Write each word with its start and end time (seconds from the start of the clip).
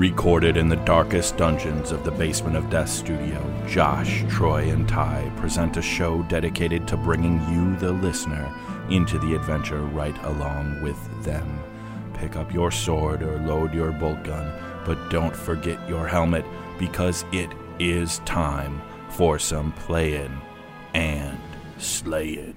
Recorded 0.00 0.56
in 0.56 0.70
the 0.70 0.76
darkest 0.76 1.36
dungeons 1.36 1.92
of 1.92 2.04
the 2.04 2.10
basement 2.10 2.56
of 2.56 2.70
Death 2.70 2.88
Studio, 2.88 3.66
Josh, 3.68 4.24
Troy, 4.30 4.70
and 4.70 4.88
Ty 4.88 5.30
present 5.36 5.76
a 5.76 5.82
show 5.82 6.22
dedicated 6.22 6.88
to 6.88 6.96
bringing 6.96 7.38
you, 7.52 7.76
the 7.76 7.92
listener, 7.92 8.50
into 8.88 9.18
the 9.18 9.34
adventure 9.34 9.82
right 9.82 10.16
along 10.24 10.82
with 10.82 10.96
them. 11.22 11.62
Pick 12.14 12.34
up 12.36 12.50
your 12.50 12.70
sword 12.70 13.22
or 13.22 13.40
load 13.40 13.74
your 13.74 13.92
bolt 13.92 14.24
gun, 14.24 14.50
but 14.86 15.10
don't 15.10 15.36
forget 15.36 15.86
your 15.86 16.08
helmet 16.08 16.46
because 16.78 17.26
it 17.30 17.50
is 17.78 18.20
time 18.20 18.80
for 19.10 19.38
some 19.38 19.70
playing 19.72 20.40
and 20.94 21.38
slaying. 21.76 22.54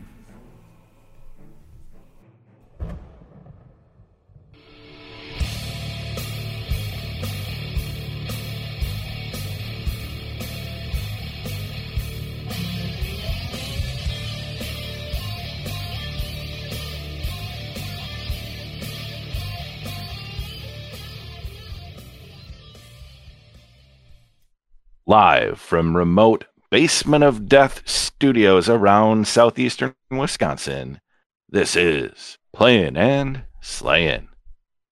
Live 25.14 25.60
from 25.60 25.96
remote 25.96 26.46
Basement 26.72 27.24
of 27.24 27.48
Death 27.48 27.88
studios 27.88 28.68
around 28.68 29.28
southeastern 29.28 29.94
Wisconsin, 30.10 31.02
this 31.48 31.76
is 31.76 32.40
Playing 32.52 32.98
and 32.98 33.44
Slaying, 33.62 34.30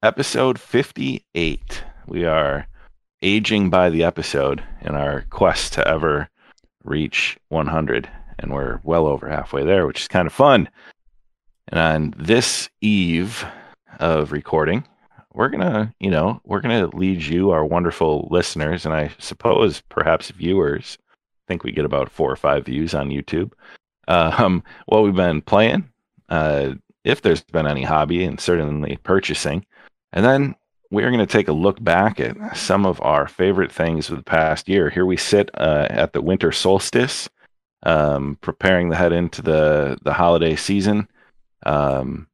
episode 0.04 0.60
58. 0.60 1.84
We 2.06 2.24
are 2.26 2.68
aging 3.24 3.72
by 3.72 3.90
the 3.90 4.04
episode 4.04 4.64
in 4.82 4.94
our 4.94 5.26
quest 5.32 5.74
to 5.74 5.88
ever 5.88 6.30
reach 6.84 7.40
100, 7.50 8.08
and 8.38 8.54
we're 8.54 8.80
well 8.84 9.08
over 9.08 9.28
halfway 9.28 9.66
there, 9.66 9.88
which 9.88 10.02
is 10.02 10.08
kind 10.08 10.28
of 10.28 10.34
fun. 10.34 10.70
And 11.68 11.80
on 11.80 12.14
this 12.16 12.70
eve 12.80 13.44
of 14.00 14.32
recording, 14.32 14.88
we're 15.34 15.50
gonna, 15.50 15.94
you 16.00 16.10
know, 16.10 16.42
we're 16.46 16.62
gonna 16.62 16.88
lead 16.88 17.24
you, 17.24 17.52
our 17.52 17.66
wonderful 17.66 18.28
listeners, 18.32 18.86
and 18.86 18.94
I 18.94 19.12
suppose 19.20 19.82
perhaps 19.90 20.32
viewers. 20.32 20.98
I 21.02 21.44
think 21.48 21.64
we 21.64 21.72
get 21.72 21.86
about 21.86 22.12
four 22.12 22.32
or 22.32 22.36
five 22.36 22.66
views 22.66 22.94
on 22.94 23.10
YouTube. 23.10 23.52
Um, 24.08 24.64
what 24.88 25.04
we've 25.04 25.16
been 25.16 25.42
playing, 25.42 25.88
uh, 26.28 26.74
if 27.06 27.22
there's 27.22 27.44
been 27.44 27.68
any 27.68 27.84
hobby, 27.84 28.26
and 28.26 28.42
certainly 28.42 28.98
purchasing, 29.04 29.66
and 30.12 30.26
then 30.26 30.56
we're 30.92 31.10
going 31.10 31.20
to 31.20 31.26
take 31.26 31.48
a 31.48 31.54
look 31.54 31.82
back 31.82 32.20
at 32.20 32.58
some 32.58 32.86
of 32.86 33.02
our 33.02 33.28
favorite 33.28 33.72
things 33.72 34.10
of 34.10 34.18
the 34.18 34.24
past 34.24 34.68
year. 34.68 34.90
Here 34.90 35.06
we 35.06 35.18
sit 35.18 35.50
uh, 35.54 35.88
at 35.90 36.12
the 36.12 36.22
winter 36.22 36.52
solstice, 36.52 37.30
um, 37.84 38.38
preparing 38.42 38.90
to 38.90 38.98
head 38.98 39.14
into 39.14 39.42
the 39.42 39.98
the 40.04 40.14
holiday 40.14 40.56
season. 40.56 41.08
Um, 41.66 42.28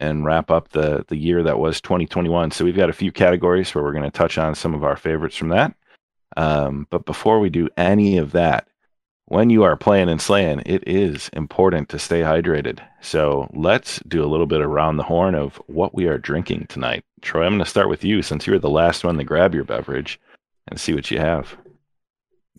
and, 0.00 0.24
wrap 0.24 0.50
up 0.50 0.70
the 0.70 1.04
the 1.08 1.16
year 1.16 1.42
that 1.42 1.58
was 1.58 1.80
2021. 1.80 2.50
So 2.50 2.64
we've 2.64 2.76
got 2.76 2.90
a 2.90 2.94
few 2.94 3.12
categories 3.12 3.74
where 3.74 3.84
we're 3.84 3.92
going 3.92 4.04
to 4.04 4.10
touch 4.10 4.38
on 4.38 4.54
some 4.54 4.74
of 4.74 4.84
our 4.84 4.96
favorites 4.96 5.36
from 5.36 5.48
that. 5.48 5.74
Um, 6.36 6.86
but 6.90 7.04
before 7.04 7.40
we 7.40 7.50
do 7.50 7.68
any 7.76 8.18
of 8.18 8.32
that, 8.32 8.68
when 9.26 9.50
you 9.50 9.62
are 9.62 9.76
playing 9.76 10.08
and 10.08 10.20
slaying, 10.20 10.62
it 10.66 10.86
is 10.86 11.30
important 11.32 11.88
to 11.90 11.98
stay 11.98 12.20
hydrated. 12.20 12.80
So 13.00 13.50
let's 13.54 14.00
do 14.06 14.24
a 14.24 14.26
little 14.28 14.46
bit 14.46 14.60
around 14.60 14.96
the 14.96 15.02
horn 15.04 15.34
of 15.34 15.56
what 15.66 15.94
we 15.94 16.06
are 16.06 16.18
drinking 16.18 16.66
tonight. 16.68 17.04
Troy, 17.22 17.44
I'm 17.44 17.52
going 17.52 17.58
to 17.60 17.70
start 17.70 17.88
with 17.88 18.04
you 18.04 18.22
since 18.22 18.46
you're 18.46 18.58
the 18.58 18.68
last 18.68 19.04
one 19.04 19.16
to 19.16 19.24
grab 19.24 19.54
your 19.54 19.64
beverage 19.64 20.20
and 20.68 20.78
see 20.78 20.94
what 20.94 21.10
you 21.10 21.18
have. 21.18 21.56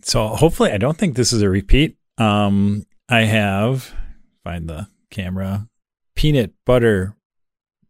So 0.02 0.28
hopefully, 0.28 0.72
I 0.72 0.78
don't 0.78 0.96
think 0.96 1.16
this 1.16 1.32
is 1.32 1.42
a 1.42 1.48
repeat. 1.48 1.96
Um, 2.18 2.84
I 3.08 3.22
have 3.22 3.94
find 4.42 4.68
the 4.68 4.88
camera 5.10 5.68
peanut 6.16 6.52
butter 6.64 7.14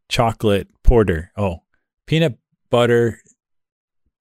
chocolate 0.09 0.69
porter. 0.83 1.33
Oh, 1.37 1.63
peanut 2.07 2.39
butter 2.69 3.21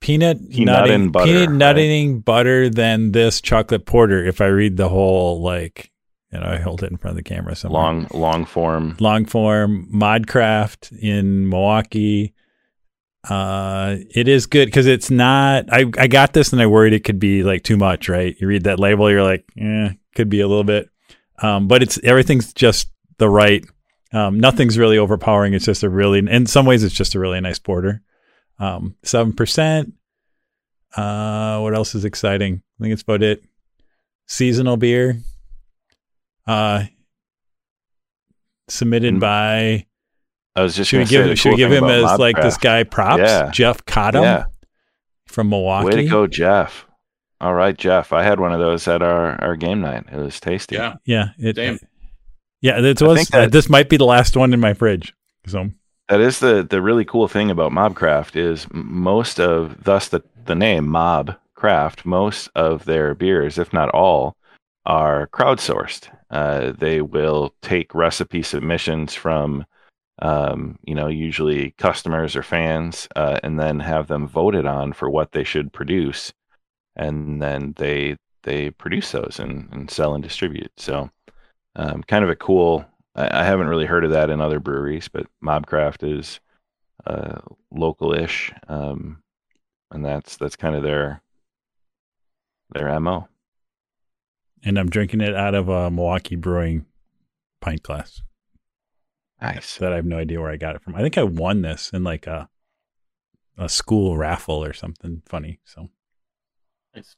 peanut, 0.06 0.50
Peanut 0.52 0.82
nutting 0.82 1.12
butter, 1.12 1.26
peanut 1.26 1.76
right? 1.76 2.24
butter 2.24 2.70
than 2.70 3.12
this 3.12 3.42
chocolate 3.42 3.86
porter. 3.86 4.24
If 4.24 4.40
I 4.40 4.46
read 4.48 4.78
the 4.78 4.88
whole 4.88 5.42
like, 5.42 5.92
you 6.32 6.40
know, 6.40 6.46
I 6.46 6.58
hold 6.58 6.84
it 6.84 6.92
in 6.92 6.98
front 6.98 7.18
of 7.18 7.24
the 7.24 7.28
camera 7.28 7.56
somewhere. 7.56 7.82
Long 7.82 8.08
long 8.14 8.46
form. 8.46 8.96
long 9.00 9.26
form 9.26 9.90
Mobcraft 9.92 10.98
in 11.00 11.50
Milwaukee. 11.50 12.34
Uh, 13.28 13.98
it 14.14 14.28
is 14.28 14.46
good 14.46 14.68
because 14.68 14.86
it's 14.86 15.10
not. 15.10 15.66
I 15.72 15.86
I 15.98 16.08
got 16.08 16.34
this 16.34 16.54
and 16.54 16.62
I 16.62 16.68
worried 16.68 16.94
it 16.94 17.04
could 17.04 17.20
be 17.20 17.44
like 17.44 17.64
too 17.64 17.78
much. 17.78 18.08
Right? 18.08 18.36
You 18.40 18.48
read 18.48 18.66
that 18.66 18.80
label, 18.80 19.10
you're 19.10 19.24
like, 19.24 19.46
eh, 19.60 19.90
could 20.14 20.30
be 20.30 20.42
a 20.42 20.48
little 20.48 20.64
bit. 20.64 20.90
Um, 21.42 21.68
but 21.68 21.82
it's 21.82 22.00
everything's 22.04 22.54
just 22.54 22.92
the 23.18 23.30
right. 23.30 23.66
Um, 24.14 24.40
nothing's 24.40 24.78
really 24.78 24.98
overpowering. 24.98 25.54
It's 25.54 25.66
just 25.66 25.84
a 25.84 25.90
really, 25.90 26.20
in 26.20 26.46
some 26.46 26.66
ways, 26.66 26.84
it's 26.84 26.96
just 26.96 27.16
a 27.16 27.20
really 27.20 27.42
nice 27.42 27.60
porter. 27.60 28.02
Um, 28.60 28.96
seven 29.04 29.34
percent. 29.34 29.94
Uh, 30.96 31.60
what 31.60 31.74
else 31.76 31.94
is 31.96 32.06
exciting? 32.06 32.62
I 32.80 32.84
think 32.84 32.94
it's 32.94 33.02
about 33.02 33.24
it. 33.24 33.44
Seasonal 34.28 34.78
beer. 34.78 35.18
Uh, 36.48 36.86
submitted 38.68 39.16
Mm. 39.16 39.20
by. 39.20 39.86
I 40.56 40.62
was 40.62 40.76
just 40.76 40.90
Should 40.90 40.98
we 40.98 41.04
gonna 41.04 41.08
say 41.10 41.18
give 41.18 41.28
the 41.28 41.36
should 41.36 41.50
we 41.50 41.52
cool 41.54 41.58
give 41.58 41.72
him 41.74 41.84
about 41.84 42.14
as 42.14 42.20
like 42.20 42.38
this 42.42 42.58
guy 42.58 42.84
props? 42.84 43.20
Yeah. 43.24 43.50
Jeff 43.52 43.84
Cottom 43.86 44.24
Yeah. 44.24 44.46
from 45.28 45.50
Milwaukee. 45.50 45.86
Way 45.86 45.96
to 46.04 46.08
go, 46.10 46.28
Jeff. 46.28 46.86
All 47.42 47.54
right, 47.54 47.78
Jeff. 47.78 48.14
I 48.14 48.24
had 48.24 48.40
one 48.40 48.54
of 48.54 48.60
those 48.60 48.88
at 48.88 49.02
our, 49.02 49.42
our 49.44 49.58
game 49.58 49.82
night. 49.82 50.06
It 50.10 50.16
was 50.18 50.40
tasty. 50.40 50.76
Yeah. 50.76 50.96
Yeah, 51.06 51.30
it, 51.38 51.58
Same. 51.58 51.80
Yeah. 52.66 52.78
I 52.78 53.08
was. 53.08 53.28
that- 53.30 53.52
this 53.52 53.70
might 53.70 53.90
be 53.90 53.98
the 53.98 54.06
last 54.06 54.36
one 54.36 54.54
in 54.54 54.60
my 54.60 54.74
fridge. 54.74 55.14
So 55.48 55.70
That 56.10 56.22
is 56.22 56.40
the 56.40 56.64
the 56.68 56.82
really 56.82 57.06
cool 57.06 57.28
thing 57.28 57.52
about 57.52 57.72
Mobcraft 57.72 58.36
is 58.36 58.68
most 58.72 59.40
of 59.40 59.84
thus 59.84 60.08
the 60.10 60.22
the 60.46 60.56
name 60.56 60.88
Mob 60.88 61.36
Craft. 61.56 62.06
Most 62.06 62.50
of 62.56 62.86
their 62.86 63.16
beers, 63.16 63.58
if 63.58 63.74
not 63.74 63.90
all, 63.90 64.36
are 64.86 65.28
crowdsourced. 65.28 66.10
Uh, 66.30 66.74
they 66.78 67.02
will 67.02 67.54
take 67.62 67.96
recipe 67.96 68.42
submissions 68.44 69.14
from, 69.16 69.66
um, 70.22 70.78
you 70.84 70.94
know, 70.96 71.08
usually 71.08 71.72
customers 71.78 72.36
or 72.36 72.44
fans, 72.44 73.08
uh, 73.16 73.40
and 73.44 73.60
then 73.60 73.80
have 73.80 74.08
them 74.08 74.28
voted 74.28 74.66
on 74.66 74.94
for 74.94 75.10
what 75.10 75.32
they 75.32 75.44
should 75.44 75.72
produce, 75.74 76.34
and 76.96 77.42
then 77.42 77.74
they 77.78 78.18
they 78.44 78.70
produce 78.72 79.12
those 79.12 79.40
and, 79.40 79.70
and 79.72 79.90
sell 79.90 80.14
and 80.14 80.24
distribute. 80.24 80.72
So, 80.78 81.10
um, 81.76 82.04
kind 82.04 82.24
of 82.24 82.30
a 82.30 82.36
cool 82.36 82.86
I, 83.16 83.42
I 83.42 83.44
haven't 83.44 83.68
really 83.68 83.86
heard 83.86 84.06
of 84.06 84.12
that 84.12 84.30
in 84.30 84.42
other 84.42 84.60
breweries, 84.60 85.08
but 85.08 85.28
Mobcraft 85.44 86.08
is 86.20 86.40
uh, 87.08 87.40
local-ish, 87.72 88.52
um, 88.68 89.22
and 89.92 90.04
that's 90.04 90.38
that's 90.38 90.56
kind 90.56 90.76
of 90.76 90.84
their 90.84 91.22
their 92.74 93.00
mo. 93.00 93.28
and 94.64 94.78
I'm 94.80 94.90
drinking 94.90 95.22
it 95.22 95.36
out 95.36 95.56
of 95.56 95.70
a 95.70 95.92
Milwaukee 95.92 96.36
Brewing 96.36 96.86
pint 97.62 97.84
glass 97.84 98.22
Nice. 99.42 99.78
that 99.78 99.94
I 99.94 99.98
have 99.98 100.06
no 100.06 100.18
idea 100.18 100.42
where 100.42 100.52
I 100.52 100.58
got 100.58 100.76
it 100.76 100.82
from. 100.82 100.96
I 100.96 101.02
think 101.02 101.18
I 101.18 101.24
won 101.24 101.62
this 101.62 101.92
in 101.94 102.04
like 102.04 102.28
a 102.28 102.50
a 103.58 103.70
school 103.70 104.18
raffle 104.18 104.64
or 104.64 104.74
something 104.74 105.22
funny. 105.26 105.60
So 105.64 105.90
Nice. 106.96 107.16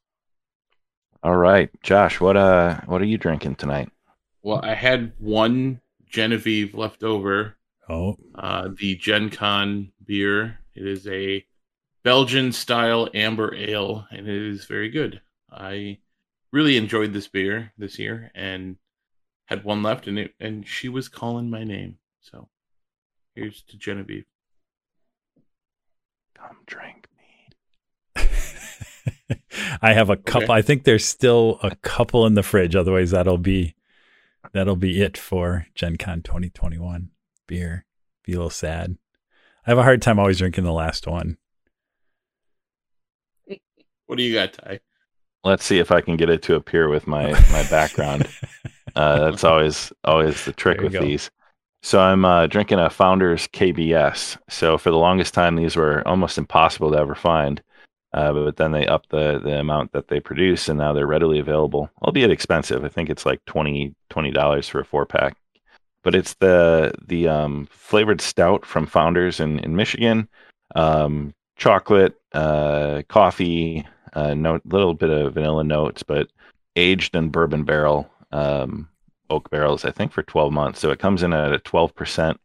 All 1.24 1.36
right, 1.38 1.70
Josh, 1.82 2.20
what 2.20 2.38
uh 2.38 2.82
what 2.86 3.02
are 3.02 3.06
you 3.06 3.18
drinking 3.18 3.56
tonight? 3.56 3.90
Well, 4.48 4.62
I 4.64 4.76
had 4.76 5.12
one 5.20 5.82
Genevieve 6.06 6.74
left 6.74 7.04
over. 7.04 7.58
oh 7.90 8.16
Uh, 8.34 8.70
the 8.80 8.96
Gen 8.96 9.30
Con 9.30 9.92
beer. 10.06 10.60
It 10.74 10.88
is 10.88 11.06
a 11.06 11.46
Belgian 12.02 12.54
style 12.54 13.10
amber 13.14 13.54
ale, 13.54 14.08
and 14.10 14.26
it 14.26 14.42
is 14.50 14.64
very 14.64 14.88
good. 14.88 15.20
I 15.52 15.98
really 16.54 16.78
enjoyed 16.78 17.12
this 17.12 17.28
beer 17.28 17.74
this 17.78 18.00
year, 18.00 18.32
and 18.34 18.78
had 19.48 19.66
one 19.66 19.84
left, 19.84 20.08
and 20.08 20.18
it 20.18 20.34
and 20.40 20.66
she 20.66 20.88
was 20.88 21.10
calling 21.10 21.50
my 21.50 21.66
name. 21.66 21.98
So 22.22 22.48
here's 23.36 23.62
to 23.64 23.78
Genevieve. 23.78 24.28
Come 26.36 26.60
drink 26.66 27.10
me. 27.18 28.24
I 29.82 29.92
have 29.92 30.10
a 30.10 30.16
couple. 30.16 30.52
I 30.52 30.62
think 30.62 30.86
there's 30.86 31.04
still 31.04 31.60
a 31.62 31.76
couple 31.76 32.26
in 32.26 32.36
the 32.36 32.44
fridge. 32.44 32.78
Otherwise, 32.78 33.12
that'll 33.12 33.38
be 33.38 33.74
that'll 34.54 34.76
be 34.76 35.02
it 35.02 35.18
for 35.18 35.68
Gen 35.76 35.98
Con 35.98 36.22
2021 36.22 37.12
beer. 37.48 37.86
Be 38.24 38.34
a 38.34 38.36
little 38.36 38.50
sad. 38.50 38.98
I 39.66 39.72
have 39.72 39.78
a 39.78 39.84
hard 39.84 40.02
time 40.02 40.20
always 40.20 40.38
drinking 40.38 40.64
the 40.64 40.72
last 40.72 41.08
one. 41.08 41.38
What 44.06 44.18
do 44.18 44.24
you 44.24 44.34
got, 44.34 44.54
Ty? 44.54 44.80
Let's 45.44 45.66
see 45.66 45.80
if 45.80 45.92
I 45.92 46.02
can 46.02 46.18
get 46.18 46.30
it 46.30 46.42
to 46.44 46.56
appear 46.56 46.90
with 46.90 47.08
my 47.08 47.32
my 47.52 47.66
background. 47.70 48.28
Uh, 48.96 49.30
that's 49.30 49.44
always 49.44 49.94
always 50.06 50.44
the 50.46 50.52
trick 50.52 50.82
with 50.82 50.94
go. 50.94 51.02
these. 51.02 51.30
So 51.84 52.00
I'm 52.00 52.26
uh, 52.26 52.48
drinking 52.48 52.80
a 52.80 52.90
Founders 52.90 53.48
KBS. 53.50 54.38
So 54.50 54.80
for 54.80 54.90
the 54.90 54.98
longest 54.98 55.36
time, 55.36 55.56
these 55.56 55.76
were 55.76 56.06
almost 56.08 56.40
impossible 56.40 56.92
to 56.92 56.98
ever 56.98 57.14
find. 57.14 57.62
Uh, 58.18 58.34
but 58.34 58.58
then 58.58 58.72
they 58.72 58.88
up 58.88 59.08
the, 59.10 59.40
the 59.44 59.60
amount 59.60 59.92
that 59.92 60.08
they 60.08 60.20
produce, 60.20 60.68
and 60.68 60.80
now 60.80 60.92
they're 60.92 61.06
readily 61.06 61.38
available, 61.38 61.88
albeit 62.02 62.32
expensive. 62.32 62.84
I 62.84 62.90
think 62.90 63.12
it's 63.12 63.28
like 63.28 63.46
20 63.46 63.94
dollars 64.34 64.68
for 64.68 64.80
a 64.80 64.86
four 64.86 65.06
pack. 65.06 65.38
But 66.02 66.16
it's 66.16 66.34
the 66.36 66.94
the 67.06 67.28
um, 67.28 67.68
flavored 67.70 68.20
stout 68.20 68.66
from 68.66 68.88
Founders 68.88 69.40
in 69.40 69.60
in 69.60 69.76
Michigan. 69.76 70.28
Um, 70.74 71.36
chocolate, 71.58 72.20
uh, 72.34 73.04
coffee, 73.08 73.86
uh, 74.14 74.34
note, 74.34 74.64
little 74.66 74.96
bit 74.96 75.12
of 75.12 75.36
vanilla 75.36 75.64
notes, 75.64 76.02
but 76.02 76.28
aged 76.76 77.16
in 77.16 77.30
bourbon 77.30 77.66
barrel 77.66 78.10
um, 78.32 78.90
oak 79.30 79.52
barrels, 79.52 79.86
I 79.86 79.92
think, 79.92 80.12
for 80.12 80.24
12 80.24 80.52
months. 80.52 80.80
So 80.80 80.90
it 80.90 80.98
comes 80.98 81.22
in 81.22 81.34
at 81.34 81.54
a 81.54 81.60
12% 81.60 82.36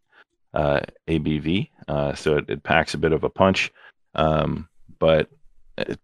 uh, 0.52 0.80
ABV. 1.08 1.70
Uh, 1.88 2.14
so 2.14 2.36
it, 2.36 2.50
it, 2.50 2.62
packs 2.62 2.92
a 2.92 2.98
bit 2.98 3.12
of 3.12 3.24
a 3.24 3.30
punch. 3.30 3.72
Um, 4.14 4.68
but 4.98 5.30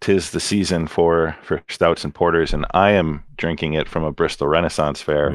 tis 0.00 0.30
the 0.30 0.40
season 0.40 0.86
for 0.86 1.36
for 1.42 1.62
stouts 1.68 2.04
and 2.04 2.14
porters, 2.14 2.52
and 2.52 2.66
I 2.72 2.92
am 2.92 3.24
drinking 3.36 3.74
it 3.74 3.88
from 3.88 4.04
a 4.04 4.12
Bristol 4.12 4.48
Renaissance 4.48 5.00
Fair 5.02 5.30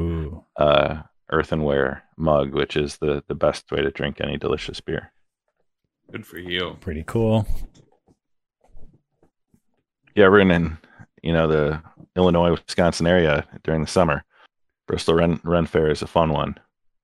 uh, 0.57 1.01
earthenware 1.31 2.03
mug, 2.17 2.53
which 2.53 2.75
is 2.75 2.97
the 2.97 3.23
the 3.27 3.35
best 3.35 3.71
way 3.71 3.81
to 3.81 3.91
drink 3.91 4.19
any 4.19 4.37
delicious 4.37 4.79
beer. 4.81 5.11
Good 6.11 6.25
for 6.25 6.37
you. 6.37 6.77
Pretty 6.81 7.03
cool. 7.05 7.47
Yeah, 10.15 10.27
we're 10.27 10.41
in, 10.41 10.77
you 11.23 11.33
know, 11.33 11.47
the 11.47 11.81
Illinois, 12.15 12.51
Wisconsin 12.51 13.07
area 13.07 13.47
during 13.63 13.81
the 13.81 13.87
summer. 13.87 14.23
Bristol 14.87 15.15
Ren, 15.15 15.39
Ren 15.43 15.65
Fair 15.65 15.89
is 15.89 16.03
a 16.03 16.07
fun 16.07 16.31
one. 16.31 16.59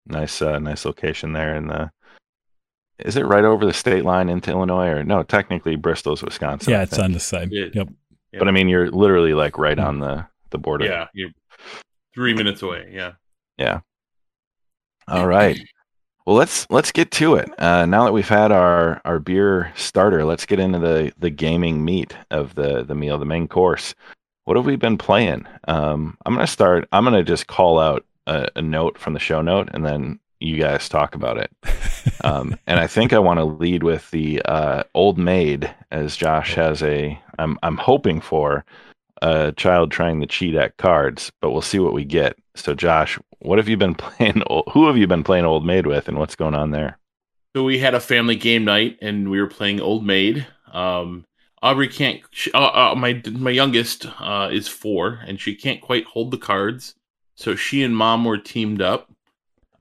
Nice, 0.06 0.42
uh, 0.42 0.60
nice 0.60 0.86
location 0.86 1.34
there. 1.34 1.56
in 1.56 1.68
the 1.68 1.92
is 3.00 3.16
it 3.16 3.26
right 3.26 3.44
over 3.44 3.66
the 3.66 3.74
state 3.74 4.04
line 4.04 4.30
into 4.30 4.52
Illinois 4.52 4.88
or 4.88 5.04
no? 5.04 5.24
Technically, 5.24 5.76
Bristol's 5.76 6.24
Wisconsin. 6.24 6.72
Yeah, 6.72 6.84
it's 6.84 7.00
on 7.00 7.14
the 7.14 7.20
side. 7.20 7.50
It, 7.52 7.76
yep. 7.76 7.90
But 8.38 8.48
I 8.48 8.52
mean, 8.52 8.68
you're 8.68 8.92
literally 8.92 9.34
like 9.34 9.58
right 9.58 9.80
on 9.80 10.00
the 10.00 10.26
the 10.52 10.58
border. 10.58 10.86
Yeah, 10.86 11.08
you're 11.14 11.32
three 12.14 12.34
minutes 12.34 12.62
away. 12.62 12.90
Yeah. 12.92 13.14
Yeah. 13.58 13.80
All 15.08 15.28
right. 15.28 15.60
Well, 16.26 16.36
let's 16.36 16.68
let's 16.70 16.92
get 16.92 17.10
to 17.12 17.36
it. 17.36 17.50
Uh, 17.60 17.86
now 17.86 18.06
that 18.06 18.14
we've 18.14 18.28
had 18.28 18.52
our 18.52 19.02
our 19.04 19.20
beer 19.20 19.72
starter, 19.76 20.26
let's 20.26 20.46
get 20.46 20.60
into 20.60 20.78
the 20.78 21.12
the 21.18 21.32
gaming 21.32 21.84
meat 21.84 22.16
of 22.30 22.54
the 22.56 22.84
the 22.84 22.96
meal, 22.96 23.18
the 23.18 23.26
main 23.26 23.48
course. 23.48 23.96
What 24.46 24.58
have 24.58 24.66
we 24.66 24.76
been 24.76 24.98
playing? 24.98 25.48
Um, 25.68 26.18
I'm 26.26 26.36
gonna 26.36 26.46
start. 26.46 26.88
I'm 26.92 27.04
gonna 27.04 27.24
just 27.24 27.48
call 27.48 27.80
out 27.80 28.06
a, 28.28 28.48
a 28.58 28.62
note 28.62 28.98
from 28.98 29.14
the 29.14 29.20
show 29.20 29.42
note, 29.42 29.70
and 29.74 29.86
then 29.86 30.20
you 30.40 30.58
guys 30.58 30.88
talk 30.88 31.16
about 31.16 31.38
it. 31.38 31.52
Um, 32.24 32.56
and 32.68 32.80
I 32.80 32.88
think 32.88 33.14
I 33.14 33.20
want 33.20 33.40
to 33.40 33.46
lead 33.46 33.84
with 33.84 34.10
the 34.12 34.42
uh, 34.44 34.84
old 34.94 35.18
maid, 35.18 35.74
as 35.92 36.16
Josh 36.16 36.56
has 36.56 36.84
a. 36.84 37.20
I'm 37.38 37.58
I'm 37.64 37.78
hoping 37.78 38.22
for 38.22 38.66
a 39.22 39.52
child 39.54 39.92
trying 39.92 40.22
to 40.22 40.28
cheat 40.28 40.56
at 40.56 40.78
cards, 40.78 41.32
but 41.42 41.52
we'll 41.52 41.62
see 41.62 41.80
what 41.80 41.94
we 41.94 42.06
get. 42.06 42.38
So, 42.56 42.74
Josh, 42.74 43.18
what 43.40 43.58
have 43.58 43.70
you 43.70 43.78
been 43.78 43.96
playing? 43.96 44.44
Who 44.72 44.88
have 44.88 44.98
you 44.98 45.08
been 45.08 45.24
playing 45.24 45.46
Old 45.46 45.66
Maid 45.66 45.86
with, 45.88 46.08
and 46.08 46.18
what's 46.18 46.36
going 46.36 46.56
on 46.56 46.72
there? 46.72 46.98
So 47.56 47.64
we 47.64 47.80
had 47.80 47.96
a 47.96 48.00
family 48.00 48.36
game 48.36 48.66
night, 48.66 48.98
and 49.02 49.30
we 49.30 49.40
were 49.40 49.48
playing 49.48 49.82
Old 49.82 50.06
Maid. 50.06 50.46
Um, 50.72 51.26
Aubrey 51.62 51.88
can't. 51.88 52.22
She, 52.32 52.52
uh, 52.54 52.92
uh, 52.92 52.96
my 52.96 53.22
my 53.32 53.52
youngest 53.52 54.06
uh, 54.20 54.50
is 54.52 54.68
four, 54.68 55.20
and 55.26 55.40
she 55.40 55.56
can't 55.56 55.82
quite 55.82 56.06
hold 56.06 56.32
the 56.32 56.38
cards. 56.38 56.96
So 57.36 57.56
she 57.56 57.84
and 57.84 57.96
mom 57.96 58.26
were 58.26 58.38
teamed 58.38 58.82
up 58.82 59.10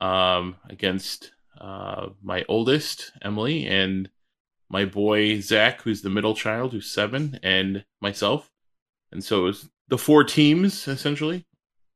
um, 0.01 0.57
against 0.69 1.33
uh, 1.61 2.09
my 2.23 2.45
oldest 2.49 3.13
Emily 3.23 3.67
and 3.67 4.11
my 4.69 4.85
boy 4.85 5.41
Zach, 5.41 5.83
who's 5.83 6.03
the 6.03 6.11
middle 6.11 6.35
child, 6.35 6.73
who's 6.73 6.91
seven, 6.91 7.39
and 7.43 7.85
myself. 8.01 8.51
And 9.11 9.25
so 9.25 9.41
it 9.41 9.45
was 9.45 9.71
the 9.89 9.99
four 9.99 10.25
teams 10.25 10.87
essentially. 10.87 11.47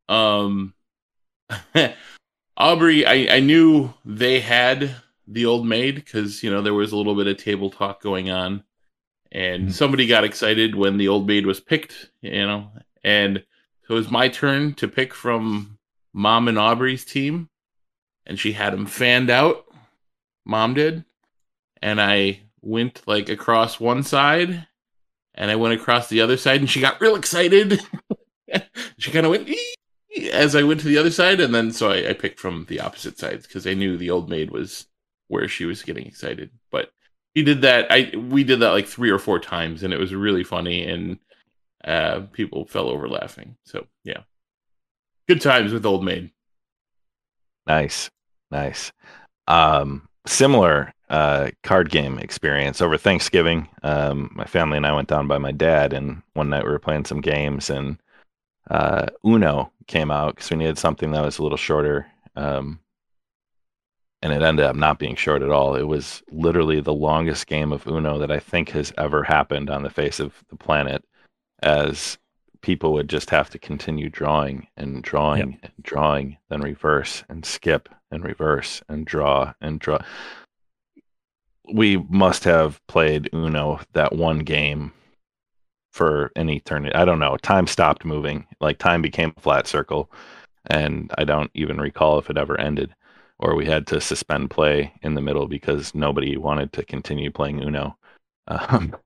Um, 0.09 0.75
Aubrey, 2.57 3.07
I, 3.07 3.37
I 3.37 3.41
knew 3.41 3.93
they 4.05 4.41
had 4.41 4.95
the 5.27 5.47
old 5.47 5.67
maid 5.67 5.97
because 5.97 6.43
you 6.43 6.51
know 6.51 6.63
there 6.63 6.75
was 6.75 6.93
a 6.93 6.97
little 6.97 7.15
bit 7.15 7.27
of 7.27 7.37
table 7.37 7.71
talk 7.71 8.03
going 8.03 8.31
on, 8.31 8.65
and 9.31 9.65
mm-hmm. 9.65 9.73
somebody 9.73 10.07
got 10.07 10.25
excited 10.25 10.75
when 10.75 10.97
the 10.97 11.09
old 11.09 11.27
maid 11.27 11.47
was 11.47 11.61
picked, 11.61 12.11
you 12.21 12.47
know, 12.47 12.71
and 13.05 13.45
so 13.87 13.95
it 13.95 13.99
was 13.99 14.11
my 14.11 14.29
turn 14.29 14.75
to 14.75 14.89
pick 14.89 15.15
from 15.15 15.79
Mom 16.13 16.49
and 16.49 16.59
Aubrey's 16.59 17.05
team, 17.05 17.49
and 18.27 18.39
she 18.39 18.53
had 18.53 18.73
them 18.73 18.87
fanned 18.87 19.31
out. 19.31 19.65
Mom 20.45 20.75
did, 20.75 21.05
and 21.81 22.01
I 22.01 22.41
went 22.61 23.03
like 23.07 23.29
across 23.29 23.81
one 23.81 24.03
side, 24.03 24.67
and 25.35 25.51
I 25.51 25.57
went 25.57 25.75
across 25.75 26.09
the 26.09 26.21
other 26.21 26.37
side, 26.37 26.61
and 26.61 26.71
she 26.71 26.81
got 26.81 27.01
real 27.01 27.17
excited. 27.17 27.81
she 28.99 29.11
kind 29.11 29.27
of 29.27 29.31
went. 29.31 29.51
As 30.33 30.55
I 30.55 30.63
went 30.63 30.81
to 30.81 30.89
the 30.89 30.99
other 30.99 31.11
side, 31.11 31.41
and 31.41 31.55
then 31.55 31.73
so 31.73 31.91
I, 31.91 32.11
I 32.11 32.13
picked 32.13 32.39
from 32.39 32.67
the 32.69 32.81
opposite 32.81 33.19
sides 33.19 33.47
because 33.47 33.67
I 33.67 33.75
knew 33.75 33.97
the 33.97 34.11
old 34.11 34.29
maid 34.29 34.51
was 34.51 34.87
where 35.29 35.49
she 35.49 35.65
was 35.65 35.83
getting 35.83 36.07
excited. 36.07 36.51
But 36.71 36.93
he 37.35 37.43
did 37.43 37.63
that. 37.63 37.87
I 37.91 38.13
we 38.17 38.45
did 38.45 38.61
that 38.61 38.71
like 38.71 38.87
three 38.87 39.11
or 39.11 39.19
four 39.19 39.39
times, 39.39 39.83
and 39.83 39.93
it 39.93 40.01
was 40.01 40.15
really 40.15 40.45
funny, 40.45 40.85
and 40.85 41.19
uh, 41.85 42.21
people 42.33 42.67
fell 42.67 42.89
over 42.89 43.09
laughing. 43.09 43.57
So 43.65 43.87
yeah, 44.05 44.23
good 45.27 45.41
times 45.41 45.73
with 45.73 45.87
old 45.87 46.05
maid. 46.05 46.31
Nice, 47.67 48.11
nice. 48.51 48.93
Um, 49.47 50.09
similar 50.27 50.93
uh, 51.09 51.51
card 51.63 51.91
game 51.91 52.19
experience 52.19 52.81
over 52.81 52.97
Thanksgiving. 52.97 53.69
Um, 53.83 54.31
my 54.35 54.45
family 54.45 54.77
and 54.77 54.87
I 54.87 54.93
went 54.93 55.09
down 55.09 55.29
by 55.29 55.39
my 55.39 55.53
dad, 55.53 55.93
and 55.93 56.23
one 56.35 56.49
night 56.49 56.65
we 56.65 56.71
were 56.71 56.79
playing 56.79 57.05
some 57.05 57.21
games, 57.21 57.71
and 57.71 57.99
uh, 58.71 59.07
Uno 59.25 59.73
came 59.87 60.11
out 60.11 60.37
because 60.37 60.51
we 60.51 60.57
needed 60.57 60.79
something 60.79 61.13
that 61.13 61.25
was 61.25 61.39
a 61.39 61.43
little 61.43 61.59
shorter. 61.59 62.07
Um, 62.35 62.81
and 64.23 64.33
it 64.33 64.43
ended 64.43 64.65
up 64.65 64.77
not 64.77 65.01
being 65.01 65.17
short 65.17 65.43
at 65.43 65.51
all. 65.51 65.75
It 65.75 65.83
was 65.83 66.23
literally 66.31 66.81
the 66.81 66.95
longest 66.95 67.49
game 67.49 67.73
of 67.73 67.87
Uno 67.87 68.19
that 68.21 68.31
I 68.31 68.39
think 68.39 68.71
has 68.71 68.93
ever 68.97 69.25
happened 69.25 69.69
on 69.69 69.83
the 69.83 69.91
face 69.91 70.21
of 70.21 70.33
the 70.49 70.57
planet, 70.57 71.05
as 71.63 72.19
people 72.63 72.93
would 72.93 73.09
just 73.09 73.29
have 73.31 73.51
to 73.51 73.59
continue 73.59 74.09
drawing 74.09 74.67
and 74.77 75.03
drawing 75.03 75.53
yep. 75.53 75.61
and 75.63 75.73
drawing, 75.83 76.37
then 76.49 76.61
reverse 76.61 77.25
and 77.29 77.45
skip 77.45 77.89
and 78.11 78.25
reverse 78.25 78.83
and 78.89 79.05
draw 79.05 79.53
and 79.61 79.81
draw. 79.81 79.99
We 81.73 81.97
must 82.09 82.45
have 82.45 82.81
played 82.87 83.29
Uno 83.35 83.81
that 83.93 84.15
one 84.15 84.41
game 84.41 84.93
for 85.93 86.33
an 86.37 86.49
eternity. 86.49 86.95
I 86.95 87.05
don't 87.05 87.19
know. 87.19 87.37
Time 87.37 87.67
stopped 87.67 88.05
moving. 88.05 88.47
Like 88.61 88.79
time 88.79 89.03
became 89.03 89.35
a 89.37 89.41
flat 89.41 89.67
circle, 89.67 90.11
and 90.67 91.13
I 91.19 91.25
don't 91.25 91.51
even 91.55 91.81
recall 91.81 92.19
if 92.19 92.31
it 92.31 92.39
ever 92.39 92.59
ended, 92.59 92.95
or 93.39 93.55
we 93.55 93.67
had 93.67 93.87
to 93.89 94.01
suspend 94.01 94.51
play 94.51 94.93
in 95.03 95.15
the 95.15 95.21
middle 95.21 95.47
because 95.47 95.95
nobody 95.95 96.37
wanted 96.37 96.73
to 96.75 96.85
continue 96.85 97.31
playing 97.31 97.63
Uno. 97.63 97.97
Um, 98.49 98.97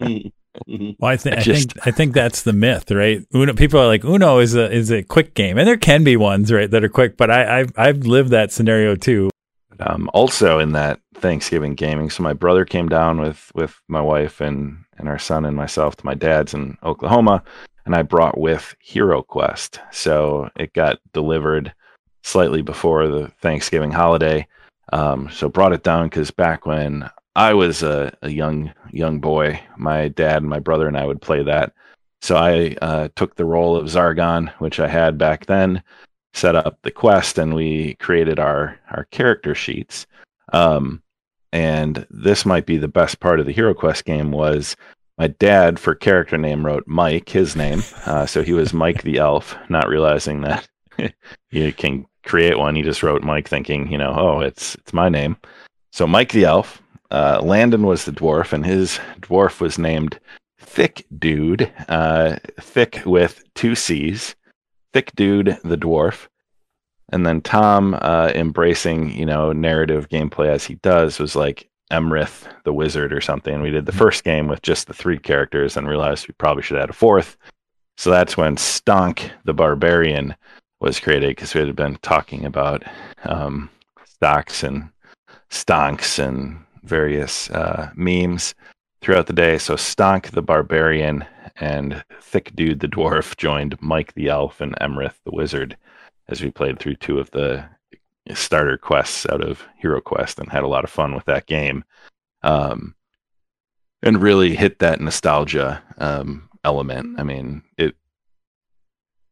mm-hmm. 0.00 0.28
Well, 0.66 1.10
I, 1.10 1.16
think 1.16 1.36
I, 1.36 1.40
just, 1.40 1.72
think 1.72 1.86
I 1.86 1.90
think 1.90 2.14
that's 2.14 2.42
the 2.42 2.52
myth, 2.52 2.90
right? 2.90 3.24
Uno. 3.34 3.54
People 3.54 3.80
are 3.80 3.86
like 3.86 4.04
Uno 4.04 4.38
is 4.38 4.54
a 4.54 4.70
is 4.70 4.90
a 4.90 5.02
quick 5.02 5.34
game, 5.34 5.58
and 5.58 5.66
there 5.66 5.76
can 5.76 6.04
be 6.04 6.16
ones 6.16 6.52
right 6.52 6.70
that 6.70 6.84
are 6.84 6.88
quick, 6.88 7.16
but 7.16 7.30
I 7.30 7.60
I've, 7.60 7.72
I've 7.76 8.06
lived 8.06 8.30
that 8.30 8.52
scenario 8.52 8.96
too. 8.96 9.30
Um, 9.78 10.08
also 10.14 10.58
in 10.58 10.72
that 10.72 11.00
Thanksgiving 11.14 11.74
gaming, 11.74 12.08
so 12.08 12.22
my 12.22 12.32
brother 12.32 12.64
came 12.64 12.88
down 12.88 13.20
with 13.20 13.50
with 13.54 13.80
my 13.88 14.00
wife 14.00 14.40
and 14.40 14.84
and 14.98 15.08
our 15.08 15.18
son 15.18 15.44
and 15.44 15.56
myself 15.56 15.96
to 15.96 16.06
my 16.06 16.14
dad's 16.14 16.54
in 16.54 16.78
Oklahoma, 16.82 17.42
and 17.84 17.94
I 17.94 18.02
brought 18.02 18.38
with 18.38 18.74
Hero 18.80 19.22
Quest. 19.22 19.80
So 19.92 20.50
it 20.56 20.72
got 20.72 20.98
delivered 21.12 21.74
slightly 22.22 22.62
before 22.62 23.06
the 23.06 23.28
Thanksgiving 23.40 23.92
holiday. 23.92 24.46
Um, 24.92 25.30
so 25.30 25.48
brought 25.48 25.72
it 25.72 25.82
down 25.82 26.06
because 26.06 26.30
back 26.30 26.66
when 26.66 27.10
I 27.36 27.52
was 27.52 27.82
a, 27.82 28.16
a, 28.22 28.30
young 28.30 28.72
young 28.92 29.20
boy, 29.20 29.60
my 29.76 30.08
dad 30.08 30.38
and 30.38 30.48
my 30.48 30.58
brother 30.58 30.88
and 30.88 30.96
I 30.96 31.04
would 31.04 31.20
play 31.20 31.42
that. 31.42 31.74
So 32.22 32.34
I 32.34 32.76
uh, 32.80 33.08
took 33.14 33.36
the 33.36 33.44
role 33.44 33.76
of 33.76 33.88
Zargon, 33.88 34.48
which 34.54 34.80
I 34.80 34.88
had 34.88 35.18
back 35.18 35.44
then, 35.44 35.82
set 36.32 36.56
up 36.56 36.78
the 36.80 36.90
quest 36.90 37.36
and 37.36 37.54
we 37.54 37.94
created 37.96 38.38
our 38.38 38.78
our 38.90 39.04
character 39.10 39.54
sheets. 39.54 40.06
Um, 40.54 41.02
and 41.52 42.06
this 42.08 42.46
might 42.46 42.64
be 42.64 42.78
the 42.78 42.88
best 42.88 43.20
part 43.20 43.38
of 43.38 43.44
the 43.44 43.52
Hero 43.52 43.74
Quest 43.74 44.06
game 44.06 44.30
was 44.30 44.74
my 45.18 45.28
dad 45.28 45.78
for 45.78 45.94
character 45.94 46.38
name 46.38 46.64
wrote 46.64 46.84
Mike, 46.86 47.28
his 47.28 47.54
name. 47.54 47.82
Uh, 48.06 48.24
so 48.24 48.42
he 48.42 48.54
was 48.54 48.72
Mike 48.72 49.02
the 49.02 49.18
elf, 49.18 49.56
not 49.68 49.88
realizing 49.88 50.40
that 50.40 50.66
you 51.50 51.70
can 51.74 52.06
create 52.24 52.58
one. 52.58 52.76
He 52.76 52.82
just 52.82 53.02
wrote 53.02 53.22
Mike, 53.22 53.46
thinking, 53.46 53.92
you 53.92 53.98
know, 53.98 54.14
oh, 54.16 54.40
it's 54.40 54.74
it's 54.76 54.94
my 54.94 55.10
name. 55.10 55.36
So 55.92 56.06
Mike 56.06 56.32
the 56.32 56.44
elf. 56.44 56.82
Uh, 57.16 57.40
Landon 57.42 57.86
was 57.86 58.04
the 58.04 58.12
dwarf, 58.12 58.52
and 58.52 58.66
his 58.66 59.00
dwarf 59.20 59.58
was 59.58 59.78
named 59.78 60.20
Thick 60.58 61.06
Dude. 61.18 61.72
Uh, 61.88 62.36
thick 62.60 63.00
with 63.06 63.42
two 63.54 63.74
C's. 63.74 64.36
Thick 64.92 65.12
Dude 65.16 65.56
the 65.64 65.78
dwarf. 65.78 66.28
and 67.12 67.24
then 67.26 67.40
Tom 67.40 67.94
uh, 68.02 68.30
embracing 68.34 69.10
you 69.12 69.24
know 69.24 69.52
narrative 69.52 70.10
gameplay 70.10 70.48
as 70.48 70.64
he 70.64 70.74
does 70.76 71.18
was 71.18 71.34
like 71.34 71.70
Emrith 71.90 72.44
the 72.64 72.72
wizard 72.72 73.12
or 73.14 73.22
something. 73.22 73.62
We 73.62 73.70
did 73.70 73.86
the 73.86 73.92
first 73.92 74.22
game 74.24 74.46
with 74.48 74.60
just 74.60 74.86
the 74.86 74.94
three 74.94 75.18
characters 75.18 75.76
and 75.76 75.88
realized 75.88 76.28
we 76.28 76.34
probably 76.36 76.62
should 76.64 76.78
add 76.78 76.90
a 76.90 76.92
fourth. 76.92 77.38
So 77.96 78.10
that's 78.10 78.36
when 78.36 78.56
Stonk 78.56 79.30
the 79.44 79.54
barbarian 79.54 80.36
was 80.80 81.00
created 81.00 81.30
because 81.30 81.54
we 81.54 81.60
had 81.62 81.74
been 81.76 81.96
talking 82.02 82.44
about 82.44 82.84
um, 83.24 83.70
stocks 84.04 84.62
and 84.62 84.90
stonks 85.50 86.18
and 86.18 86.58
various 86.86 87.50
uh, 87.50 87.90
memes 87.94 88.54
throughout 89.00 89.26
the 89.26 89.32
day. 89.32 89.58
So 89.58 89.74
Stonk 89.74 90.30
the 90.30 90.42
barbarian 90.42 91.24
and 91.56 92.04
Thick 92.20 92.54
Dude 92.54 92.80
the 92.80 92.88
dwarf 92.88 93.36
joined 93.36 93.80
Mike 93.80 94.14
the 94.14 94.28
elf 94.28 94.60
and 94.60 94.74
Emrith 94.80 95.14
the 95.24 95.32
wizard 95.32 95.76
as 96.28 96.42
we 96.42 96.50
played 96.50 96.78
through 96.78 96.96
two 96.96 97.18
of 97.18 97.30
the 97.30 97.64
starter 98.34 98.76
quests 98.76 99.26
out 99.30 99.40
of 99.40 99.64
Hero 99.78 100.00
Quest 100.00 100.38
and 100.38 100.50
had 100.50 100.64
a 100.64 100.68
lot 100.68 100.84
of 100.84 100.90
fun 100.90 101.14
with 101.14 101.24
that 101.26 101.46
game. 101.46 101.84
Um, 102.42 102.94
and 104.02 104.20
really 104.20 104.54
hit 104.54 104.78
that 104.80 105.00
nostalgia 105.00 105.82
um, 105.98 106.48
element. 106.64 107.18
I 107.18 107.22
mean, 107.22 107.62
it 107.78 107.96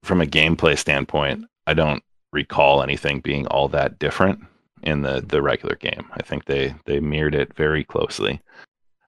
from 0.02 0.20
a 0.20 0.26
gameplay 0.26 0.78
standpoint, 0.78 1.44
I 1.66 1.75
don't 1.75 2.02
recall 2.32 2.82
anything 2.82 3.20
being 3.20 3.46
all 3.46 3.68
that 3.68 3.99
different 3.99 4.44
in 4.84 5.02
the 5.02 5.24
the 5.26 5.42
regular 5.42 5.74
game. 5.76 6.06
I 6.12 6.22
think 6.22 6.44
they 6.44 6.74
they 6.86 7.00
mirrored 7.00 7.34
it 7.34 7.54
very 7.54 7.84
closely. 7.84 8.40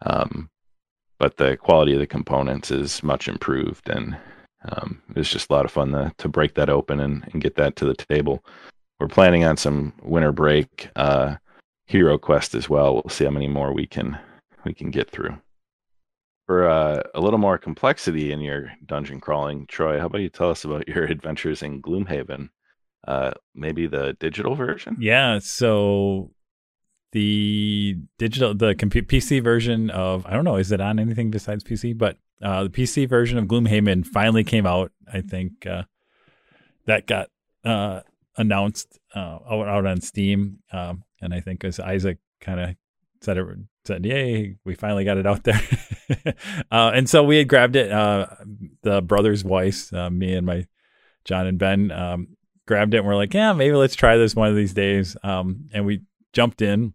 Um, 0.03 0.51
but 1.19 1.37
the 1.37 1.57
quality 1.57 1.95
of 1.95 2.01
the 2.01 2.07
components 2.07 2.71
is 2.71 3.03
much 3.03 3.29
improved 3.29 3.89
and 3.89 4.17
um, 4.69 5.01
it's 5.15 5.31
just 5.31 5.51
a 5.51 5.53
lot 5.53 5.65
of 5.65 5.71
fun 5.71 5.93
to, 5.93 6.13
to 6.19 6.29
break 6.29 6.55
that 6.55 6.69
open 6.69 7.01
and, 7.01 7.29
and 7.33 7.43
get 7.43 7.57
that 7.57 7.77
to 7.77 7.85
the 7.85 7.95
table. 7.95 8.45
We're 8.99 9.09
planning 9.09 9.45
on 9.45 9.57
some 9.57 9.93
winter 10.03 10.33
break 10.33 10.89
uh, 10.97 11.37
hero 11.87 12.19
quest 12.19 12.55
as 12.55 12.69
well. 12.69 12.95
We'll 12.95 13.11
see 13.11 13.25
how 13.25 13.31
many 13.31 13.49
more 13.49 13.73
we 13.73 13.87
can 13.87 14.19
we 14.65 14.75
can 14.75 14.91
get 14.91 15.11
through. 15.11 15.37
For 16.47 16.69
uh, 16.69 17.03
a 17.15 17.21
little 17.21 17.39
more 17.39 17.59
complexity 17.59 18.33
in 18.33 18.41
your 18.41 18.73
dungeon 18.85 19.21
crawling, 19.21 19.67
Troy, 19.67 19.99
how 19.99 20.07
about 20.07 20.21
you 20.21 20.29
tell 20.29 20.51
us 20.51 20.65
about 20.65 20.89
your 20.89 21.05
adventures 21.05 21.63
in 21.63 21.83
Gloomhaven? 21.83 22.51
Uh, 23.07 23.33
maybe 23.55 23.87
the 23.87 24.17
digital 24.19 24.55
version. 24.55 24.97
Yeah. 24.99 25.39
So 25.39 26.33
the 27.13 27.97
digital, 28.19 28.55
the 28.55 28.75
PC 28.75 29.43
version 29.43 29.91
of 29.91 30.27
I 30.27 30.33
don't 30.33 30.45
know, 30.45 30.57
is 30.57 30.73
it 30.73 30.81
on 30.81 30.99
anything 30.99 31.31
besides 31.31 31.63
PC? 31.65 31.97
But 31.97 32.19
uh, 32.43 32.65
the 32.65 32.71
PC 32.71 33.09
version 33.09 33.39
of 33.39 33.47
Gloomhaven 33.47 34.07
finally 34.07 34.45
came 34.45 34.67
out. 34.67 34.93
I 35.11 35.21
think 35.21 35.67
uh, 35.67 35.85
that 36.87 37.07
got 37.07 37.29
uh, 37.65 38.01
announced 38.37 38.99
uh, 39.15 39.39
out, 39.51 39.69
out 39.69 39.87
on 39.87 40.01
Steam, 40.01 40.59
um, 40.73 41.05
and 41.21 41.33
I 41.33 41.41
think 41.41 41.65
as 41.65 41.81
Isaac 41.81 42.19
kind 42.41 42.61
of 42.61 42.77
said 43.21 43.39
it 43.39 43.47
said, 43.85 44.05
"Yay, 44.05 44.57
we 44.65 44.75
finally 44.75 45.05
got 45.05 45.17
it 45.17 45.27
out 45.27 45.45
there." 45.45 45.61
uh, 46.71 46.91
and 46.95 47.09
so 47.09 47.23
we 47.23 47.39
had 47.39 47.49
grabbed 47.49 47.77
it. 47.77 47.91
Uh, 47.91 48.27
the 48.83 49.01
brothers' 49.01 49.45
Weiss, 49.45 49.93
uh, 49.93 50.11
me 50.11 50.35
and 50.35 50.47
my 50.47 50.67
John 51.25 51.47
and 51.47 51.59
Ben, 51.59 51.91
um, 51.91 52.36
grabbed 52.67 52.95
it. 52.95 52.99
and 52.99 53.07
We're 53.07 53.17
like, 53.17 53.35
"Yeah, 53.35 53.53
maybe 53.53 53.75
let's 53.75 53.95
try 53.95 54.17
this 54.17 54.35
one 54.35 54.49
of 54.49 54.57
these 54.57 54.75
days." 54.75 55.17
Um, 55.23 55.69
and 55.73 55.87
we 55.87 56.03
jumped 56.33 56.61
in 56.63 56.95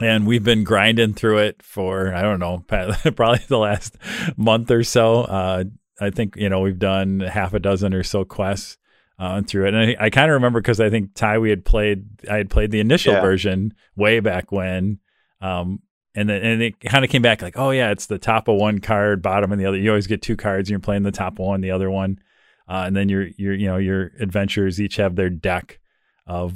and 0.00 0.26
we've 0.26 0.44
been 0.44 0.64
grinding 0.64 1.14
through 1.14 1.38
it 1.38 1.62
for 1.62 2.14
I 2.14 2.22
don't 2.22 2.40
know 2.40 2.64
probably 2.68 3.44
the 3.48 3.58
last 3.58 3.96
month 4.36 4.70
or 4.70 4.82
so. 4.82 5.22
Uh, 5.22 5.64
I 6.00 6.10
think 6.10 6.36
you 6.36 6.48
know 6.48 6.60
we've 6.60 6.78
done 6.78 7.20
half 7.20 7.54
a 7.54 7.60
dozen 7.60 7.94
or 7.94 8.02
so 8.02 8.24
quests 8.24 8.78
uh, 9.18 9.42
through 9.42 9.66
it, 9.66 9.74
and 9.74 9.90
I, 9.90 10.06
I 10.06 10.10
kind 10.10 10.30
of 10.30 10.34
remember 10.34 10.60
because 10.60 10.80
I 10.80 10.90
think 10.90 11.14
Ty 11.14 11.38
we 11.38 11.50
had 11.50 11.64
played 11.64 12.06
I 12.28 12.36
had 12.36 12.50
played 12.50 12.70
the 12.70 12.80
initial 12.80 13.14
yeah. 13.14 13.20
version 13.20 13.74
way 13.96 14.20
back 14.20 14.50
when, 14.50 14.98
um, 15.40 15.80
and 16.14 16.28
then 16.28 16.42
and 16.42 16.62
it 16.62 16.80
kind 16.80 17.04
of 17.04 17.10
came 17.10 17.22
back 17.22 17.42
like 17.42 17.58
oh 17.58 17.70
yeah 17.70 17.90
it's 17.90 18.06
the 18.06 18.18
top 18.18 18.48
of 18.48 18.56
one 18.56 18.78
card, 18.78 19.22
bottom 19.22 19.52
of 19.52 19.58
the 19.58 19.66
other. 19.66 19.76
You 19.76 19.90
always 19.90 20.06
get 20.06 20.22
two 20.22 20.36
cards, 20.36 20.68
and 20.68 20.70
you're 20.70 20.80
playing 20.80 21.02
the 21.02 21.12
top 21.12 21.38
one, 21.38 21.60
the 21.60 21.70
other 21.72 21.90
one, 21.90 22.18
uh, 22.70 22.84
and 22.86 22.96
then 22.96 23.08
your 23.08 23.26
your 23.36 23.52
you 23.52 23.66
know 23.66 23.76
your 23.76 24.12
adventurers 24.20 24.80
each 24.80 24.96
have 24.96 25.16
their 25.16 25.28
deck 25.28 25.80
of 26.26 26.54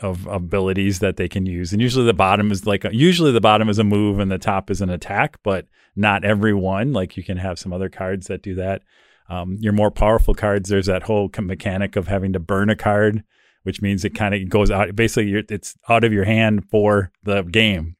of 0.00 0.26
abilities 0.26 0.98
that 0.98 1.16
they 1.16 1.28
can 1.28 1.46
use. 1.46 1.72
And 1.72 1.80
usually 1.80 2.04
the 2.04 2.12
bottom 2.12 2.52
is 2.52 2.66
like 2.66 2.84
a, 2.84 2.94
usually 2.94 3.32
the 3.32 3.40
bottom 3.40 3.70
is 3.70 3.78
a 3.78 3.84
move 3.84 4.18
and 4.18 4.30
the 4.30 4.38
top 4.38 4.70
is 4.70 4.82
an 4.82 4.90
attack, 4.90 5.38
but 5.42 5.66
not 5.96 6.22
every 6.22 6.52
one. 6.52 6.92
Like 6.92 7.16
you 7.16 7.24
can 7.24 7.38
have 7.38 7.58
some 7.58 7.72
other 7.72 7.88
cards 7.88 8.26
that 8.26 8.42
do 8.42 8.54
that. 8.56 8.82
Um, 9.30 9.56
your 9.58 9.72
more 9.72 9.90
powerful 9.90 10.34
cards, 10.34 10.68
there's 10.68 10.86
that 10.86 11.04
whole 11.04 11.30
mechanic 11.40 11.96
of 11.96 12.08
having 12.08 12.34
to 12.34 12.38
burn 12.38 12.68
a 12.68 12.76
card, 12.76 13.24
which 13.62 13.80
means 13.80 14.04
it 14.04 14.14
kind 14.14 14.34
of 14.34 14.48
goes 14.50 14.70
out. 14.70 14.94
Basically, 14.94 15.42
it's 15.48 15.76
out 15.88 16.04
of 16.04 16.12
your 16.12 16.24
hand 16.24 16.68
for 16.70 17.10
the 17.24 17.42
game, 17.42 17.96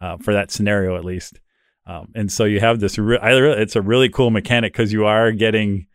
uh, 0.00 0.16
for 0.16 0.32
that 0.32 0.50
scenario 0.50 0.96
at 0.96 1.04
least. 1.04 1.38
Um, 1.86 2.10
and 2.14 2.32
so 2.32 2.44
you 2.44 2.60
have 2.60 2.80
this. 2.80 2.98
Re- 2.98 3.18
it's 3.22 3.76
a 3.76 3.82
really 3.82 4.08
cool 4.08 4.30
mechanic 4.30 4.72
because 4.72 4.92
you 4.92 5.04
are 5.04 5.30
getting, 5.30 5.86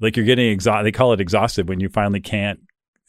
like 0.00 0.16
you're 0.16 0.26
getting 0.26 0.50
exhausted. 0.50 0.84
They 0.84 0.92
call 0.92 1.12
it 1.12 1.20
exhausted 1.20 1.68
when 1.68 1.80
you 1.80 1.88
finally 1.88 2.20
can't 2.20 2.60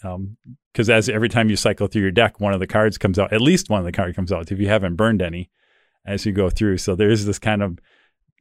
because 0.02 0.90
um, 0.90 0.96
as 0.96 1.10
every 1.10 1.30
time 1.30 1.50
you 1.50 1.56
cycle 1.56 1.88
through 1.88 2.04
your 2.04 2.12
deck, 2.12 2.40
one 2.40 2.54
of 2.54 2.60
the 2.60 2.68
cards 2.68 2.98
comes 2.98 3.18
out. 3.18 3.34
At 3.34 3.42
least 3.42 3.70
one 3.70 3.80
of 3.80 3.86
the 3.86 3.92
cards 3.92 4.16
comes 4.16 4.32
out 4.32 4.52
if 4.52 4.60
you 4.60 4.68
haven't 4.68 4.96
burned 4.96 5.22
any 5.22 5.50
as 6.06 6.26
you 6.26 6.32
go 6.32 6.50
through. 6.50 6.78
So 6.78 6.96
there's 6.96 7.26
this 7.26 7.40
kind 7.40 7.64
of 7.64 7.80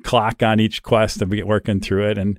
clock 0.04 0.42
on 0.42 0.60
each 0.60 0.82
quest 0.82 1.22
of 1.22 1.30
get 1.30 1.46
working 1.46 1.80
through 1.80 2.10
it, 2.10 2.18
and 2.18 2.38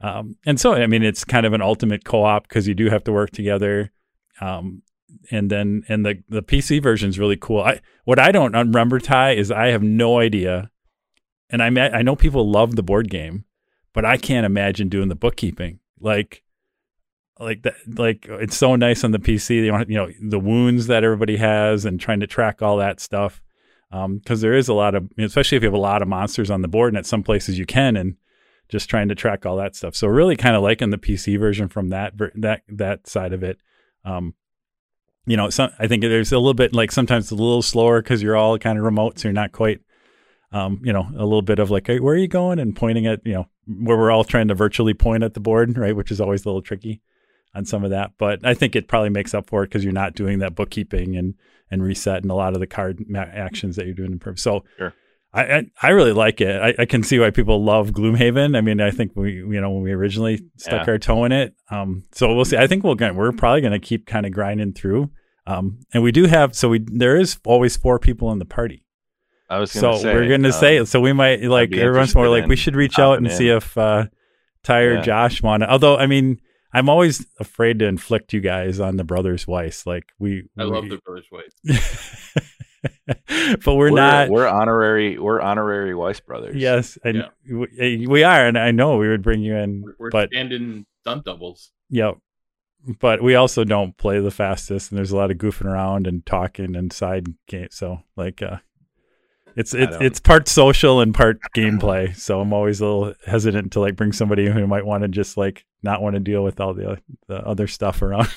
um, 0.00 0.36
and 0.44 0.58
so 0.60 0.74
I 0.74 0.86
mean 0.86 1.02
it's 1.02 1.24
kind 1.24 1.46
of 1.46 1.52
an 1.52 1.62
ultimate 1.62 2.04
co-op 2.04 2.48
because 2.48 2.66
you 2.66 2.74
do 2.74 2.90
have 2.90 3.04
to 3.04 3.12
work 3.12 3.30
together. 3.30 3.92
Um, 4.40 4.82
and 5.30 5.50
then 5.50 5.84
and 5.88 6.04
the 6.04 6.22
the 6.28 6.42
PC 6.42 6.82
version 6.82 7.08
is 7.08 7.18
really 7.18 7.36
cool. 7.36 7.60
I 7.60 7.80
what 8.04 8.18
I 8.18 8.32
don't 8.32 8.52
remember 8.52 8.98
Ty 8.98 9.32
is 9.32 9.50
I 9.50 9.68
have 9.68 9.82
no 9.82 10.18
idea, 10.18 10.70
and 11.50 11.62
I 11.62 11.66
I 11.66 12.02
know 12.02 12.16
people 12.16 12.50
love 12.50 12.76
the 12.76 12.82
board 12.82 13.10
game, 13.10 13.44
but 13.96 14.04
I 14.04 14.18
can't 14.18 14.44
imagine 14.44 14.90
doing 14.90 15.08
the 15.08 15.14
bookkeeping. 15.14 15.80
Like 15.98 16.44
like 17.40 17.62
that 17.62 17.74
like 17.86 18.26
it's 18.28 18.56
so 18.56 18.76
nice 18.76 19.04
on 19.04 19.10
the 19.10 19.18
pc 19.18 19.56
you 19.56 19.72
know, 19.72 19.84
you 19.86 19.94
know 19.94 20.10
the 20.30 20.38
wounds 20.38 20.86
that 20.86 21.04
everybody 21.04 21.36
has 21.36 21.84
and 21.84 22.00
trying 22.00 22.20
to 22.20 22.26
track 22.26 22.62
all 22.62 22.78
that 22.78 22.98
stuff 22.98 23.42
because 23.90 24.04
um, 24.04 24.40
there 24.40 24.54
is 24.54 24.68
a 24.68 24.74
lot 24.74 24.94
of 24.94 25.10
especially 25.18 25.56
if 25.56 25.62
you 25.62 25.66
have 25.66 25.74
a 25.74 25.78
lot 25.78 26.00
of 26.00 26.08
monsters 26.08 26.50
on 26.50 26.62
the 26.62 26.68
board 26.68 26.92
and 26.92 26.98
at 26.98 27.06
some 27.06 27.22
places 27.22 27.58
you 27.58 27.66
can 27.66 27.96
and 27.96 28.16
just 28.68 28.88
trying 28.90 29.08
to 29.08 29.14
track 29.14 29.46
all 29.46 29.56
that 29.56 29.76
stuff. 29.76 29.94
So 29.94 30.08
really 30.08 30.36
kind 30.36 30.56
of 30.56 30.62
liking 30.62 30.90
the 30.90 30.98
pc 30.98 31.38
version 31.38 31.68
from 31.68 31.88
that 31.88 32.12
that 32.34 32.62
that 32.68 33.06
side 33.06 33.32
of 33.32 33.42
it. 33.42 33.58
Um, 34.04 34.34
you 35.26 35.36
know 35.36 35.50
some, 35.50 35.70
i 35.78 35.88
think 35.88 36.02
there's 36.02 36.30
a 36.30 36.38
little 36.38 36.54
bit 36.54 36.72
like 36.72 36.92
sometimes 36.92 37.32
a 37.32 37.34
little 37.34 37.62
slower 37.62 38.00
because 38.00 38.22
you're 38.22 38.36
all 38.36 38.56
kind 38.58 38.78
of 38.78 38.84
remote 38.84 39.18
so 39.18 39.26
you're 39.26 39.32
not 39.32 39.50
quite 39.50 39.80
um, 40.56 40.80
you 40.82 40.92
know, 40.92 41.06
a 41.14 41.24
little 41.24 41.42
bit 41.42 41.58
of 41.58 41.70
like, 41.70 41.86
hey, 41.86 42.00
where 42.00 42.14
are 42.14 42.18
you 42.18 42.28
going? 42.28 42.58
And 42.58 42.74
pointing 42.74 43.06
at, 43.06 43.20
you 43.26 43.34
know, 43.34 43.46
where 43.66 43.96
we're 43.96 44.10
all 44.10 44.24
trying 44.24 44.48
to 44.48 44.54
virtually 44.54 44.94
point 44.94 45.22
at 45.22 45.34
the 45.34 45.40
board, 45.40 45.76
right? 45.76 45.94
Which 45.94 46.10
is 46.10 46.18
always 46.18 46.44
a 46.44 46.48
little 46.48 46.62
tricky 46.62 47.02
on 47.54 47.66
some 47.66 47.84
of 47.84 47.90
that. 47.90 48.12
But 48.16 48.40
I 48.44 48.54
think 48.54 48.74
it 48.74 48.88
probably 48.88 49.10
makes 49.10 49.34
up 49.34 49.50
for 49.50 49.62
it 49.62 49.66
because 49.66 49.84
you're 49.84 49.92
not 49.92 50.14
doing 50.14 50.38
that 50.38 50.54
bookkeeping 50.54 51.14
and 51.16 51.34
and 51.70 51.82
reset 51.82 52.22
and 52.22 52.30
a 52.30 52.34
lot 52.34 52.54
of 52.54 52.60
the 52.60 52.66
card 52.66 53.04
ma- 53.06 53.20
actions 53.20 53.76
that 53.76 53.84
you're 53.84 53.94
doing 53.94 54.12
in 54.12 54.18
Perf. 54.18 54.38
So 54.38 54.64
sure. 54.78 54.94
I, 55.34 55.42
I, 55.42 55.70
I 55.82 55.88
really 55.88 56.12
like 56.12 56.40
it. 56.40 56.62
I, 56.62 56.82
I, 56.82 56.86
can 56.86 57.02
see 57.02 57.18
why 57.18 57.30
people 57.30 57.62
love 57.62 57.90
Gloomhaven. 57.90 58.56
I 58.56 58.60
mean, 58.60 58.80
I 58.80 58.92
think 58.92 59.12
we 59.16 59.32
you 59.34 59.60
know 59.60 59.70
when 59.70 59.82
we 59.82 59.92
originally 59.92 60.40
stuck 60.56 60.86
yeah. 60.86 60.92
our 60.92 60.98
toe 60.98 61.24
in 61.24 61.32
it. 61.32 61.54
Um, 61.70 62.04
so 62.12 62.34
we'll 62.34 62.46
see. 62.46 62.56
I 62.56 62.66
think 62.66 62.82
we'll 62.82 62.96
we're 62.96 63.32
probably 63.32 63.60
going 63.60 63.72
to 63.72 63.80
keep 63.80 64.06
kind 64.06 64.24
of 64.24 64.32
grinding 64.32 64.72
through. 64.72 65.10
Um, 65.46 65.80
and 65.92 66.02
we 66.02 66.12
do 66.12 66.24
have 66.24 66.56
so 66.56 66.70
we 66.70 66.78
there 66.86 67.16
is 67.16 67.38
always 67.44 67.76
four 67.76 67.98
people 67.98 68.32
in 68.32 68.38
the 68.38 68.46
party. 68.46 68.85
I 69.48 69.58
was 69.58 69.70
so 69.70 69.96
say, 69.96 70.12
we're 70.12 70.28
going 70.28 70.42
to 70.42 70.48
um, 70.48 70.52
say 70.52 70.84
So 70.84 71.00
we 71.00 71.12
might 71.12 71.42
like 71.42 71.72
every 71.72 71.96
once 71.96 72.14
more 72.14 72.28
like 72.28 72.46
we 72.46 72.56
should 72.56 72.74
reach 72.74 72.98
out 72.98 73.18
and 73.18 73.26
in. 73.26 73.32
see 73.32 73.48
if 73.48 73.76
uh, 73.78 74.06
Ty 74.62 74.80
or 74.80 74.94
yeah. 74.94 75.02
Josh 75.02 75.42
want. 75.42 75.62
to. 75.62 75.70
Although 75.70 75.96
I 75.96 76.06
mean 76.06 76.40
I'm 76.76 76.90
always 76.90 77.26
afraid 77.40 77.78
to 77.78 77.86
inflict 77.86 78.34
you 78.34 78.40
guys 78.40 78.80
on 78.80 78.98
the 78.98 79.04
brothers' 79.04 79.46
Weiss. 79.46 79.86
Like 79.86 80.12
we, 80.18 80.44
I 80.58 80.64
we, 80.64 80.70
love 80.70 80.88
the 80.90 80.98
brothers' 80.98 81.26
Weiss, 81.32 82.34
but 83.64 83.74
we're, 83.74 83.90
we're, 83.90 83.96
not. 83.96 84.28
We're 84.28 84.46
honorary. 84.46 85.18
We're 85.18 85.40
honorary 85.40 85.94
Weiss 85.94 86.20
brothers. 86.20 86.54
Yes, 86.54 86.98
and 87.02 87.16
yeah. 87.16 87.56
we, 87.56 87.66
eh, 87.78 88.06
we, 88.06 88.24
are, 88.24 88.46
and 88.46 88.58
I 88.58 88.72
know 88.72 88.98
we 88.98 89.08
would 89.08 89.22
bring 89.22 89.40
you 89.40 89.56
in. 89.56 89.80
We're, 89.82 89.94
we're 89.98 90.10
but 90.10 90.28
standing 90.28 90.84
stunt 91.00 91.24
doubles. 91.24 91.70
Yep. 91.88 92.18
But 93.00 93.22
we 93.22 93.34
also 93.36 93.64
don't 93.64 93.96
play 93.96 94.20
the 94.20 94.30
fastest, 94.30 94.90
and 94.90 94.98
there's 94.98 95.12
a 95.12 95.16
lot 95.16 95.30
of 95.30 95.38
goofing 95.38 95.64
around 95.64 96.06
and 96.06 96.26
talking 96.26 96.76
and 96.76 96.92
side 96.92 97.26
game. 97.48 97.68
So, 97.70 98.02
like, 98.16 98.42
uh, 98.42 98.58
it's 99.56 99.72
it's 99.72 99.96
it's 100.00 100.20
part 100.20 100.48
social 100.48 101.00
and 101.00 101.14
part 101.14 101.38
gameplay. 101.56 102.14
So 102.14 102.40
I'm 102.40 102.52
always 102.52 102.80
a 102.80 102.84
little 102.84 103.14
hesitant 103.24 103.72
to 103.72 103.80
like 103.80 103.96
bring 103.96 104.12
somebody 104.12 104.46
who 104.46 104.66
might 104.66 104.84
want 104.84 105.02
to 105.02 105.08
just 105.08 105.38
like 105.38 105.64
not 105.82 106.02
want 106.02 106.14
to 106.14 106.20
deal 106.20 106.44
with 106.44 106.60
all 106.60 106.74
the, 106.74 106.90
uh, 106.90 106.96
the 107.26 107.36
other 107.36 107.66
stuff 107.66 108.02
around. 108.02 108.28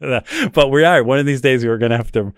but 0.52 0.70
we 0.70 0.84
are 0.84 1.02
one 1.02 1.18
of 1.18 1.26
these 1.26 1.40
days 1.40 1.64
we're 1.64 1.78
gonna 1.78 1.96
have 1.96 2.12
to. 2.12 2.32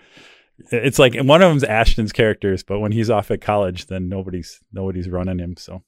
It's 0.71 0.97
like 0.97 1.15
one 1.15 1.41
of 1.43 1.49
them's 1.49 1.63
Ashton's 1.63 2.11
characters, 2.11 2.63
but 2.63 2.79
when 2.79 2.91
he's 2.91 3.09
off 3.09 3.29
at 3.29 3.41
college, 3.41 3.85
then 3.85 4.09
nobody's 4.09 4.59
nobody's 4.73 5.07
running 5.07 5.37
him. 5.37 5.55
So 5.57 5.83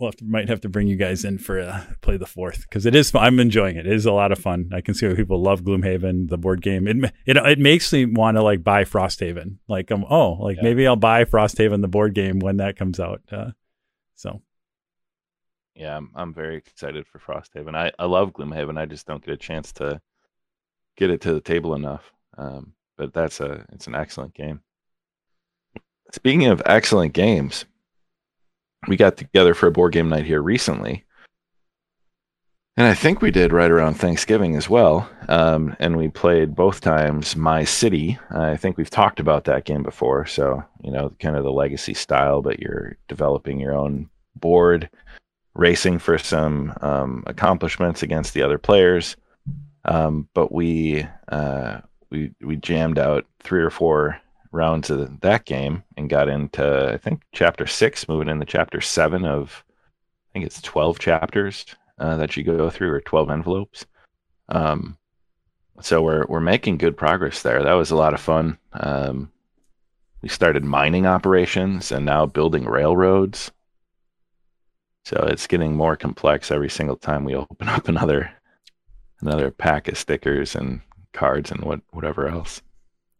we'll 0.00 0.08
have 0.08 0.16
to, 0.16 0.24
might 0.24 0.48
have 0.48 0.62
to 0.62 0.68
bring 0.68 0.88
you 0.88 0.96
guys 0.96 1.24
in 1.24 1.38
for 1.38 1.60
uh, 1.60 1.84
play 2.00 2.16
the 2.16 2.26
fourth 2.26 2.62
because 2.62 2.86
it 2.86 2.94
is. 2.94 3.14
I'm 3.14 3.38
enjoying 3.38 3.76
it. 3.76 3.86
It 3.86 3.92
is 3.92 4.06
a 4.06 4.12
lot 4.12 4.32
of 4.32 4.38
fun. 4.38 4.70
I 4.72 4.80
can 4.80 4.94
see 4.94 5.06
why 5.06 5.14
people 5.14 5.40
love 5.40 5.62
Gloomhaven, 5.62 6.28
the 6.28 6.38
board 6.38 6.62
game. 6.62 6.88
It 6.88 7.12
it 7.26 7.36
it 7.36 7.58
makes 7.58 7.92
me 7.92 8.06
want 8.06 8.36
to 8.36 8.42
like 8.42 8.64
buy 8.64 8.84
Frosthaven. 8.84 9.58
Like 9.68 9.92
um 9.92 10.04
oh 10.08 10.32
like 10.32 10.56
Yeah. 10.56 10.62
maybe 10.64 10.86
I'll 10.86 10.96
buy 10.96 11.24
Frosthaven 11.24 11.82
the 11.82 11.88
board 11.88 12.14
game 12.14 12.38
when 12.38 12.56
that 12.56 12.76
comes 12.76 12.98
out. 12.98 13.20
Uh, 13.30 13.50
so 14.16 14.42
Yeah, 15.74 15.96
I'm, 15.96 16.10
I'm 16.14 16.34
very 16.34 16.56
excited 16.56 17.06
for 17.06 17.18
Frosthaven. 17.18 17.74
I, 17.76 17.92
I 17.98 18.06
love 18.06 18.32
Gloomhaven. 18.32 18.78
I 18.78 18.86
just 18.86 19.06
don't 19.06 19.24
get 19.24 19.34
a 19.34 19.36
chance 19.36 19.72
to 19.74 20.00
get 20.96 21.10
it 21.10 21.20
to 21.22 21.32
the 21.34 21.40
table 21.40 21.74
enough. 21.74 22.12
Um, 22.38 22.72
but 22.96 23.12
that's 23.12 23.40
a 23.40 23.64
it's 23.72 23.86
an 23.86 23.94
excellent 23.94 24.34
game. 24.34 24.60
Speaking 26.12 26.46
of 26.46 26.60
excellent 26.66 27.12
games, 27.12 27.66
we 28.88 28.96
got 28.96 29.16
together 29.16 29.54
for 29.54 29.66
a 29.66 29.72
board 29.72 29.92
game 29.92 30.08
night 30.08 30.26
here 30.26 30.42
recently. 30.42 31.04
And 32.76 32.86
I 32.86 32.94
think 32.94 33.20
we 33.20 33.30
did 33.30 33.52
right 33.52 33.70
around 33.70 33.94
Thanksgiving 33.94 34.56
as 34.56 34.70
well. 34.70 35.10
Um, 35.28 35.76
and 35.78 35.96
we 35.96 36.08
played 36.08 36.54
both 36.54 36.80
times 36.80 37.36
My 37.36 37.64
City. 37.64 38.18
I 38.30 38.56
think 38.56 38.78
we've 38.78 38.88
talked 38.88 39.20
about 39.20 39.44
that 39.44 39.64
game 39.64 39.82
before. 39.82 40.24
So, 40.24 40.64
you 40.82 40.90
know, 40.90 41.12
kind 41.20 41.36
of 41.36 41.44
the 41.44 41.52
legacy 41.52 41.92
style, 41.92 42.40
but 42.40 42.60
you're 42.60 42.96
developing 43.06 43.60
your 43.60 43.74
own 43.74 44.08
board 44.36 44.88
racing 45.54 45.98
for 45.98 46.16
some 46.16 46.72
um, 46.80 47.22
accomplishments 47.26 48.02
against 48.02 48.34
the 48.34 48.42
other 48.42 48.56
players. 48.56 49.16
Um, 49.84 50.28
but 50.32 50.52
we 50.52 51.06
uh, 51.28 51.80
we 52.10 52.32
we 52.40 52.56
jammed 52.56 52.98
out 52.98 53.26
three 53.40 53.62
or 53.62 53.70
four 53.70 54.18
rounds 54.52 54.90
of 54.90 55.20
that 55.20 55.44
game 55.44 55.82
and 55.96 56.10
got 56.10 56.28
into 56.28 56.92
I 56.92 56.96
think 56.96 57.22
chapter 57.32 57.66
six, 57.66 58.08
moving 58.08 58.28
into 58.28 58.46
chapter 58.46 58.80
seven 58.80 59.24
of 59.24 59.64
I 59.68 60.32
think 60.32 60.46
it's 60.46 60.62
twelve 60.62 60.98
chapters 60.98 61.64
uh, 61.98 62.16
that 62.16 62.36
you 62.36 62.42
go 62.42 62.70
through 62.70 62.92
or 62.92 63.00
twelve 63.00 63.30
envelopes. 63.30 63.86
Um, 64.48 64.96
so 65.80 66.02
we're 66.02 66.26
we're 66.26 66.40
making 66.40 66.78
good 66.78 66.96
progress 66.96 67.42
there. 67.42 67.62
That 67.62 67.74
was 67.74 67.90
a 67.90 67.96
lot 67.96 68.14
of 68.14 68.20
fun. 68.20 68.58
Um, 68.72 69.30
we 70.22 70.28
started 70.28 70.64
mining 70.64 71.06
operations 71.06 71.92
and 71.92 72.04
now 72.04 72.26
building 72.26 72.64
railroads. 72.64 73.50
So 75.04 75.16
it's 75.28 75.46
getting 75.46 75.74
more 75.74 75.96
complex 75.96 76.50
every 76.50 76.68
single 76.68 76.96
time 76.96 77.24
we 77.24 77.34
open 77.34 77.68
up 77.68 77.88
another 77.88 78.30
another 79.20 79.50
pack 79.50 79.88
of 79.88 79.98
stickers 79.98 80.54
and 80.54 80.80
cards 81.12 81.50
and 81.50 81.62
what 81.62 81.80
whatever 81.90 82.28
else. 82.28 82.62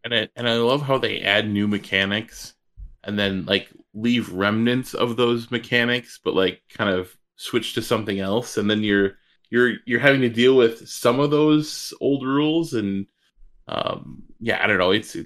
And 0.03 0.13
I, 0.13 0.29
and 0.35 0.49
I 0.49 0.55
love 0.57 0.81
how 0.81 0.97
they 0.97 1.21
add 1.21 1.49
new 1.49 1.67
mechanics 1.67 2.55
and 3.03 3.17
then 3.17 3.45
like 3.45 3.69
leave 3.93 4.31
remnants 4.31 4.93
of 4.93 5.17
those 5.17 5.51
mechanics, 5.51 6.19
but 6.23 6.33
like 6.33 6.61
kind 6.73 6.89
of 6.89 7.15
switch 7.35 7.73
to 7.73 7.81
something 7.81 8.19
else, 8.19 8.57
and 8.57 8.69
then 8.69 8.83
you're 8.83 9.17
you're 9.49 9.73
you're 9.85 9.99
having 9.99 10.21
to 10.21 10.29
deal 10.29 10.55
with 10.55 10.87
some 10.87 11.19
of 11.19 11.31
those 11.31 11.93
old 11.99 12.25
rules, 12.25 12.73
and 12.73 13.07
um, 13.67 14.23
yeah, 14.39 14.63
I 14.63 14.67
don't 14.67 14.77
know, 14.77 14.91
it's 14.91 15.17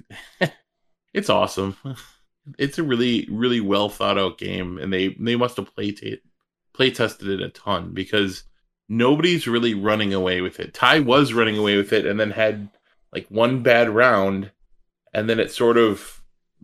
it's 1.13 1.29
awesome. 1.29 1.77
It's 2.59 2.77
a 2.77 2.83
really 2.83 3.27
really 3.31 3.59
well 3.59 3.89
thought 3.89 4.19
out 4.19 4.37
game, 4.37 4.77
and 4.77 4.93
they 4.93 5.15
they 5.19 5.35
must 5.35 5.57
have 5.57 5.73
play 5.73 5.89
t- 5.89 6.21
play 6.75 6.91
tested 6.91 7.27
it 7.27 7.41
a 7.41 7.49
ton 7.49 7.91
because 7.91 8.43
nobody's 8.87 9.47
really 9.47 9.73
running 9.73 10.13
away 10.13 10.41
with 10.41 10.59
it. 10.59 10.75
Ty 10.75 10.99
was 10.99 11.33
running 11.33 11.57
away 11.57 11.75
with 11.75 11.91
it, 11.91 12.05
and 12.05 12.19
then 12.19 12.29
had 12.29 12.69
like 13.11 13.25
one 13.29 13.63
bad 13.63 13.89
round, 13.89 14.51
and 15.15 15.27
then 15.29 15.39
it 15.39 15.51
sort 15.51 15.77
of. 15.77 16.21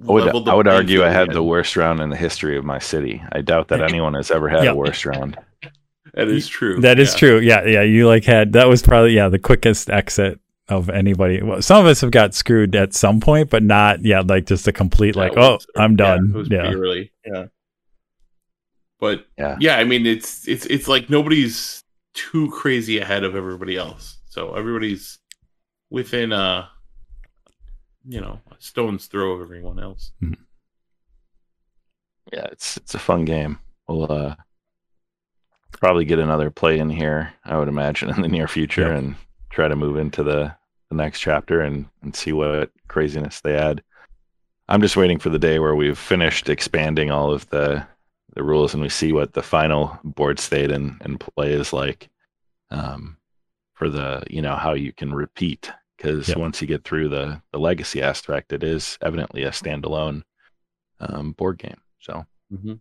I 0.08 0.12
would, 0.12 0.24
the 0.34 0.52
I 0.52 0.54
would 0.56 0.68
argue 0.68 1.04
I 1.04 1.10
had 1.10 1.24
again. 1.24 1.36
the 1.36 1.44
worst 1.44 1.76
round 1.76 2.00
in 2.00 2.10
the 2.10 2.16
history 2.16 2.58
of 2.58 2.64
my 2.66 2.80
city. 2.80 3.22
I 3.32 3.42
doubt 3.42 3.68
that 3.70 3.82
anyone 3.90 4.14
has 4.16 4.32
ever 4.32 4.48
had 4.50 4.64
Yep. 4.64 4.74
a 4.74 4.76
worse 4.76 5.06
round. 5.06 5.38
That 6.14 6.28
is 6.28 6.46
true. 6.48 6.82
that 6.82 7.00
is 7.00 7.14
yeah. 7.14 7.18
true. 7.20 7.40
Yeah, 7.40 7.66
yeah. 7.66 7.82
You 7.84 8.06
like 8.06 8.26
had 8.26 8.52
that 8.54 8.68
was 8.68 8.82
probably 8.82 9.14
yeah 9.14 9.30
the 9.30 9.40
quickest 9.40 9.90
exit 9.90 10.42
of 10.68 10.90
anybody. 10.90 11.42
Well, 11.42 11.62
some 11.62 11.80
of 11.80 11.86
us 11.86 12.02
have 12.02 12.12
got 12.12 12.34
screwed 12.34 12.76
at 12.76 12.94
some 12.94 13.22
point, 13.22 13.50
but 13.50 13.64
not 13.64 14.04
yeah 14.04 14.20
like 14.20 14.46
just 14.46 14.68
a 14.68 14.74
complete 14.74 15.16
like 15.16 15.34
That 15.36 15.42
oh 15.42 15.54
was- 15.54 15.68
I'm 15.78 15.92
yeah, 15.92 15.96
done. 15.96 16.32
it 16.34 16.38
was 16.38 16.50
Yeah, 16.50 16.62
pretty 16.64 16.76
early. 16.76 17.12
Yeah. 17.26 17.46
But 19.00 19.26
Yeah. 19.38 19.56
yeah, 19.62 19.78
I 19.78 19.84
mean 19.86 20.06
it's 20.06 20.48
it's 20.50 20.66
it's 20.66 20.88
like 20.90 21.10
nobody's 21.10 21.82
too 22.14 22.50
crazy 22.52 23.00
ahead 23.00 23.24
of 23.24 23.36
everybody 23.36 23.78
else. 23.78 24.18
So 24.28 24.54
everybody's 24.56 25.18
within 25.90 26.34
a 26.34 26.70
you 28.08 28.20
know, 28.22 28.40
a 28.52 28.56
stone's 28.60 29.06
throw 29.08 29.34
of 29.34 29.42
everyone 29.42 29.80
else. 29.80 30.12
Yeah, 32.32 32.46
it's 32.52 32.78
it's 32.78 32.96
a 32.96 33.00
fun 33.00 33.26
game. 33.26 33.60
We'll 33.88 34.12
uh, 34.12 34.36
probably 35.74 36.06
get 36.06 36.20
another 36.20 36.50
play 36.50 36.80
in 36.80 36.90
here, 36.90 37.34
I 37.46 37.58
would 37.58 37.68
imagine, 37.68 38.10
in 38.10 38.22
the 38.22 38.28
near 38.28 38.48
future, 38.48 38.82
Yep. 38.88 38.98
and 38.98 39.16
try 39.50 39.68
to 39.68 39.76
move 39.76 39.98
into 39.98 40.24
the 40.24 40.56
the 40.90 40.96
next 40.96 41.20
chapter 41.20 41.62
and 41.62 41.88
and 42.04 42.16
see 42.16 42.32
what 42.32 42.72
craziness 42.88 43.42
they 43.42 43.56
add. 43.56 43.84
I'm 44.70 44.82
just 44.82 44.96
waiting 44.98 45.20
for 45.20 45.30
the 45.30 45.40
day 45.40 45.60
where 45.60 45.76
we've 45.76 45.98
finished 45.98 46.48
expanding 46.50 47.12
all 47.12 47.32
of 47.34 47.50
the 47.50 47.86
the 48.36 48.44
rules 48.44 48.74
and 48.74 48.82
we 48.82 48.88
see 48.90 49.12
what 49.12 49.34
the 49.34 49.44
final 49.44 50.00
board 50.06 50.40
state 50.40 50.72
and, 50.72 50.96
and 51.02 51.20
play 51.20 51.52
is 51.52 51.74
like 51.74 52.10
um, 52.70 53.18
for 53.74 53.90
the 53.90 54.24
you 54.30 54.42
know 54.42 54.56
how 54.56 54.74
you 54.74 54.94
can 54.94 55.14
repeat 55.14 55.70
because 56.02 56.30
Yep. 56.30 56.38
once 56.38 56.62
you 56.62 56.68
get 56.68 56.84
through 56.84 57.10
the 57.10 57.42
the 57.52 57.60
legacy 57.60 58.02
aspect 58.02 58.52
it 58.54 58.64
is 58.64 58.98
evidently 59.02 59.44
a 59.44 59.52
standalone 59.52 60.24
um, 61.00 61.34
board 61.34 61.58
game 61.60 61.82
so 62.00 62.26
Mm-hmm. 62.54 62.74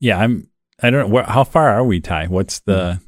yeah. 0.00 0.18
I'm. 0.18 0.48
I 0.82 0.88
don't 0.90 1.00
know 1.08 1.12
where, 1.14 1.24
how 1.24 1.44
far 1.44 1.68
are 1.68 1.84
we, 1.84 2.00
Ty. 2.00 2.28
What's 2.28 2.60
the? 2.60 2.98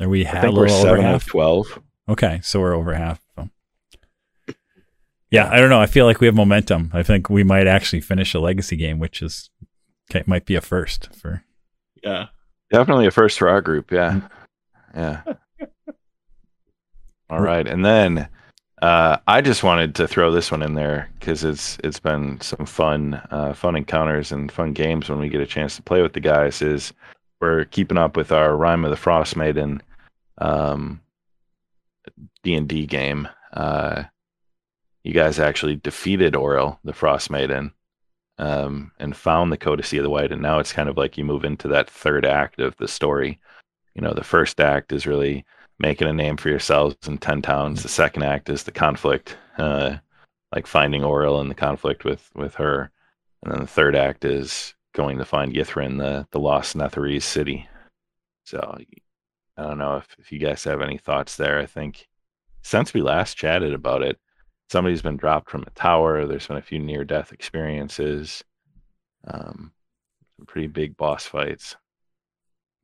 Are 0.00 0.08
we 0.08 0.26
I 0.26 0.30
ha- 0.30 0.38
a 0.38 0.40
think 0.40 0.56
we're 0.56 0.68
over 0.68 0.82
seven 0.82 1.02
half? 1.02 1.22
of 1.22 1.28
twelve. 1.28 1.80
Okay, 2.08 2.40
so 2.42 2.58
we're 2.60 2.74
over 2.74 2.92
half. 2.94 3.20
So. 3.36 3.48
Yeah, 5.30 5.48
I 5.48 5.58
don't 5.60 5.70
know. 5.70 5.80
I 5.80 5.86
feel 5.86 6.06
like 6.06 6.18
we 6.20 6.26
have 6.26 6.34
momentum. 6.34 6.90
I 6.92 7.02
think 7.04 7.30
we 7.30 7.44
might 7.44 7.66
actually 7.68 8.00
finish 8.00 8.34
a 8.34 8.40
legacy 8.40 8.74
game, 8.76 8.98
which 8.98 9.22
is 9.22 9.48
okay, 10.10 10.24
might 10.26 10.44
be 10.44 10.54
a 10.56 10.60
first 10.60 11.14
for. 11.14 11.44
Yeah. 12.02 12.26
Definitely 12.72 13.06
a 13.06 13.10
first 13.12 13.38
for 13.38 13.48
our 13.48 13.60
group. 13.60 13.92
Yeah, 13.92 14.22
yeah. 14.94 15.22
All 17.28 17.40
right, 17.40 17.66
and 17.66 17.84
then 17.84 18.28
uh, 18.82 19.16
I 19.26 19.40
just 19.40 19.64
wanted 19.64 19.94
to 19.96 20.06
throw 20.06 20.30
this 20.30 20.50
one 20.50 20.62
in 20.62 20.74
there 20.74 21.10
because 21.18 21.42
it's 21.44 21.78
it's 21.82 21.98
been 21.98 22.40
some 22.40 22.66
fun 22.66 23.14
uh, 23.30 23.52
fun 23.54 23.74
encounters 23.74 24.32
and 24.32 24.52
fun 24.52 24.72
games 24.72 25.08
when 25.08 25.18
we 25.18 25.28
get 25.28 25.40
a 25.40 25.46
chance 25.46 25.76
to 25.76 25.82
play 25.82 26.02
with 26.02 26.12
the 26.12 26.20
guys. 26.20 26.62
Is 26.62 26.92
we're 27.40 27.64
keeping 27.64 27.98
up 27.98 28.16
with 28.16 28.32
our 28.32 28.56
Rime 28.56 28.84
of 28.84 28.90
the 28.90 28.96
Frostmaiden 28.96 29.80
um, 30.38 31.00
D 32.42 32.54
and 32.54 32.68
D 32.68 32.86
game. 32.86 33.28
Uh, 33.52 34.04
you 35.02 35.12
guys 35.12 35.38
actually 35.38 35.76
defeated 35.76 36.34
Auril, 36.34 36.78
the 36.84 36.92
Frost 36.92 37.30
Maiden, 37.30 37.72
um, 38.38 38.92
and 38.98 39.16
found 39.16 39.50
the 39.50 39.56
Codicil 39.56 39.98
of 39.98 40.04
the 40.04 40.10
White. 40.10 40.32
And 40.32 40.42
now 40.42 40.58
it's 40.58 40.72
kind 40.72 40.88
of 40.88 40.96
like 40.96 41.16
you 41.16 41.24
move 41.24 41.44
into 41.44 41.68
that 41.68 41.88
third 41.88 42.26
act 42.26 42.60
of 42.60 42.76
the 42.76 42.88
story. 42.88 43.40
You 43.94 44.02
know, 44.02 44.12
the 44.12 44.24
first 44.24 44.60
act 44.60 44.92
is 44.92 45.06
really 45.06 45.44
making 45.78 46.08
a 46.08 46.12
name 46.12 46.36
for 46.36 46.48
yourselves 46.48 46.96
in 47.06 47.18
10 47.18 47.42
towns. 47.42 47.82
The 47.82 47.88
second 47.88 48.22
act 48.22 48.48
is 48.48 48.62
the 48.62 48.72
conflict, 48.72 49.36
uh, 49.58 49.96
like 50.54 50.66
finding 50.66 51.02
Auril 51.02 51.40
and 51.40 51.50
the 51.50 51.54
conflict 51.54 52.04
with, 52.04 52.30
with 52.34 52.54
her. 52.54 52.90
And 53.42 53.52
then 53.52 53.60
the 53.60 53.66
third 53.66 53.94
act 53.94 54.24
is 54.24 54.74
going 54.94 55.18
to 55.18 55.24
find 55.24 55.52
Ythryn, 55.52 55.98
the, 55.98 56.26
the 56.30 56.40
lost 56.40 56.76
Netherese 56.76 57.22
city. 57.22 57.68
So 58.44 58.78
I 59.58 59.62
don't 59.62 59.78
know 59.78 59.96
if, 59.96 60.16
if 60.18 60.32
you 60.32 60.38
guys 60.38 60.64
have 60.64 60.80
any 60.80 60.98
thoughts 60.98 61.36
there. 61.36 61.58
I 61.58 61.66
think 61.66 62.08
since 62.62 62.94
we 62.94 63.02
last 63.02 63.36
chatted 63.36 63.74
about 63.74 64.02
it, 64.02 64.18
somebody's 64.70 65.02
been 65.02 65.16
dropped 65.16 65.50
from 65.50 65.62
a 65.66 65.70
tower. 65.70 66.26
There's 66.26 66.46
been 66.46 66.56
a 66.56 66.62
few 66.62 66.78
near 66.78 67.04
death 67.04 67.32
experiences. 67.32 68.42
Um, 69.26 69.72
some 70.36 70.46
pretty 70.46 70.68
big 70.68 70.96
boss 70.96 71.26
fights. 71.26 71.76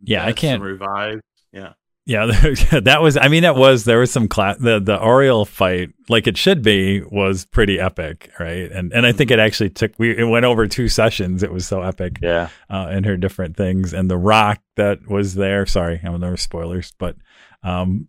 Yeah, 0.02 0.24
I 0.24 0.32
can't- 0.32 0.62
Revive. 0.62 1.20
Yeah. 1.52 1.72
Yeah, 2.04 2.26
that 2.82 2.98
was. 3.00 3.16
I 3.16 3.28
mean, 3.28 3.44
it 3.44 3.54
was. 3.54 3.84
There 3.84 4.00
was 4.00 4.10
some 4.10 4.26
class. 4.26 4.56
The 4.58 4.80
the 4.80 4.98
Auril 4.98 5.46
fight, 5.46 5.90
like 6.08 6.26
it 6.26 6.36
should 6.36 6.60
be, 6.62 7.00
was 7.00 7.44
pretty 7.44 7.78
epic, 7.78 8.30
right? 8.40 8.72
And 8.72 8.92
and 8.92 9.06
I 9.06 9.12
think 9.12 9.30
it 9.30 9.38
actually 9.38 9.70
took. 9.70 9.92
We 9.98 10.16
it 10.18 10.24
went 10.24 10.44
over 10.44 10.66
two 10.66 10.88
sessions. 10.88 11.44
It 11.44 11.52
was 11.52 11.66
so 11.66 11.82
epic. 11.82 12.18
Yeah. 12.20 12.48
uh, 12.68 12.88
and 12.90 13.06
her 13.06 13.16
different 13.16 13.56
things, 13.56 13.92
and 13.92 14.10
the 14.10 14.18
rock 14.18 14.60
that 14.76 15.08
was 15.08 15.34
there. 15.34 15.64
Sorry, 15.64 16.00
I 16.02 16.08
mean 16.08 16.20
there 16.20 16.30
were 16.30 16.36
spoilers, 16.36 16.92
but 16.98 17.16
um, 17.62 18.08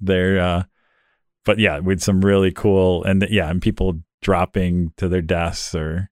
there. 0.00 0.40
Uh, 0.40 0.62
but 1.44 1.58
yeah, 1.58 1.80
with 1.80 2.00
some 2.00 2.24
really 2.24 2.52
cool 2.52 3.02
and 3.02 3.26
yeah, 3.28 3.50
and 3.50 3.60
people 3.60 4.00
dropping 4.20 4.92
to 4.98 5.08
their 5.08 5.20
deaths 5.22 5.74
or 5.74 6.10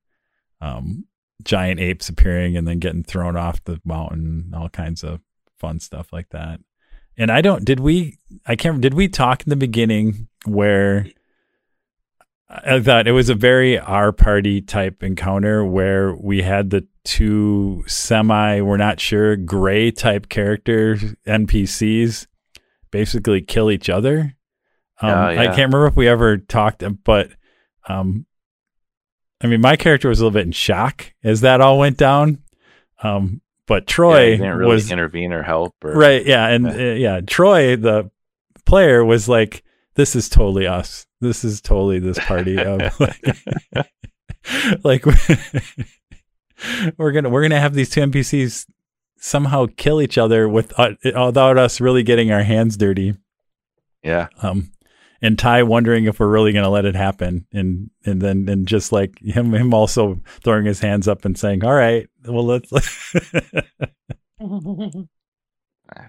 um, 0.61 1.05
giant 1.45 1.79
apes 1.79 2.09
appearing 2.09 2.57
and 2.57 2.67
then 2.67 2.81
getting 2.81 3.05
thrown 3.05 3.37
off 3.37 3.63
the 3.63 3.81
mountain, 3.85 4.53
all 4.53 4.69
kinds 4.69 5.05
of 5.05 5.21
fun 5.61 5.79
stuff 5.79 6.13
like 6.13 6.29
that. 6.31 6.59
And 7.21 7.31
I 7.31 7.43
don't. 7.43 7.67
Did 7.67 7.81
we? 7.81 8.17
I 8.47 8.57
can't. 8.57 8.81
Did 8.81 8.95
we 8.95 9.07
talk 9.07 9.43
in 9.43 9.51
the 9.51 9.57
beginning 9.57 10.29
where? 10.47 11.07
I 12.49 12.81
thought 12.81 13.07
it 13.07 13.13
was 13.13 13.29
a 13.29 13.35
very 13.35 13.79
our 13.79 14.11
party 14.11 14.63
type 14.63 15.03
encounter 15.03 15.63
where 15.63 16.15
we 16.15 16.41
had 16.41 16.71
the 16.71 16.87
two 17.05 17.85
semi, 17.87 18.63
we're 18.63 18.79
not 18.79 19.01
sure, 19.01 19.37
gray 19.37 19.91
type 19.91 20.31
character 20.31 20.97
NPCs 21.27 22.27
basically 22.91 23.43
kill 23.43 23.71
each 23.71 23.91
other. 23.91 24.35
Um, 25.03 25.11
Oh, 25.11 25.27
I 25.27 25.47
can't 25.47 25.73
remember 25.73 25.87
if 25.89 25.97
we 25.97 26.09
ever 26.09 26.39
talked, 26.39 26.83
but 27.05 27.31
um, 27.87 28.25
I 29.43 29.47
mean, 29.47 29.61
my 29.61 29.77
character 29.77 30.09
was 30.09 30.21
a 30.21 30.25
little 30.25 30.39
bit 30.39 30.47
in 30.47 30.53
shock 30.53 31.13
as 31.23 31.43
that 31.43 31.61
all 31.61 31.79
went 31.79 31.99
down. 31.99 32.43
Um, 33.03 33.43
but 33.71 33.85
Yeah, 33.85 33.95
Troy 33.95 34.25
you 34.25 34.37
didn't 34.39 34.57
really 34.57 34.75
was 34.75 34.91
intervene 34.91 35.33
or 35.33 35.45
help. 35.45 35.77
Or, 35.85 35.93
right, 35.93 36.27
yeah, 36.27 36.49
and 36.49 36.67
uh, 36.67 36.73
yeah, 36.73 37.21
Troy, 37.21 37.77
the 37.77 38.11
player, 38.67 39.05
was 39.05 39.29
like, 39.29 39.63
"This 39.95 40.17
is 40.17 40.29
totally 40.29 40.67
us. 40.67 41.07
This 41.21 41.45
is 41.45 41.61
totally 41.61 42.01
this 42.01 42.19
party 42.19 42.59
of 42.59 42.81
like, 44.85 45.07
we're 46.97 47.13
gonna 47.13 47.29
we're 47.29 47.43
gonna 47.43 47.61
have 47.61 47.75
these 47.75 47.91
two 47.91 48.01
NPCs 48.01 48.67
somehow 49.19 49.67
kill 49.77 50.03
each 50.03 50.19
other 50.19 50.49
with 50.49 50.77
uh, 50.77 50.95
without 51.05 51.57
us 51.57 51.81
really 51.81 52.03
getting 52.03 52.33
our 52.33 52.43
hands 52.43 52.77
dirty." 52.77 53.15
Yeah. 54.03 54.27
um 54.43 54.73
and 55.23 55.39
Ty 55.39 55.63
wondering 55.63 56.07
if 56.07 56.19
we're 56.19 56.27
really 56.27 56.53
going 56.53 56.65
to 56.65 56.71
let 56.71 56.87
it 56.87 56.97
happen 56.97 57.47
and 57.53 57.91
and 58.07 58.21
then 58.21 58.49
and 58.49 58.67
just 58.67 58.91
like 58.91 59.21
him 59.21 59.53
him 59.53 59.75
also 59.75 60.21
throwing 60.43 60.65
his 60.65 60.81
hands 60.81 61.07
up 61.07 61.25
and 61.25 61.39
saying 61.39 61.63
all 61.65 61.75
right 61.75 62.09
well 62.27 62.45
let's 62.47 62.71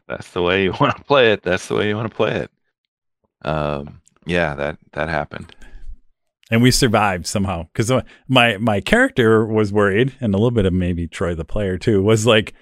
That's 0.08 0.30
the 0.32 0.42
way 0.44 0.64
you 0.64 0.74
want 0.80 0.96
to 0.96 1.04
play 1.04 1.32
it. 1.34 1.42
That's 1.44 1.68
the 1.68 1.76
way 1.76 1.88
you 1.88 1.96
want 1.96 2.10
to 2.10 2.16
play 2.16 2.36
it. 2.36 2.52
Um, 3.44 4.02
yeah, 4.26 4.54
that 4.56 4.78
that 4.94 5.10
happened. 5.10 5.56
and 6.52 6.62
we 6.62 6.70
survived 6.72 7.26
somehow 7.26 7.68
cuz 7.74 7.92
my 8.28 8.58
my 8.58 8.80
character 8.82 9.46
was 9.46 9.74
worried 9.74 10.14
and 10.22 10.34
a 10.34 10.38
little 10.38 10.52
bit 10.52 10.66
of 10.66 10.74
maybe 10.74 11.08
Troy 11.08 11.34
the 11.34 11.46
player 11.46 11.78
too 11.78 12.04
was 12.04 12.26
like 12.28 12.54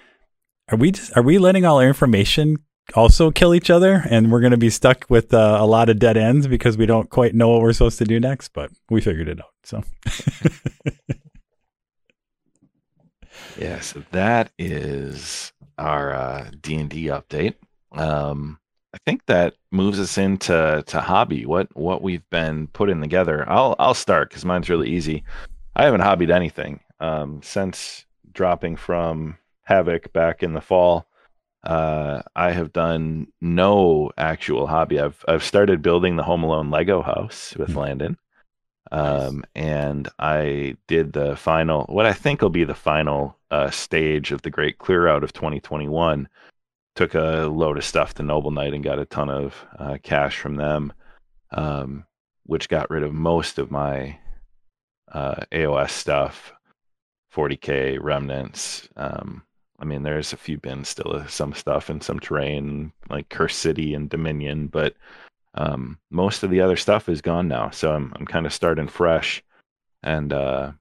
are 0.70 0.78
we 0.78 0.92
just, 0.92 1.14
are 1.16 1.22
we 1.22 1.38
letting 1.38 1.64
all 1.66 1.80
our 1.80 1.86
information 1.88 2.56
also 2.94 3.30
kill 3.30 3.54
each 3.54 3.68
other 3.70 4.04
and 4.08 4.30
we're 4.32 4.40
going 4.40 4.52
to 4.52 4.56
be 4.56 4.70
stuck 4.70 5.04
with 5.08 5.34
uh, 5.34 5.58
a 5.60 5.66
lot 5.66 5.88
of 5.88 5.98
dead 5.98 6.16
ends 6.16 6.46
because 6.46 6.76
we 6.78 6.86
don't 6.86 7.10
quite 7.10 7.34
know 7.34 7.48
what 7.50 7.60
we're 7.60 7.72
supposed 7.72 7.98
to 7.98 8.04
do 8.04 8.18
next 8.20 8.52
but 8.52 8.70
we 8.88 9.00
figured 9.00 9.28
it 9.28 9.38
out 9.40 9.52
so 9.64 9.82
Yeah, 13.60 13.80
so 13.80 14.02
that 14.12 14.50
is 14.58 15.52
our 15.76 16.14
uh, 16.14 16.50
D 16.60 16.76
and 16.76 16.88
D 16.88 17.06
update. 17.06 17.56
Um, 17.92 18.58
I 18.94 18.98
think 19.04 19.26
that 19.26 19.54
moves 19.70 20.00
us 20.00 20.16
into 20.18 20.82
to 20.86 21.00
hobby. 21.00 21.44
What 21.46 21.74
what 21.76 22.02
we've 22.02 22.28
been 22.30 22.68
putting 22.68 23.00
together. 23.00 23.48
I'll 23.48 23.76
I'll 23.78 23.94
start 23.94 24.30
because 24.30 24.44
mine's 24.44 24.70
really 24.70 24.88
easy. 24.88 25.24
I 25.76 25.84
haven't 25.84 26.00
hobbied 26.00 26.30
anything 26.30 26.80
um, 27.00 27.40
since 27.42 28.06
dropping 28.32 28.76
from 28.76 29.36
Havoc 29.64 30.12
back 30.12 30.42
in 30.42 30.54
the 30.54 30.60
fall. 30.60 31.06
Uh, 31.62 32.22
I 32.34 32.52
have 32.52 32.72
done 32.72 33.28
no 33.42 34.10
actual 34.16 34.66
hobby. 34.66 34.98
I've 34.98 35.22
I've 35.28 35.44
started 35.44 35.82
building 35.82 36.16
the 36.16 36.22
Home 36.22 36.42
Alone 36.42 36.70
Lego 36.70 37.02
house 37.02 37.54
with 37.58 37.72
Hmm. 37.72 37.78
Landon. 38.90 39.18
Nice. 39.18 39.28
Um, 39.28 39.44
and 39.54 40.08
I 40.18 40.76
did 40.86 41.12
the 41.12 41.36
final, 41.36 41.84
what 41.88 42.06
I 42.06 42.12
think 42.12 42.42
will 42.42 42.50
be 42.50 42.64
the 42.64 42.74
final 42.74 43.36
uh, 43.50 43.70
stage 43.70 44.32
of 44.32 44.42
the 44.42 44.50
Great 44.50 44.78
Clear 44.78 45.08
Out 45.08 45.24
of 45.24 45.32
2021. 45.32 46.28
Took 46.96 47.14
a 47.14 47.48
load 47.50 47.78
of 47.78 47.84
stuff 47.84 48.14
to 48.14 48.22
Noble 48.22 48.50
Knight 48.50 48.74
and 48.74 48.84
got 48.84 48.98
a 48.98 49.04
ton 49.04 49.30
of 49.30 49.64
uh, 49.78 49.98
cash 50.02 50.38
from 50.38 50.56
them, 50.56 50.92
um, 51.52 52.04
which 52.44 52.68
got 52.68 52.90
rid 52.90 53.02
of 53.02 53.12
most 53.12 53.58
of 53.58 53.70
my 53.70 54.18
uh, 55.12 55.36
AOS 55.52 55.90
stuff, 55.90 56.52
40k 57.34 57.98
remnants. 58.00 58.88
Um, 58.96 59.44
I 59.78 59.84
mean, 59.84 60.02
there's 60.02 60.32
a 60.32 60.36
few 60.36 60.58
bins 60.58 60.88
still 60.88 61.12
of 61.12 61.30
some 61.30 61.54
stuff 61.54 61.88
and 61.88 62.02
some 62.02 62.20
terrain 62.20 62.92
like 63.08 63.30
Curse 63.30 63.56
City 63.56 63.94
and 63.94 64.10
Dominion, 64.10 64.66
but 64.66 64.94
um, 65.54 65.98
most 66.10 66.42
of 66.42 66.50
the 66.50 66.60
other 66.60 66.76
stuff 66.76 67.08
is 67.08 67.20
gone 67.20 67.48
now. 67.48 67.70
So 67.70 67.92
I'm 67.92 68.12
I'm 68.16 68.26
kind 68.26 68.46
of 68.46 68.52
starting 68.52 68.88
fresh, 68.88 69.42
and 70.02 70.32
uh, 70.32 70.72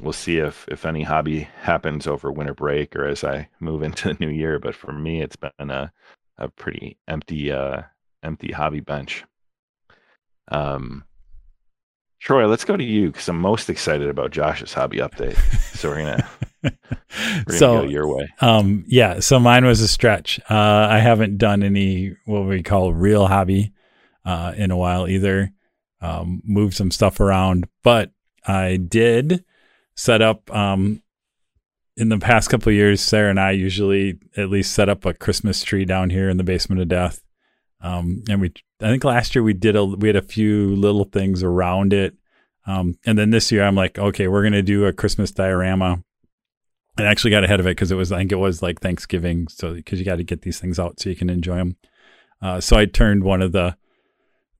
we'll 0.00 0.12
see 0.12 0.38
if 0.38 0.66
if 0.68 0.86
any 0.86 1.02
hobby 1.02 1.48
happens 1.60 2.06
over 2.06 2.32
winter 2.32 2.54
break 2.54 2.96
or 2.96 3.06
as 3.06 3.24
I 3.24 3.48
move 3.60 3.82
into 3.84 4.08
the 4.08 4.16
new 4.18 4.30
year. 4.30 4.58
But 4.58 4.74
for 4.74 4.92
me, 4.92 5.22
it's 5.22 5.36
been 5.36 5.70
a 5.70 5.92
a 6.38 6.48
pretty 6.48 6.98
empty 7.06 7.52
uh, 7.52 7.82
empty 8.22 8.52
hobby 8.52 8.80
bench. 8.80 9.24
Um, 10.48 11.04
Troy, 12.20 12.46
let's 12.46 12.64
go 12.64 12.76
to 12.76 12.84
you 12.84 13.10
because 13.10 13.28
I'm 13.28 13.38
most 13.38 13.68
excited 13.68 14.08
about 14.08 14.30
Josh's 14.30 14.72
hobby 14.72 14.98
update. 14.98 15.36
So 15.74 15.90
we're 15.90 15.98
gonna 15.98 16.28
we're 16.62 16.72
gonna 17.44 17.58
so 17.58 17.82
go 17.82 17.88
your 17.88 18.08
way. 18.08 18.32
Um, 18.40 18.84
yeah, 18.86 19.20
so 19.20 19.38
mine 19.38 19.66
was 19.66 19.82
a 19.82 19.88
stretch. 19.88 20.40
Uh, 20.48 20.88
I 20.90 20.98
haven't 21.00 21.36
done 21.36 21.62
any 21.62 22.16
what 22.24 22.46
we 22.46 22.62
call 22.62 22.94
real 22.94 23.26
hobby 23.26 23.73
uh, 24.24 24.52
in 24.56 24.70
a 24.70 24.76
while 24.76 25.08
either. 25.08 25.52
Um, 26.00 26.42
moved 26.44 26.74
some 26.74 26.90
stuff 26.90 27.20
around, 27.20 27.66
but 27.82 28.12
I 28.46 28.76
did 28.76 29.44
set 29.94 30.22
up. 30.22 30.54
Um, 30.54 31.02
in 31.96 32.08
the 32.08 32.18
past 32.18 32.50
couple 32.50 32.72
years, 32.72 33.00
Sarah 33.00 33.30
and 33.30 33.38
I 33.38 33.52
usually 33.52 34.18
at 34.36 34.50
least 34.50 34.72
set 34.72 34.88
up 34.88 35.04
a 35.04 35.14
Christmas 35.14 35.62
tree 35.62 35.84
down 35.84 36.10
here 36.10 36.28
in 36.28 36.38
the 36.38 36.44
basement 36.44 36.82
of 36.82 36.88
death. 36.88 37.22
Um, 37.80 38.24
and 38.28 38.40
we, 38.40 38.52
I 38.80 38.86
think 38.86 39.04
last 39.04 39.34
year 39.34 39.44
we 39.44 39.52
did 39.52 39.76
a, 39.76 39.84
we 39.84 40.08
had 40.08 40.16
a 40.16 40.22
few 40.22 40.74
little 40.74 41.04
things 41.04 41.44
around 41.44 41.92
it. 41.92 42.14
Um, 42.66 42.98
and 43.06 43.16
then 43.16 43.30
this 43.30 43.52
year 43.52 43.62
I'm 43.62 43.76
like, 43.76 43.96
okay, 43.96 44.26
we're 44.26 44.42
gonna 44.42 44.62
do 44.62 44.86
a 44.86 44.92
Christmas 44.92 45.30
diorama 45.30 46.02
I 46.96 47.04
actually 47.04 47.32
got 47.32 47.44
ahead 47.44 47.60
of 47.60 47.66
it 47.66 47.70
because 47.70 47.90
it 47.90 47.96
was, 47.96 48.12
I 48.12 48.18
think 48.18 48.32
it 48.32 48.36
was 48.36 48.62
like 48.62 48.80
Thanksgiving. 48.80 49.48
So, 49.48 49.74
because 49.74 49.98
you 49.98 50.04
got 50.04 50.16
to 50.16 50.24
get 50.24 50.42
these 50.42 50.60
things 50.60 50.78
out 50.78 51.00
so 51.00 51.10
you 51.10 51.16
can 51.16 51.30
enjoy 51.30 51.56
them. 51.56 51.76
Uh, 52.40 52.60
so 52.60 52.76
I 52.76 52.86
turned 52.86 53.24
one 53.24 53.42
of 53.42 53.52
the, 53.52 53.76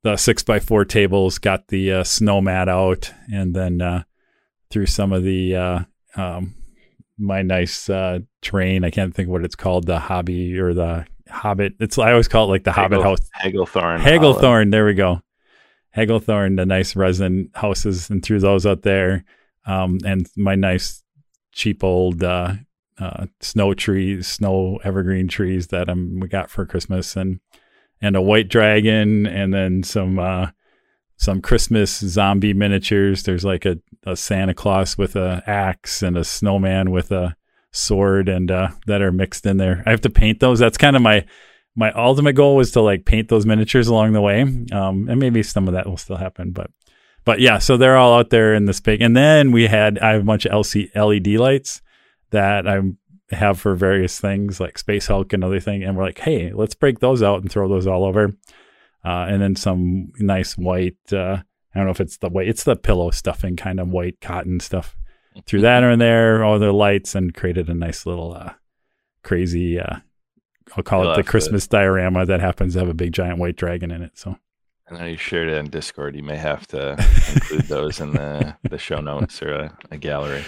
the 0.05 0.17
six 0.17 0.43
by 0.43 0.61
four 0.61 0.85
tables, 0.85 1.39
got 1.39 1.69
the 1.69 1.91
uh, 1.91 2.05
snow 2.05 2.41
mat 2.41 2.69
out, 2.69 3.11
and 3.33 3.57
then 3.57 3.81
uh, 3.81 4.05
threw 4.71 4.85
some 4.85 5.13
of 5.13 5.25
the, 5.25 5.57
uh, 5.57 5.81
um, 6.15 6.55
my 7.19 7.41
nice 7.41 7.89
uh, 7.89 8.19
terrain. 8.43 8.85
I 8.85 8.91
can't 8.91 9.15
think 9.15 9.31
what 9.31 9.45
it's 9.45 9.57
called, 9.57 9.87
the 9.87 9.99
hobby 9.99 10.59
or 10.59 10.75
the 10.75 11.07
hobbit. 11.29 11.75
It's, 11.81 11.99
I 11.99 12.13
always 12.13 12.29
call 12.29 12.45
it 12.45 12.51
like 12.51 12.65
the 12.65 12.73
hobbit 12.73 13.03
house. 13.03 13.31
Hagglethorn. 13.43 13.99
Hollow. 13.99 14.19
Hagglethorn, 14.19 14.71
there 14.71 14.85
we 14.85 14.93
go. 14.93 15.23
Hagglethorn, 15.97 16.57
the 16.57 16.67
nice 16.67 16.95
resin 16.95 17.51
houses, 17.55 18.11
and 18.11 18.23
threw 18.23 18.39
those 18.39 18.67
out 18.67 18.83
there. 18.83 19.25
Um, 19.67 19.99
and 20.05 20.29
my 20.37 20.55
nice, 20.55 21.03
cheap 21.53 21.83
old 21.83 22.23
uh, 22.23 22.55
uh, 22.99 23.27
snow 23.41 23.73
trees, 23.73 24.27
snow 24.27 24.81
evergreen 24.85 25.29
trees 25.29 25.69
that 25.69 25.89
um, 25.89 26.21
we 26.21 26.29
got 26.29 26.51
for 26.51 26.67
Christmas, 26.67 27.17
and 27.17 27.41
and 28.01 28.17
a 28.17 28.23
white 28.23 28.49
dragon, 28.49 29.27
and 29.27 29.53
then 29.53 29.83
some 29.83 30.19
uh, 30.19 30.49
some 31.17 31.41
Christmas 31.41 31.99
zombie 31.99 32.55
miniatures. 32.55 33.23
There's 33.23 33.45
like 33.45 33.65
a, 33.65 33.79
a 34.05 34.17
Santa 34.17 34.55
Claus 34.55 34.99
with 34.99 35.17
a 35.17 35.43
axe 35.47 36.03
and 36.03 36.17
a 36.17 36.25
snowman 36.25 36.91
with 36.91 37.11
a 37.13 37.37
sword, 37.73 38.29
and 38.29 38.51
uh, 38.51 38.69
that 38.87 39.03
are 39.03 39.13
mixed 39.13 39.47
in 39.47 39.57
there. 39.57 39.83
I 39.87 39.91
have 39.91 40.03
to 40.03 40.11
paint 40.11 40.41
those. 40.41 40.59
That's 40.59 40.79
kind 40.79 40.97
of 40.97 41.03
my 41.03 41.25
my 41.77 41.93
ultimate 41.93 42.35
goal 42.35 42.57
was 42.57 42.71
to 42.73 42.81
like 42.81 43.05
paint 43.05 43.29
those 43.29 43.47
miniatures 43.47 43.89
along 43.89 44.13
the 44.13 44.21
way. 44.21 44.43
Um, 44.43 45.09
and 45.09 45.19
maybe 45.19 45.43
some 45.43 45.67
of 45.69 45.75
that 45.75 45.87
will 45.87 45.97
still 45.97 46.17
happen, 46.17 46.53
but, 46.53 46.71
but 47.25 47.41
yeah, 47.41 47.59
so 47.59 47.77
they're 47.77 47.97
all 47.97 48.19
out 48.19 48.31
there 48.31 48.55
in 48.55 48.67
this 48.67 48.81
big, 48.81 49.01
and 49.01 49.17
then 49.17 49.51
we 49.51 49.67
had, 49.67 49.99
I 49.99 50.13
have 50.13 50.23
a 50.23 50.25
bunch 50.25 50.45
of 50.45 50.53
LC, 50.53 50.95
LED 50.95 51.39
lights 51.41 51.81
that 52.31 52.69
I 52.69 52.81
have 53.35 53.61
for 53.61 53.75
various 53.75 54.19
things 54.21 54.61
like 54.61 54.79
Space 54.79 55.07
Hulk 55.07 55.33
and 55.33 55.45
other 55.45 55.61
thing. 55.61 55.83
And 55.83 55.97
we're 55.97 56.05
like, 56.05 56.19
Hey, 56.19 56.53
let's 56.53 56.75
break 56.75 57.01
those 57.01 57.23
out 57.23 57.43
and 57.43 57.51
throw 57.51 57.69
those 57.69 57.87
all 57.87 58.05
over. 58.05 58.33
Uh, 59.05 59.27
and 59.29 59.43
then 59.43 59.55
some 59.55 60.13
nice 60.19 60.57
white, 60.57 60.97
uh, 61.13 61.39
I 61.75 61.79
don't 61.79 61.85
know 61.85 61.91
if 61.91 62.01
it's 62.01 62.17
the 62.17 62.31
white, 62.31 62.49
it's 62.49 62.65
the 62.65 62.77
pillow 62.77 63.11
stuffing 63.11 63.57
kind 63.57 63.79
of 63.81 63.91
white 63.91 64.21
cotton 64.21 64.61
stuff. 64.61 64.97
Threw 65.47 65.61
that 65.63 65.83
in 65.83 65.99
there, 65.99 66.45
all 66.45 66.59
the 66.61 66.73
lights, 66.73 67.17
and 67.17 67.35
created 67.35 67.69
a 67.69 67.75
nice 67.75 68.07
little 68.07 68.35
uh, 68.35 68.53
crazy 69.25 69.81
uh, 69.81 69.97
I'll 70.77 70.83
call 70.83 71.11
it 71.11 71.17
the 71.17 71.23
Christmas 71.23 71.67
diorama 71.67 72.27
that 72.27 72.41
happens 72.41 72.73
to 72.75 72.81
have 72.81 72.89
a 72.89 72.95
big 72.95 73.13
giant 73.13 73.39
white 73.39 73.57
dragon 73.57 73.91
in 73.91 74.03
it. 74.03 74.13
So 74.19 74.37
I 74.91 74.99
know 74.99 75.05
you 75.05 75.17
shared 75.17 75.49
it 75.49 75.57
in 75.59 75.71
Discord. 75.71 76.17
You 76.17 76.23
may 76.23 76.37
have 76.37 76.67
to 76.69 76.93
include 77.35 77.63
those 77.63 78.01
in 78.01 78.13
the, 78.13 78.57
the 78.69 78.79
show 78.79 79.01
notes 79.01 79.43
or 79.43 79.53
a, 79.53 79.79
a 79.91 79.99
gallery. 79.99 80.45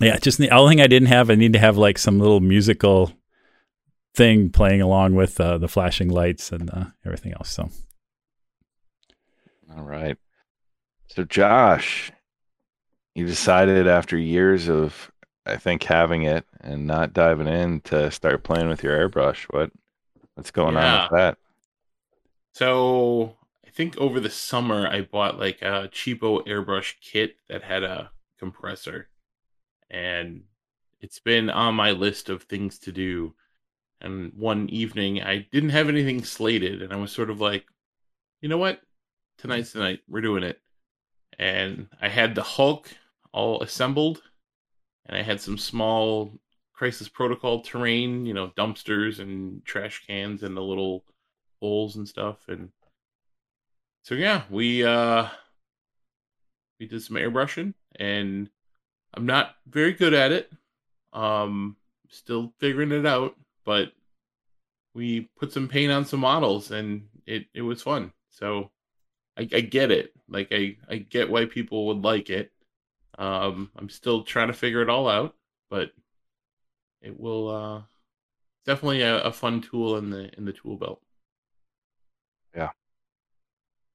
Yeah, 0.00 0.18
just 0.18 0.38
the 0.38 0.50
only 0.50 0.72
thing 0.72 0.80
I 0.80 0.86
didn't 0.86 1.08
have, 1.08 1.30
I 1.30 1.34
need 1.34 1.52
to 1.52 1.58
have 1.58 1.76
like 1.76 1.98
some 1.98 2.18
little 2.18 2.40
musical 2.40 3.12
thing 4.14 4.50
playing 4.50 4.80
along 4.80 5.14
with 5.14 5.40
uh, 5.40 5.58
the 5.58 5.68
flashing 5.68 6.08
lights 6.08 6.50
and 6.52 6.70
uh, 6.72 6.86
everything 7.04 7.32
else. 7.32 7.50
So 7.50 7.70
All 9.76 9.84
right. 9.84 10.16
So, 11.08 11.24
Josh, 11.24 12.12
you 13.14 13.26
decided 13.26 13.86
after 13.86 14.16
years 14.16 14.68
of, 14.68 15.10
I 15.44 15.56
think, 15.56 15.82
having 15.82 16.22
it 16.22 16.46
and 16.60 16.86
not 16.86 17.12
diving 17.12 17.48
in 17.48 17.80
to 17.82 18.10
start 18.10 18.44
playing 18.44 18.68
with 18.68 18.82
your 18.82 18.96
airbrush. 18.96 19.44
What 19.50 19.70
what's 20.34 20.50
going 20.50 20.76
on 20.76 21.02
with 21.02 21.18
that? 21.18 21.38
So 22.54 23.36
I 23.66 23.70
think 23.70 23.96
over 23.98 24.20
the 24.20 24.30
summer 24.30 24.86
I 24.86 25.02
bought 25.02 25.38
like 25.38 25.60
a 25.62 25.90
cheapo 25.92 26.46
airbrush 26.46 26.94
kit 27.00 27.36
that 27.48 27.62
had 27.62 27.82
a 27.82 28.10
compressor, 28.38 29.09
and 29.90 30.42
it's 31.00 31.18
been 31.18 31.50
on 31.50 31.74
my 31.74 31.90
list 31.92 32.28
of 32.28 32.42
things 32.42 32.78
to 32.80 32.92
do. 32.92 33.34
And 34.00 34.32
one 34.34 34.68
evening 34.70 35.22
I 35.22 35.46
didn't 35.52 35.70
have 35.70 35.88
anything 35.88 36.24
slated, 36.24 36.82
and 36.82 36.92
I 36.92 36.96
was 36.96 37.12
sort 37.12 37.30
of 37.30 37.40
like, 37.40 37.66
you 38.40 38.48
know 38.48 38.58
what, 38.58 38.80
tonight's 39.38 39.72
the 39.72 39.80
night. 39.80 40.00
We're 40.08 40.20
doing 40.20 40.42
it. 40.42 40.60
And 41.38 41.88
I 42.00 42.08
had 42.08 42.34
the 42.34 42.42
Hulk 42.42 42.90
all 43.32 43.62
assembled, 43.62 44.22
and 45.06 45.16
I 45.16 45.22
had 45.22 45.40
some 45.40 45.58
small 45.58 46.32
crisis 46.72 47.08
protocol 47.08 47.60
terrain, 47.60 48.24
you 48.24 48.32
know, 48.32 48.48
dumpsters 48.56 49.18
and 49.20 49.62
trash 49.64 50.06
cans 50.06 50.42
and 50.42 50.56
the 50.56 50.62
little 50.62 51.04
holes 51.60 51.96
and 51.96 52.08
stuff. 52.08 52.48
And 52.48 52.70
so 54.02 54.14
yeah, 54.14 54.42
we 54.48 54.84
uh 54.84 55.28
we 56.78 56.86
did 56.86 57.02
some 57.02 57.16
airbrushing 57.16 57.74
and 57.96 58.48
I'm 59.14 59.26
not 59.26 59.56
very 59.66 59.92
good 59.92 60.14
at 60.14 60.32
it. 60.32 60.52
Um 61.12 61.76
still 62.10 62.54
figuring 62.58 62.92
it 62.92 63.06
out, 63.06 63.36
but 63.64 63.92
we 64.94 65.28
put 65.38 65.52
some 65.52 65.68
paint 65.68 65.92
on 65.92 66.04
some 66.04 66.20
models 66.20 66.70
and 66.70 67.08
it 67.26 67.46
it 67.54 67.62
was 67.62 67.82
fun. 67.82 68.12
So 68.30 68.70
I, 69.38 69.42
I 69.52 69.60
get 69.62 69.90
it. 69.90 70.12
Like 70.28 70.48
I 70.52 70.76
I 70.88 70.98
get 70.98 71.30
why 71.30 71.46
people 71.46 71.88
would 71.88 72.02
like 72.02 72.30
it. 72.30 72.52
Um 73.18 73.70
I'm 73.76 73.90
still 73.90 74.24
trying 74.24 74.48
to 74.48 74.54
figure 74.54 74.82
it 74.82 74.90
all 74.90 75.08
out, 75.08 75.36
but 75.70 75.92
it 77.02 77.18
will 77.18 77.48
uh 77.48 77.82
definitely 78.66 79.02
a, 79.02 79.22
a 79.24 79.32
fun 79.32 79.60
tool 79.62 79.96
in 79.98 80.10
the 80.10 80.32
in 80.38 80.44
the 80.46 80.52
tool 80.54 80.76
belt. 80.76 81.02
Yeah, 82.54 82.70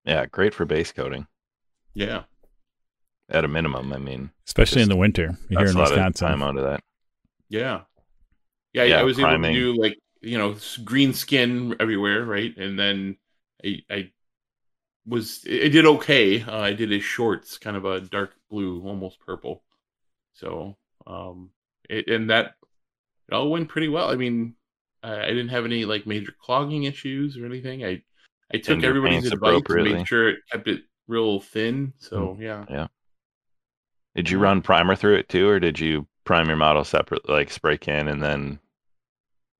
Yeah, 0.05 0.25
great 0.25 0.53
for 0.53 0.65
base 0.65 0.91
coating. 0.91 1.27
Yeah. 1.95 2.25
At 3.29 3.43
a 3.43 3.47
minimum, 3.47 3.91
I 3.91 3.97
mean, 3.97 4.29
especially 4.47 4.83
in 4.83 4.89
the 4.89 4.95
winter 4.95 5.37
here 5.49 5.59
that's 5.59 5.71
in 5.71 5.77
a 5.77 5.79
lot 5.79 5.87
of 5.91 5.97
Wisconsin. 5.97 6.27
time 6.27 6.43
out 6.43 6.57
of 6.57 6.63
that. 6.63 6.81
Yeah. 7.49 7.81
Yeah, 8.73 8.83
Yeah, 8.83 8.99
I 8.99 9.03
was 9.03 9.17
priming. 9.17 9.55
able 9.55 9.73
to 9.73 9.73
do 9.75 9.81
like, 9.81 9.97
you 10.21 10.37
know, 10.37 10.55
green 10.83 11.13
skin 11.13 11.75
everywhere, 11.79 12.23
right? 12.25 12.55
And 12.57 12.77
then 12.77 13.17
I 13.63 13.81
I 13.89 14.11
was 15.07 15.43
I 15.47 15.69
did 15.69 15.85
okay. 15.85 16.41
Uh, 16.43 16.59
I 16.59 16.73
did 16.73 16.91
his 16.91 17.03
shorts 17.03 17.57
kind 17.57 17.75
of 17.75 17.85
a 17.85 18.01
dark 18.01 18.33
blue, 18.49 18.83
almost 18.85 19.19
purple. 19.19 19.63
So, 20.33 20.77
um 21.07 21.49
it, 21.89 22.07
and 22.07 22.29
that 22.29 22.55
it 23.27 23.33
all 23.33 23.49
went 23.49 23.69
pretty 23.69 23.87
well. 23.89 24.09
I 24.11 24.15
mean, 24.15 24.55
I, 25.01 25.23
I 25.23 25.27
didn't 25.29 25.49
have 25.49 25.65
any 25.65 25.85
like 25.85 26.05
major 26.05 26.33
clogging 26.39 26.83
issues 26.83 27.37
or 27.37 27.45
anything. 27.45 27.83
I 27.83 28.03
I 28.53 28.57
took 28.57 28.83
everybody's 28.83 29.25
advice 29.25 29.31
and 29.31 29.33
appropriately. 29.33 29.93
made 29.93 30.07
sure 30.07 30.29
it 30.29 30.39
kept 30.51 30.67
it 30.67 30.81
real 31.07 31.39
thin. 31.39 31.93
So, 31.97 32.37
yeah, 32.39 32.65
yeah. 32.69 32.87
Did 34.15 34.29
you 34.29 34.39
run 34.39 34.61
primer 34.61 34.95
through 34.95 35.15
it 35.15 35.29
too, 35.29 35.47
or 35.47 35.59
did 35.59 35.79
you 35.79 36.07
prime 36.23 36.47
your 36.47 36.57
model 36.57 36.83
separate, 36.83 37.29
like 37.29 37.51
spray 37.51 37.77
can, 37.77 38.07
and 38.07 38.21
then 38.21 38.59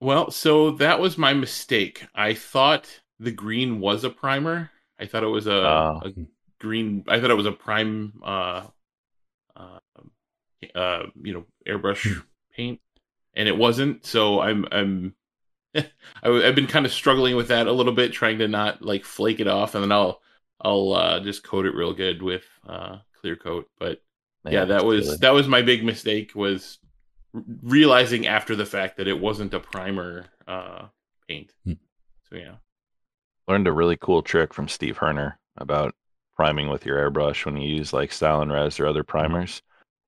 Well, 0.02 0.32
so 0.32 0.72
that 0.72 1.00
was 1.00 1.18
my 1.18 1.34
mistake. 1.34 2.06
I 2.16 2.34
thought 2.34 3.02
the 3.20 3.32
green 3.32 3.80
was 3.80 4.04
a 4.04 4.10
primer. 4.10 4.72
I 5.00 5.06
thought 5.06 5.24
it 5.24 5.28
was 5.28 5.48
a, 5.48 5.56
Oh. 5.56 6.02
a 6.04 6.12
green. 6.60 7.04
I 7.08 7.20
thought 7.20 7.32
it 7.32 7.36
was 7.36 7.46
a 7.46 7.52
prime, 7.52 8.22
uh, 8.24 8.68
uh, 9.56 9.80
uh 10.74 11.04
you 11.22 11.34
know, 11.34 11.46
airbrush 11.68 12.24
paint, 12.56 12.82
and 13.34 13.48
it 13.48 13.58
wasn't. 13.58 14.06
So 14.06 14.40
I'm, 14.42 14.66
I'm, 14.72 15.16
I, 15.76 15.84
have 16.24 16.56
been 16.56 16.68
kind 16.68 16.86
of 16.86 16.94
struggling 16.94 17.36
with 17.36 17.50
that 17.50 17.68
a 17.68 17.72
little 17.72 17.94
bit, 17.94 18.14
trying 18.14 18.40
to 18.40 18.48
not 18.48 18.82
like 18.82 19.04
flake 19.04 19.40
it 19.40 19.48
off, 19.48 19.76
and 19.76 19.84
then 19.84 19.92
I'll, 19.92 20.22
I'll 20.62 20.94
uh, 20.94 21.20
just 21.20 21.44
coat 21.44 21.66
it 21.66 21.76
real 21.76 21.94
good 21.94 22.22
with 22.22 22.46
uh, 22.68 23.00
clear 23.20 23.36
coat. 23.36 23.70
But 23.80 24.02
yeah, 24.54 24.66
that 24.66 24.86
was 24.86 25.20
that 25.20 25.34
was 25.34 25.48
my 25.48 25.62
big 25.62 25.84
mistake 25.84 26.34
was 26.36 26.80
realizing 27.64 28.28
after 28.28 28.56
the 28.56 28.66
fact 28.66 28.98
that 28.98 29.08
it 29.08 29.20
wasn't 29.20 29.54
a 29.54 29.60
primer 29.60 30.26
uh 30.48 30.86
paint. 31.28 31.52
Hmm. 31.66 31.74
So 32.30 32.36
yeah. 32.38 32.56
learned 33.48 33.68
a 33.68 33.72
really 33.72 33.98
cool 33.98 34.22
trick 34.22 34.54
from 34.54 34.68
Steve 34.68 34.98
Herner 34.98 35.34
about 35.58 35.94
priming 36.36 36.70
with 36.70 36.86
your 36.86 36.98
airbrush 36.98 37.46
when 37.46 37.58
you 37.58 37.76
use 37.78 37.94
like 37.94 38.10
Stynylrez 38.12 38.80
or 38.80 38.88
other 38.88 39.04
primers 39.04 39.62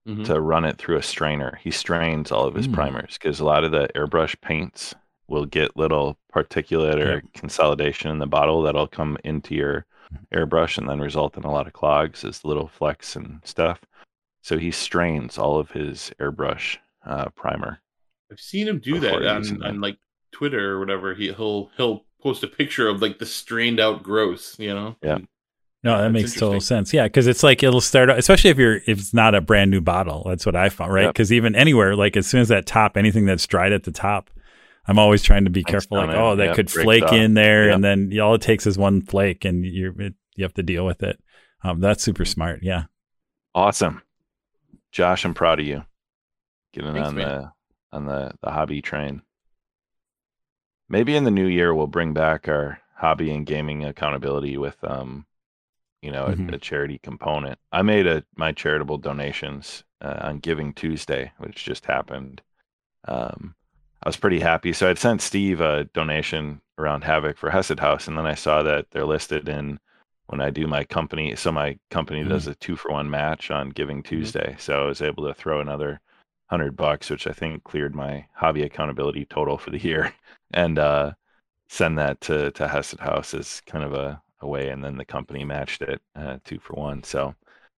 Mhm. 0.08 0.26
to 0.26 0.40
run 0.42 0.64
it 0.66 0.78
through 0.78 0.98
a 0.98 1.04
strainer. 1.04 1.60
He 1.62 1.70
strains 1.70 2.32
all 2.32 2.46
of 2.46 2.56
his 2.56 2.68
Mm. 2.68 2.74
primers 2.74 3.18
because 3.18 3.40
a 3.40 3.46
lot 3.46 3.64
of 3.64 3.72
the 3.72 3.90
airbrush 3.94 4.40
paints 4.42 4.96
will 5.28 5.46
get 5.46 5.76
little 5.78 6.18
particulate 6.34 6.96
or 6.96 7.16
Yep. 7.16 7.24
consolidation 7.34 8.10
in 8.10 8.20
the 8.20 8.26
bottle 8.28 8.62
that'll 8.64 8.88
come 8.88 9.18
into 9.26 9.54
your 9.54 9.86
airbrush 10.34 10.78
and 10.78 10.88
then 10.88 11.00
result 11.02 11.36
in 11.38 11.44
a 11.44 11.52
lot 11.52 11.68
of 11.68 11.74
clogs 11.74 12.24
as 12.24 12.46
little 12.46 12.68
flecks 12.68 13.16
and 13.18 13.42
stuff. 13.44 13.82
So 14.48 14.58
he 14.58 14.72
strains 14.72 15.38
all 15.38 15.60
of 15.60 15.72
his 15.72 16.10
airbrush 16.22 16.78
uh, 17.06 17.26
primer. 17.36 17.80
I've 18.32 18.40
seen 18.40 18.66
him 18.66 18.80
do 18.80 18.98
that 19.02 19.16
on, 19.28 19.42
that. 19.44 19.62
on 19.62 19.82
like 19.82 19.98
Twitter 20.32 20.72
or 20.76 20.80
whatever. 20.80 21.14
He 21.14 21.34
he'll 21.34 21.70
he'll 21.76 22.06
post 22.22 22.44
a 22.44 22.48
picture 22.48 22.88
of 22.88 23.02
like 23.02 23.20
the 23.20 23.26
strained 23.26 23.82
out 23.82 24.04
gross, 24.04 24.58
you 24.58 24.74
know? 24.74 24.96
Yeah. 25.04 25.16
And- 25.16 25.28
No, 25.84 25.98
that 25.98 26.04
That's 26.04 26.14
makes 26.14 26.34
total 26.40 26.62
sense. 26.62 26.94
Yeah, 26.94 27.04
because 27.08 27.28
it's 27.28 27.44
like 27.44 27.62
it'll 27.62 27.82
start, 27.82 28.10
out- 28.10 28.18
especially 28.20 28.50
if 28.52 28.58
you're 28.58 28.76
if 28.78 29.00
it's 29.00 29.14
not 29.14 29.36
a 29.36 29.42
brand 29.42 29.70
new 29.70 29.82
bottle. 29.82 30.24
That's 30.26 30.46
what 30.46 30.56
I 30.56 30.70
found, 30.70 30.94
right? 30.94 31.04
Yep. 31.04 31.14
Because 31.14 31.34
even 31.34 31.54
anywhere, 31.54 31.98
like 31.98 32.16
as 32.16 32.26
soon 32.26 32.40
as 32.40 32.48
that 32.48 32.66
top, 32.66 32.96
anything 32.96 33.26
that's 33.26 33.46
dried 33.48 33.74
at 33.74 33.84
the 33.84 33.92
top, 33.92 34.30
I'm 34.88 34.98
always 34.98 35.24
trying 35.24 35.44
to 35.44 35.50
be 35.52 35.60
Thanks, 35.62 35.72
careful. 35.86 35.98
Like, 35.98 36.08
Donna. 36.12 36.24
oh, 36.24 36.36
that 36.38 36.46
Yep, 36.48 36.56
could 36.56 36.72
flake 36.72 37.04
off. 37.04 37.12
in 37.12 37.34
there, 37.34 37.66
Yep. 37.66 37.76
and 37.76 37.84
then 37.84 38.20
all 38.22 38.34
it 38.36 38.42
takes 38.42 38.66
is 38.66 38.78
one 38.78 39.02
flake, 39.02 39.44
and 39.44 39.66
you 39.66 39.94
you 40.38 40.44
have 40.46 40.54
to 40.54 40.64
deal 40.64 40.86
with 40.86 41.04
it. 41.04 41.20
Um, 41.66 41.82
that's 41.82 42.02
super 42.02 42.24
smart. 42.24 42.64
Yeah. 42.64 42.86
Awesome. 43.54 44.02
Josh, 44.92 45.26
I'm 45.26 45.34
proud 45.34 45.60
of 45.60 45.66
you. 45.66 45.84
Getting 46.74 46.94
Thanks, 46.94 47.10
on 47.10 47.16
man. 47.16 47.28
the 47.28 47.52
on 47.94 48.06
the, 48.06 48.32
the 48.42 48.52
hobby 48.52 48.82
train. 48.82 49.22
Maybe 50.90 51.16
in 51.16 51.24
the 51.24 51.32
new 51.32 51.48
year 51.48 51.74
we'll 51.74 51.88
bring 51.88 52.14
back 52.14 52.48
our 52.48 52.80
hobby 52.96 53.32
and 53.32 53.46
gaming 53.46 53.84
accountability 53.86 54.58
with 54.58 54.78
um 54.84 55.26
you 56.02 56.12
know, 56.12 56.26
a, 56.28 56.36
Mhm. 56.36 56.54
a 56.54 56.58
charity 56.60 57.00
component. 57.00 57.58
I 57.72 57.82
made 57.82 58.06
a 58.08 58.24
my 58.36 58.52
charitable 58.52 59.00
donations 59.00 59.84
uh, 60.00 60.20
on 60.22 60.40
Giving 60.40 60.74
Tuesday, 60.74 61.32
which 61.40 61.64
just 61.66 61.86
happened. 61.86 62.42
Um 63.08 63.56
I 64.04 64.10
was 64.10 64.18
pretty 64.18 64.40
happy. 64.40 64.74
So 64.74 64.90
I'd 64.90 65.00
sent 65.00 65.22
Steve 65.22 65.60
a 65.60 65.86
donation 65.86 66.62
around 66.78 67.04
Havoc 67.04 67.38
for 67.38 67.50
Hesed 67.50 67.80
House, 67.80 68.08
and 68.08 68.16
then 68.18 68.28
I 68.28 68.36
saw 68.36 68.62
that 68.64 68.92
they're 68.92 69.06
listed 69.06 69.50
in 69.50 69.80
when 70.28 70.42
I 70.42 70.50
do 70.50 70.68
my 70.68 70.84
company. 70.86 71.36
So 71.36 71.52
my 71.52 71.78
company 71.90 72.24
Mm. 72.24 72.30
does 72.30 72.48
a 72.48 72.56
two 72.56 72.76
for 72.76 72.92
one 72.92 73.10
match 73.10 73.52
on 73.52 73.70
Giving 73.70 74.04
Tuesday. 74.04 74.56
So 74.60 74.84
I 74.84 74.88
was 74.88 75.02
able 75.02 75.26
to 75.28 75.34
throw 75.34 75.60
another 75.62 76.02
hundred 76.50 76.76
bucks, 76.78 77.10
which 77.10 77.28
I 77.28 77.34
think 77.34 77.64
cleared 77.64 77.96
my 77.96 78.28
hobby 78.34 78.64
accountability 78.64 79.26
total 79.26 79.58
for 79.58 79.72
the 79.72 79.80
year, 79.80 80.14
and 80.54 80.80
uh, 80.80 81.14
send 81.70 81.98
that 82.00 82.22
to 82.22 82.52
to 82.52 82.68
Hesed 82.68 83.00
House 83.00 83.34
as 83.34 83.62
kind 83.68 83.84
of 83.86 83.94
a, 83.94 84.22
a 84.42 84.48
way. 84.48 84.70
And 84.70 84.84
then 84.84 84.98
the 84.98 85.06
company 85.06 85.46
matched 85.46 85.82
it 85.82 86.02
uh, 86.16 86.40
two 86.46 86.60
for 86.60 86.74
one. 86.76 87.04
So 87.04 87.30
I 87.30 87.34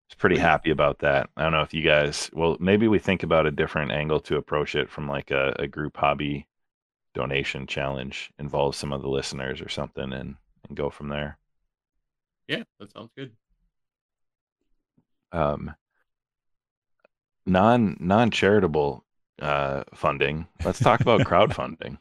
was 0.08 0.16
pretty 0.18 0.38
happy 0.38 0.70
about 0.70 0.98
that. 1.00 1.30
I 1.36 1.42
don't 1.44 1.52
know 1.52 1.62
if 1.62 1.74
you 1.74 1.82
guys. 1.82 2.30
Well, 2.32 2.56
maybe 2.60 2.88
we 2.88 2.98
think 2.98 3.22
about 3.22 3.46
a 3.46 3.50
different 3.52 3.92
angle 3.92 4.20
to 4.20 4.36
approach 4.38 4.74
it 4.76 4.90
from 4.90 5.08
like 5.08 5.30
a, 5.30 5.54
a 5.58 5.66
group 5.68 5.96
hobby 5.96 6.46
donation 7.14 7.66
challenge, 7.68 8.32
involve 8.38 8.76
some 8.76 8.92
of 8.92 9.02
the 9.02 9.08
listeners 9.08 9.60
or 9.62 9.68
something, 9.68 10.12
and 10.12 10.36
and 10.68 10.76
go 10.76 10.90
from 10.90 11.08
there. 11.08 11.38
Yeah, 12.50 12.64
that 12.80 12.92
sounds 12.92 13.10
good. 13.16 13.30
um, 15.30 15.72
non 17.46 17.96
non 18.00 18.30
charitable 18.32 19.04
uh, 19.40 19.84
funding. 19.94 20.46
Let's 20.64 20.80
talk 20.80 21.00
about 21.00 21.20
crowdfunding. 21.20 21.98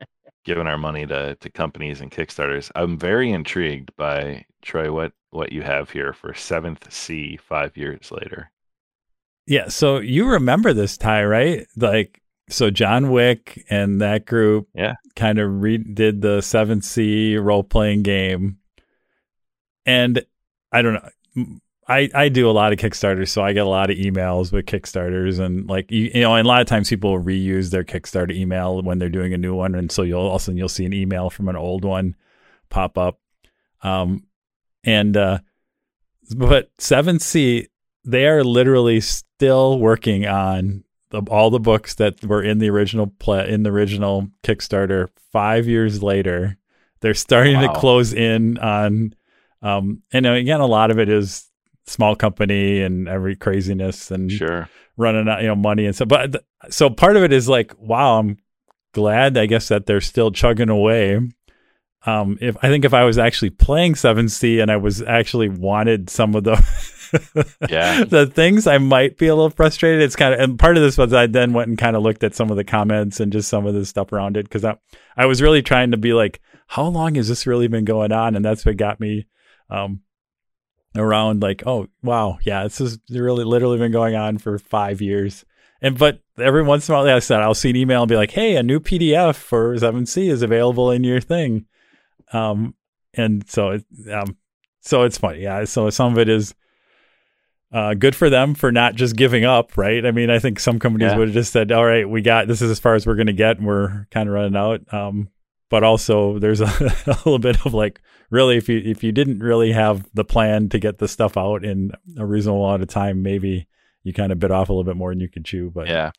Giving 0.44 0.66
our 0.66 0.76
money 0.78 1.06
to 1.06 1.36
to 1.36 1.50
companies 1.50 2.00
and 2.00 2.10
Kickstarters. 2.10 2.70
I'm 2.74 2.98
very 2.98 3.30
intrigued 3.30 3.94
by 3.96 4.44
Troy. 4.62 4.92
What 4.92 5.12
what 5.30 5.52
you 5.52 5.62
have 5.62 5.90
here 5.90 6.12
for 6.12 6.34
Seventh 6.34 6.92
Sea 6.92 7.36
five 7.36 7.76
years 7.76 8.10
later? 8.10 8.50
Yeah. 9.46 9.68
So 9.68 9.98
you 9.98 10.28
remember 10.28 10.72
this 10.72 10.96
Ty, 10.96 11.24
right? 11.26 11.66
Like, 11.76 12.20
so 12.48 12.70
John 12.70 13.10
Wick 13.12 13.64
and 13.70 14.00
that 14.00 14.26
group, 14.26 14.66
Yeah. 14.74 14.94
kind 15.14 15.38
of 15.38 15.48
redid 15.50 16.20
the 16.22 16.40
Seventh 16.40 16.82
Sea 16.84 17.36
role 17.36 17.62
playing 17.62 18.02
game, 18.02 18.58
and 19.86 20.24
I 20.72 20.82
don't 20.82 20.94
know. 20.94 21.58
I, 21.88 22.10
I 22.12 22.28
do 22.28 22.50
a 22.50 22.52
lot 22.52 22.72
of 22.72 22.80
Kickstarters, 22.80 23.28
so 23.28 23.42
I 23.42 23.52
get 23.52 23.64
a 23.64 23.68
lot 23.68 23.90
of 23.90 23.96
emails 23.96 24.52
with 24.52 24.66
Kickstarters, 24.66 25.38
and 25.38 25.68
like 25.68 25.90
you, 25.90 26.10
you 26.12 26.20
know, 26.22 26.34
and 26.34 26.44
a 26.44 26.48
lot 26.48 26.60
of 26.60 26.66
times 26.66 26.90
people 26.90 27.16
reuse 27.20 27.70
their 27.70 27.84
Kickstarter 27.84 28.34
email 28.34 28.82
when 28.82 28.98
they're 28.98 29.08
doing 29.08 29.32
a 29.32 29.38
new 29.38 29.54
one, 29.54 29.74
and 29.76 29.92
so 29.92 30.02
you'll 30.02 30.20
also 30.20 30.50
you'll 30.50 30.68
see 30.68 30.84
an 30.84 30.92
email 30.92 31.30
from 31.30 31.48
an 31.48 31.54
old 31.56 31.84
one 31.84 32.16
pop 32.70 32.98
up, 32.98 33.20
um, 33.82 34.24
and 34.82 35.16
uh, 35.16 35.38
but 36.36 36.70
Seven 36.78 37.20
Sea 37.20 37.68
they 38.04 38.26
are 38.26 38.44
literally 38.44 39.00
still 39.00 39.78
working 39.78 40.26
on 40.26 40.84
the, 41.10 41.22
all 41.28 41.50
the 41.50 41.60
books 41.60 41.94
that 41.96 42.24
were 42.24 42.42
in 42.42 42.58
the 42.58 42.70
original 42.70 43.08
play 43.18 43.48
in 43.50 43.62
the 43.62 43.70
original 43.70 44.28
Kickstarter. 44.42 45.08
Five 45.32 45.66
years 45.66 46.02
later, 46.02 46.56
they're 47.00 47.14
starting 47.14 47.56
Wow. 47.56 47.72
to 47.72 47.78
close 47.80 48.12
in 48.12 48.58
on 48.58 49.14
Um, 49.62 50.02
and 50.12 50.26
again, 50.26 50.60
a 50.60 50.66
lot 50.66 50.90
of 50.90 50.98
it 50.98 51.08
is 51.08 51.48
small 51.86 52.14
company 52.16 52.82
and 52.82 53.08
every 53.08 53.36
craziness 53.36 54.10
and 54.10 54.30
Sure. 54.30 54.68
running 54.96 55.28
out, 55.28 55.40
you 55.42 55.48
know, 55.48 55.54
money 55.56 55.86
and 55.86 55.94
stuff. 55.94 56.08
But 56.08 56.32
th- 56.32 56.44
so 56.70 56.90
part 56.90 57.16
of 57.16 57.22
it 57.22 57.32
is 57.32 57.48
like, 57.48 57.72
wow, 57.78 58.18
I'm 58.18 58.38
glad, 58.92 59.36
I 59.38 59.46
guess, 59.46 59.68
that 59.68 59.86
they're 59.86 60.00
still 60.00 60.30
chugging 60.30 60.68
away. 60.68 61.20
Um, 62.04 62.38
if 62.40 62.56
I 62.62 62.68
think 62.68 62.84
if 62.84 62.94
I 62.94 63.04
was 63.04 63.18
actually 63.18 63.50
playing 63.50 63.94
7th 63.94 64.30
Sea 64.30 64.60
and 64.60 64.70
I 64.70 64.76
was 64.76 65.02
actually 65.02 65.48
wanted 65.48 66.08
some 66.10 66.34
of 66.36 66.44
the 66.44 66.54
Yeah. 67.68 68.04
the 68.04 68.26
things, 68.26 68.66
I 68.66 68.78
might 68.78 69.16
be 69.18 69.26
a 69.26 69.34
little 69.34 69.50
frustrated. 69.50 70.02
It's 70.02 70.16
kind 70.16 70.34
of, 70.34 70.40
and 70.40 70.58
part 70.58 70.76
of 70.76 70.82
this 70.82 70.98
was 70.98 71.12
I 71.12 71.26
then 71.26 71.52
went 71.52 71.68
and 71.68 71.78
kind 71.78 71.96
of 71.96 72.02
looked 72.02 72.22
at 72.24 72.34
some 72.34 72.50
of 72.50 72.56
the 72.56 72.64
comments 72.64 73.20
and 73.20 73.32
just 73.32 73.48
some 73.48 73.66
of 73.66 73.74
the 73.74 73.84
stuff 73.86 74.12
around 74.12 74.36
it 74.36 74.44
because 74.44 74.64
I, 74.64 74.76
I 75.16 75.26
was 75.26 75.42
really 75.42 75.62
trying 75.62 75.90
to 75.92 75.96
be 75.96 76.12
like, 76.12 76.40
how 76.68 76.84
long 76.86 77.14
has 77.16 77.28
this 77.28 77.46
really 77.46 77.68
been 77.68 77.84
going 77.84 78.12
on? 78.12 78.34
And 78.36 78.44
that's 78.44 78.64
what 78.66 78.76
got 78.76 78.98
me, 79.00 79.26
um, 79.70 80.00
around 80.96 81.42
like, 81.42 81.62
oh 81.66 81.88
wow, 82.02 82.38
yeah, 82.42 82.64
this 82.64 82.78
has 82.78 82.98
really 83.10 83.44
literally 83.44 83.78
been 83.78 83.92
going 83.92 84.14
on 84.14 84.38
for 84.38 84.58
five 84.58 85.00
years. 85.00 85.44
And 85.82 85.98
but 85.98 86.20
every 86.38 86.62
once 86.62 86.88
in 86.88 86.94
a 86.94 86.96
while, 86.98 87.04
like 87.04 87.14
I 87.14 87.18
said, 87.18 87.40
I'll 87.40 87.54
see 87.54 87.70
an 87.70 87.76
email 87.76 88.02
and 88.02 88.08
be 88.08 88.16
like, 88.16 88.30
hey, 88.30 88.56
a 88.56 88.62
new 88.62 88.80
PDF 88.80 89.34
for 89.36 89.74
7th 89.76 90.08
Sea 90.08 90.28
is 90.30 90.42
available 90.42 90.90
in 90.90 91.04
your 91.04 91.20
thing. 91.20 91.66
Um, 92.32 92.74
and 93.14 93.48
so 93.48 93.70
it, 93.70 93.84
um, 94.10 94.36
so 94.80 95.02
it's 95.02 95.18
funny, 95.18 95.42
yeah. 95.42 95.64
So 95.64 95.90
some 95.90 96.12
of 96.12 96.18
it 96.18 96.28
is 96.28 96.54
uh, 97.72 97.94
good 97.94 98.14
for 98.16 98.30
them 98.30 98.54
for 98.54 98.72
not 98.72 98.94
just 98.94 99.16
giving 99.16 99.44
up, 99.44 99.76
right? 99.76 100.04
I 100.06 100.12
mean, 100.12 100.30
I 100.30 100.38
think 100.38 100.60
some 100.60 100.78
companies 100.78 101.10
Yeah. 101.10 101.18
would 101.18 101.28
have 101.28 101.34
just 101.34 101.52
said, 101.52 101.72
all 101.72 101.84
right, 101.84 102.08
we 102.08 102.22
got 102.22 102.46
this 102.48 102.62
is 102.62 102.70
as 102.70 102.80
far 102.80 102.94
as 102.94 103.06
we're 103.06 103.16
going 103.16 103.26
to 103.26 103.32
get, 103.32 103.58
and 103.58 103.66
we're 103.66 104.06
kind 104.10 104.28
of 104.28 104.34
running 104.34 104.56
out. 104.56 104.80
Um, 104.94 105.28
but 105.70 105.82
also 105.84 106.38
there's 106.38 106.60
a, 106.60 106.64
a 107.06 107.16
little 107.24 107.38
bit 107.38 107.64
of 107.66 107.74
like, 107.74 108.00
really, 108.30 108.56
if 108.56 108.68
you 108.68 108.80
if 108.84 109.02
you 109.04 109.12
didn't 109.12 109.40
really 109.40 109.72
have 109.72 110.08
the 110.14 110.24
plan 110.24 110.68
to 110.70 110.78
get 110.78 110.98
the 110.98 111.08
stuff 111.08 111.36
out 111.36 111.64
in 111.64 111.92
a 112.18 112.24
reasonable 112.26 112.64
amount 112.66 112.82
of 112.82 112.88
time, 112.88 113.22
maybe 113.22 113.66
you 114.02 114.12
kind 114.12 114.30
of 114.32 114.38
bit 114.38 114.50
off 114.50 114.68
a 114.68 114.72
little 114.72 114.84
bit 114.84 114.96
more 114.96 115.10
than 115.12 115.20
you 115.20 115.28
could 115.28 115.44
chew. 115.44 115.70
But 115.74 115.88
Yeah. 115.88 116.10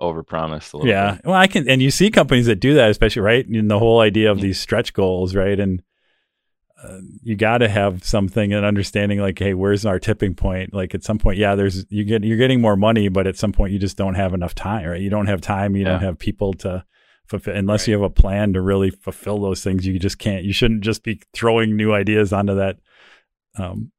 Overpromised 0.00 0.72
a 0.72 0.78
little 0.78 0.88
yeah, 0.88 1.12
bit. 1.16 1.26
well, 1.26 1.34
I 1.34 1.46
can, 1.46 1.68
and 1.68 1.82
you 1.82 1.90
see 1.90 2.10
companies 2.10 2.46
that 2.46 2.56
do 2.56 2.72
that, 2.74 2.88
especially 2.90 3.20
right 3.20 3.46
in 3.46 3.68
the 3.68 3.78
whole 3.78 4.00
idea 4.00 4.30
of 4.30 4.38
Mhm. 4.38 4.42
these 4.42 4.58
stretch 4.60 4.94
goals, 4.94 5.34
right? 5.34 5.60
And 5.60 5.82
uh, 6.82 7.00
you 7.22 7.36
got 7.36 7.58
to 7.58 7.68
have 7.68 8.02
something 8.02 8.54
and 8.54 8.64
understanding, 8.64 9.18
like, 9.20 9.38
hey, 9.38 9.52
where's 9.52 9.84
our 9.84 9.98
tipping 9.98 10.34
point? 10.34 10.72
Like, 10.72 10.94
at 10.94 11.04
some 11.04 11.18
point, 11.18 11.36
yeah, 11.36 11.54
there's 11.54 11.84
you 11.90 12.04
get 12.04 12.24
you're 12.24 12.38
getting 12.38 12.62
more 12.62 12.76
money, 12.76 13.08
but 13.10 13.26
at 13.26 13.36
some 13.36 13.52
point, 13.52 13.74
you 13.74 13.78
just 13.78 13.98
don't 13.98 14.14
have 14.14 14.32
enough 14.32 14.54
time, 14.54 14.88
right? 14.88 15.00
You 15.02 15.10
don't 15.10 15.26
have 15.26 15.42
time, 15.42 15.76
you 15.76 15.84
don't 15.84 16.00
have 16.00 16.18
people 16.18 16.54
to 16.54 16.82
fulfill 17.30 17.56
unless 17.56 17.82
Right. 17.82 17.88
you 17.88 17.94
have 17.94 18.10
a 18.10 18.10
plan 18.10 18.52
to 18.52 18.60
really 18.60 18.90
fulfill 18.90 19.40
those 19.40 19.62
things. 19.64 19.86
You 19.86 19.98
just 19.98 20.18
can't. 20.18 20.44
You 20.44 20.52
shouldn't 20.52 20.82
just 20.82 21.02
be 21.02 21.20
throwing 21.32 21.76
new 21.76 21.92
ideas 21.94 22.32
onto 22.32 22.54
that. 22.56 22.78
Um, 23.56 23.92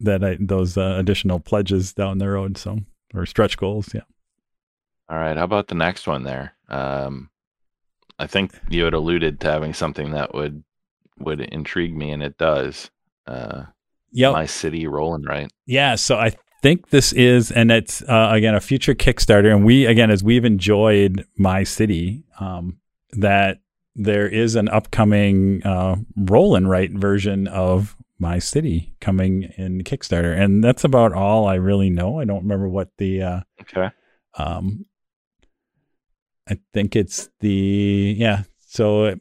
that 0.00 0.22
I, 0.24 0.36
those 0.40 0.76
uh, 0.76 0.96
additional 0.98 1.40
pledges 1.40 1.92
down 1.94 2.18
the 2.18 2.28
road, 2.28 2.56
so 2.58 2.78
or 3.14 3.26
stretch 3.26 3.56
goals, 3.56 3.92
yeah. 3.94 4.02
All 5.08 5.16
right. 5.18 5.36
How 5.36 5.44
about 5.44 5.68
the 5.68 5.74
next 5.74 6.06
one 6.06 6.24
there? 6.24 6.54
Um, 6.68 7.30
I 8.18 8.26
think 8.26 8.52
you 8.68 8.84
had 8.84 8.94
alluded 8.94 9.40
to 9.40 9.50
having 9.50 9.72
something 9.74 10.12
that 10.12 10.34
would 10.34 10.62
would 11.18 11.40
intrigue 11.40 11.96
me, 11.96 12.10
and 12.10 12.22
it 12.22 12.38
does. 12.38 12.90
Uh, 13.26 13.64
Yep. 14.16 14.32
My 14.32 14.46
city 14.46 14.86
rolling 14.86 15.24
right. 15.24 15.50
Yeah, 15.66 15.96
so 15.96 16.14
I 16.16 16.36
think 16.64 16.88
this 16.88 17.12
is, 17.12 17.50
and 17.50 17.70
it's 17.70 18.00
uh, 18.02 18.30
again 18.32 18.54
a 18.54 18.60
future 18.60 18.94
Kickstarter, 18.94 19.54
and 19.54 19.66
we 19.66 19.84
again 19.84 20.10
as 20.10 20.24
we've 20.24 20.46
enjoyed 20.46 21.26
my 21.36 21.62
city, 21.62 22.24
um, 22.40 22.78
that 23.12 23.58
there 23.94 24.26
is 24.26 24.56
an 24.56 24.70
upcoming 24.70 25.62
uh, 25.64 25.96
roll 26.16 26.56
and 26.56 26.68
write 26.68 26.92
version 26.92 27.46
of 27.48 27.94
my 28.18 28.38
city 28.38 28.96
coming 29.02 29.52
in 29.58 29.82
Kickstarter, 29.82 30.34
and 30.34 30.64
that's 30.64 30.84
about 30.84 31.12
all 31.12 31.46
I 31.46 31.56
really 31.56 31.90
know. 31.90 32.18
I 32.18 32.24
don't 32.24 32.44
remember 32.44 32.68
what 32.68 32.88
the 32.96 33.22
uh, 33.22 33.40
Okay. 33.60 33.90
um, 34.38 34.86
I 36.48 36.58
think 36.72 36.96
it's 36.96 37.28
the 37.40 38.16
yeah. 38.18 38.44
So 38.60 39.04
it, 39.04 39.20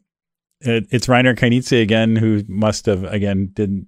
it, 0.61 0.87
it's 0.91 1.07
Reiner 1.07 1.35
Knizia 1.35 1.81
again, 1.81 2.15
who 2.15 2.43
must 2.47 2.85
have 2.85 3.03
again 3.03 3.49
did 3.53 3.85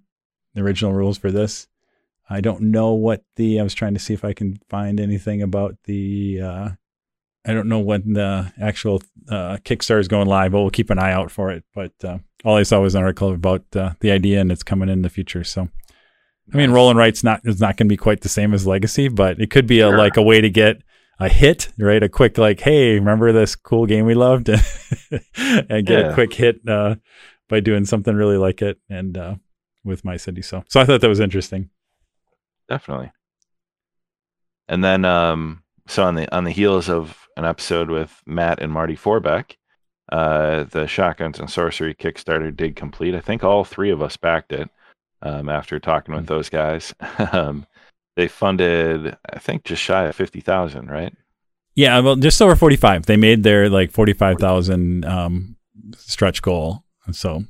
the 0.55 0.61
original 0.61 0.91
rules 0.93 1.17
for 1.17 1.31
this. 1.31 1.67
I 2.29 2.41
don't 2.41 2.61
know 2.61 2.93
what 2.93 3.23
the. 3.35 3.59
I 3.59 3.63
was 3.63 3.73
trying 3.73 3.93
to 3.93 3.99
see 3.99 4.13
if 4.13 4.25
I 4.25 4.33
can 4.33 4.59
find 4.69 4.99
anything 4.99 5.41
about 5.41 5.75
the. 5.83 6.41
Uh, 6.41 6.69
I 7.47 7.53
don't 7.53 7.69
know 7.69 7.79
when 7.79 8.13
the 8.13 8.51
actual 8.59 9.03
uh, 9.29 9.57
Kickstarter 9.63 9.99
is 9.99 10.07
going 10.07 10.27
live, 10.27 10.51
but 10.51 10.61
we'll 10.61 10.71
keep 10.71 10.89
an 10.89 10.97
eye 10.97 11.11
out 11.11 11.29
for 11.29 11.51
it. 11.51 11.63
But 11.75 11.91
uh, 12.03 12.17
all 12.43 12.55
I 12.55 12.63
saw 12.63 12.81
was 12.81 12.95
an 12.95 13.03
article 13.03 13.33
about 13.33 13.63
uh, 13.75 13.91
the 13.99 14.11
idea, 14.11 14.41
and 14.41 14.51
it's 14.51 14.63
coming 14.63 14.89
in 14.89 15.03
the 15.03 15.09
future. 15.09 15.43
So, 15.43 15.69
I 16.51 16.57
mean, 16.57 16.71
roll 16.71 16.89
and 16.89 16.97
write's 16.97 17.23
not 17.23 17.41
is 17.43 17.61
not 17.61 17.77
going 17.77 17.87
to 17.87 17.93
be 17.93 17.97
quite 17.97 18.21
the 18.21 18.29
same 18.29 18.53
as 18.53 18.65
Legacy, 18.65 19.07
but 19.07 19.39
it 19.39 19.51
could 19.51 19.67
be 19.67 19.81
a 19.81 19.89
Sure. 19.89 19.97
like 19.97 20.17
a 20.17 20.23
way 20.23 20.41
to 20.41 20.49
get 20.49 20.81
a 21.19 21.29
hit, 21.29 21.71
right? 21.77 22.01
A 22.01 22.09
quick 22.09 22.39
like, 22.39 22.59
hey, 22.61 22.95
remember 22.95 23.31
this 23.31 23.55
cool 23.55 23.85
game 23.85 24.05
we 24.05 24.15
loved, 24.15 24.49
and 25.37 25.85
get 25.85 26.09
a 26.09 26.13
quick 26.15 26.33
hit 26.33 26.67
uh, 26.67 26.95
by 27.47 27.59
doing 27.59 27.85
something 27.85 28.15
really 28.15 28.37
like 28.37 28.63
it, 28.63 28.79
and 28.89 29.15
uh, 29.17 29.35
with 29.83 30.03
my 30.03 30.17
city. 30.17 30.41
So, 30.41 30.63
so 30.67 30.81
I 30.81 30.85
thought 30.85 31.01
that 31.01 31.07
was 31.07 31.19
interesting. 31.19 31.69
Definitely. 32.69 33.11
And 34.67 34.83
then, 34.83 35.05
um, 35.05 35.63
so 35.87 36.03
on 36.03 36.15
the 36.15 36.33
on 36.35 36.43
the 36.43 36.51
heels 36.51 36.89
of 36.89 37.27
an 37.37 37.45
episode 37.45 37.89
with 37.89 38.21
Matt 38.25 38.61
and 38.61 38.71
Marty 38.71 38.95
Forbeck, 38.95 39.57
uh, 40.11 40.63
the 40.65 40.87
Shotguns 40.87 41.39
and 41.39 41.49
Sorcery 41.49 41.93
Kickstarter 41.93 42.55
did 42.55 42.75
complete. 42.75 43.15
I 43.15 43.19
think 43.19 43.43
all 43.43 43.63
three 43.63 43.91
of 43.91 44.01
us 44.01 44.17
backed 44.17 44.51
it 44.51 44.69
um, 45.21 45.49
after 45.49 45.79
talking 45.79 46.15
with 46.15 46.27
those 46.27 46.49
guys. 46.49 46.93
um, 47.31 47.65
they 48.15 48.27
funded, 48.27 49.15
I 49.31 49.39
think, 49.39 49.63
just 49.63 49.81
shy 49.81 50.05
of 50.05 50.15
fifty 50.15 50.39
thousand, 50.39 50.89
right? 50.89 51.13
Yeah, 51.75 51.99
well, 51.99 52.15
just 52.15 52.41
over 52.41 52.55
forty-five. 52.55 53.05
They 53.05 53.17
made 53.17 53.43
their 53.43 53.69
like 53.69 53.91
forty-five 53.91 54.39
thousand 54.39 55.05
um, 55.05 55.57
stretch 55.97 56.41
goal. 56.41 56.83
So 57.11 57.43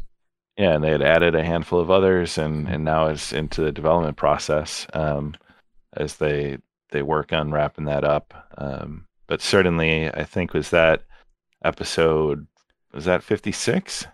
Yeah, 0.58 0.74
and 0.74 0.84
they 0.84 0.92
had 0.92 1.02
added 1.02 1.36
a 1.36 1.44
handful 1.44 1.80
of 1.80 1.92
others, 1.92 2.38
and 2.38 2.68
and 2.68 2.86
now 2.86 3.08
it's 3.08 3.34
into 3.34 3.62
the 3.62 3.72
development 3.72 4.16
process 4.18 4.88
um, 4.94 5.36
as 5.98 6.16
they 6.16 6.58
they 6.92 7.02
work 7.02 7.34
on 7.34 7.52
wrapping 7.52 7.86
that 7.86 8.04
up. 8.06 8.34
Um, 8.58 9.06
but 9.28 9.42
certainly, 9.42 10.08
I 10.10 10.24
think 10.24 10.54
was 10.54 10.70
that 10.70 11.04
episode 11.64 12.48
was 12.94 13.04
that 13.06 13.22
fifty 13.24 13.52
six. 13.52 14.06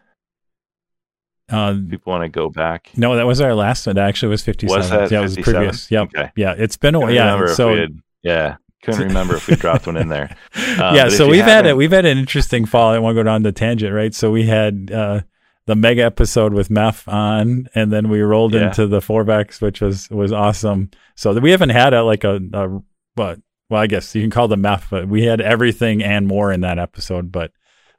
uh, 1.52 1.76
People 1.90 2.12
want 2.12 2.24
to 2.24 2.30
go 2.30 2.50
back. 2.50 2.90
no, 2.96 3.16
that 3.16 3.28
was 3.28 3.40
our 3.42 3.54
last 3.54 3.86
one. 3.86 3.98
It 3.98 4.02
actually 4.02 4.30
was 4.30 4.42
fifty-seven. 4.42 4.80
Was 4.80 4.90
that 4.90 5.12
yeah, 5.12 5.20
it 5.20 5.24
was 5.24 5.36
57? 5.36 5.60
previous. 5.62 5.92
Yep. 5.92 6.08
Okay. 6.16 6.32
Yeah, 6.36 6.56
it's 6.58 6.78
been 6.78 6.96
a 6.96 7.00
while. 7.00 7.12
Yeah. 7.12 7.46
So 7.54 7.76
had, 7.76 8.00
yeah, 8.24 8.56
couldn't 8.84 9.02
remember 9.10 9.36
if 9.36 9.48
we 9.48 9.56
dropped 9.56 9.86
one 9.86 9.98
in 9.98 10.10
there. 10.10 10.36
Um, 10.72 10.96
yeah, 10.96 11.10
so 11.10 11.28
we've 11.28 11.44
had 11.44 11.66
it. 11.68 11.76
We've 11.78 11.92
had 11.92 12.06
an 12.06 12.18
interesting 12.18 12.66
fall. 12.66 12.92
I 12.92 12.98
want 12.98 13.16
to 13.16 13.20
go 13.20 13.24
down 13.24 13.44
the 13.44 13.52
tangent, 13.52 13.94
right? 13.94 14.16
So 14.16 14.32
we 14.32 14.46
had 14.48 14.90
uh, 14.92 15.22
the 15.67 15.76
mega 15.76 16.04
episode 16.04 16.54
with 16.54 16.69
Meth 16.69 17.08
on, 17.08 17.67
and 17.76 17.91
then 17.91 18.10
we 18.10 18.21
rolled 18.21 18.54
Yeah. 18.54 18.67
into 18.67 18.88
the 18.88 19.00
Forbecks, 19.00 19.62
which 19.62 19.82
was 19.82 20.10
was 20.10 20.32
awesome. 20.32 20.89
So 21.15 21.34
we 21.39 21.52
haven't 21.52 21.69
had 21.69 21.93
a 21.93 22.04
like 22.04 22.24
a, 22.24 22.39
a 22.54 22.67
what? 23.15 23.39
Well, 23.69 23.82
I 23.82 23.88
guess 23.88 24.13
you 24.15 24.21
can 24.21 24.32
call 24.32 24.47
them 24.47 24.62
Meth, 24.62 24.88
but 24.91 25.08
we 25.08 25.24
had 25.24 25.39
everything 25.39 26.04
and 26.04 26.28
more 26.28 26.52
in 26.52 26.62
that 26.62 26.78
episode. 26.80 27.32
But 27.32 27.52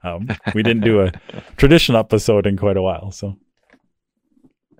um, 0.02 0.28
we 0.54 0.62
didn't 0.62 0.82
do 0.84 1.00
a 1.00 1.12
traditional 1.56 1.98
episode 2.00 2.46
in 2.46 2.56
quite 2.56 2.76
a 2.76 2.82
while. 2.82 3.10
So 3.12 3.36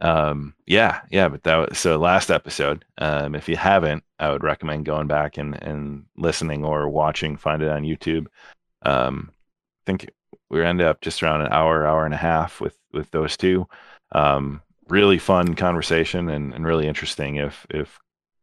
Um, 0.00 0.54
yeah, 0.66 1.00
yeah, 1.10 1.28
but 1.28 1.44
that 1.44 1.68
was 1.70 1.78
so 1.78 1.96
last 1.96 2.30
episode. 2.30 2.84
Um, 2.98 3.34
if 3.36 3.48
you 3.48 3.56
haven't, 3.56 4.02
I 4.18 4.30
would 4.32 4.42
recommend 4.42 4.84
going 4.84 5.06
back 5.06 5.38
and, 5.38 5.54
and 5.62 6.04
listening 6.16 6.64
or 6.64 6.88
watching, 6.88 7.36
find 7.36 7.62
it 7.62 7.70
on 7.70 7.82
YouTube. 7.84 8.26
Um, 8.84 9.30
I 9.30 9.82
think 9.86 10.10
we 10.52 10.62
ended 10.62 10.86
up 10.86 11.00
just 11.00 11.22
around 11.22 11.40
an 11.40 11.52
hour, 11.52 11.86
hour 11.86 12.04
and 12.04 12.14
a 12.14 12.18
half 12.18 12.60
with, 12.60 12.76
with 12.92 13.10
those 13.10 13.36
two. 13.36 13.66
Um, 14.12 14.60
really 14.88 15.18
fun 15.18 15.54
conversation 15.54 16.28
and, 16.28 16.52
and 16.52 16.66
really 16.66 16.86
interesting 16.86 17.36
if, 17.36 17.66
if 17.70 17.98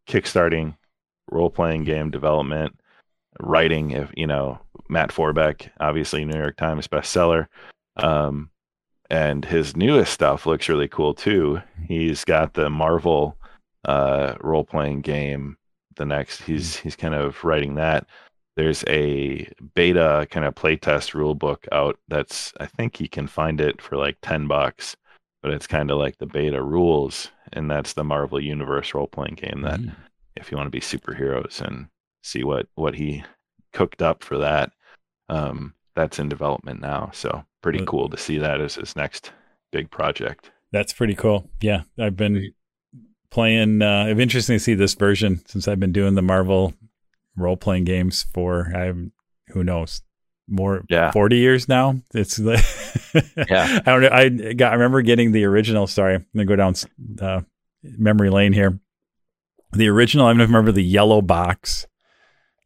kickstarting 0.08 0.76
role 1.30 1.52
playing 1.52 1.84
game 1.84 2.10
development, 2.10 2.80
writing, 3.40 3.92
if 3.92 4.12
you 4.18 4.26
know, 4.26 4.60
Matt 4.90 5.12
Forbeck, 5.12 5.70
obviously 5.80 6.26
New 6.26 6.38
York 6.38 6.58
Times 6.58 6.88
bestseller. 6.88 7.46
Um, 7.96 8.50
and 9.12 9.46
his 9.46 9.76
newest 9.76 10.12
stuff 10.12 10.46
looks 10.46 10.70
really 10.70 10.88
cool 10.88 11.14
too. 11.14 11.62
He's 11.88 12.26
got 12.26 12.54
the 12.54 12.70
Marvel 12.70 13.38
uh, 13.86 14.36
role 14.42 14.64
playing 14.64 15.02
game. 15.02 15.58
The 15.96 16.06
next, 16.06 16.42
he's 16.44 16.76
he's 16.78 16.96
kind 16.96 17.14
of 17.14 17.44
writing 17.44 17.76
that. 17.76 18.08
There's 18.60 18.84
a 18.90 19.50
beta 19.74 20.28
kind 20.30 20.46
of 20.46 20.54
playtest 20.54 21.14
rule 21.14 21.34
book 21.34 21.66
out. 21.72 21.98
That's 22.10 22.52
I 22.60 22.66
think 22.66 23.00
you 23.00 23.08
can 23.08 23.26
find 23.26 23.62
it 23.62 23.82
for 23.82 23.96
like 23.96 24.18
ten 24.22 24.48
bucks, 24.48 24.98
but 25.42 25.54
it's 25.54 25.66
kind 25.66 25.90
of 25.90 25.98
like 25.98 26.18
the 26.18 26.26
beta 26.26 26.62
rules, 26.62 27.32
and 27.54 27.72
that's 27.72 27.94
the 27.94 28.04
Marvel 28.04 28.38
Universe 28.38 28.94
role 28.94 29.08
playing 29.08 29.36
game. 29.36 29.62
That 29.62 29.80
Mm. 29.80 29.96
if 30.36 30.52
you 30.52 30.58
want 30.58 30.68
to 30.68 30.72
be 30.72 30.82
superheroes 30.82 31.62
and 31.62 31.88
see 32.22 32.44
what 32.44 32.68
what 32.76 32.96
he 32.96 33.24
cooked 33.72 34.02
up 34.02 34.26
for 34.26 34.38
that, 34.40 34.72
um, 35.30 35.74
that's 35.96 36.20
in 36.20 36.28
development 36.28 36.82
now. 36.82 37.12
So 37.14 37.46
pretty 37.62 37.86
cool 37.86 38.10
to 38.10 38.18
see 38.18 38.40
that 38.40 38.60
as 38.60 38.76
his 38.76 38.94
next 38.98 39.32
big 39.72 39.90
project. 39.90 40.52
That's 40.74 40.92
pretty 40.92 41.16
cool. 41.16 41.50
Yeah, 41.62 41.84
I've 41.98 42.18
been 42.18 42.52
playing. 43.30 43.82
Uh, 43.82 44.08
it's 44.10 44.20
interesting 44.20 44.56
to 44.58 44.60
see 44.60 44.74
this 44.74 44.96
version 44.96 45.42
since 45.48 45.66
I've 45.66 45.80
been 45.80 45.94
doing 45.94 46.16
the 46.16 46.22
Marvel 46.22 46.74
role 47.40 47.58
playing 47.58 47.86
games 47.86 48.26
for 48.34 48.72
I'm 48.76 49.12
who 49.50 49.64
knows 49.64 50.02
more 50.48 50.84
Yeah. 50.90 51.12
40 51.12 51.38
years 51.38 51.68
now. 51.68 51.96
It's 52.14 52.40
like 52.40 52.64
Yeah. 53.50 53.80
I 53.86 53.92
don't 53.92 54.02
know. 54.02 54.10
I 54.12 54.30
got 54.54 54.72
I 54.72 54.76
remember 54.76 55.02
getting 55.02 55.32
the 55.32 55.46
original. 55.46 55.88
Sorry, 55.88 56.16
I'm 56.16 56.26
gonna 56.36 56.46
go 56.46 56.56
down 56.56 56.76
uh, 57.22 57.42
memory 57.84 58.30
lane 58.30 58.54
here. 58.54 58.80
The 59.74 59.88
original. 59.88 60.26
I 60.26 60.32
don't 60.34 60.40
remember 60.40 60.72
the 60.72 60.84
yellow 60.84 61.22
box. 61.22 61.86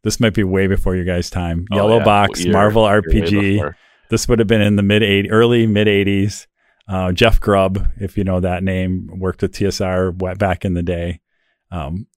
This 0.03 0.19
might 0.19 0.33
be 0.33 0.43
way 0.43 0.67
before 0.67 0.95
your 0.95 1.05
guys' 1.05 1.29
time. 1.29 1.65
Oh, 1.71 1.75
Yellow 1.77 1.97
yeah. 1.99 2.03
box 2.05 2.41
You're- 2.41 2.53
Marvel 2.53 2.83
you're 2.83 3.01
RPG. 3.01 3.73
This 4.09 4.27
would 4.27 4.39
have 4.39 4.47
been 4.47 4.61
in 4.61 4.75
the 4.75 4.83
mid 4.83 5.01
80, 5.01 5.31
early 5.31 5.65
mid 5.67 5.87
80s. 5.87 6.47
Uh, 6.87 7.11
Jeff 7.13 7.39
Grubb, 7.39 7.87
if 7.97 8.17
you 8.17 8.23
know 8.25 8.41
that 8.41 8.63
name, 8.63 9.09
worked 9.17 9.41
with 9.41 9.53
TSR 9.53 10.37
back 10.37 10.65
in 10.65 10.73
the 10.73 10.83
day. 10.83 11.21
Um, 11.71 12.07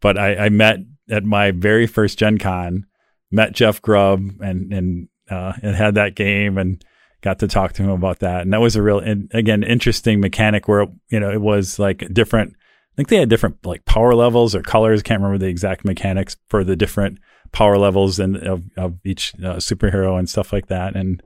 but 0.00 0.16
I, 0.16 0.46
I 0.46 0.48
met 0.48 0.78
at 1.10 1.24
my 1.24 1.50
very 1.50 1.86
first 1.86 2.18
Gen 2.18 2.38
Con, 2.38 2.86
met 3.30 3.52
Jeff 3.52 3.82
Grubb 3.82 4.40
and 4.40 4.72
and 4.72 5.08
uh, 5.30 5.52
and 5.62 5.74
had 5.74 5.94
that 5.94 6.14
game 6.14 6.58
and 6.58 6.84
got 7.22 7.38
to 7.38 7.48
talk 7.48 7.72
to 7.72 7.82
him 7.82 7.90
about 7.90 8.18
that. 8.20 8.42
And 8.42 8.52
that 8.52 8.60
was 8.60 8.76
a 8.76 8.82
real, 8.82 8.98
and 8.98 9.30
again, 9.32 9.62
interesting 9.62 10.20
mechanic 10.20 10.68
where 10.68 10.86
you 11.08 11.18
know 11.20 11.30
it 11.30 11.40
was 11.40 11.78
like 11.78 12.06
different. 12.12 12.54
I 12.54 12.96
think 12.96 13.08
they 13.08 13.18
had 13.18 13.30
different 13.30 13.64
like 13.64 13.84
power 13.86 14.14
levels 14.14 14.54
or 14.54 14.62
colors. 14.62 15.02
Can't 15.02 15.20
remember 15.20 15.38
the 15.38 15.50
exact 15.50 15.84
mechanics 15.84 16.36
for 16.48 16.62
the 16.62 16.76
different 16.76 17.18
power 17.50 17.78
levels 17.78 18.18
and 18.18 18.36
of, 18.36 18.62
of 18.76 18.98
each 19.04 19.32
uh, 19.36 19.56
superhero 19.56 20.18
and 20.18 20.28
stuff 20.28 20.52
like 20.52 20.66
that. 20.66 20.94
And 20.94 21.22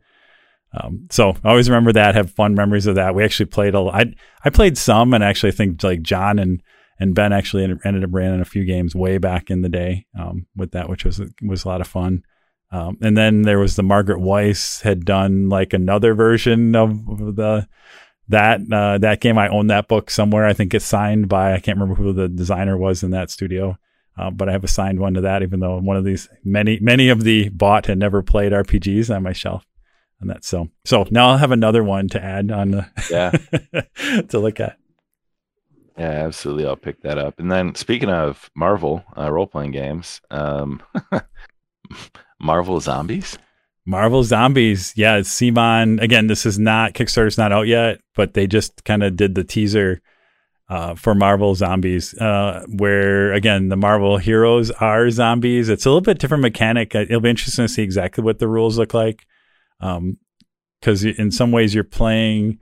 um, 0.72 1.09
so 1.11 1.35
I 1.45 1.51
always 1.51 1.68
remember 1.68 1.93
that. 1.93 2.14
Have 2.14 2.31
fun 2.31 2.55
memories 2.55 2.87
of 2.87 2.95
that. 2.95 3.14
We 3.14 3.24
actually 3.24 3.47
played 3.47 3.74
a. 3.74 3.81
I 3.81 4.14
I 4.45 4.51
played 4.51 4.79
some, 4.79 5.12
and 5.12 5.24
actually 5.24 5.53
I 5.53 5.57
think 5.57 5.83
like 5.83 6.03
John 6.03 6.39
and 6.39 6.62
and 7.01 7.15
Ben 7.15 7.33
actually 7.33 7.65
ended 7.65 7.81
ended 7.85 8.05
up 8.05 8.11
running 8.13 8.41
a 8.41 8.45
few 8.45 8.65
games 8.65 8.95
way 8.95 9.19
back 9.19 9.51
in 9.51 9.63
the 9.63 9.69
day 9.69 10.07
um, 10.19 10.47
with 10.57 10.73
that, 10.73 10.89
which 10.89 11.05
was 11.05 11.21
was 11.43 11.65
a 11.65 11.69
lot 11.69 11.81
of 11.81 11.87
fun. 11.87 12.25
Um, 12.71 12.99
and 13.01 13.17
then 13.17 13.43
there 13.43 13.59
was 13.59 13.77
the 13.77 13.83
Margaret 13.83 14.21
Weiss 14.21 14.83
had 14.83 15.05
done 15.05 15.49
like 15.49 15.73
another 15.73 16.15
version 16.15 16.77
of 16.77 17.07
the 17.35 17.67
that 18.29 18.61
uh, 18.71 18.99
that 18.99 19.21
game. 19.21 19.39
I 19.39 19.49
own 19.49 19.69
that 19.69 19.89
book 19.89 20.11
somewhere. 20.11 20.45
I 20.45 20.53
think 20.53 20.75
it's 20.75 20.85
signed 20.85 21.29
by 21.29 21.55
I 21.55 21.61
can't 21.61 21.79
remember 21.79 22.01
who 22.01 22.13
the 22.13 22.29
designer 22.29 22.77
was 22.77 23.03
in 23.03 23.11
that 23.13 23.31
studio. 23.31 23.79
Uh, 24.19 24.31
but 24.31 24.49
I 24.49 24.53
have 24.53 24.65
a 24.65 24.69
signed 24.69 24.99
one 24.99 25.15
to 25.15 25.21
that, 25.21 25.43
even 25.43 25.61
though 25.61 25.79
one 25.79 25.97
of 25.97 26.05
these 26.05 26.29
many 26.45 26.79
many 26.81 27.09
of 27.09 27.23
the 27.23 27.49
bought 27.51 27.87
had 27.87 27.99
never 27.99 28.21
played 28.23 28.53
RPGs 28.53 29.15
on 29.15 29.23
my 29.23 29.33
shelf, 29.33 29.65
and 30.21 30.29
that's 30.29 30.49
so. 30.49 30.69
So 30.85 31.07
now 31.11 31.29
I'll 31.29 31.39
have 31.39 31.53
another 31.53 31.85
one 31.85 32.09
to 32.09 32.23
add 32.23 32.51
on 32.51 32.73
the 32.73 32.87
Yeah. 33.11 34.23
to 34.29 34.39
look 34.39 34.61
at. 34.61 34.77
Yeah, 35.99 36.11
absolutely. 36.11 36.65
I'll 36.65 36.77
pick 36.77 37.03
that 37.03 37.19
up. 37.19 37.41
And 37.41 37.51
then 37.51 37.75
speaking 37.75 38.09
of 38.09 38.51
Marvel 38.55 39.03
uh, 39.17 39.31
role 39.33 39.49
playing 39.49 39.73
games, 39.73 40.21
um, 40.31 40.81
Marvel 42.41 42.79
Zombies. 42.79 43.37
Marvel 43.85 44.23
Zombies, 44.23 44.93
yeah, 44.97 45.21
CMON. 45.21 46.01
Again, 46.01 46.29
this 46.29 46.47
is 46.47 46.59
not 46.59 46.93
Kickstarter's 46.93 47.39
not 47.39 47.53
out 47.53 47.67
yet, 47.67 48.01
but 48.15 48.35
they 48.35 48.47
just 48.47 48.85
kind 48.85 49.03
of 49.03 49.17
did 49.17 49.35
the 49.35 49.43
teaser 49.43 50.01
uh, 50.69 50.95
for 50.95 51.15
Marvel 51.15 51.55
Zombies, 51.55 52.15
uh, 52.19 52.65
where 52.69 53.33
again 53.33 53.71
the 53.71 53.77
Marvel 53.77 54.19
heroes 54.19 54.71
are 54.71 55.11
zombies. 55.11 55.71
It's 55.71 55.87
a 55.87 55.89
little 55.89 56.03
bit 56.03 56.19
different 56.19 56.43
mechanic. 56.43 56.95
Uh, 56.95 57.01
It'll 57.01 57.21
be 57.21 57.31
interesting 57.31 57.65
to 57.65 57.73
see 57.73 57.83
exactly 57.83 58.23
what 58.23 58.39
the 58.39 58.47
rules 58.47 58.79
look 58.79 58.93
like, 58.93 59.27
because 59.81 61.05
in 61.05 61.31
some 61.31 61.51
ways 61.51 61.75
you're 61.75 61.83
playing. 61.85 62.61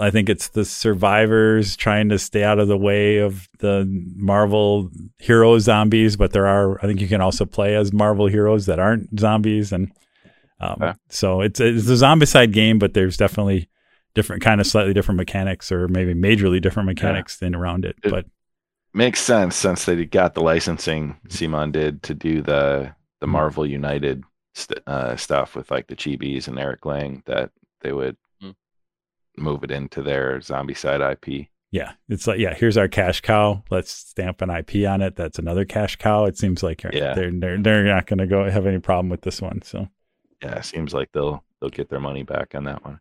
I 0.00 0.10
think 0.10 0.28
it's 0.28 0.48
the 0.48 0.64
survivors 0.64 1.76
trying 1.76 2.08
to 2.10 2.18
stay 2.18 2.44
out 2.44 2.58
of 2.58 2.68
the 2.68 2.76
way 2.76 3.18
of 3.18 3.48
the 3.58 3.84
Marvel 4.16 4.90
hero 5.18 5.58
zombies, 5.58 6.16
but 6.16 6.32
there 6.32 6.46
are. 6.46 6.78
I 6.78 6.86
think 6.86 7.00
you 7.00 7.08
can 7.08 7.20
also 7.20 7.44
play 7.44 7.74
as 7.76 7.92
Marvel 7.92 8.26
heroes 8.26 8.66
that 8.66 8.78
aren't 8.78 9.18
zombies, 9.18 9.72
and 9.72 9.90
um, 10.60 10.76
Okay. 10.82 10.92
so 11.08 11.40
it's 11.40 11.60
it's 11.60 11.88
a 11.88 11.92
zombicide 11.92 12.52
game, 12.52 12.78
but 12.78 12.94
there's 12.94 13.16
definitely 13.16 13.68
different 14.14 14.42
kind 14.42 14.60
of 14.60 14.66
slightly 14.66 14.92
different 14.94 15.18
mechanics, 15.18 15.70
or 15.70 15.88
maybe 15.88 16.14
majorly 16.14 16.60
different 16.60 16.86
mechanics 16.86 17.38
than 17.38 17.54
around 17.54 17.84
it. 17.84 17.96
It- 18.02 18.10
But 18.10 18.26
Makes 18.94 19.20
sense 19.20 19.54
since 19.54 19.84
they 19.84 20.02
got 20.06 20.34
the 20.34 20.40
licensing 20.40 21.16
CMON 21.28 21.72
did 21.72 22.02
to 22.04 22.14
do 22.14 22.40
the 22.42 22.94
the 23.20 23.26
Mhm. 23.26 23.30
Marvel 23.30 23.66
United 23.66 24.22
st- 24.54 24.80
uh, 24.86 25.14
stuff 25.16 25.54
with 25.54 25.70
like 25.70 25.88
the 25.88 25.94
Chibis 25.96 26.48
and 26.48 26.58
Eric 26.58 26.86
Lang 26.86 27.22
that 27.26 27.50
they 27.82 27.92
would. 27.92 28.16
Move 29.40 29.64
it 29.64 29.70
into 29.70 30.02
their 30.02 30.38
Zombicide 30.40 31.00
IP. 31.12 31.48
yeah, 31.70 31.92
it's 32.08 32.26
like 32.26 32.38
yeah, 32.38 32.54
here's 32.54 32.76
our 32.76 32.88
cash 32.88 33.20
cow. 33.20 33.62
Let's 33.70 33.90
stamp 33.92 34.40
an 34.42 34.50
IP 34.50 34.86
on 34.88 35.00
it. 35.02 35.16
That's 35.16 35.38
another 35.38 35.64
cash 35.64 35.96
cow. 35.96 36.24
It 36.24 36.36
seems 36.38 36.62
like 36.62 36.82
Yeah. 36.92 37.14
they're 37.14 37.30
they're 37.32 37.58
they're 37.62 37.84
not 37.84 38.06
going 38.06 38.18
to 38.18 38.26
go 38.26 38.48
have 38.50 38.66
any 38.66 38.78
problem 38.78 39.08
with 39.08 39.22
this 39.22 39.40
one. 39.42 39.62
So 39.62 39.88
Yeah, 40.42 40.56
it 40.58 40.64
seems 40.64 40.92
like 40.94 41.10
they'll 41.12 41.44
they'll 41.60 41.70
get 41.70 41.88
their 41.88 42.00
money 42.00 42.22
back 42.22 42.54
on 42.54 42.64
that 42.64 42.84
one. 42.84 43.00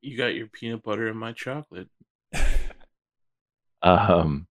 You 0.00 0.16
got 0.16 0.34
your 0.34 0.46
peanut 0.46 0.82
butter 0.82 1.08
and 1.08 1.18
my 1.18 1.32
chocolate. 1.32 1.88
Um, 3.82 4.46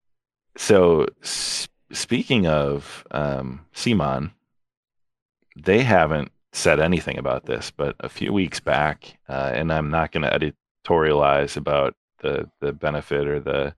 so 0.55 1.05
s- 1.21 1.67
speaking 1.91 2.47
of 2.47 3.05
um, 3.11 3.65
CMON, 3.75 4.31
they 5.61 5.83
haven't 5.83 6.31
said 6.53 6.79
anything 6.79 7.17
about 7.17 7.45
this, 7.45 7.71
but 7.71 7.95
a 7.99 8.09
few 8.09 8.31
weeks 8.31 8.59
back, 8.59 9.17
uh, 9.27 9.51
and 9.53 9.71
I'm 9.71 9.89
not 9.89 10.11
going 10.11 10.23
to 10.23 10.33
editorialize 10.87 11.57
about 11.57 11.95
the 12.21 12.49
the 12.59 12.73
benefit 12.73 13.27
or 13.27 13.39
the 13.39 13.73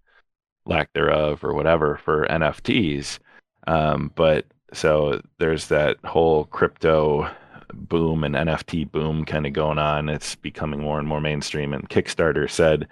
lack 0.66 0.91
thereof 0.93 1.43
or 1.43 1.53
whatever 1.53 1.97
for 1.97 2.28
NFTs, 2.28 3.20
um, 3.68 4.12
but 4.16 4.45
so 4.72 5.22
there's 5.39 5.68
that 5.68 5.97
whole 6.05 6.45
crypto 6.45 7.30
boom 7.74 8.24
and 8.24 8.36
NFT 8.36 8.91
boom 8.91 9.26
kind 9.26 9.45
of 9.45 9.53
going 9.53 9.80
on. 9.80 10.10
It's 10.10 10.36
becoming 10.36 10.82
more 10.82 10.99
and 10.99 11.07
more 11.07 11.22
mainstream. 11.22 11.74
And 11.74 11.89
Kickstarter 11.89 12.49
said, 12.49 12.88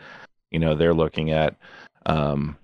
you 0.51 0.59
know, 0.59 0.75
they're 0.75 0.93
looking 0.93 1.31
at 1.31 1.55
um, 2.07 2.57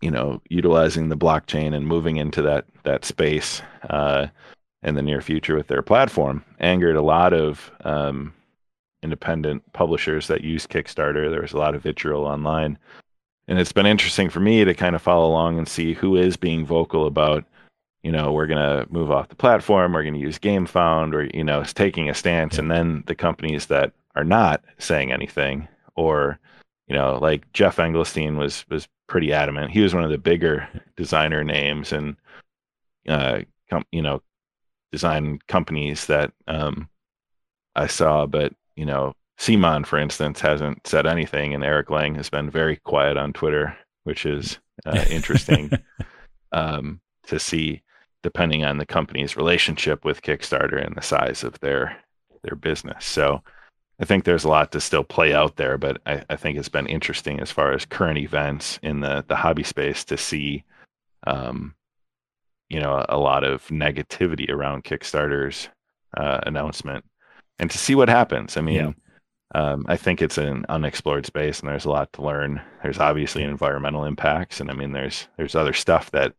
you 0.00 0.10
know, 0.10 0.42
utilizing 0.48 1.08
the 1.08 1.16
blockchain 1.16 1.74
and 1.74 1.86
moving 1.86 2.16
into 2.16 2.42
that 2.42 2.66
that 2.82 3.04
space 3.04 3.62
uh, 3.88 4.26
in 4.82 4.96
the 4.96 5.02
near 5.02 5.20
future 5.20 5.56
with 5.56 5.68
their 5.68 5.82
platform, 5.82 6.44
angered 6.58 6.96
a 6.96 7.02
lot 7.02 7.32
of 7.32 7.70
um, 7.84 8.34
independent 9.02 9.72
publishers 9.72 10.26
that 10.28 10.42
use 10.42 10.66
Kickstarter. 10.66 11.30
There 11.30 11.42
was 11.42 11.52
a 11.52 11.58
lot 11.58 11.74
of 11.74 11.82
vitriol 11.82 12.24
online, 12.24 12.78
and 13.48 13.58
it's 13.58 13.72
been 13.72 13.86
interesting 13.86 14.30
for 14.30 14.40
me 14.40 14.64
to 14.64 14.74
kind 14.74 14.94
of 14.94 15.02
follow 15.02 15.26
along 15.26 15.58
and 15.58 15.68
see 15.68 15.94
who 15.94 16.16
is 16.16 16.36
being 16.36 16.64
vocal 16.64 17.06
about. 17.06 17.44
You 18.02 18.10
know, 18.10 18.32
we're 18.32 18.48
gonna 18.48 18.86
move 18.90 19.10
off 19.10 19.28
the 19.28 19.36
platform. 19.36 19.92
We're 19.92 20.04
gonna 20.04 20.18
use 20.18 20.38
GameFound, 20.38 21.14
or 21.14 21.24
you 21.36 21.44
know, 21.44 21.60
it's 21.60 21.72
taking 21.72 22.08
a 22.08 22.14
stance, 22.14 22.58
and 22.58 22.70
then 22.70 23.04
the 23.06 23.14
companies 23.14 23.66
that 23.66 23.92
are 24.14 24.24
not 24.24 24.62
saying 24.78 25.12
anything, 25.12 25.68
or 25.94 26.38
you 26.88 26.96
know, 26.96 27.18
like 27.20 27.50
Geoff 27.52 27.76
Engelstein 27.76 28.36
was 28.36 28.64
was 28.68 28.88
pretty 29.06 29.32
adamant. 29.32 29.70
He 29.70 29.80
was 29.80 29.94
one 29.94 30.04
of 30.04 30.10
the 30.10 30.18
bigger 30.18 30.68
designer 30.96 31.44
names 31.44 31.92
and 31.92 32.16
uh, 33.08 33.40
com- 33.68 33.86
you 33.92 34.02
know, 34.02 34.22
design 34.90 35.38
companies 35.48 36.06
that 36.06 36.32
um, 36.48 36.88
I 37.74 37.86
saw. 37.86 38.26
But 38.26 38.52
you 38.76 38.84
know, 38.84 39.14
CMON, 39.38 39.84
for 39.86 39.98
instance, 39.98 40.40
hasn't 40.40 40.86
said 40.86 41.06
anything, 41.06 41.54
and 41.54 41.64
Eric 41.64 41.90
Lang 41.90 42.14
has 42.14 42.30
been 42.30 42.50
very 42.50 42.76
quiet 42.76 43.16
on 43.16 43.32
Twitter, 43.32 43.76
which 44.04 44.24
is 44.24 44.58
uh, 44.86 45.04
interesting 45.10 45.70
um, 46.52 47.00
to 47.26 47.38
see, 47.38 47.82
depending 48.22 48.64
on 48.64 48.78
the 48.78 48.86
company's 48.86 49.36
relationship 49.36 50.04
with 50.04 50.22
Kickstarter 50.22 50.84
and 50.84 50.94
the 50.94 51.02
size 51.02 51.44
of 51.44 51.58
their 51.60 51.96
their 52.42 52.56
business. 52.56 53.04
So. 53.04 53.42
I 54.00 54.04
think 54.04 54.24
there's 54.24 54.42
a 54.42 54.48
lot 54.48 54.72
to 54.72 54.80
still 54.80 55.04
play 55.04 55.32
out 55.32 55.54
there, 55.54 55.78
but 55.78 56.00
I, 56.06 56.24
I 56.28 56.34
think 56.34 56.58
it's 56.58 56.68
been 56.68 56.88
interesting 56.88 57.38
as 57.38 57.52
far 57.52 57.72
as 57.72 57.84
current 57.84 58.18
events 58.18 58.80
in 58.82 58.98
the, 58.98 59.24
the 59.28 59.36
hobby 59.36 59.62
space 59.62 60.04
to 60.06 60.16
see, 60.16 60.64
um, 61.24 61.76
you 62.68 62.80
know, 62.80 62.94
a, 62.94 63.06
a 63.10 63.18
lot 63.18 63.44
of 63.44 63.64
negativity 63.68 64.50
around 64.50 64.82
Kickstarter's 64.82 65.68
uh, 66.16 66.40
announcement 66.44 67.04
and 67.62 67.70
to 67.70 67.78
see 67.78 67.94
what 67.94 68.08
happens. 68.08 68.56
I 68.56 68.60
mean, 68.60 68.74
Yeah. 69.54 69.62
um, 69.72 69.84
I 69.88 69.96
think 69.96 70.20
it's 70.20 70.36
an 70.36 70.66
unexplored 70.68 71.26
space 71.26 71.60
and 71.60 71.68
there's 71.68 71.84
a 71.84 71.90
lot 71.90 72.12
to 72.14 72.22
learn. 72.22 72.60
There's 72.82 72.98
obviously 72.98 73.44
environmental 73.44 74.04
impacts, 74.04 74.60
and 74.60 74.68
I 74.68 74.74
mean, 74.74 74.90
there's 74.92 75.28
there's 75.36 75.54
other 75.54 75.72
stuff 75.72 76.10
that 76.10 76.34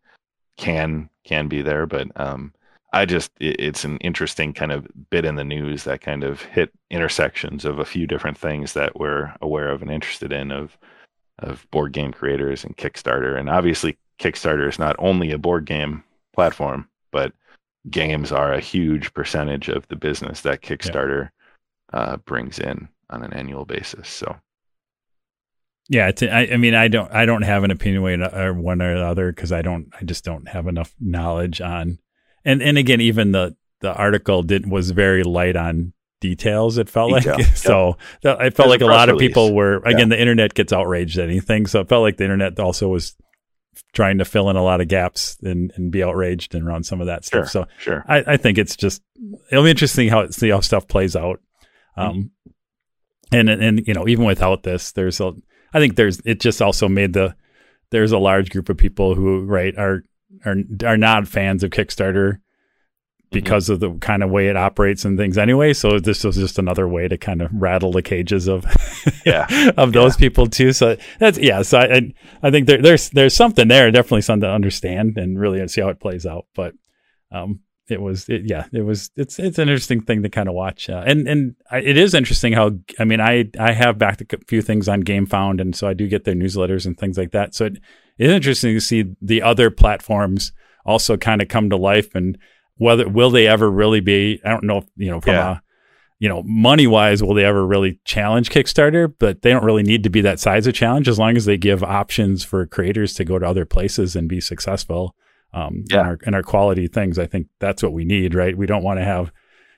can 0.58 1.10
can 1.24 1.48
be 1.48 1.62
there, 1.62 1.86
but 1.86 2.08
um, 2.20 2.54
I 2.92 3.06
just 3.06 3.32
it, 3.40 3.56
it's 3.60 3.86
an 3.86 3.98
interesting 4.00 4.54
kind 4.54 4.74
of 4.74 4.86
bit 5.10 5.24
in 5.24 5.36
the 5.36 5.46
news 5.46 5.86
that 5.86 6.02
kind 6.02 6.26
of 6.26 6.42
hit 6.42 6.72
intersections 6.92 7.64
of 7.64 7.80
a 7.80 7.86
few 7.86 8.06
different 8.06 8.38
things 8.38 8.74
that 8.74 9.00
we're 9.00 9.34
aware 9.42 9.70
of 9.70 9.82
and 9.82 9.90
interested 9.92 10.34
in 10.34 10.52
of 10.52 10.78
of 11.40 11.66
board 11.72 11.94
game 11.94 12.12
creators 12.12 12.66
and 12.66 12.76
Kickstarter. 12.76 13.40
And 13.40 13.50
obviously 13.50 13.98
Kickstarter 14.20 14.68
is 14.68 14.78
not 14.78 14.96
only 15.00 15.32
a 15.32 15.38
board 15.38 15.64
game 15.66 16.04
platform, 16.36 16.90
but 17.12 17.32
games 17.90 18.32
are 18.32 18.54
a 18.54 18.60
huge 18.60 19.14
percentage 19.14 19.70
of 19.70 19.88
the 19.88 19.96
business 19.96 20.42
that 20.42 20.62
Kickstarter 20.62 21.30
uh, 21.92 22.18
brings 22.18 22.60
in 22.60 22.88
on 23.10 23.24
an 23.24 23.34
annual 23.34 23.66
basis. 23.66 24.08
So 24.08 24.36
Yeah, 25.90 26.08
it's, 26.08 26.24
I, 26.24 26.50
I 26.54 26.58
mean, 26.58 26.76
I 26.76 26.88
don't, 26.88 27.12
I 27.12 27.26
don't 27.26 27.42
have 27.44 27.64
an 27.64 27.72
opinion 27.72 28.02
way 28.02 28.16
or 28.16 28.54
one 28.54 28.82
or 28.82 28.98
the 28.98 29.06
other 29.06 29.32
because 29.32 29.52
I 29.52 29.62
don't, 29.62 29.92
I 30.00 30.04
just 30.04 30.24
don't 30.24 30.48
have 30.48 30.68
enough 30.68 30.94
knowledge 31.00 31.62
on, 31.62 32.00
and 32.46 32.62
and 32.62 32.78
again, 32.78 33.00
even 33.00 33.32
the 33.32 33.56
the 33.80 33.94
article 33.94 34.44
did 34.44 34.70
was 34.70 34.92
very 34.92 35.24
light 35.24 35.56
on 35.56 35.94
details. 36.24 36.78
It 36.78 36.90
felt 36.90 37.14
Detail. 37.14 37.36
like 37.36 37.46
so. 37.56 37.98
I 38.24 38.50
felt 38.50 38.56
There's 38.56 38.70
like 38.70 38.82
a 38.82 38.86
a 38.86 38.88
lot 38.88 39.10
of 39.10 39.20
people 39.20 39.54
were 39.54 39.78
again. 39.78 40.10
Yeah. 40.10 40.16
The 40.16 40.22
internet 40.22 40.54
gets 40.56 40.74
outraged 40.74 41.20
at 41.20 41.30
anything, 41.30 41.68
so 41.68 41.82
it 41.82 41.90
felt 41.90 42.02
like 42.02 42.18
the 42.18 42.24
internet 42.24 42.60
also 42.60 42.88
was 42.88 43.16
trying 43.94 44.18
to 44.18 44.26
fill 44.26 44.50
in 44.50 44.56
a 44.56 44.64
lot 44.64 44.82
of 44.82 44.88
gaps 44.88 45.38
and, 45.44 45.72
and 45.76 45.92
be 45.92 46.04
outraged 46.04 46.54
and 46.56 46.68
around 46.68 46.84
some 46.86 47.00
of 47.00 47.08
that 47.08 47.24
Sure. 47.24 47.46
stuff. 47.46 47.52
So 47.52 47.68
Sure. 47.78 48.04
I, 48.08 48.24
I 48.34 48.38
think 48.38 48.58
it's 48.58 48.76
just 48.76 49.02
it'll 49.52 49.64
be 49.64 49.70
interesting 49.70 50.10
how 50.10 50.28
see 50.30 50.50
how 50.50 50.60
stuff 50.60 50.88
plays 50.88 51.16
out. 51.16 51.40
Um, 51.96 52.32
and 53.32 53.50
and 53.50 53.88
you 53.88 53.94
know 53.94 54.08
even 54.08 54.26
without 54.26 54.64
this, 54.64 54.92
there's 54.94 55.20
a 55.22 55.34
I 55.74 55.80
think 55.80 55.96
there's 55.96 56.20
it 56.26 56.40
just 56.40 56.62
also 56.62 56.88
made 56.90 57.14
the 57.14 57.36
there's 57.92 58.12
a 58.12 58.18
large 58.18 58.50
group 58.50 58.70
of 58.70 58.78
people 58.78 59.16
who 59.16 59.46
right 59.46 59.76
are 59.78 60.04
are 60.46 60.56
are 60.86 60.98
not 60.98 61.28
fans 61.28 61.64
of 61.64 61.70
Kickstarter 61.72 62.40
because 63.34 63.70
of 63.70 63.80
the 63.80 63.92
kind 63.96 64.24
of 64.24 64.30
way 64.30 64.48
it 64.48 64.56
operates 64.56 65.04
and 65.04 65.18
things 65.18 65.38
anyway. 65.38 65.74
So 65.74 66.00
this 66.00 66.24
was 66.24 66.38
just 66.38 66.60
another 66.60 66.88
way 66.88 67.08
to 67.08 67.18
kind 67.18 67.42
of 67.42 67.50
rattle 67.54 67.92
the 67.92 68.02
cages 68.02 68.48
of 68.48 68.66
Yeah. 69.26 69.72
of 69.78 69.94
those 69.94 70.16
people 70.16 70.48
too. 70.48 70.72
So 70.74 70.98
that's 71.20 71.38
yeah. 71.38 71.62
So 71.64 71.80
I 71.80 71.96
I, 71.96 72.14
I 72.44 72.52
think 72.52 72.68
there, 72.68 72.82
there's 72.82 73.10
there's 73.10 73.36
something 73.36 73.68
there, 73.68 73.92
definitely 73.92 74.22
something 74.22 74.48
to 74.48 74.54
understand 74.54 75.18
and 75.18 75.40
really 75.40 75.68
see 75.68 75.82
how 75.82 75.90
it 75.90 76.00
plays 76.00 76.26
out. 76.26 76.46
But 76.56 76.74
um, 77.32 77.62
it 77.90 78.02
was 78.02 78.30
it, 78.30 78.44
yeah, 78.46 78.66
it 78.72 78.82
was 78.82 79.12
it's 79.16 79.40
it's 79.40 79.58
an 79.58 79.70
interesting 79.70 80.02
thing 80.02 80.24
to 80.24 80.30
kind 80.30 80.48
of 80.48 80.56
watch. 80.56 80.90
Uh, 80.90 81.04
and 81.06 81.28
and 81.28 81.56
I, 81.70 81.80
it 81.80 81.98
is 81.98 82.14
interesting 82.14 82.54
how 82.54 82.72
I 83.00 83.06
mean 83.06 83.20
I 83.20 83.50
I 83.60 83.74
have 83.74 83.98
backed 83.98 84.22
a 84.22 84.38
few 84.48 84.62
things 84.62 84.88
on 84.88 85.04
GameFound, 85.04 85.60
and 85.60 85.76
so 85.76 85.88
I 85.88 85.94
do 85.94 86.08
get 86.08 86.24
their 86.24 86.36
newsletters 86.36 86.86
and 86.86 86.98
things 86.98 87.18
like 87.18 87.32
that. 87.32 87.56
So 87.56 87.66
it 87.66 87.80
is 88.18 88.32
interesting 88.32 88.76
to 88.76 88.82
see 88.82 89.06
the 89.22 89.42
other 89.42 89.70
platforms 89.70 90.54
also 90.86 91.18
kind 91.18 91.42
of 91.42 91.48
come 91.48 91.70
to 91.70 91.78
life 91.78 92.14
and 92.14 92.38
whether 92.78 93.08
will 93.08 93.30
they 93.30 93.48
ever 93.48 93.70
really 93.70 94.00
be 94.00 94.40
i 94.46 94.50
don't 94.50 94.64
know 94.64 94.78
if 94.80 94.86
you 94.96 95.10
know 95.10 95.22
from 95.22 95.34
Yeah. 95.34 95.52
a 95.58 95.62
you 96.20 96.30
know 96.30 96.42
money 96.44 96.88
wise 96.88 97.22
will 97.22 97.34
they 97.34 97.44
ever 97.46 97.66
really 97.66 98.00
challenge 98.06 98.50
kickstarter 98.50 99.14
but 99.20 99.42
they 99.42 99.52
don't 99.52 99.64
really 99.66 99.84
need 99.84 100.04
to 100.04 100.10
be 100.10 100.22
that 100.22 100.40
size 100.40 100.66
of 100.68 100.74
challenge 100.74 101.08
as 101.08 101.20
long 101.20 101.36
as 101.36 101.46
they 101.46 101.58
give 101.58 101.84
options 101.84 102.44
for 102.44 102.66
creators 102.66 103.14
to 103.16 103.26
go 103.26 103.38
to 103.40 103.46
other 103.46 103.66
places 103.66 104.16
and 104.16 104.28
be 104.30 104.40
successful 104.42 105.16
um 105.54 105.84
Yeah. 105.90 106.02
in 106.02 106.06
our 106.08 106.20
in 106.28 106.34
our 106.34 106.44
quality 106.44 106.88
things 106.88 107.20
i 107.20 107.26
think 107.28 107.48
that's 107.60 107.84
what 107.84 107.94
we 107.94 108.06
need 108.06 108.34
right 108.36 108.58
we 108.58 108.66
don't 108.66 108.84
want 108.84 109.00
to 109.00 109.04
have 109.06 109.32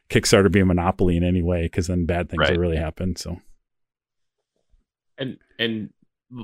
kickstarter 0.10 0.52
be 0.52 0.60
a 0.60 0.66
monopoly 0.66 1.18
in 1.18 1.24
any 1.24 1.41
way 1.41 1.64
because 1.64 1.88
then 1.88 2.06
bad 2.06 2.30
things 2.30 2.39
Right. 2.41 2.52
will 2.52 2.60
really 2.60 2.78
happen 2.78 3.16
so 3.16 3.41
and 5.18 5.38
and 5.58 5.89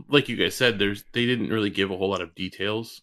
like 0.08 0.30
you 0.30 0.38
guys 0.38 0.56
said, 0.56 0.80
there's 0.80 1.04
they 1.12 1.26
didn't 1.26 1.50
really 1.50 1.70
give 1.72 1.92
a 1.92 1.98
whole 1.98 2.10
lot 2.10 2.22
of 2.22 2.34
details, 2.36 3.02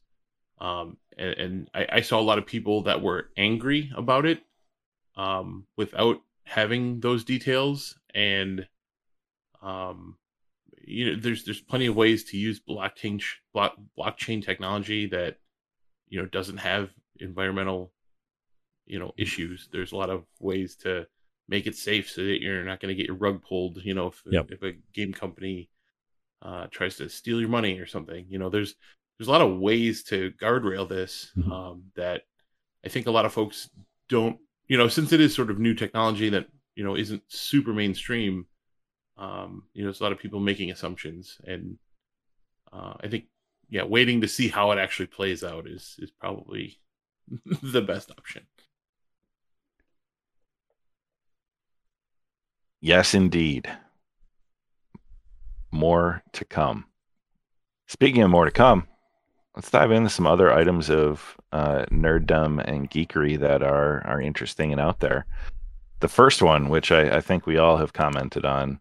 um, 0.60 0.96
and, 1.18 1.34
and 1.34 1.70
I, 1.74 1.86
I 1.94 2.00
saw 2.00 2.20
a 2.20 2.22
lot 2.22 2.38
of 2.38 2.46
people 2.46 2.82
that 2.84 3.02
were 3.02 3.30
angry 3.36 3.90
about 3.96 4.26
it, 4.26 4.42
um, 5.16 5.66
without 5.76 6.22
having 6.44 7.00
those 7.00 7.24
details, 7.24 7.98
and 8.14 8.66
um, 9.62 10.16
you 10.84 11.12
know, 11.12 11.20
there's 11.20 11.44
there's 11.44 11.60
plenty 11.60 11.86
of 11.86 11.96
ways 11.96 12.24
to 12.24 12.38
use 12.38 12.60
blockchain 12.60 13.22
block, 13.52 13.76
blockchain 13.98 14.44
technology 14.44 15.06
that 15.06 15.38
you 16.08 16.20
know 16.20 16.26
doesn't 16.26 16.58
have 16.58 16.90
environmental 17.20 17.92
you 18.86 18.98
know 18.98 19.12
issues. 19.16 19.68
There's 19.72 19.92
a 19.92 19.96
lot 19.96 20.10
of 20.10 20.24
ways 20.40 20.76
to 20.76 21.06
make 21.48 21.66
it 21.66 21.76
safe 21.76 22.10
so 22.10 22.22
that 22.22 22.40
you're 22.40 22.64
not 22.64 22.80
going 22.80 22.90
to 22.90 22.94
get 22.94 23.06
your 23.06 23.16
rug 23.16 23.42
pulled. 23.42 23.78
You 23.84 23.94
know, 23.94 24.08
if 24.08 24.22
Yep. 24.30 24.50
if 24.50 24.62
a 24.62 24.72
game 24.92 25.12
company 25.12 25.68
uh, 26.42 26.66
tries 26.70 26.96
to 26.96 27.08
steal 27.08 27.40
your 27.40 27.48
money 27.48 27.78
or 27.78 27.86
something, 27.86 28.26
you 28.28 28.38
know, 28.38 28.48
there's 28.48 28.74
there's 29.18 29.28
a 29.28 29.32
lot 29.32 29.42
of 29.42 29.58
ways 29.58 30.04
to 30.04 30.32
guardrail 30.40 30.88
this 30.88 31.32
Mhm. 31.36 31.50
um, 31.50 31.82
that 31.96 32.22
I 32.84 32.88
think 32.88 33.06
a 33.06 33.10
lot 33.10 33.26
of 33.26 33.32
folks 33.32 33.68
don't. 34.08 34.38
You 34.68 34.76
know, 34.76 34.88
since 34.88 35.12
it 35.12 35.20
is 35.20 35.34
sort 35.34 35.50
of 35.50 35.58
new 35.58 35.74
technology 35.74 36.28
that 36.30 36.48
you 36.74 36.84
know 36.84 36.96
isn't 36.96 37.22
super 37.28 37.72
mainstream. 37.72 38.46
Um, 39.16 39.64
you 39.74 39.82
know, 39.82 39.88
there's 39.88 40.00
a 40.00 40.04
lot 40.04 40.12
of 40.12 40.20
people 40.20 40.38
making 40.38 40.70
assumptions, 40.70 41.40
and 41.44 41.76
uh, 42.72 42.94
I 43.00 43.08
think, 43.08 43.24
yeah, 43.68 43.82
waiting 43.82 44.20
to 44.20 44.28
see 44.28 44.46
how 44.46 44.70
it 44.70 44.78
actually 44.78 45.06
plays 45.08 45.42
out 45.42 45.66
is 45.66 45.96
is 45.98 46.12
probably 46.12 46.78
the 47.62 47.82
best 47.82 48.12
option. 48.12 48.46
Yes, 52.80 53.14
indeed. 53.14 53.68
More 55.72 56.22
to 56.32 56.44
come. 56.44 56.86
Speaking 57.88 58.22
of 58.22 58.30
more 58.30 58.44
to 58.44 58.50
come, 58.50 58.86
let's 59.58 59.72
dive 59.72 59.90
into 59.90 60.08
some 60.08 60.24
other 60.24 60.52
items 60.52 60.88
of 60.88 61.36
uh, 61.50 61.84
nerddom 61.90 62.62
and 62.64 62.88
geekery 62.88 63.36
that 63.36 63.60
are 63.60 64.06
are 64.06 64.20
interesting 64.20 64.70
and 64.70 64.80
out 64.80 65.00
there. 65.00 65.26
The 65.98 66.06
first 66.06 66.42
one, 66.42 66.68
which 66.68 66.92
I, 66.92 67.16
I 67.16 67.20
think 67.20 67.44
we 67.44 67.58
all 67.58 67.76
have 67.76 67.92
commented 67.92 68.44
on, 68.44 68.78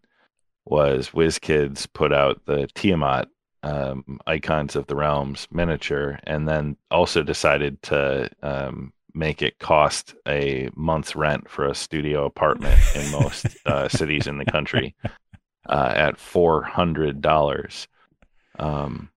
was 0.66 1.10
WizKids 1.10 1.92
put 1.92 2.12
out 2.12 2.40
the 2.46 2.68
Tiamat 2.76 3.28
um, 3.64 4.20
Icons 4.28 4.76
of 4.76 4.86
the 4.86 4.94
Realms 4.94 5.48
miniature, 5.50 6.20
and 6.22 6.46
then 6.46 6.76
also 6.92 7.24
decided 7.24 7.82
to 7.82 8.30
um, 8.44 8.92
make 9.14 9.42
it 9.42 9.58
cost 9.58 10.14
a 10.28 10.70
month's 10.76 11.16
rent 11.16 11.50
for 11.50 11.66
a 11.66 11.74
studio 11.74 12.24
apartment 12.24 12.78
in 12.94 13.10
most 13.10 13.46
uh, 13.66 13.88
cities 13.88 14.28
in 14.28 14.38
the 14.38 14.44
country 14.44 14.94
uh, 15.68 15.92
at 15.96 16.20
four 16.20 16.62
hundred 16.62 17.20
dollars. 17.20 17.88
Um, 18.60 19.10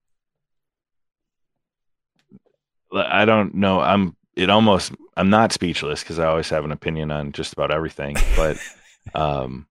I 2.94 3.26
don't 3.26 3.56
know. 3.56 3.80
I'm. 3.80 4.16
It 4.36 4.50
almost. 4.50 4.94
I'm 5.18 5.30
not 5.30 5.52
speechless 5.52 6.02
because 6.02 6.20
I 6.20 6.26
always 6.26 6.50
have 6.50 6.66
an 6.66 6.72
opinion 6.72 7.12
on 7.12 7.32
just 7.32 7.54
about 7.54 7.72
everything, 7.72 8.16
but 8.36 8.58
um, 9.14 9.68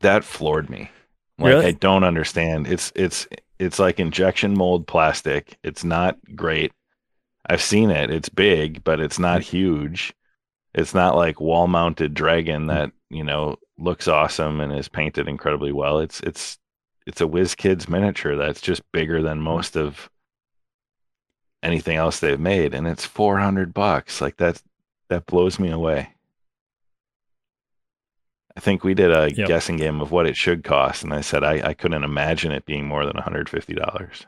that 0.00 0.24
floored 0.24 0.68
me. 0.68 0.90
Like 1.38 1.54
Really? 1.54 1.66
I 1.66 1.72
don't 1.72 2.04
understand. 2.04 2.66
It's 2.66 2.92
it's 2.94 3.26
it's 3.58 3.78
like 3.78 4.00
injection 4.00 4.54
mold 4.54 4.86
plastic. 4.86 5.56
It's 5.62 5.84
not 5.84 6.18
great. 6.34 6.72
I've 7.48 7.62
seen 7.62 7.90
it. 7.90 8.10
It's 8.10 8.28
big, 8.28 8.84
but 8.84 9.00
it's 9.00 9.18
not 9.18 9.40
mm-hmm. 9.40 9.56
huge. 9.56 10.14
It's 10.74 10.94
not 10.94 11.16
like 11.16 11.40
wall 11.40 11.66
mounted 11.66 12.14
dragon 12.14 12.62
mm-hmm. 12.62 12.68
that, 12.68 12.92
you 13.10 13.24
know, 13.24 13.56
looks 13.78 14.06
awesome 14.08 14.60
and 14.60 14.72
is 14.72 14.88
painted 14.88 15.28
incredibly 15.28 15.72
well. 15.72 16.00
It's 16.00 16.20
it's 16.20 16.58
it's 17.06 17.20
a 17.20 17.26
WizKids 17.26 17.88
miniature 17.88 18.36
that's 18.36 18.60
just 18.60 18.82
bigger 18.92 19.22
than 19.22 19.38
mm-hmm. 19.38 19.44
most 19.44 19.76
of 19.76 20.10
anything 21.62 21.96
else 21.96 22.20
they've 22.20 22.38
made 22.40 22.74
and 22.74 22.86
it's 22.86 23.04
400 23.04 23.74
bucks. 23.74 24.20
Like 24.20 24.36
that 24.38 24.62
that 25.08 25.26
blows 25.26 25.58
me 25.58 25.70
away. 25.70 26.10
I 28.56 28.60
think 28.60 28.82
we 28.84 28.94
did 28.94 29.10
a 29.12 29.32
Yep. 29.32 29.48
guessing 29.48 29.76
game 29.76 30.00
of 30.00 30.10
what 30.10 30.26
it 30.26 30.36
should 30.36 30.64
cost 30.64 31.02
and 31.04 31.12
I 31.14 31.20
said 31.20 31.44
I, 31.44 31.68
I 31.68 31.74
couldn't 31.74 32.04
imagine 32.04 32.52
it 32.52 32.64
being 32.66 32.86
more 32.86 33.04
than 33.06 33.14
$150. 33.16 34.24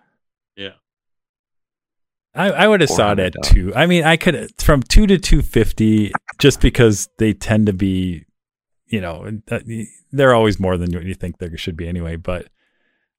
I, 2.35 2.51
I 2.51 2.69
would 2.69 2.81
have 2.81 2.91
saw 2.91 3.13
it 3.13 3.19
at 3.19 3.35
two. 3.43 3.75
I 3.75 3.87
mean, 3.87 4.05
I 4.05 4.17
could 4.17 4.51
from 4.61 4.83
two 4.85 5.07
to 5.09 5.19
two 5.19 5.43
fifty, 5.43 6.13
just 6.39 6.61
because 6.61 7.09
they 7.19 7.33
tend 7.33 7.67
to 7.67 7.73
be, 7.73 8.25
you 8.87 9.01
know, 9.01 9.41
they're 10.13 10.33
always 10.35 10.61
more 10.61 10.77
than 10.77 10.93
what 10.93 11.03
you 11.05 11.15
think 11.15 11.39
there 11.39 11.57
should 11.57 11.77
be 11.77 11.89
anyway. 11.89 12.15
But 12.15 12.47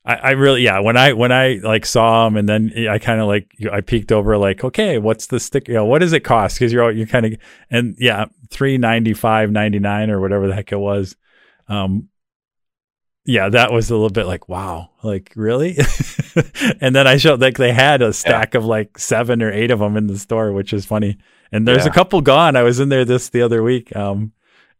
I, 0.03 0.15
I 0.15 0.31
really, 0.31 0.63
yeah, 0.63 0.79
when 0.79 0.97
I 0.97 1.13
when 1.13 1.31
I 1.31 1.59
like 1.63 1.85
saw 1.85 2.25
them, 2.25 2.35
and 2.35 2.49
then 2.49 2.73
I 2.89 2.97
kind 2.97 3.21
of 3.21 3.27
like 3.27 3.51
I 3.71 3.81
peeked 3.81 4.11
over, 4.11 4.35
like, 4.37 4.63
okay, 4.63 4.97
what's 4.97 5.27
the 5.27 5.39
stick? 5.39 5.67
You 5.67 5.75
know, 5.75 5.85
what 5.85 5.99
does 5.99 6.13
it 6.13 6.21
cost? 6.21 6.57
Because 6.57 6.73
you're 6.73 6.91
you're 6.91 7.05
kind 7.07 7.25
of 7.25 7.33
and 7.69 7.95
yeah, 7.99 8.25
three 8.49 8.77
ninety 8.77 9.13
five 9.13 9.51
ninety 9.51 9.79
nine 9.79 10.09
or 10.09 10.19
whatever 10.19 10.47
the 10.47 10.55
heck 10.55 10.71
it 10.71 10.79
was. 10.79 11.15
Um, 11.67 12.09
yeah, 13.25 13.49
that 13.49 13.71
was 13.71 13.91
a 13.91 13.93
little 13.93 14.09
bit 14.09 14.25
like, 14.25 14.49
wow, 14.49 14.89
like 15.03 15.31
really? 15.35 15.77
and 16.81 16.95
then 16.95 17.05
I 17.05 17.17
showed 17.17 17.39
like 17.39 17.57
they 17.57 17.71
had 17.71 18.01
a 18.01 18.11
stack 18.13 18.55
of 18.55 18.65
like 18.65 18.97
seven 18.97 19.43
or 19.43 19.51
eight 19.51 19.69
of 19.69 19.77
them 19.79 19.95
in 19.95 20.07
the 20.07 20.17
store, 20.17 20.51
which 20.51 20.73
is 20.73 20.85
funny. 20.85 21.17
And 21.51 21.67
there's 21.67 21.85
a 21.85 21.91
couple 21.91 22.21
gone. 22.21 22.55
I 22.55 22.63
was 22.63 22.79
in 22.79 22.89
there 22.89 23.05
this 23.05 23.29
the 23.29 23.43
other 23.43 23.61
week. 23.61 23.95
Um, 23.95 24.31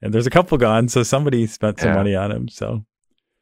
and 0.02 0.12
there's 0.14 0.26
a 0.26 0.32
couple 0.32 0.58
gone. 0.58 0.88
So 0.88 1.04
somebody 1.04 1.46
spent 1.46 1.80
some 1.80 1.90
Yeah. 1.90 1.96
money 1.96 2.16
on 2.16 2.32
them. 2.32 2.48
So 2.48 2.84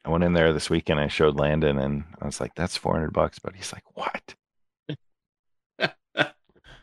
I 0.06 0.10
went 0.10 0.24
in 0.24 0.34
there 0.34 0.54
this 0.54 0.70
weekend. 0.70 1.00
I 1.00 1.08
showed 1.08 1.38
Landon, 1.38 1.78
and 1.78 2.04
I 2.22 2.26
was 2.26 2.40
like, 2.40 2.56
"That's 2.56 2.78
four 2.78 2.94
hundred 2.94 3.14
bucks." 3.14 3.40
But 3.40 3.56
he's 3.56 3.74
like, 3.74 3.84
"What? 3.96 4.36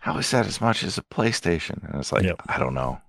How 0.01 0.19
is 0.19 0.31
that 0.31 0.47
as 0.47 0.61
much 0.61 0.83
as 0.85 0.99
a 0.99 1.03
PlayStation?" 1.03 1.83
And 1.91 2.01
it's 2.01 2.13
like, 2.13 2.23
Yep. 2.25 2.43
I 2.47 2.59
don't 2.59 2.75
know. 2.75 3.01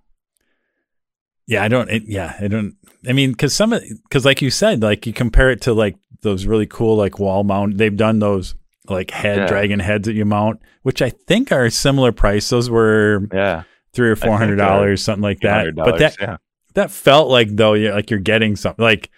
yeah, 1.45 1.64
I 1.64 1.68
don't, 1.68 1.89
it, 1.89 2.03
yeah, 2.08 2.36
I 2.39 2.47
don't, 2.47 2.76
I 3.08 3.14
mean, 3.14 3.36
cause 3.36 3.53
some 3.53 3.72
of, 3.74 3.84
cause 4.10 4.26
like 4.26 4.41
you 4.41 4.49
said, 4.49 4.82
like 4.82 5.05
you 5.05 5.14
compare 5.14 5.49
it 5.51 5.62
to 5.62 5.74
like 5.74 5.95
those 6.22 6.45
really 6.45 6.66
cool, 6.66 6.95
like 6.97 7.20
wall 7.20 7.43
mount, 7.43 7.78
they've 7.78 7.95
done 7.95 8.20
those 8.20 8.55
like 8.89 9.12
head 9.12 9.38
Yeah. 9.38 9.47
dragon 9.47 9.80
heads 9.80 10.08
that 10.08 10.14
you 10.16 10.26
mount, 10.26 10.60
which 10.84 11.01
I 11.01 11.10
think 11.10 11.51
are 11.51 11.66
a 11.66 11.72
similar 11.72 12.12
price. 12.12 12.49
Those 12.49 12.70
were 12.70 13.28
Yeah, 13.32 13.64
three 13.93 14.10
or 14.10 14.16
four 14.16 14.38
hundred 14.38 14.55
dollars, 14.58 15.03
something 15.03 15.22
like 15.24 15.41
that. 15.41 15.76
But 15.76 15.99
that 15.99 16.18
yeah, 16.20 16.38
that 16.74 16.89
felt 16.91 17.30
like 17.30 17.49
though, 17.55 17.74
you're 17.74 17.93
like 17.93 18.10
you're 18.10 18.20
getting 18.20 18.55
something 18.55 18.84
like 18.84 19.10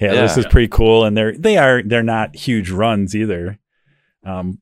yeah, 0.00 0.12
Yeah. 0.14 0.22
this 0.22 0.36
is 0.36 0.46
pretty 0.46 0.68
cool, 0.68 1.04
and 1.04 1.16
they're 1.16 1.36
they 1.36 1.56
are 1.56 1.82
they're 1.82 2.02
not 2.02 2.36
huge 2.36 2.70
runs 2.70 3.14
either. 3.14 3.58
Um, 4.24 4.60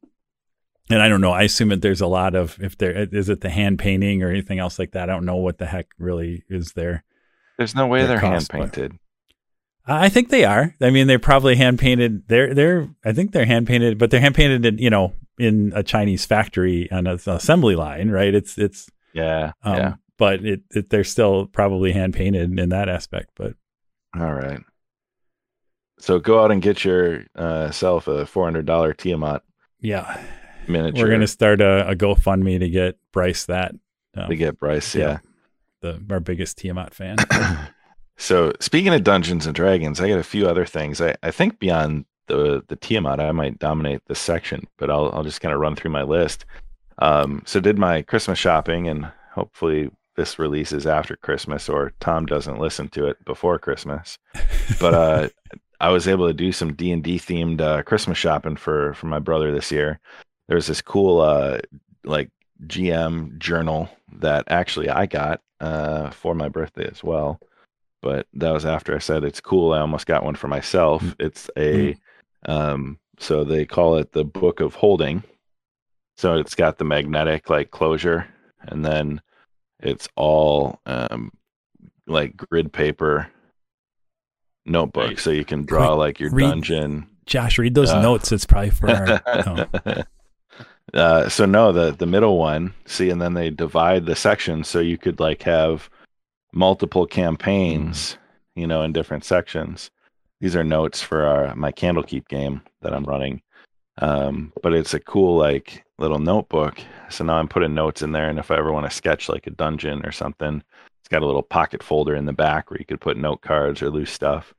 and 0.89 1.03
I 1.03 1.09
don't 1.09 1.21
know. 1.21 1.33
I 1.33 1.43
assume 1.43 1.71
that 1.71 1.83
there's 1.83 2.01
a 2.01 2.07
lot 2.07 2.35
of 2.35 2.57
if 2.61 2.79
there 2.79 2.93
is 3.13 3.29
it 3.29 3.41
the 3.41 3.51
hand 3.51 3.79
painting 3.79 4.23
or 4.23 4.31
anything 4.31 4.59
else 4.59 4.79
like 4.79 4.93
that. 4.93 5.11
I 5.11 5.13
don't 5.13 5.25
know 5.25 5.37
what 5.37 5.59
the 5.59 5.67
heck 5.67 5.89
really 5.99 6.45
is 6.49 6.73
there. 6.73 7.03
There's 7.59 7.75
no 7.75 7.87
way 7.87 8.07
they're 8.07 8.19
hand 8.21 8.35
cost, 8.35 8.53
but- 8.53 8.59
painted. 8.61 8.93
I 8.93 10.07
I 10.07 10.09
think 10.09 10.31
they 10.31 10.45
are. 10.45 10.75
I 10.81 10.91
mean, 10.91 11.07
they're 11.07 11.19
probably 11.19 11.57
hand 11.57 11.79
painted. 11.79 12.27
They're 12.29 12.55
they're. 12.55 12.89
I 13.05 13.13
think 13.13 13.33
they're 13.33 13.47
hand 13.47 13.67
painted, 13.67 13.99
but 13.99 14.11
they're 14.11 14.21
hand 14.21 14.35
painted 14.35 14.65
in 14.67 14.79
you 14.79 14.91
know 14.91 15.13
in 15.39 15.73
a 15.77 15.83
Chinese 15.83 16.25
factory 16.25 16.91
on 16.91 17.07
an 17.07 17.19
assembly 17.27 17.77
line, 17.77 18.11
right? 18.11 18.35
It's 18.35 18.59
it's. 18.59 18.89
Yeah. 19.13 19.53
Um, 19.63 19.77
yeah. 19.77 19.95
But 20.19 20.45
it, 20.45 20.61
it 20.75 20.91
they're 20.91 21.05
still 21.05 21.47
probably 21.47 21.93
hand 21.93 22.15
painted 22.15 22.59
in 22.59 22.69
that 22.71 22.89
aspect. 22.89 23.31
But 23.37 23.55
All 24.19 24.33
right. 24.33 24.61
So 25.99 26.19
go 26.19 26.43
out 26.43 26.51
and 26.51 26.61
get 26.61 26.85
yourself 26.85 28.09
a 28.09 28.27
four 28.27 28.45
hundred 28.45 28.67
dollar 28.67 28.93
Tiamat 28.93 29.43
yeah, 29.81 30.21
miniature. 30.69 31.05
we're 31.05 31.11
gonna 31.11 31.27
start 31.27 31.61
a, 31.61 31.89
a 31.89 31.97
GoFundMe 31.97 32.59
to 32.59 32.69
get 32.69 32.99
Bryce 33.13 33.47
that. 33.47 33.75
Um, 34.17 34.29
to 34.29 34.37
get 34.37 34.59
Bryce. 34.59 34.95
yeah. 34.95 35.05
Yeah. 35.05 35.19
the 35.81 36.03
our 36.11 36.21
biggest 36.21 36.59
Tiamat 36.59 36.95
fan. 36.95 37.17
so 38.17 38.53
speaking 38.61 38.95
of 38.95 39.05
Dungeons 39.05 39.47
and 39.47 39.55
Dragons, 39.55 40.01
I 40.01 40.09
got 40.09 40.19
a 40.19 40.25
few 40.25 40.49
other 40.49 40.67
things. 40.67 41.01
I, 41.01 41.15
I 41.23 41.31
think 41.31 41.59
beyond 41.59 42.05
the 42.27 42.63
the 42.69 42.77
Tiamat, 42.77 43.21
I 43.21 43.33
might 43.33 43.59
dominate 43.59 44.03
this 44.07 44.19
section, 44.19 44.67
but 44.79 44.91
I'll 44.91 45.11
I'll 45.13 45.25
just 45.25 45.41
kind 45.41 45.55
of 45.55 45.61
run 45.61 45.77
through 45.77 45.93
my 45.93 46.03
list. 46.03 46.45
Um, 46.99 47.43
so 47.47 47.61
did 47.61 47.79
my 47.79 48.03
Christmas 48.03 48.39
shopping, 48.39 48.89
and 48.89 49.11
hopefully 49.35 49.91
this 50.17 50.39
releases 50.39 50.87
after 50.87 51.15
Christmas, 51.17 51.69
or 51.69 51.93
Tom 52.01 52.25
doesn't 52.27 52.59
listen 52.59 52.89
to 52.89 53.07
it 53.07 53.23
before 53.25 53.59
Christmas. 53.59 54.19
But 54.81 54.95
uh, 54.95 55.29
I 55.81 55.91
was 55.91 56.09
able 56.09 56.27
to 56.27 56.35
do 56.35 56.53
some 56.53 56.75
D 56.75 56.93
and 56.93 57.03
D 57.03 57.19
themed 57.19 57.61
uh, 57.61 57.83
Christmas 57.83 58.19
shopping 58.19 58.57
for 58.57 58.95
for 58.95 59.07
my 59.07 59.19
brother 59.19 59.53
this 59.53 59.71
year. 59.71 60.01
There's 60.49 60.67
this 60.67 60.81
cool 60.81 61.21
uh, 61.21 61.59
like 62.05 62.31
GM 62.67 63.39
journal 63.39 63.89
that 64.21 64.45
actually 64.49 64.89
I 64.89 65.07
got 65.07 65.41
uh, 65.61 66.11
for 66.11 66.35
my 66.35 66.49
birthday 66.49 66.89
as 66.91 67.03
well. 67.03 67.41
But 68.03 68.27
that 68.35 68.53
was 68.53 68.65
after 68.65 68.95
I 68.95 68.99
said 68.99 69.25
it's 69.25 69.41
cool. 69.41 69.73
I 69.73 69.81
almost 69.81 70.07
got 70.07 70.25
one 70.25 70.37
for 70.37 70.49
myself. 70.49 71.03
It's 71.19 71.51
a 71.59 71.97
um, 72.47 72.99
so 73.19 73.45
they 73.45 73.65
call 73.67 73.97
it 73.97 74.13
the 74.13 74.25
Book 74.25 74.61
of 74.61 74.75
Holding. 74.75 75.23
So 76.17 76.39
it's 76.39 76.55
got 76.55 76.79
the 76.79 76.85
magnetic 76.85 77.51
like 77.51 77.71
closure, 77.71 78.27
and 78.61 78.85
then 78.85 79.21
it's 79.81 80.09
all 80.17 80.81
um, 80.87 81.33
like 82.07 82.37
grid 82.37 82.73
paper 82.73 83.29
notebook, 84.67 85.11
Nice. 85.11 85.23
so 85.23 85.31
you 85.31 85.45
can 85.45 85.65
draw 85.65 85.89
Quick, 85.89 85.99
like 85.99 86.21
your 86.21 86.31
read- 86.31 86.49
dungeon. 86.51 87.07
Josh, 87.27 87.59
read 87.59 87.75
those 87.75 87.91
Uh, 87.91 88.01
notes. 88.03 88.31
It's 88.33 88.47
probably 88.47 88.71
for 88.71 88.89
our. 88.91 89.67
uh, 90.95 91.29
so 91.29 91.45
no, 91.45 91.73
the 91.73 91.93
the 91.93 92.07
middle 92.07 92.39
one. 92.39 92.73
See, 92.87 93.11
and 93.11 93.21
then 93.21 93.35
they 93.35 93.51
divide 93.51 94.07
the 94.07 94.17
sections 94.17 94.69
so 94.69 94.79
you 94.81 94.97
could 94.99 95.19
like 95.21 95.43
have 95.43 95.91
multiple 96.53 97.07
campaigns, 97.07 98.17
you 98.55 98.67
know, 98.67 98.83
in 98.83 98.93
different 98.93 99.25
sections. 99.25 99.91
These 100.41 100.55
are 100.57 100.65
notes 100.65 101.03
for 101.03 101.25
our 101.27 101.55
my 101.57 101.73
Candlekeep 101.73 102.29
game 102.29 102.63
that 102.83 102.95
I'm 102.95 103.05
running. 103.05 103.43
Um, 103.99 104.53
but 104.63 104.75
it's 104.75 104.95
a 104.95 105.01
cool 105.01 105.37
like 105.37 105.85
little 105.99 106.19
notebook. 106.19 106.79
So 107.09 107.25
now 107.25 107.37
I'm 107.37 107.49
putting 107.49 107.75
notes 107.75 108.03
in 108.03 108.13
there, 108.13 108.29
and 108.29 108.39
if 108.39 108.51
I 108.51 108.57
ever 108.59 108.73
want 108.73 108.89
to 108.89 108.95
sketch 108.97 109.29
like 109.29 109.47
a 109.47 109.51
dungeon 109.51 110.05
or 110.05 110.13
something, 110.13 110.63
it's 111.01 111.09
got 111.09 111.23
a 111.23 111.27
little 111.27 111.43
pocket 111.43 111.83
folder 111.83 112.15
in 112.15 112.27
the 112.27 112.33
back 112.33 112.71
where 112.71 112.79
you 112.79 112.85
could 112.85 113.01
put 113.01 113.17
note 113.17 113.41
cards 113.41 113.83
or 113.83 113.91
loose 113.91 114.13
stuff. 114.13 114.53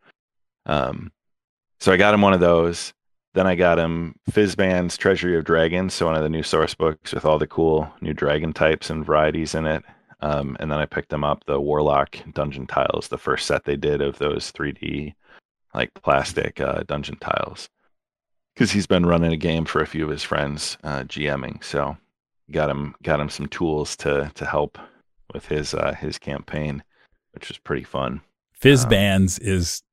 Um, 0.68 1.11
so 1.80 1.91
I 1.91 1.97
got 1.97 2.13
him 2.13 2.22
one 2.22 2.34
of 2.34 2.39
those. 2.39 2.93
Then 3.34 3.47
I 3.47 3.55
got 3.55 3.80
him 3.80 4.15
Fizban's 4.32 4.97
Treasury 4.97 5.38
of 5.38 5.43
Dragons, 5.45 5.93
so 5.93 6.05
one 6.07 6.15
of 6.15 6.24
the 6.24 6.30
new 6.30 6.43
source 6.43 6.74
books 6.74 7.13
with 7.13 7.26
all 7.26 7.39
the 7.39 7.47
cool 7.47 7.91
new 8.01 8.13
dragon 8.13 8.53
types 8.53 8.89
and 8.89 9.05
varieties 9.05 9.55
in 9.55 9.65
it. 9.65 9.84
Um, 10.22 10.57
and 10.59 10.72
then 10.72 10.80
I 10.80 10.86
picked 10.86 11.13
him 11.13 11.24
up 11.24 11.43
the 11.45 11.59
Warlock 11.59 12.18
Dungeon 12.34 12.65
tiles, 12.65 13.07
the 13.07 13.18
first 13.20 13.45
set 13.45 13.63
they 13.63 13.76
did 13.76 14.01
of 14.01 14.18
those 14.18 14.51
3D 14.51 15.13
like 15.74 15.93
plastic 15.93 16.59
uh, 16.59 16.82
dungeon 16.88 17.18
tiles, 17.18 17.70
because 18.55 18.72
he's 18.72 18.88
been 18.88 19.05
running 19.05 19.32
a 19.32 19.38
game 19.38 19.65
for 19.65 19.82
a 19.82 19.88
few 19.88 20.03
of 20.03 20.09
his 20.09 20.24
friends 20.24 20.78
uh, 20.84 21.03
GMing. 21.03 21.63
So 21.63 21.95
got 22.49 22.70
him 22.72 22.95
got 23.03 23.20
him 23.20 23.30
some 23.30 23.47
tools 23.47 23.95
to 23.97 24.32
to 24.34 24.45
help 24.45 24.80
with 25.34 25.45
his 25.45 25.76
uh, 25.76 25.93
his 25.93 26.18
campaign, 26.18 26.84
which 27.34 27.49
was 27.49 27.59
pretty 27.59 27.84
fun. 27.84 28.22
Fizz 28.53 28.86
Um, 28.86 28.89
is 29.38 29.84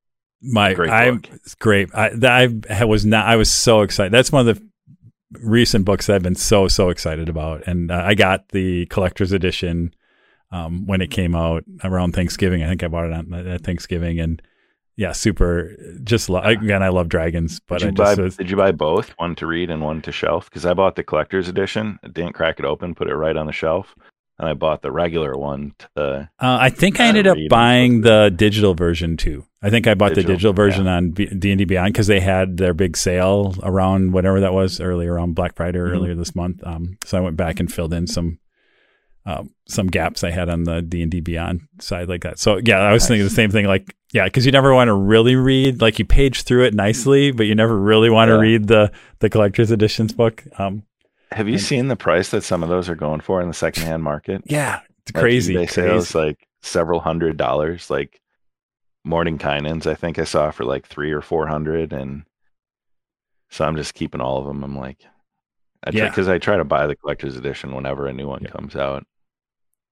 my 0.44 0.74
great 0.74 0.90
I 0.90 1.10
book. 1.10 1.28
it's 1.32 1.54
great. 1.54 1.94
I 1.94 2.10
that 2.10 2.32
I 2.70 2.84
was 2.84 3.04
not 3.04 3.26
I 3.26 3.36
was 3.36 3.52
so 3.52 3.82
excited. 3.82 4.12
That's 4.12 4.32
one 4.32 4.46
of 4.48 4.56
the 4.56 4.68
recent 5.40 5.84
books 5.84 6.06
that 6.06 6.14
I've 6.14 6.22
been 6.22 6.34
so 6.34 6.68
so 6.68 6.90
excited 6.90 7.28
about 7.28 7.66
and 7.66 7.90
uh, 7.90 8.02
I 8.04 8.14
got 8.14 8.50
the 8.50 8.86
collector's 8.86 9.32
edition 9.32 9.94
um, 10.52 10.86
when 10.86 11.00
it 11.00 11.10
came 11.10 11.34
out 11.34 11.64
around 11.82 12.12
Thanksgiving. 12.14 12.62
I 12.62 12.68
think 12.68 12.82
I 12.82 12.88
bought 12.88 13.06
it 13.06 13.12
on 13.12 13.32
at 13.34 13.64
Thanksgiving 13.64 14.20
and 14.20 14.40
yeah, 14.96 15.10
super 15.10 15.74
just 16.04 16.28
lo- 16.28 16.42
again 16.42 16.82
I 16.82 16.88
love 16.88 17.08
dragons, 17.08 17.58
but 17.60 17.80
did 17.80 17.86
I 17.86 17.90
you 17.90 17.96
just 17.96 18.16
buy 18.16 18.22
was, 18.22 18.36
did 18.36 18.50
you 18.50 18.56
buy 18.56 18.70
both, 18.70 19.10
one 19.16 19.34
to 19.36 19.46
read 19.46 19.70
and 19.70 19.82
one 19.82 20.00
to 20.02 20.12
shelf? 20.12 20.48
Because 20.48 20.64
I 20.64 20.74
bought 20.74 20.94
the 20.94 21.02
collector's 21.02 21.48
edition, 21.48 21.98
I 22.04 22.08
didn't 22.08 22.34
crack 22.34 22.60
it 22.60 22.64
open, 22.64 22.94
put 22.94 23.08
it 23.08 23.16
right 23.16 23.36
on 23.36 23.46
the 23.46 23.52
shelf, 23.52 23.94
and 24.38 24.48
I 24.48 24.54
bought 24.54 24.82
the 24.82 24.90
regular 24.92 25.36
one 25.36 25.74
to 25.96 26.28
Uh, 26.40 26.58
I 26.60 26.70
think 26.70 27.00
I 27.00 27.06
ended 27.06 27.26
up 27.26 27.38
buying 27.48 28.00
the 28.02 28.32
digital 28.34 28.74
version 28.74 29.16
too. 29.16 29.44
I 29.62 29.70
think 29.70 29.86
I 29.86 29.94
bought 29.94 30.10
the 30.10 30.16
Digital, 30.16 30.34
digital 30.36 30.52
version 30.52 30.86
on 30.86 31.10
D 31.12 31.28
and 31.30 31.40
D 31.58 31.64
Beyond 31.64 31.92
because 31.94 32.06
they 32.06 32.20
had 32.20 32.56
their 32.58 32.74
big 32.74 32.96
sale 32.96 33.54
around 33.62 34.12
whatever 34.12 34.40
that 34.40 34.52
was 34.52 34.78
earlier 34.80 35.18
on 35.18 35.32
Black 35.32 35.56
Friday 35.56 35.78
Mhm. 35.78 35.90
earlier 35.90 36.14
this 36.14 36.34
month. 36.36 36.60
Um, 36.66 36.98
so 37.04 37.16
I 37.16 37.20
went 37.22 37.36
back 37.36 37.60
and 37.60 37.72
filled 37.72 37.94
in 37.94 38.06
some 38.06 38.38
um, 39.26 39.54
some 39.66 39.86
gaps 39.86 40.22
I 40.22 40.30
had 40.30 40.50
on 40.50 40.64
the 40.64 40.82
D 40.82 41.00
and 41.00 41.10
D 41.10 41.20
Beyond 41.20 41.62
side 41.80 42.10
like 42.10 42.22
that. 42.24 42.38
So 42.38 42.60
yeah, 42.62 42.80
I 42.80 42.92
was 42.92 43.08
thinking 43.08 43.24
the 43.24 43.30
same 43.30 43.50
thing. 43.50 43.64
Like 43.64 43.94
yeah, 44.12 44.24
because 44.24 44.44
you 44.44 44.52
never 44.52 44.74
want 44.74 44.88
to 44.88 44.92
really 44.94 45.34
read 45.34 45.80
like 45.80 45.98
you 45.98 46.04
page 46.04 46.42
through 46.42 46.64
it 46.64 46.74
nicely, 46.74 47.30
but 47.30 47.46
you 47.46 47.54
never 47.54 47.74
really 47.74 48.10
want 48.10 48.28
to 48.28 48.34
Yeah. 48.34 48.40
read 48.40 48.66
the 48.66 48.92
the 49.20 49.30
collector's 49.30 49.70
editions 49.70 50.12
book. 50.12 50.44
Um, 50.58 50.82
Have 51.34 51.48
you 51.48 51.54
And- 51.54 51.62
seen 51.62 51.88
the 51.88 51.96
price 51.96 52.30
that 52.30 52.42
some 52.44 52.62
of 52.62 52.68
those 52.68 52.88
are 52.88 52.94
going 52.94 53.20
for 53.20 53.40
in 53.40 53.48
the 53.48 53.54
secondhand 53.54 54.02
market? 54.02 54.42
yeah, 54.46 54.80
it's 55.02 55.14
Like 55.14 55.20
crazy. 55.22 55.54
They 55.56 55.66
sales, 55.66 56.12
crazy. 56.12 56.26
like 56.28 56.46
several 56.62 57.00
hundred 57.00 57.36
dollars. 57.36 57.90
Like 57.90 58.20
Morning 59.04 59.36
Mordenkainen's, 59.38 59.86
I 59.86 59.94
think 59.94 60.18
I 60.18 60.24
saw 60.24 60.50
for 60.50 60.64
like 60.64 60.86
three 60.86 61.10
or 61.12 61.20
four 61.20 61.46
hundred, 61.46 61.92
and 61.92 62.22
so 63.50 63.64
I'm 63.64 63.76
just 63.76 63.94
keeping 63.94 64.20
all 64.20 64.38
of 64.38 64.46
them. 64.46 64.62
I'm 64.64 64.78
like, 64.78 64.98
I 65.86 65.90
Yeah. 65.92 66.08
because 66.08 66.28
I 66.28 66.38
try 66.38 66.56
to 66.56 66.64
buy 66.64 66.86
the 66.86 66.96
collector's 66.96 67.36
edition 67.36 67.74
whenever 67.74 68.06
a 68.06 68.12
new 68.12 68.26
one 68.28 68.42
Yeah. 68.42 68.50
comes 68.50 68.74
out. 68.76 69.04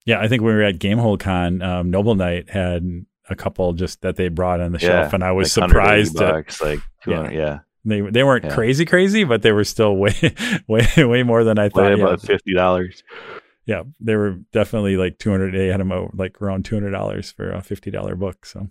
Yeah, 0.07 0.21
I 0.21 0.29
think 0.29 0.43
when 0.43 0.55
we 0.55 0.61
were 0.61 0.67
at 0.67 0.79
Gamehole 0.79 1.21
Con, 1.21 1.61
um, 1.63 1.91
Noble 1.91 2.15
Knight 2.15 2.49
had 2.51 3.05
a 3.29 3.37
couple 3.37 3.73
just 3.75 4.01
that 4.01 4.17
they 4.17 4.29
brought 4.29 4.61
on 4.61 4.73
the 4.73 4.79
shelf, 4.79 5.13
and 5.13 5.23
I 5.23 5.33
was 5.33 5.55
like 5.57 5.69
surprised. 5.69 6.17
Bucks, 6.17 6.61
like 6.63 6.81
200, 7.05 7.33
yeah, 7.35 7.59
they 7.85 8.01
they 8.01 8.23
weren't 8.25 8.45
Yeah. 8.45 8.55
crazy, 8.55 8.85
crazy, 8.85 9.25
but 9.25 9.43
they 9.43 9.53
were 9.53 9.65
still 9.65 9.97
way, 10.05 10.15
way, 10.69 10.87
way 10.99 11.23
more 11.23 11.45
than 11.45 11.59
I 11.59 11.65
Way 11.65 11.71
thought. 11.71 11.97
Yeah, 11.97 12.05
about 12.05 12.21
fifty 12.23 12.55
dollars. 12.55 13.03
yeah, 13.67 13.83
they 14.01 14.17
were 14.17 14.39
definitely 14.53 14.97
like 14.97 15.19
two 15.19 15.31
hundred. 15.31 15.55
They 15.55 15.69
had 15.69 15.81
them 15.81 15.93
out 15.93 16.17
like 16.17 16.41
around 16.43 16.65
two 16.65 16.77
hundred 16.77 16.91
dollars 16.91 17.31
for 17.33 17.51
a 17.51 17.63
fifty 17.63 17.91
dollar 17.91 18.15
book. 18.17 18.47
So 18.47 18.69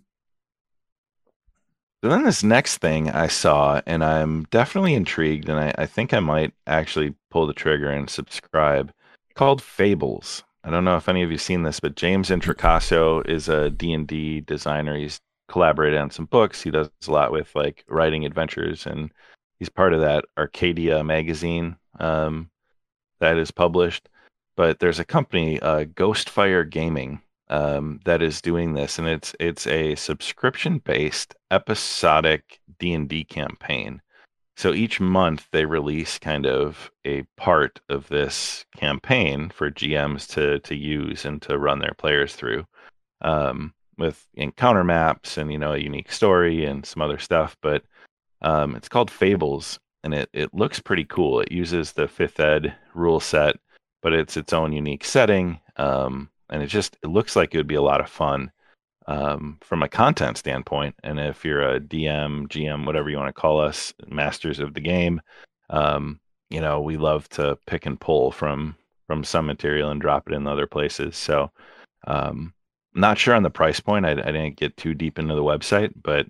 So 2.03 2.09
then 2.09 2.23
this 2.23 2.43
next 2.43 2.77
thing 2.79 3.09
I 3.11 3.27
saw, 3.27 3.81
and 3.85 4.03
I'm 4.03 4.45
definitely 4.45 4.95
intrigued, 4.95 5.49
and 5.49 5.59
I, 5.59 5.73
I 5.77 5.85
think 5.85 6.13
I 6.13 6.19
might 6.19 6.53
actually 6.65 7.13
pull 7.29 7.45
the 7.45 7.53
trigger 7.53 7.89
and 7.91 8.09
subscribe, 8.09 8.91
called 9.35 9.61
Fables. 9.61 10.43
I 10.63 10.69
don't 10.71 10.83
know 10.83 10.97
if 10.97 11.07
any 11.09 11.21
of 11.23 11.31
you've 11.31 11.41
seen 11.41 11.63
this, 11.63 11.79
but 11.79 11.95
James 11.95 12.29
Introcaso 12.29 13.27
is 13.27 13.49
a 13.49 13.69
D&D 13.71 14.41
designer. 14.41 14.95
He's 14.97 15.19
collaborated 15.51 15.99
on 15.99 16.09
some 16.09 16.25
books. 16.25 16.61
He 16.61 16.71
does 16.71 16.89
a 17.07 17.11
lot 17.11 17.31
with 17.31 17.53
like 17.55 17.83
writing 17.89 18.25
adventures, 18.25 18.85
and 18.85 19.11
he's 19.59 19.69
part 19.69 19.93
of 19.93 20.01
that 20.01 20.25
Arcadia 20.37 21.03
magazine 21.03 21.75
um, 21.99 22.49
that 23.19 23.37
is 23.37 23.51
published. 23.51 24.09
But 24.55 24.79
there's 24.79 24.99
a 24.99 25.05
company, 25.05 25.59
uh, 25.59 25.85
Ghostfire 25.85 26.69
Gaming, 26.69 27.21
um, 27.51 27.99
that 28.05 28.21
is 28.21 28.41
doing 28.41 28.73
this, 28.73 28.97
and 28.97 29.07
it's 29.07 29.35
it's 29.39 29.67
a 29.67 29.95
subscription-based 29.95 31.35
episodic 31.51 32.59
D 32.79 32.93
and 32.93 33.09
D 33.09 33.23
campaign. 33.25 34.01
So 34.55 34.73
each 34.73 34.99
month 34.99 35.47
they 35.51 35.65
release 35.65 36.17
kind 36.19 36.45
of 36.45 36.91
a 37.05 37.23
part 37.37 37.79
of 37.89 38.07
this 38.07 38.65
campaign 38.77 39.49
for 39.49 39.69
GMs 39.69 40.27
to 40.29 40.59
to 40.59 40.75
use 40.75 41.25
and 41.25 41.41
to 41.43 41.59
run 41.59 41.79
their 41.79 41.93
players 41.97 42.35
through, 42.35 42.65
um, 43.21 43.73
with 43.97 44.27
encounter 44.35 44.83
maps 44.83 45.37
and 45.37 45.51
you 45.51 45.57
know 45.59 45.73
a 45.73 45.77
unique 45.77 46.11
story 46.11 46.65
and 46.65 46.85
some 46.85 47.01
other 47.01 47.19
stuff. 47.19 47.57
But 47.61 47.83
um, 48.41 48.75
it's 48.75 48.89
called 48.89 49.11
Fables, 49.11 49.79
and 50.03 50.13
it 50.13 50.29
it 50.33 50.53
looks 50.53 50.79
pretty 50.79 51.05
cool. 51.05 51.39
It 51.41 51.51
uses 51.51 51.91
the 51.93 52.07
fifth 52.07 52.39
ed 52.39 52.75
rule 52.95 53.19
set, 53.19 53.57
but 54.01 54.13
it's 54.13 54.37
its 54.37 54.53
own 54.53 54.73
unique 54.73 55.05
setting. 55.05 55.59
Um, 55.77 56.29
and 56.49 56.61
it 56.63 56.67
just 56.67 56.97
it 57.03 57.07
looks 57.07 57.35
like 57.35 57.53
it 57.53 57.57
would 57.57 57.67
be 57.67 57.75
a 57.75 57.81
lot 57.81 58.01
of 58.01 58.09
fun. 58.09 58.51
um, 59.07 59.57
from 59.61 59.83
a 59.83 59.89
content 59.89 60.37
standpoint. 60.37 60.95
And 61.03 61.19
if 61.19 61.43
you're 61.43 61.61
a 61.75 61.79
DM, 61.79 62.47
GM, 62.47 62.85
whatever 62.85 63.09
you 63.09 63.17
want 63.17 63.29
to 63.35 63.41
call 63.41 63.59
us, 63.59 63.93
masters 64.07 64.59
of 64.59 64.73
the 64.73 64.79
game, 64.81 65.21
um, 65.69 66.19
you 66.49 66.61
know, 66.61 66.81
we 66.81 66.97
love 66.97 67.27
to 67.29 67.57
pick 67.67 67.85
and 67.85 67.99
pull 67.99 68.31
from 68.31 68.75
from 69.07 69.23
some 69.23 69.45
material 69.45 69.89
and 69.91 70.01
drop 70.01 70.29
it 70.29 70.33
in 70.35 70.47
other 70.47 70.67
places. 70.67 71.17
So, 71.17 71.51
um, 72.07 72.53
not 72.93 73.17
sure 73.17 73.35
on 73.35 73.43
the 73.43 73.49
price 73.49 73.79
point. 73.79 74.05
I, 74.05 74.11
I 74.11 74.13
didn't 74.15 74.57
get 74.57 74.77
too 74.77 74.93
deep 74.93 75.19
into 75.19 75.35
the 75.35 75.43
website, 75.43 75.93
but 76.01 76.27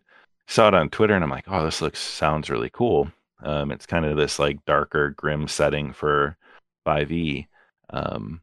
saw 0.47 0.67
it 0.67 0.73
on 0.73 0.89
Twitter 0.89 1.13
and 1.13 1.23
I'm 1.23 1.29
like, 1.29 1.45
oh, 1.47 1.65
this 1.65 1.81
looks 1.81 1.99
sounds 1.99 2.49
really 2.49 2.69
cool. 2.69 3.11
Um, 3.43 3.71
it's 3.71 3.85
kind 3.85 4.05
of 4.05 4.17
this 4.17 4.37
like 4.37 4.63
darker, 4.65 5.11
grim 5.11 5.47
setting 5.47 5.93
for 5.93 6.37
5e. 6.85 7.47
Um, 7.89 8.41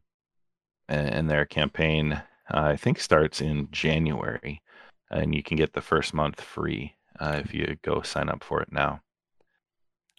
and, 0.89 1.09
and 1.09 1.29
their 1.29 1.45
campaign, 1.45 2.13
uh, 2.13 2.21
I 2.51 2.75
think, 2.75 2.99
starts 2.99 3.41
in 3.41 3.69
January, 3.71 4.61
and 5.09 5.33
you 5.33 5.43
can 5.43 5.55
get 5.55 5.73
the 5.73 5.81
first 5.81 6.13
month 6.13 6.41
free 6.41 6.95
uh, 7.19 7.39
if 7.43 7.53
you 7.53 7.77
go 7.83 8.01
sign 8.01 8.27
up 8.27 8.43
for 8.43 8.61
it 8.61 8.71
now. 8.71 9.01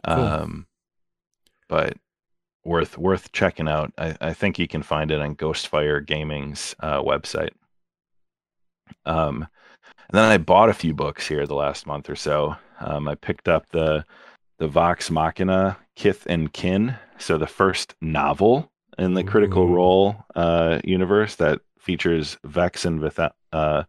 Cool. 0.07 0.15
Um, 0.15 0.67
but 1.69 1.97
worth 2.65 2.97
worth 2.97 3.33
checking 3.33 3.69
out. 3.69 3.93
I, 3.99 4.17
I 4.21 4.33
think 4.33 4.59
you 4.59 4.69
can 4.69 4.83
find 4.83 5.11
it 5.11 5.21
on 5.21 5.37
Ghostfire 5.37 6.05
Gaming's 6.05 6.75
uh, 6.81 7.03
website. 7.03 7.51
Um, 9.07 9.47
and 10.11 10.19
then 10.19 10.25
I 10.25 10.39
bought 10.39 10.69
a 10.69 10.75
few 10.75 10.95
books 10.95 11.27
here 11.27 11.47
the 11.47 11.55
last 11.55 11.87
month 11.87 12.11
or 12.11 12.17
so. 12.17 12.57
Um, 12.81 13.09
I 13.09 13.15
picked 13.15 13.49
up 13.49 13.69
the 13.71 14.05
the 14.59 14.69
Vox 14.69 15.11
Machina 15.11 15.79
Kith 15.97 16.27
and 16.27 16.53
Kin, 16.53 16.95
so 17.19 17.39
the 17.39 17.47
first 17.47 17.95
novel 18.03 18.71
in 18.99 19.15
the 19.15 19.25
Critical 19.25 19.69
Role 19.69 20.17
uh, 20.35 20.81
universe 20.85 21.37
that 21.37 21.61
features 21.79 22.37
Vex 22.45 22.85
and 22.85 23.01
Vitha- 23.01 23.33
uh, 23.53 23.85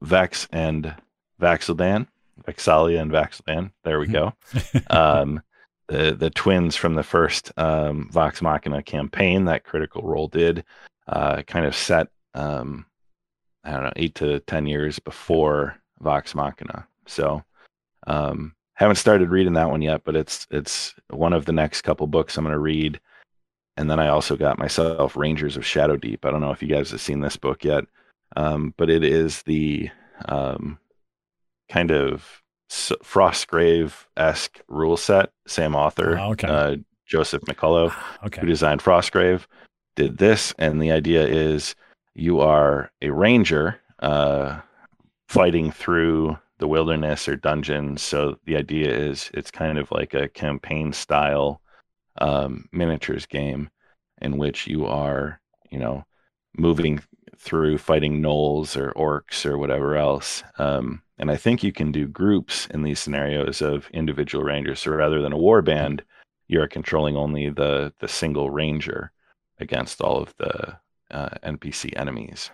Vex 0.00 0.48
and 0.52 0.94
Vax'ildan, 1.40 2.06
Vex'ahlia 2.46 3.00
and 3.00 3.10
Vax'ildan. 3.10 3.72
There 3.84 3.98
we 3.98 4.06
go. 4.06 4.32
um, 4.90 5.42
the 5.88 6.14
the 6.14 6.30
twins 6.30 6.76
from 6.76 6.94
the 6.94 7.02
first 7.02 7.52
um, 7.56 8.08
Vox 8.10 8.40
Machina 8.40 8.82
campaign 8.82 9.44
that 9.44 9.64
Critical 9.64 10.02
Role 10.02 10.28
did, 10.28 10.64
uh, 11.08 11.42
kind 11.42 11.66
of 11.66 11.74
set 11.74 12.08
um, 12.34 12.86
I 13.64 13.72
don't 13.72 13.84
know 13.84 13.92
eight 13.96 14.14
to 14.16 14.40
ten 14.40 14.66
years 14.66 14.98
before 14.98 15.76
Vox 16.00 16.34
Machina. 16.34 16.86
So 17.06 17.42
um, 18.06 18.54
haven't 18.74 18.96
started 18.96 19.30
reading 19.30 19.54
that 19.54 19.70
one 19.70 19.82
yet, 19.82 20.02
but 20.04 20.16
it's 20.16 20.46
it's 20.50 20.94
one 21.10 21.32
of 21.32 21.46
the 21.46 21.52
next 21.52 21.82
couple 21.82 22.06
books 22.06 22.36
I'm 22.36 22.44
going 22.44 22.52
to 22.52 22.58
read. 22.58 23.00
And 23.76 23.90
then 23.90 23.98
I 23.98 24.08
also 24.08 24.36
got 24.36 24.58
myself 24.58 25.16
Rangers 25.16 25.56
of 25.56 25.66
Shadow 25.66 25.96
Deep. 25.96 26.24
I 26.24 26.30
don't 26.30 26.40
know 26.40 26.52
if 26.52 26.62
you 26.62 26.68
guys 26.68 26.90
have 26.92 27.00
seen 27.00 27.20
this 27.20 27.36
book 27.36 27.64
yet, 27.64 27.84
um, 28.36 28.72
but 28.76 28.88
it 28.88 29.02
is 29.02 29.42
the 29.42 29.90
um, 30.26 30.78
kind 31.68 31.90
of 31.90 32.42
Frostgrave 32.70 34.06
esque 34.16 34.60
rule 34.68 34.96
set. 34.96 35.30
Same 35.46 35.74
author, 35.74 36.18
oh, 36.18 36.32
okay. 36.32 36.46
uh, 36.46 36.76
Joseph 37.06 37.42
McCullough, 37.42 37.94
okay. 38.26 38.40
who 38.40 38.46
designed 38.46 38.82
Frostgrave, 38.82 39.46
did 39.96 40.18
this. 40.18 40.54
And 40.58 40.80
the 40.80 40.92
idea 40.92 41.26
is 41.26 41.74
you 42.14 42.40
are 42.40 42.90
a 43.02 43.10
ranger 43.10 43.80
uh, 44.00 44.60
fighting 45.28 45.70
through 45.72 46.38
the 46.58 46.68
wilderness 46.68 47.28
or 47.28 47.36
dungeons. 47.36 48.02
So 48.02 48.38
the 48.44 48.56
idea 48.56 48.90
is 48.92 49.30
it's 49.34 49.50
kind 49.50 49.78
of 49.78 49.90
like 49.90 50.14
a 50.14 50.28
campaign 50.28 50.92
style 50.92 51.60
um, 52.18 52.68
miniatures 52.72 53.26
game 53.26 53.70
in 54.20 54.38
which 54.38 54.66
you 54.66 54.86
are, 54.86 55.40
you 55.70 55.78
know, 55.78 56.04
moving 56.56 57.02
through 57.36 57.78
fighting 57.78 58.22
gnolls 58.22 58.76
or 58.76 58.92
orcs 58.92 59.44
or 59.44 59.58
whatever 59.58 59.96
else. 59.96 60.44
Um, 60.58 61.02
and 61.18 61.30
I 61.30 61.36
think 61.36 61.62
you 61.62 61.72
can 61.72 61.92
do 61.92 62.06
groups 62.06 62.66
in 62.68 62.82
these 62.82 63.00
scenarios 63.00 63.60
of 63.60 63.88
individual 63.90 64.44
rangers. 64.44 64.80
So 64.80 64.92
rather 64.92 65.20
than 65.20 65.32
a 65.32 65.38
war 65.38 65.62
band, 65.62 66.02
you're 66.46 66.68
controlling 66.68 67.16
only 67.16 67.50
the 67.50 67.92
the 68.00 68.08
single 68.08 68.50
ranger 68.50 69.12
against 69.58 70.00
all 70.00 70.22
of 70.22 70.34
the 70.36 70.76
uh, 71.14 71.30
NPC 71.42 71.98
enemies. 71.98 72.50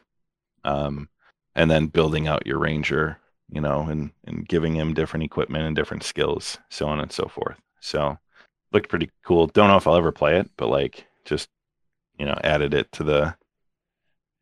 Um, 0.64 1.08
and 1.54 1.70
then 1.70 1.86
building 1.86 2.28
out 2.28 2.46
your 2.46 2.58
ranger, 2.58 3.18
you 3.50 3.60
know, 3.60 3.82
and 3.82 4.12
and 4.24 4.46
giving 4.46 4.74
him 4.74 4.94
different 4.94 5.24
equipment 5.24 5.64
and 5.64 5.74
different 5.74 6.04
skills, 6.04 6.58
so 6.68 6.86
on 6.86 7.00
and 7.00 7.10
so 7.10 7.26
forth. 7.26 7.56
So 7.80 8.18
looked 8.72 8.88
pretty 8.88 9.10
cool. 9.24 9.46
Don't 9.48 9.68
know 9.68 9.76
if 9.76 9.86
I'll 9.86 9.96
ever 9.96 10.12
play 10.12 10.38
it, 10.38 10.50
but 10.56 10.68
like 10.68 11.06
just 11.24 11.48
you 12.18 12.26
know 12.26 12.38
added 12.44 12.74
it 12.74 12.92
to 12.92 13.04
the 13.04 13.34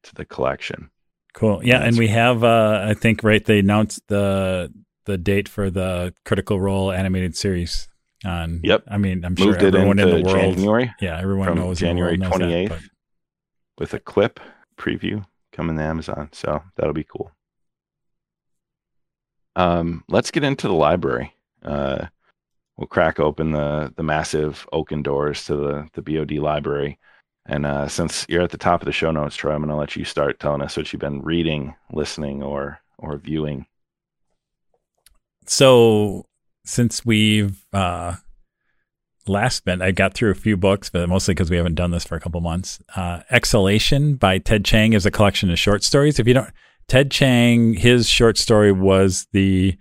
to 0.02 0.14
the 0.14 0.24
collection. 0.24 0.90
Cool. 1.32 1.62
Yeah, 1.64 1.76
and, 1.76 1.88
and 1.88 1.98
we 1.98 2.08
have 2.08 2.44
uh 2.44 2.84
I 2.84 2.94
think 2.94 3.22
right 3.22 3.44
they 3.44 3.60
announced 3.60 4.02
the 4.08 4.72
the 5.06 5.16
date 5.16 5.48
for 5.48 5.70
the 5.70 6.12
Critical 6.24 6.60
Role 6.60 6.92
animated 6.92 7.36
series 7.36 7.88
on 8.24 8.60
Yep. 8.64 8.84
I 8.88 8.98
mean, 8.98 9.24
I'm 9.24 9.34
Moved 9.38 9.60
sure 9.60 9.68
everyone 9.68 9.98
in 9.98 10.10
the 10.10 10.22
world 10.22 10.56
January. 10.56 10.92
Yeah, 11.00 11.18
everyone 11.18 11.54
knows 11.54 11.78
January 11.78 12.18
28th 12.18 12.68
that, 12.68 12.82
with 13.78 13.94
a 13.94 14.00
clip 14.00 14.40
preview 14.76 15.24
coming 15.52 15.76
to 15.76 15.82
Amazon. 15.82 16.28
So 16.32 16.62
that'll 16.76 16.92
be 16.92 17.04
cool. 17.04 17.32
Um, 19.56 20.04
let's 20.08 20.30
get 20.30 20.44
into 20.44 20.68
the 20.68 20.74
library. 20.74 21.34
Uh, 21.62 22.06
we'll 22.76 22.86
crack 22.86 23.18
open 23.18 23.50
the 23.50 23.92
the 23.96 24.02
massive 24.02 24.66
oaken 24.72 25.02
doors 25.02 25.44
to 25.46 25.56
the 25.56 25.88
the 25.94 26.02
BOD 26.02 26.32
library. 26.38 26.98
And 27.46 27.64
uh, 27.64 27.88
since 27.88 28.26
you're 28.28 28.42
at 28.42 28.50
the 28.50 28.58
top 28.58 28.82
of 28.82 28.86
the 28.86 28.92
show 28.92 29.10
notes, 29.10 29.34
Troy, 29.34 29.52
I'm 29.52 29.60
going 29.60 29.70
to 29.70 29.74
let 29.74 29.96
you 29.96 30.04
start 30.04 30.38
telling 30.38 30.60
us 30.60 30.76
what 30.76 30.92
you've 30.92 31.00
been 31.00 31.22
reading, 31.22 31.74
listening, 31.92 32.42
or 32.42 32.80
or 32.98 33.16
viewing. 33.16 33.66
So 35.46 36.26
since 36.64 37.06
we've 37.06 37.64
uh, 37.72 38.16
last 39.28 39.56
spent, 39.56 39.82
I 39.82 39.90
got 39.90 40.14
through 40.14 40.30
a 40.30 40.34
few 40.34 40.56
books, 40.56 40.90
but 40.90 41.08
mostly 41.08 41.34
because 41.34 41.50
we 41.50 41.56
haven't 41.56 41.74
done 41.74 41.90
this 41.90 42.04
for 42.04 42.16
a 42.16 42.20
couple 42.20 42.40
months. 42.40 42.80
Uh, 42.96 43.20
Exhalation 43.30 44.16
by 44.16 44.38
Ted 44.38 44.64
Chiang 44.64 44.92
is 44.92 45.06
a 45.06 45.10
collection 45.10 45.50
of 45.50 45.58
short 45.58 45.84
stories. 45.84 46.18
If 46.18 46.26
you 46.26 46.34
don't, 46.34 46.50
Ted 46.88 47.10
Chiang, 47.10 47.74
his 47.74 48.08
short 48.08 48.38
story 48.38 48.72
was 48.72 49.26
the 49.32 49.76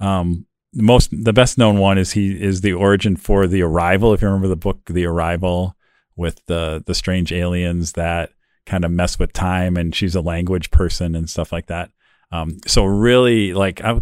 um, 0.00 0.46
most 0.74 1.10
the 1.12 1.32
best 1.32 1.58
known 1.58 1.78
one 1.78 1.98
is 1.98 2.12
he 2.12 2.40
is 2.42 2.60
the 2.60 2.72
origin 2.72 3.16
for 3.16 3.46
the 3.46 3.62
arrival 3.62 4.12
if 4.12 4.22
you 4.22 4.28
remember 4.28 4.48
the 4.48 4.56
book 4.56 4.80
the 4.86 5.04
arrival 5.04 5.76
with 6.16 6.44
the 6.46 6.82
the 6.86 6.94
strange 6.94 7.32
aliens 7.32 7.92
that 7.92 8.30
kind 8.64 8.84
of 8.84 8.90
mess 8.90 9.18
with 9.18 9.32
time 9.32 9.76
and 9.76 9.94
she's 9.94 10.14
a 10.14 10.20
language 10.20 10.70
person 10.70 11.14
and 11.14 11.28
stuff 11.28 11.52
like 11.52 11.66
that 11.66 11.90
um, 12.30 12.56
so 12.66 12.84
really 12.84 13.52
like 13.52 13.82
I, 13.82 14.00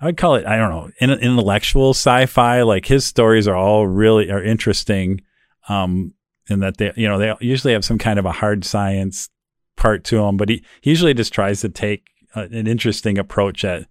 I 0.00 0.06
would 0.06 0.16
call 0.16 0.34
it 0.34 0.46
I 0.46 0.56
don't 0.56 0.70
know 0.70 0.90
intellectual 1.00 1.90
sci-fi 1.90 2.62
like 2.62 2.86
his 2.86 3.06
stories 3.06 3.48
are 3.48 3.56
all 3.56 3.86
really 3.86 4.30
are 4.30 4.42
interesting 4.42 5.22
um, 5.68 6.14
in 6.48 6.60
that 6.60 6.76
they 6.76 6.92
you 6.96 7.08
know 7.08 7.18
they 7.18 7.34
usually 7.40 7.72
have 7.72 7.84
some 7.84 7.98
kind 7.98 8.18
of 8.18 8.26
a 8.26 8.32
hard 8.32 8.64
science 8.64 9.28
part 9.76 10.04
to 10.04 10.16
them 10.16 10.36
but 10.36 10.48
he, 10.48 10.64
he 10.80 10.90
usually 10.90 11.14
just 11.14 11.32
tries 11.32 11.60
to 11.60 11.68
take 11.68 12.04
a, 12.34 12.42
an 12.42 12.66
interesting 12.66 13.18
approach 13.18 13.64
at 13.64 13.86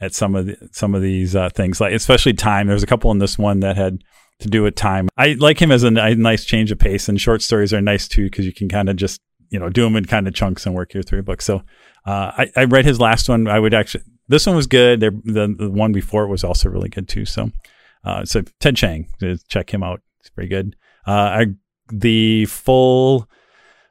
at 0.00 0.14
some 0.14 0.34
of 0.34 0.46
the, 0.46 0.56
some 0.72 0.94
of 0.94 1.02
these 1.02 1.34
uh, 1.34 1.48
things, 1.50 1.80
like 1.80 1.92
especially 1.92 2.32
time. 2.32 2.66
There's 2.66 2.82
a 2.82 2.86
couple 2.86 3.10
in 3.10 3.18
this 3.18 3.38
one 3.38 3.60
that 3.60 3.76
had 3.76 4.02
to 4.40 4.48
do 4.48 4.62
with 4.62 4.74
time. 4.74 5.08
I 5.16 5.34
like 5.38 5.60
him 5.60 5.72
as 5.72 5.82
a, 5.82 5.88
a 5.88 6.14
nice 6.14 6.44
change 6.44 6.70
of 6.70 6.78
pace, 6.78 7.08
and 7.08 7.20
short 7.20 7.42
stories 7.42 7.72
are 7.72 7.80
nice 7.80 8.06
too 8.06 8.24
because 8.24 8.46
you 8.46 8.52
can 8.52 8.68
kind 8.68 8.88
of 8.88 8.96
just 8.96 9.20
you 9.50 9.58
know 9.58 9.68
do 9.68 9.82
them 9.82 9.96
in 9.96 10.04
kind 10.04 10.28
of 10.28 10.34
chunks 10.34 10.66
and 10.66 10.74
work 10.74 10.94
your 10.94 11.02
through 11.02 11.20
a 11.20 11.24
book. 11.24 11.42
So 11.42 11.62
uh, 12.06 12.32
I, 12.36 12.50
I 12.56 12.64
read 12.64 12.84
his 12.84 13.00
last 13.00 13.28
one. 13.28 13.48
I 13.48 13.58
would 13.58 13.74
actually 13.74 14.04
this 14.28 14.46
one 14.46 14.56
was 14.56 14.66
good. 14.66 15.00
The, 15.00 15.10
the 15.56 15.70
one 15.70 15.92
before 15.92 16.24
it 16.24 16.28
was 16.28 16.44
also 16.44 16.68
really 16.68 16.88
good 16.88 17.08
too. 17.08 17.24
So 17.24 17.50
uh, 18.04 18.24
so 18.24 18.42
Ted 18.60 18.76
Chiang, 18.76 19.08
check 19.48 19.72
him 19.72 19.82
out. 19.82 20.00
It's 20.20 20.30
pretty 20.30 20.48
good. 20.48 20.76
Uh, 21.06 21.10
I, 21.10 21.46
the 21.90 22.44
full 22.46 23.28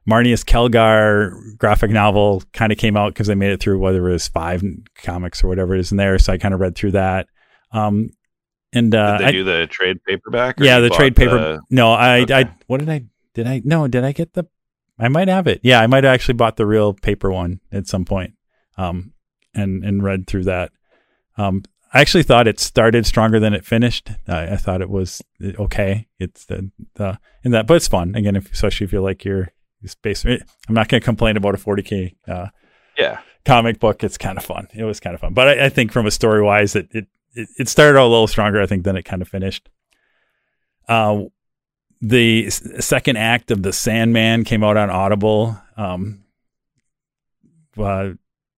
Marneus 0.10 0.46
Calgar 0.46 1.58
graphic 1.58 1.92
novel 1.92 2.44
kind 2.54 2.72
of 2.72 2.78
came 2.78 2.96
out 2.96 3.14
because 3.14 3.28
they 3.28 3.36
made 3.36 3.52
it 3.52 3.60
through 3.60 3.80
whether 3.80 4.08
it 4.08 4.12
was 4.12 4.28
five 4.28 4.64
comics 4.96 5.44
or 5.44 5.48
whatever 5.48 5.76
it 5.76 5.82
is 5.82 5.92
in 5.92 5.98
there. 5.98 6.18
So 6.20 6.34
I 6.34 6.38
kind 6.38 6.54
of 6.54 6.60
read 6.60 6.76
through 6.76 6.92
that. 6.92 7.28
Um, 7.72 8.12
and 8.74 8.94
uh, 8.94 9.18
did 9.18 9.26
they 9.26 9.30
I, 9.30 9.32
do 9.32 9.44
the 9.44 9.68
trade 9.68 10.04
paperback? 10.06 10.60
Yeah, 10.60 10.80
the 10.80 10.90
trade 10.90 11.16
paper. 11.16 11.38
The... 11.38 11.62
No, 11.70 11.92
I, 11.92 12.22
okay. 12.22 12.34
I, 12.34 12.56
what 12.68 12.80
did 12.80 12.90
I, 12.90 13.04
did 13.34 13.48
I, 13.48 13.62
no, 13.66 13.88
did 13.88 14.04
I 14.04 14.12
get 14.14 14.34
the, 14.34 14.46
I 15.00 15.10
might 15.10 15.28
have 15.28 15.48
it. 15.48 15.60
Yeah, 15.64 15.82
I 15.82 15.88
might 15.88 16.04
have 16.04 16.14
actually 16.14 16.36
bought 16.36 16.56
the 16.56 16.66
real 16.66 16.94
paper 16.94 17.32
one 17.32 17.60
at 17.72 17.88
some 17.88 18.06
point, 18.06 18.34
um, 18.78 19.14
and 19.54 19.84
and 19.84 20.04
read 20.04 20.28
through 20.28 20.46
that. 20.46 20.72
Um, 21.38 21.64
I 21.94 22.02
actually 22.02 22.24
thought 22.24 22.48
it 22.48 22.60
started 22.60 23.06
stronger 23.06 23.40
than 23.40 23.54
it 23.54 23.66
finished. 23.66 24.10
I, 24.28 24.54
I 24.54 24.58
thought 24.58 24.82
it 24.82 24.90
was 24.90 25.22
okay. 25.42 26.08
It's 26.20 26.46
the, 26.46 26.70
the 26.96 27.20
in 27.44 27.52
that, 27.52 27.66
but 27.68 27.76
it's 27.76 27.88
fun 27.88 28.16
again, 28.16 28.36
if, 28.36 28.52
especially 28.52 28.86
if 28.86 28.94
you 28.94 29.02
like 29.02 29.24
your 29.24 29.50
space. 29.86 30.26
I'm 30.26 30.40
not 30.70 30.90
going 30.90 31.02
to 31.02 31.06
complain 31.06 31.38
about 31.38 31.56
a 31.56 31.58
40k. 31.58 32.16
Uh, 32.28 32.48
yeah. 32.98 33.20
Comic 33.46 33.80
book. 33.80 34.04
It's 34.04 34.18
kind 34.18 34.38
of 34.38 34.44
fun. 34.44 34.68
It 34.74 34.84
was 34.84 35.00
kind 35.00 35.14
of 35.14 35.22
fun, 35.22 35.34
but 35.34 35.48
I, 35.48 35.66
I 35.66 35.70
think 35.70 35.92
from 35.92 36.06
a 36.06 36.12
story 36.12 36.42
wise, 36.42 36.76
it, 36.76 36.90
it 36.92 37.08
it 37.34 37.70
started 37.70 37.98
out 37.98 38.08
a 38.08 38.10
little 38.10 38.28
stronger. 38.28 38.62
I 38.62 38.66
think 38.66 38.84
than 38.84 38.98
it 38.98 39.04
kind 39.04 39.22
of 39.22 39.28
finished. 39.28 39.70
Uh, 40.88 41.24
the 42.02 42.50
second 42.50 43.18
act 43.18 43.52
of 43.52 43.64
the 43.64 43.74
Sandman 43.74 44.44
came 44.44 44.64
out 44.64 44.78
on 44.78 44.90
Audible. 44.90 45.60
Um, 45.76 46.24
uh, 47.78 48.12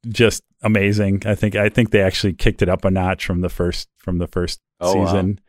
just 0.08 0.44
amazing. 0.62 1.24
I 1.26 1.36
think 1.36 1.56
I 1.56 1.70
think 1.70 1.92
they 1.92 2.02
actually 2.02 2.34
kicked 2.34 2.62
it 2.62 2.70
up 2.70 2.86
a 2.86 2.92
notch 2.92 3.26
from 3.26 3.42
the 3.42 3.50
first 3.50 3.88
from 3.98 4.18
the 4.18 4.28
first 4.28 4.60
Oh, 4.80 4.96
wow. 4.96 5.06
season. 5.06 5.40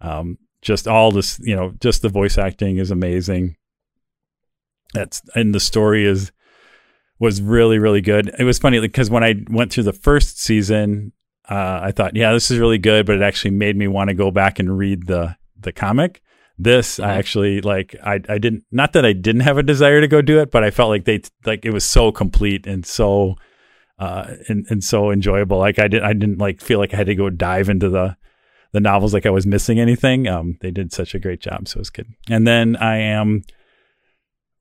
Um, 0.00 0.38
just 0.60 0.86
all 0.88 1.10
this, 1.10 1.38
you 1.42 1.54
know, 1.56 1.72
just 1.80 2.02
the 2.02 2.08
voice 2.08 2.36
acting 2.38 2.76
is 2.78 2.90
amazing. 2.90 3.56
That's 4.92 5.22
and 5.34 5.54
the 5.54 5.60
story 5.60 6.04
is 6.06 6.32
was 7.18 7.40
really 7.42 7.78
really 7.78 8.00
good. 8.00 8.30
It 8.38 8.44
was 8.44 8.58
funny 8.58 8.80
because 8.80 9.10
when 9.10 9.24
I 9.24 9.34
went 9.50 9.72
through 9.72 9.84
the 9.84 9.92
first 9.92 10.40
season, 10.40 11.12
uh, 11.48 11.80
I 11.82 11.92
thought, 11.92 12.14
yeah, 12.16 12.32
this 12.32 12.50
is 12.50 12.58
really 12.58 12.78
good, 12.78 13.06
but 13.06 13.16
it 13.16 13.22
actually 13.22 13.50
made 13.52 13.76
me 13.76 13.88
want 13.88 14.08
to 14.08 14.14
go 14.14 14.30
back 14.30 14.58
and 14.58 14.76
read 14.78 15.06
the 15.06 15.36
the 15.58 15.72
comic. 15.72 16.20
This 16.56 17.00
I 17.00 17.08
Mhm. 17.14 17.18
actually 17.18 17.60
like. 17.62 17.96
I 18.04 18.20
I 18.28 18.38
didn't 18.38 18.64
not 18.70 18.92
that 18.92 19.04
I 19.04 19.12
didn't 19.12 19.40
have 19.42 19.58
a 19.58 19.62
desire 19.62 20.00
to 20.00 20.06
go 20.06 20.22
do 20.22 20.38
it, 20.40 20.50
but 20.52 20.62
I 20.62 20.70
felt 20.70 20.90
like 20.90 21.04
they 21.04 21.20
like 21.44 21.64
it 21.64 21.70
was 21.72 21.84
so 21.84 22.12
complete 22.12 22.66
and 22.66 22.86
so 22.86 23.36
uh 23.98 24.34
and 24.48 24.66
and 24.70 24.82
so 24.82 25.10
enjoyable. 25.10 25.58
Like 25.58 25.78
I 25.78 25.88
did 25.88 26.02
I 26.02 26.12
didn't 26.12 26.38
like 26.38 26.60
feel 26.60 26.78
like 26.78 26.94
I 26.94 26.96
had 26.96 27.06
to 27.06 27.14
go 27.14 27.30
dive 27.30 27.68
into 27.68 27.88
the 27.88 28.16
the 28.72 28.80
novels 28.80 29.14
like 29.14 29.24
I 29.24 29.30
was 29.30 29.46
missing 29.46 29.78
anything. 29.78 30.26
Um, 30.26 30.58
they 30.60 30.72
did 30.72 30.92
such 30.92 31.14
a 31.14 31.20
great 31.20 31.40
job, 31.40 31.68
so 31.68 31.76
it 31.76 31.80
was 31.80 31.90
good. 31.90 32.08
And 32.28 32.44
then 32.44 32.74
I 32.76 32.96
am 32.96 33.44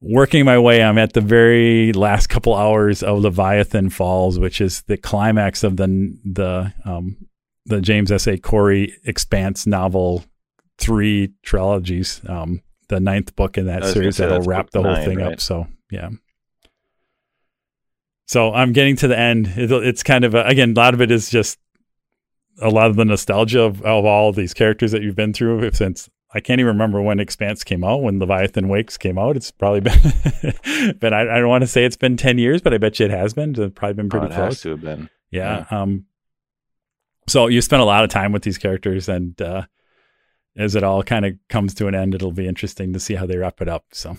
working 0.02 0.46
my 0.46 0.60
way. 0.60 0.84
I'm 0.84 1.00
at 1.00 1.14
the 1.14 1.22
very 1.22 1.92
last 1.94 2.28
couple 2.28 2.54
hours 2.54 3.02
of 3.02 3.22
Leviathan 3.22 3.90
Falls, 3.90 4.38
which 4.38 4.62
is 4.62 4.84
the 4.84 4.98
climax 4.98 5.64
of 5.64 5.78
the 5.78 6.16
the 6.24 6.72
um, 6.86 7.18
the 7.66 7.82
James 7.82 8.12
S. 8.12 8.28
A. 8.28 8.38
Corey 8.38 8.94
Expanse 9.04 9.66
novel 9.66 10.24
three 10.78 11.34
trilogies. 11.42 12.22
Um, 12.28 12.62
the 12.90 13.00
ninth 13.00 13.36
book 13.36 13.58
in 13.58 13.66
that 13.66 13.82
I 13.82 13.86
was 13.86 13.94
gonna 13.96 14.12
series 14.12 14.18
that'll 14.18 14.42
wrap 14.42 14.70
the 14.70 14.84
whole 14.84 14.94
nine, 14.94 15.06
thing 15.06 15.18
right? 15.18 15.34
up. 15.34 15.42
So 15.42 15.68
yeah. 15.90 16.10
So 18.34 18.52
I'm 18.52 18.74
getting 18.74 18.96
to 18.98 19.08
the 19.08 19.18
end. 19.18 19.54
It'll, 19.56 19.84
it's 19.84 20.02
kind 20.02 20.26
of 20.26 20.34
a, 20.34 20.44
again, 20.46 20.72
a 20.72 20.80
lot 20.80 20.96
of 20.96 21.02
it 21.02 21.12
is 21.12 21.30
just 21.30 21.60
a 22.60 22.70
lot 22.70 22.90
of 22.90 22.96
the 22.96 23.06
nostalgia 23.06 23.62
of, 23.62 23.84
of 23.84 24.06
all 24.06 24.32
these 24.32 24.56
characters 24.56 24.92
that 24.92 25.04
you've 25.04 25.16
been 25.16 25.34
through 25.34 25.70
since 25.74 26.10
I 26.34 26.40
can't 26.40 26.60
even 26.60 26.74
remember 26.74 27.00
when 27.00 27.20
Expanse 27.20 27.64
came 27.64 27.84
out, 27.84 28.02
when 28.02 28.18
Leviathan 28.18 28.70
Wakes 28.70 28.98
came 28.98 29.20
out. 29.20 29.38
It's 29.38 29.52
probably 29.52 29.82
been, 29.82 30.96
but 31.00 31.14
I, 31.14 31.22
I 31.36 31.40
don't 31.40 31.48
want 31.50 31.62
to 31.62 31.68
say 31.68 31.86
it's 31.86 31.96
been 31.96 32.18
10 32.18 32.40
years, 32.40 32.60
but 32.60 32.74
I 32.74 32.80
bet 32.80 33.00
you 33.00 33.06
it 33.06 33.12
has 33.12 33.36
been. 33.36 33.52
It's 33.52 33.74
probably 33.76 33.94
been 33.94 34.08
Oh, 34.08 34.10
pretty 34.10 34.26
it 34.26 34.36
close. 34.36 34.46
has 34.46 34.62
to 34.62 34.70
have 34.72 34.82
been. 34.82 35.10
Yeah. 35.30 35.66
Um, 35.70 36.06
so 37.28 37.46
you 37.48 37.62
spend 37.62 37.84
a 37.84 37.86
lot 37.86 38.04
of 38.04 38.10
time 38.10 38.32
with 38.32 38.42
these 38.42 38.58
characters, 38.58 39.08
and 39.08 39.40
uh, 39.44 39.68
as 40.58 40.74
it 40.76 40.84
all 40.84 41.04
kind 41.04 41.26
of 41.26 41.34
comes 41.50 41.76
to 41.76 41.88
an 41.88 41.94
end, 41.94 42.16
it'll 42.16 42.32
be 42.32 42.48
interesting 42.48 42.94
to 42.94 43.00
see 43.00 43.14
how 43.14 43.28
they 43.28 43.38
wrap 43.38 43.62
it 43.62 43.68
up. 43.70 43.86
So 43.92 44.18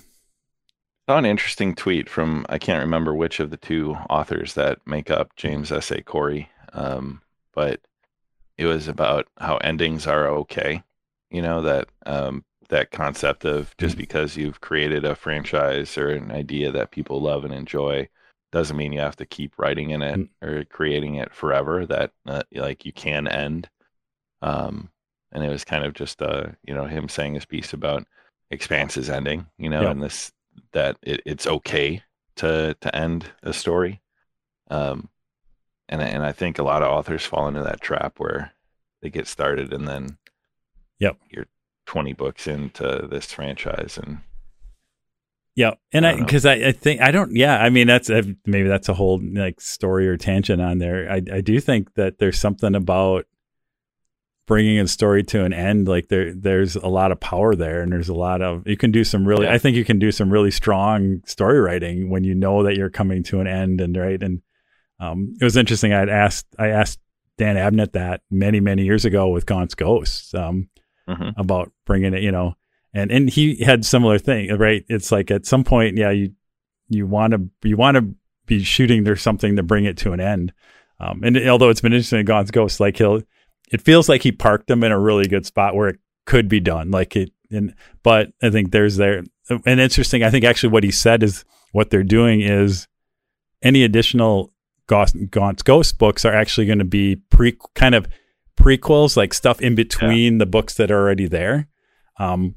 saw 1.09 1.18
an 1.18 1.24
interesting 1.26 1.74
tweet 1.74 2.09
from 2.09 2.46
I 2.48 2.59
can't 2.59 2.82
remember 2.82 3.14
which 3.14 3.40
of 3.40 3.50
the 3.50 3.57
two 3.57 3.94
authors 4.11 4.55
that 4.55 4.78
make 4.86 5.11
up 5.11 5.36
James 5.36 5.70
S. 5.72 5.90
A. 5.90 6.02
Corey, 6.02 6.48
um, 6.72 7.20
but 7.52 7.80
it 8.57 8.66
was 8.66 8.88
about 8.88 9.28
how 9.38 9.57
endings 9.59 10.07
are 10.07 10.26
okay. 10.28 10.82
You 11.30 11.42
know 11.42 11.62
that 11.62 11.88
um, 12.07 12.44
that 12.68 12.90
concept 12.90 13.44
of 13.44 13.76
just 13.78 13.96
because 13.96 14.36
you've 14.36 14.61
created 14.61 15.05
a 15.05 15.14
franchise 15.14 15.98
or 15.98 16.11
an 16.11 16.30
idea 16.30 16.70
that 16.72 16.90
people 16.92 17.20
love 17.20 17.44
and 17.44 17.52
enjoy 17.55 18.09
doesn't 18.52 18.76
mean 18.76 18.92
you 18.92 19.00
have 19.00 19.16
to 19.16 19.26
keep 19.26 19.59
writing 19.59 19.90
in 19.90 20.00
it 20.02 20.16
Mm. 20.18 20.28
or 20.42 20.64
creating 20.64 21.16
it 21.16 21.34
forever. 21.34 21.84
That 21.86 22.12
uh, 22.26 22.42
like 22.55 22.84
you 22.84 22.92
can 22.92 23.26
end. 23.28 23.68
Um, 24.42 24.90
and 25.32 25.42
it 25.42 25.48
was 25.48 25.64
kind 25.64 25.84
of 25.84 25.94
just 25.94 26.22
uh, 26.22 26.46
you 26.64 26.74
know 26.74 26.84
him 26.86 27.09
saying 27.09 27.34
his 27.34 27.44
piece 27.46 27.72
about 27.72 28.07
Expanse's 28.50 29.11
ending. 29.11 29.46
You 29.59 29.68
know, 29.70 29.82
Yep. 29.82 29.90
and 29.90 30.02
this 30.02 30.32
that 30.72 30.96
it, 31.02 31.20
it's 31.26 31.46
okay 31.46 32.02
to 32.36 32.76
to 32.80 32.96
end 32.96 33.26
a 33.42 33.52
story. 33.52 34.00
Um, 34.70 35.09
and 35.88 36.02
I- 36.02 36.07
and 36.07 36.24
I 36.24 36.32
think 36.32 36.59
a 36.59 36.62
lot 36.64 36.82
of 36.82 36.90
authors 36.90 37.24
fall 37.26 37.46
into 37.48 37.62
that 37.62 37.80
trap 37.80 38.18
where 38.18 38.52
they 39.02 39.11
get 39.11 39.26
started 39.26 39.72
and 39.72 39.86
then 39.86 40.18
Yep. 40.98 41.18
you're 41.30 41.46
20 41.86 42.12
books 42.14 42.46
into 42.46 43.07
this 43.11 43.30
franchise 43.32 43.98
and 44.02 44.20
Yeah, 45.55 45.74
and 45.92 46.07
I 46.07 46.12
I 46.12 46.18
because 46.20 46.46
I, 46.46 46.55
I 46.55 46.72
think 46.72 47.00
I 47.00 47.11
don't. 47.12 47.36
Yeah, 47.36 47.59
I 47.62 47.70
mean 47.70 47.86
that's 47.86 48.11
maybe 48.46 48.68
that's 48.68 48.88
a 48.88 48.94
whole 48.94 49.20
like 49.22 49.61
story 49.61 50.09
or 50.09 50.16
tangent 50.16 50.61
on 50.62 50.78
there. 50.78 51.09
I 51.11 51.16
I 51.32 51.40
do 51.42 51.61
think 51.61 51.94
that 51.94 52.18
there's 52.18 52.38
something 52.40 52.74
about 52.74 53.26
bringing 54.47 54.78
a 54.78 54.86
story 54.88 55.22
to 55.24 55.45
an 55.45 55.53
end. 55.53 55.88
Like 55.88 56.09
there 56.09 56.32
there's 56.34 56.76
a 56.76 56.86
lot 56.88 57.12
of 57.12 57.20
power 57.20 57.55
there, 57.55 57.80
and 57.82 57.92
there's 57.92 58.09
a 58.09 58.14
lot 58.14 58.42
of 58.42 58.66
you 58.66 58.76
can 58.76 58.90
do 58.90 59.05
some 59.05 59.26
really. 59.26 59.47
Yeah. 59.47 59.53
I 59.55 59.59
think 59.59 59.76
you 59.76 59.84
can 59.84 59.99
do 59.99 60.12
some 60.12 60.30
really 60.30 60.51
strong 60.51 61.22
story 61.26 61.61
writing 61.61 62.11
when 62.11 62.24
you 62.24 62.34
know 62.34 62.62
that 62.64 62.76
you're 62.76 62.90
coming 62.90 63.22
to 63.24 63.40
an 63.40 63.47
end 63.47 63.80
and 63.80 63.97
right. 63.97 64.22
And 64.22 64.42
um, 65.01 65.34
it 65.40 65.45
was 65.45 65.57
interesting. 65.57 65.92
I'd 65.92 66.09
asked 66.09 66.47
I 66.59 66.68
asked 66.68 67.01
Dan 67.38 67.57
Abnett 67.57 67.92
that 67.92 68.22
many 68.30 68.61
many 68.61 68.84
years 68.84 69.05
ago 69.05 69.28
with 69.28 69.47
Gaunt's 69.47 69.74
Ghosts. 69.74 70.34
Um, 70.34 70.68
Mhm. 71.07 71.34
about 71.36 71.70
bringing 71.84 72.14
it, 72.14 72.22
you 72.22 72.32
know, 72.32 72.55
and 72.95 73.11
and 73.11 73.28
he 73.28 73.62
had 73.62 73.84
similar 73.84 74.18
thing, 74.18 74.57
right? 74.57 74.86
It's 74.88 75.12
like 75.12 75.30
at 75.30 75.45
some 75.45 75.62
point, 75.62 75.99
yeah, 75.99 76.09
you 76.12 76.30
you 76.88 77.07
want 77.07 77.34
to 77.34 77.51
you 77.68 77.76
want 77.76 77.97
to 77.99 78.14
be 78.47 78.62
shooting 78.64 79.05
there's 79.05 79.20
something 79.20 79.57
to 79.57 79.62
bring 79.62 79.84
it 79.84 79.99
to 79.99 80.12
an 80.12 80.20
end. 80.20 80.55
Um, 81.01 81.20
and 81.22 81.36
although 81.47 81.68
it's 81.68 81.82
been 81.82 81.92
interesting 81.92 82.20
in 82.20 82.24
Gaunt's 82.24 82.51
Ghost, 82.51 82.80
like 82.80 82.97
he'll, 82.97 83.20
it 83.75 83.83
feels 83.83 84.09
like 84.09 84.22
he 84.22 84.31
parked 84.31 84.68
them 84.68 84.85
in 84.85 84.93
a 84.93 84.99
really 84.99 85.27
good 85.27 85.45
spot 85.45 85.75
where 85.75 85.89
it 85.89 85.99
could 86.27 86.49
be 86.49 86.61
done. 86.61 86.93
Like 86.93 87.16
it, 87.16 87.33
and 87.51 87.75
but 88.05 88.31
I 88.41 88.51
think 88.51 88.70
there's 88.70 88.97
there 88.97 89.25
and 89.51 89.81
interesting. 89.81 90.22
I 90.22 90.31
think 90.31 90.45
actually 90.45 90.68
what 90.68 90.85
he 90.85 90.93
said 90.93 91.25
is 91.25 91.45
what 91.72 91.91
they're 91.91 92.05
doing 92.05 92.41
is 92.41 92.87
any 93.62 93.83
additional 93.83 94.53
Gaunt's, 94.87 95.12
Gaunt's 95.29 95.64
Ghost 95.64 95.99
books 95.99 96.25
are 96.25 96.33
actually 96.33 96.66
going 96.66 96.79
to 96.79 96.85
be 96.85 97.16
pre 97.16 97.59
kind 97.75 97.97
of 97.97 98.07
prequels, 98.57 99.16
like 99.16 99.35
stuff 99.35 99.61
in 99.61 99.75
between 99.75 100.39
the 100.39 100.47
books 100.47 100.75
that 100.75 100.93
are 100.93 101.01
already 101.01 101.27
there. 101.27 101.66
Um, 102.20 102.55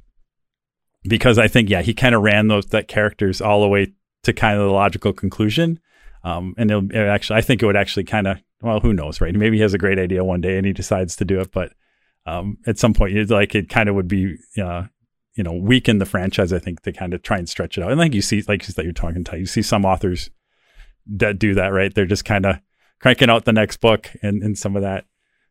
because 1.03 1.39
I 1.39 1.47
think 1.47 1.68
yeah, 1.68 1.82
he 1.82 1.95
kind 1.95 2.13
of 2.13 2.22
ran 2.22 2.47
those 2.47 2.68
that 2.68 2.88
characters 2.88 3.41
all 3.41 3.61
the 3.61 3.68
way 3.68 3.93
to 4.22 4.34
kind 4.34 4.59
of 4.59 4.68
the 4.68 4.72
logical 4.72 5.13
conclusion. 5.13 5.80
Um, 6.24 6.55
and 6.57 6.70
it'll, 6.70 6.91
it 6.91 6.95
actually, 6.95 7.38
I 7.38 7.41
think 7.41 7.61
it 7.61 7.65
would 7.65 7.78
actually 7.78 8.03
kind 8.03 8.28
of, 8.28 8.38
well, 8.61 8.80
who 8.80 8.93
knows, 8.93 9.22
right? 9.22 9.34
Maybe 9.34 9.57
he 9.57 9.61
has 9.61 9.74
a 9.74 9.78
great 9.78 9.99
idea 9.99 10.24
one 10.24 10.41
day 10.41 10.57
and 10.57 10.65
he 10.65 10.74
decides 10.74 11.15
to 11.18 11.26
do 11.26 11.39
it, 11.39 11.51
but 11.51 11.74
um, 12.26 12.57
at 12.68 12.78
some 12.78 12.93
point, 12.93 13.15
it's 13.15 13.32
like 13.32 13.55
it 13.55 13.70
kind 13.70 13.88
of 13.88 13.95
would 13.95 14.07
be, 14.07 14.36
uh, 14.61 14.84
you 15.36 15.43
know, 15.43 15.53
weaken 15.53 15.99
the 15.99 16.05
franchise. 16.05 16.51
I 16.51 16.59
think 16.59 16.82
to 16.82 16.91
kind 16.91 17.13
of 17.13 17.22
try 17.22 17.38
and 17.38 17.47
stretch 17.47 17.78
it 17.78 17.84
out. 17.84 17.91
And 17.91 17.99
like 17.99 18.13
you 18.13 18.22
see, 18.22 18.43
like 18.47 18.65
that 18.65 18.84
you're 18.84 18.91
talking 18.91 19.24
to, 19.24 19.39
you 19.39 19.45
see 19.45 19.61
some 19.61 19.86
authors 19.86 20.30
that 21.05 21.39
do 21.39 21.53
that, 21.53 21.68
right? 21.68 21.93
They're 21.93 22.05
just 22.05 22.26
kind 22.26 22.45
of 22.45 22.57
cranking 22.99 23.30
out 23.30 23.45
the 23.45 23.53
next 23.53 23.78
book 23.78 24.11
and, 24.22 24.43
and 24.43 24.57
some 24.57 24.76
of 24.76 24.82
that. 24.82 25.05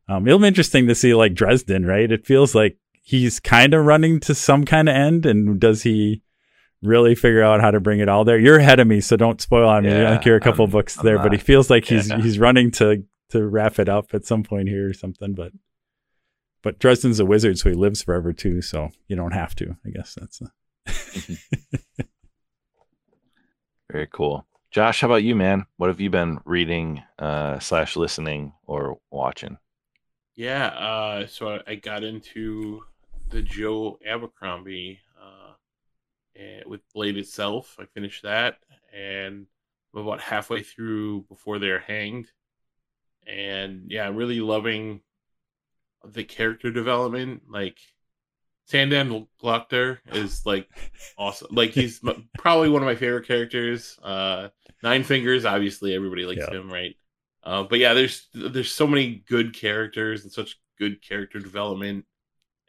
Um, 0.08 0.26
it'll 0.26 0.38
be 0.38 0.46
interesting 0.46 0.86
to 0.88 0.94
see 0.94 1.14
like 1.14 1.34
Dresden, 1.34 1.86
right? 1.86 2.10
It 2.10 2.26
feels 2.26 2.54
like 2.54 2.76
he's 3.02 3.40
kind 3.40 3.72
of 3.72 3.86
running 3.86 4.20
to 4.20 4.34
some 4.34 4.64
kind 4.64 4.88
of 4.88 4.94
end, 4.94 5.24
and 5.24 5.58
does 5.58 5.82
he 5.82 6.22
really 6.86 7.14
figure 7.14 7.42
out 7.42 7.60
how 7.60 7.70
to 7.70 7.80
bring 7.80 8.00
it 8.00 8.08
all 8.08 8.24
there? 8.24 8.38
You're 8.38 8.58
ahead 8.58 8.80
of 8.80 8.86
me, 8.86 9.00
so 9.00 9.16
don't 9.16 9.40
spoil 9.40 9.68
on 9.68 9.84
me. 9.84 9.92
I 9.92 9.98
Yeah, 9.98 10.10
think 10.12 10.24
you're 10.24 10.36
a 10.36 10.40
couple 10.40 10.64
I'm- 10.66 10.70
books 10.72 10.98
I'm 10.98 11.04
there, 11.04 11.18
but 11.18 11.32
he 11.32 11.38
feels 11.38 11.68
like 11.70 11.84
he's 11.86 12.08
Yeah. 12.10 12.20
he's 12.20 12.38
running 12.38 12.70
to 12.72 13.04
to 13.30 13.46
wrap 13.46 13.78
it 13.78 13.88
up 13.88 14.14
at 14.14 14.24
some 14.24 14.42
point 14.42 14.68
here 14.68 14.88
or 14.88 14.92
something. 14.92 15.34
But 15.34 15.52
but 16.62 16.78
Dresden's 16.78 17.20
a 17.20 17.26
wizard, 17.26 17.58
so 17.58 17.68
he 17.68 17.74
lives 17.74 18.02
forever 18.02 18.32
too. 18.32 18.60
So 18.62 18.90
you 19.08 19.16
don't 19.16 19.32
have 19.32 19.54
to. 19.56 19.76
I 19.84 19.90
guess 19.90 20.14
that's. 20.18 20.40
A, 20.40 20.50
very 23.90 24.08
cool. 24.12 24.46
Josh, 24.70 25.00
how 25.00 25.06
about 25.08 25.22
you, 25.22 25.34
man? 25.34 25.66
What 25.76 25.88
have 25.88 26.00
you 26.00 26.10
been 26.10 26.38
reading 26.44 27.02
uh, 27.18 27.58
slash 27.60 27.96
listening 27.96 28.52
or 28.66 28.98
watching? 29.10 29.58
Yeah, 30.34 30.66
uh, 30.66 31.26
so 31.26 31.48
I, 31.56 31.60
I 31.66 31.74
got 31.76 32.04
into 32.04 32.82
the 33.30 33.42
Joe 33.42 33.98
Abercrombie 34.06 35.00
with 36.66 36.80
Blade 36.94 37.16
itself. 37.18 37.76
I 37.78 37.84
finished 37.86 38.22
that, 38.24 38.58
and 38.92 39.46
I'm 39.94 40.00
about 40.02 40.20
halfway 40.20 40.62
through 40.62 41.22
before 41.28 41.58
they're 41.58 41.78
hanged. 41.80 42.30
And 43.26 43.90
yeah, 43.90 44.06
I'm 44.06 44.16
really 44.16 44.40
loving 44.40 45.00
the 46.04 46.24
character 46.24 46.70
development. 46.70 47.42
Like 47.48 47.78
Sandan 48.70 49.26
Glockter 49.42 49.98
is 50.12 50.44
like 50.46 50.68
awesome. 51.18 51.48
Like 51.50 51.70
he's 51.70 52.00
m- 52.06 52.28
probably 52.38 52.68
one 52.68 52.82
of 52.82 52.86
my 52.86 52.94
favorite 52.96 53.26
characters. 53.26 53.98
Uh, 54.02 54.48
Nine 54.82 55.02
Fingers, 55.04 55.44
obviously, 55.44 55.94
everybody 55.94 56.24
likes 56.24 56.44
Yeah. 56.48 56.56
him, 56.58 56.70
right? 56.72 56.96
Uh, 57.42 57.62
but 57.62 57.78
yeah, 57.78 57.94
there's 57.94 58.28
there's 58.34 58.70
so 58.72 58.86
many 58.86 59.24
good 59.28 59.54
characters 59.54 60.22
and 60.24 60.32
such 60.32 60.58
good 60.78 61.00
character 61.00 61.38
development, 61.38 62.04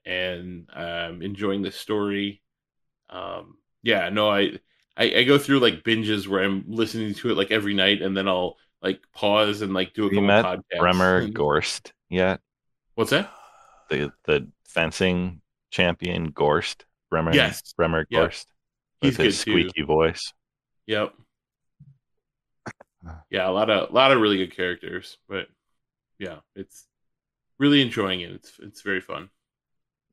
and 0.05 0.69
um, 0.73 1.21
enjoying 1.21 1.61
the 1.63 1.71
story. 1.71 2.41
Um, 3.09 3.57
yeah, 3.83 4.09
no, 4.09 4.29
I, 4.29 4.59
I 4.97 5.03
I 5.17 5.23
go 5.23 5.37
through 5.37 5.59
like 5.59 5.83
binges 5.83 6.27
where 6.27 6.43
I'm 6.43 6.63
listening 6.67 7.13
to 7.15 7.29
it 7.31 7.37
like 7.37 7.51
every 7.51 7.73
night, 7.73 8.01
and 8.01 8.15
then 8.15 8.27
I'll 8.27 8.57
like 8.81 9.01
pause 9.13 9.61
and 9.61 9.73
like 9.73 9.93
do 9.93 10.03
a 10.03 10.05
Have 10.05 10.13
you 10.13 10.19
couple 10.19 10.27
met 10.27 10.45
podcasts. 10.45 10.79
Bremer 10.79 11.17
And- 11.19 11.33
Gorst 11.33 11.93
yet? 12.09 12.41
What's 12.95 13.11
that? 13.11 13.31
The 13.89 14.11
the 14.25 14.49
fencing 14.67 15.41
champion 15.71 16.31
Gorst? 16.31 16.85
Bremer 17.09 17.33
Yes. 17.33 17.73
Bremer 17.73 18.05
Yeah. 18.09 18.19
Gorst. 18.21 18.47
He's 19.01 19.15
his 19.15 19.43
good 19.43 19.51
too. 19.51 19.51
squeaky 19.69 19.81
voice. 19.83 20.33
Yep. 20.87 21.13
yeah, 23.29 23.47
a 23.47 23.51
lot 23.51 23.69
of 23.69 23.89
a 23.89 23.93
lot 23.93 24.11
of 24.11 24.19
really 24.19 24.37
good 24.37 24.55
characters, 24.55 25.17
but 25.29 25.47
yeah, 26.19 26.37
it's 26.55 26.85
really 27.59 27.81
enjoying 27.81 28.21
it. 28.21 28.31
It's 28.31 28.53
it's 28.59 28.81
very 28.81 29.01
fun. 29.01 29.29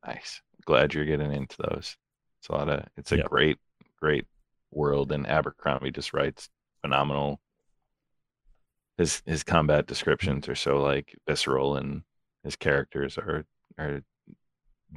Nice. 0.07 0.41
Glad 0.67 0.95
you're 0.95 1.05
getting 1.07 1.33
into 1.33 1.57
those. 1.59 1.97
It's 2.45 2.51
a 2.51 2.53
lot 2.53 2.69
of. 2.69 2.87
It's 2.99 3.13
a 3.13 3.17
Yep. 3.17 3.31
great, 3.31 3.59
great 3.99 4.27
world, 4.71 5.13
and 5.13 5.27
Abercrombie 5.27 5.91
just 5.93 6.13
writes 6.13 6.51
phenomenal. 6.83 7.41
His 8.99 9.23
his 9.25 9.43
combat 9.43 9.87
descriptions 9.87 10.47
are 10.49 10.55
so 10.55 10.83
like 10.83 11.17
visceral, 11.27 11.77
and 11.79 12.03
his 12.43 12.55
characters 12.55 13.17
are 13.17 13.47
are 13.79 14.03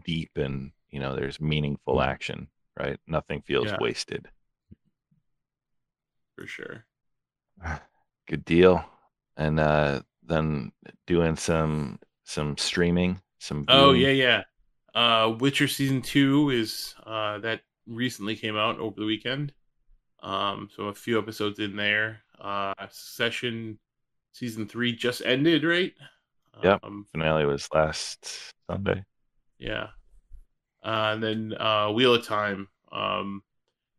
deep, 0.06 0.32
and 0.36 0.72
you 0.90 1.00
know 1.00 1.16
there's 1.16 1.40
meaningful 1.40 1.96
Mhm. 1.96 2.04
action. 2.04 2.50
Right, 2.78 3.00
nothing 3.08 3.42
feels 3.44 3.66
Yeah. 3.68 3.78
wasted. 3.80 4.30
for 6.36 6.46
sure. 6.48 6.86
Good 8.28 8.46
deal. 8.46 8.84
And 9.38 9.60
uh 9.60 10.02
then 10.24 10.72
doing 11.06 11.36
some 11.36 12.00
some 12.26 12.58
streaming, 12.58 13.22
some 13.40 13.66
Oh 13.70 13.94
yeah, 13.94 14.10
yeah. 14.10 14.44
Uh, 14.98 15.36
Witcher 15.40 15.68
season 15.68 16.02
two 16.02 16.50
is 16.50 16.96
uh 17.06 17.38
that 17.38 17.62
recently 17.86 18.36
came 18.36 18.58
out 18.58 18.80
over 18.80 19.00
the 19.00 19.06
weekend. 19.06 19.54
Um, 20.24 20.70
so 20.76 20.86
a 20.86 20.94
few 20.96 21.20
episodes 21.20 21.60
in 21.60 21.76
there. 21.76 22.22
Uh, 22.42 22.74
Succession 22.90 23.78
season 24.32 24.68
three 24.68 24.96
just 24.96 25.22
ended, 25.24 25.64
right? 25.64 25.94
Yep. 26.64 26.80
Um, 26.82 27.06
finale 27.12 27.46
was 27.46 27.70
last 27.76 28.52
Sunday. 28.68 29.04
Yeah. 29.60 29.90
Uh, 30.84 31.14
and 31.14 31.22
then 31.22 31.54
uh, 31.60 31.92
Wheel 31.92 32.16
of 32.16 32.26
Time. 32.26 32.68
Um, 32.92 33.44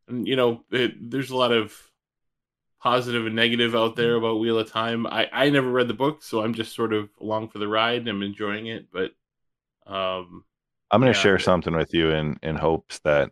and 0.09 0.27
you 0.27 0.35
know, 0.35 0.65
it, 0.73 1.11
there's 1.13 1.31
a 1.31 1.37
lot 1.37 1.53
of 1.53 1.73
positive 2.81 3.25
and 3.25 3.37
negative 3.37 3.77
out 3.77 3.95
there 3.95 4.17
about 4.17 4.41
Wheel 4.41 4.59
of 4.59 4.69
Time. 4.69 5.07
I 5.07 5.29
I 5.33 5.51
never 5.51 5.71
read 5.71 5.87
the 5.87 5.95
book, 5.95 6.25
so 6.25 6.43
I'm 6.43 6.55
just 6.55 6.75
sort 6.75 6.93
of 6.93 7.09
along 7.21 7.51
for 7.51 7.61
the 7.61 7.69
ride. 7.69 8.01
and 8.01 8.09
I'm 8.09 8.23
enjoying 8.25 8.67
it, 8.67 8.89
but 8.93 9.13
um, 9.87 10.43
I'm 10.91 11.01
going 11.01 11.13
to 11.13 11.19
Yeah. 11.19 11.23
share 11.23 11.39
something 11.39 11.75
with 11.75 11.93
you 11.95 12.11
in 12.11 12.39
in 12.43 12.57
hopes 12.57 12.99
that 13.01 13.31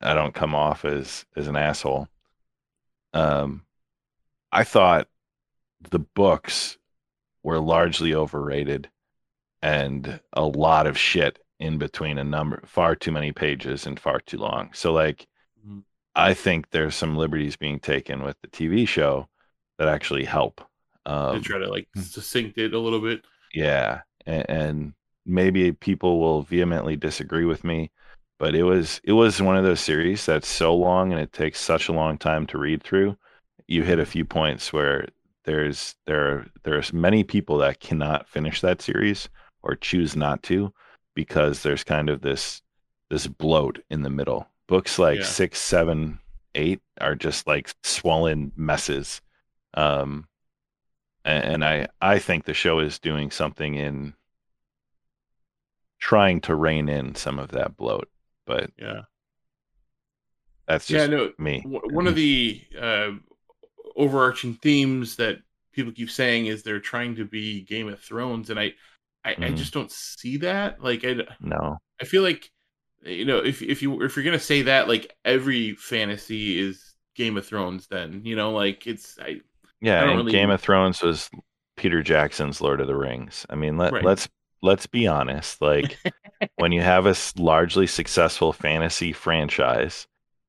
I 0.00 0.14
don't 0.14 0.34
come 0.34 0.54
off 0.54 0.84
as 0.84 1.24
as 1.36 1.48
an 1.48 1.56
asshole. 1.56 2.08
Um, 3.12 3.64
I 4.52 4.64
thought 4.64 5.08
the 5.90 5.98
books 6.00 6.78
were 7.42 7.58
largely 7.60 8.14
overrated, 8.14 8.90
and 9.62 10.20
a 10.32 10.44
lot 10.44 10.86
of 10.86 10.98
shit 10.98 11.38
in 11.60 11.78
between 11.78 12.18
a 12.18 12.24
number, 12.24 12.62
far 12.66 12.96
too 12.96 13.12
many 13.12 13.32
pages 13.32 13.86
and 13.86 13.98
far 14.00 14.20
too 14.20 14.38
long. 14.38 14.72
So 14.72 14.92
like, 14.92 15.26
Mhm. 15.64 15.84
I 16.14 16.34
think 16.34 16.70
there's 16.70 16.94
some 16.96 17.16
liberties 17.16 17.56
being 17.56 17.80
taken 17.80 18.22
with 18.22 18.36
the 18.40 18.48
TV 18.48 18.86
show 18.86 19.28
that 19.78 19.88
actually 19.88 20.24
help. 20.24 20.60
to 21.06 21.12
Um, 21.12 21.42
try 21.42 21.58
to 21.58 21.68
like 21.70 21.86
Hmm. 21.94 22.00
succinct 22.00 22.56
it 22.58 22.72
a 22.72 22.78
little 22.78 23.00
bit. 23.00 23.24
yeah, 23.52 24.02
and, 24.26 24.50
and 24.50 24.94
maybe 25.26 25.72
people 25.72 26.20
will 26.20 26.42
vehemently 26.42 26.96
disagree 26.96 27.44
with 27.44 27.64
me, 27.64 27.90
but 28.38 28.54
it 28.54 28.64
was 28.64 29.00
it 29.04 29.12
was 29.12 29.40
one 29.42 29.56
of 29.56 29.64
those 29.64 29.80
series 29.80 30.26
that's 30.26 30.48
so 30.48 30.74
long 30.74 31.12
and 31.12 31.20
it 31.20 31.32
takes 31.32 31.60
such 31.60 31.88
a 31.88 31.92
long 31.92 32.18
time 32.18 32.46
to 32.48 32.58
read 32.58 32.82
through. 32.82 33.16
You 33.66 33.82
hit 33.82 33.98
a 33.98 34.06
few 34.06 34.24
points 34.24 34.72
where 34.72 35.08
there's 35.44 35.94
there 36.06 36.46
there's 36.64 36.92
many 36.92 37.24
people 37.24 37.58
that 37.58 37.80
cannot 37.80 38.28
finish 38.28 38.60
that 38.62 38.82
series 38.82 39.28
or 39.62 39.76
choose 39.76 40.16
not 40.16 40.42
to 40.44 40.72
because 41.14 41.62
there's 41.62 41.84
kind 41.84 42.10
of 42.10 42.20
this 42.22 42.62
this 43.10 43.26
bloat 43.26 43.82
in 43.90 44.02
the 44.02 44.10
middle. 44.10 44.48
Books 44.66 44.98
like 44.98 45.18
Yeah. 45.18 45.24
six, 45.24 45.60
seven, 45.60 46.18
eight 46.54 46.80
are 47.00 47.14
just 47.14 47.46
like 47.46 47.72
swollen 47.82 48.52
messes. 48.56 49.20
Um, 49.74 50.26
and, 51.24 51.44
and 51.44 51.64
I 51.64 51.88
I 52.00 52.18
think 52.18 52.44
the 52.44 52.54
show 52.54 52.78
is 52.80 52.98
doing 52.98 53.30
something 53.30 53.74
in 53.74 54.14
trying 56.04 56.38
to 56.38 56.54
rein 56.54 56.86
in 56.90 57.14
some 57.14 57.38
of 57.38 57.50
that 57.52 57.74
bloat, 57.78 58.10
but 58.44 58.70
Yeah. 58.78 59.02
that's 60.66 60.90
Yeah, 60.90 61.06
just 61.06 61.10
no. 61.10 61.32
me. 61.38 61.60
w- 61.62 61.80
One 61.94 62.06
of 62.06 62.14
the 62.14 62.60
uh, 62.78 63.12
overarching 63.96 64.54
themes 64.56 65.16
that 65.16 65.38
people 65.72 65.92
keep 65.92 66.10
saying 66.10 66.44
is 66.46 66.62
they're 66.62 66.78
trying 66.78 67.16
to 67.16 67.24
be 67.24 67.62
Game 67.62 67.88
of 67.88 68.00
Thrones, 68.00 68.50
and 68.50 68.60
I, 68.60 68.74
I, 69.24 69.30
I 69.32 69.34
Mhm. 69.36 69.56
just 69.56 69.72
don't 69.72 69.90
see 69.90 70.36
that. 70.38 70.82
Like, 70.82 71.04
I, 71.06 71.16
No, 71.40 71.78
I 71.98 72.04
feel 72.04 72.22
like, 72.22 72.50
you 73.02 73.24
know, 73.24 73.38
if 73.38 73.62
if 73.62 73.80
you 73.82 74.02
if 74.02 74.14
you're 74.14 74.24
gonna 74.26 74.38
say 74.38 74.60
that, 74.62 74.88
like 74.88 75.10
every 75.24 75.72
fantasy 75.74 76.58
is 76.58 76.94
Game 77.14 77.38
of 77.38 77.46
Thrones, 77.46 77.86
then 77.86 78.22
you 78.26 78.36
know, 78.36 78.50
like 78.52 78.86
it's 78.86 79.18
I, 79.18 79.40
yeah, 79.80 80.00
I 80.02 80.08
and 80.08 80.16
really- 80.18 80.32
Game 80.32 80.50
of 80.50 80.60
Thrones 80.60 81.00
was 81.02 81.30
Peter 81.76 82.02
Jackson's 82.02 82.60
Lord 82.60 82.80
of 82.82 82.88
the 82.88 82.96
Rings. 82.96 83.46
I 83.48 83.54
mean, 83.54 83.78
let 83.78 83.92
Right. 83.94 84.04
let's 84.04 84.28
let's 84.64 84.86
be 84.86 85.06
honest. 85.06 85.60
Like 85.62 86.00
when 86.56 86.72
you 86.72 86.82
have 86.82 87.06
a 87.06 87.16
largely 87.36 87.86
successful 87.86 88.52
fantasy 88.52 89.12
franchise, 89.12 90.06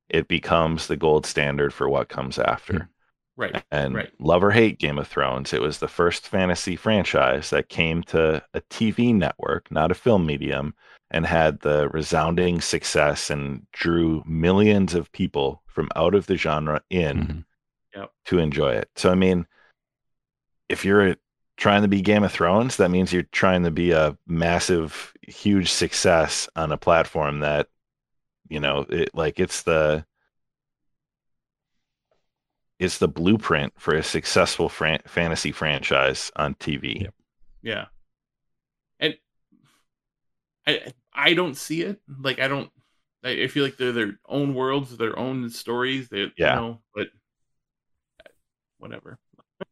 it 0.08 0.28
becomes 0.28 0.88
the 0.88 0.96
gold 0.96 1.26
standard 1.26 1.74
for 1.74 1.88
what 1.88 2.08
comes 2.08 2.38
after. 2.38 2.90
right, 3.36 3.64
And 3.70 3.94
Right. 3.94 4.10
love 4.18 4.42
or 4.44 4.50
hate 4.52 4.78
Game 4.78 4.98
of 4.98 5.08
Thrones, 5.08 5.52
it 5.52 5.60
was 5.62 5.78
the 5.78 5.88
first 5.88 6.28
fantasy 6.28 6.76
franchise 6.76 7.50
that 7.50 7.68
came 7.68 8.02
to 8.04 8.42
a 8.54 8.60
TV 8.70 9.12
network, 9.12 9.70
not 9.70 9.90
a 9.90 9.94
film 9.94 10.26
medium, 10.26 10.74
and 11.10 11.26
had 11.26 11.60
the 11.60 11.88
resounding 11.90 12.60
success 12.60 13.30
and 13.30 13.66
drew 13.72 14.22
millions 14.26 14.94
of 14.94 15.12
people 15.12 15.62
from 15.66 15.88
out 15.96 16.14
of 16.14 16.26
the 16.26 16.36
genre 16.36 16.82
in 16.90 17.28
Mhm. 17.28 17.44
to 18.26 18.38
enjoy 18.38 18.72
it. 18.74 18.90
So, 18.96 19.10
I 19.10 19.14
mean, 19.14 19.46
if 20.68 20.84
you're 20.84 21.16
trying 21.56 21.82
to 21.82 21.88
be 21.88 22.02
Game 22.02 22.22
of 22.24 22.32
Thrones, 22.32 22.76
that 22.76 22.90
means 22.90 23.12
you're 23.12 23.22
trying 23.24 23.64
to 23.64 23.70
be 23.70 23.92
a 23.92 24.16
massive, 24.26 25.14
huge 25.22 25.70
success 25.70 26.48
on 26.56 26.72
a 26.72 26.76
platform 26.78 27.40
that, 27.40 27.68
you 28.48 28.60
know, 28.60 28.86
it 28.88 29.14
like 29.14 29.40
it's 29.40 29.62
the 29.62 30.04
it's 32.78 32.98
the 32.98 33.08
blueprint 33.08 33.72
for 33.78 33.94
a 33.94 34.02
successful 34.02 34.68
fran- 34.68 35.00
fantasy 35.06 35.50
franchise 35.52 36.30
on 36.36 36.54
TV. 36.56 37.02
Yep. 37.02 37.14
yeah, 37.62 37.86
and 39.00 39.16
I 40.66 40.92
I 41.12 41.34
don't 41.34 41.56
see 41.56 41.82
it. 41.82 42.00
Like 42.20 42.38
I 42.38 42.48
don't. 42.48 42.70
I, 43.24 43.44
I 43.44 43.48
feel 43.48 43.64
like 43.64 43.76
they're 43.76 43.92
their 43.92 44.18
own 44.28 44.54
worlds, 44.54 44.96
their 44.96 45.18
own 45.18 45.48
stories. 45.50 46.08
They, 46.08 46.30
Yeah. 46.36 46.54
you 46.54 46.60
know, 46.60 46.80
but 46.94 47.08
whatever. 48.78 49.18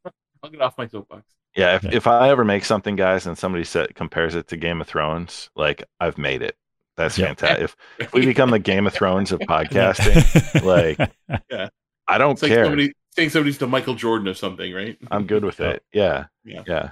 I'll 0.43 0.51
get 0.51 0.61
off 0.61 0.79
my 0.79 0.87
soapbox. 0.87 1.25
Yeah, 1.57 1.77
if, 1.77 1.85
Yeah. 1.85 1.91
if 1.93 2.07
I 2.07 2.29
ever 2.31 2.45
make 2.45 2.65
something, 2.65 2.97
guys, 2.97 3.27
and 3.27 3.39
somebody 3.39 3.65
said 3.65 3.95
compares 3.95 4.35
it 4.35 4.49
to 4.49 4.57
Game 4.57 4.81
of 4.81 4.87
Thrones, 4.89 5.51
like 5.55 5.85
I've 6.01 6.19
made 6.19 6.43
it. 6.43 6.57
That's 6.97 7.19
Yep. 7.19 7.29
fantastic. 7.41 7.65
If, 7.65 7.77
if 7.99 8.13
we 8.13 8.25
become 8.27 8.51
the 8.51 8.59
Game 8.59 8.87
of 8.87 8.93
Thrones 8.95 9.33
of 9.33 9.41
podcasting, 9.41 10.65
like 10.65 10.99
yeah, 11.51 11.69
I 12.09 12.19
don't 12.19 12.33
It's 12.33 12.43
like 12.43 12.51
care. 12.53 12.65
somebody 12.65 12.93
saying 13.17 13.31
somebody's 13.31 13.59
to 13.59 13.67
Michael 13.67 13.95
Jordan 13.95 14.27
or 14.29 14.35
something, 14.35 14.73
right? 14.75 14.99
I'm 15.11 15.27
good 15.27 15.45
with 15.45 15.61
it. 15.61 15.83
Yeah, 15.93 16.27
Yeah. 16.45 16.63
yeah. 16.67 16.91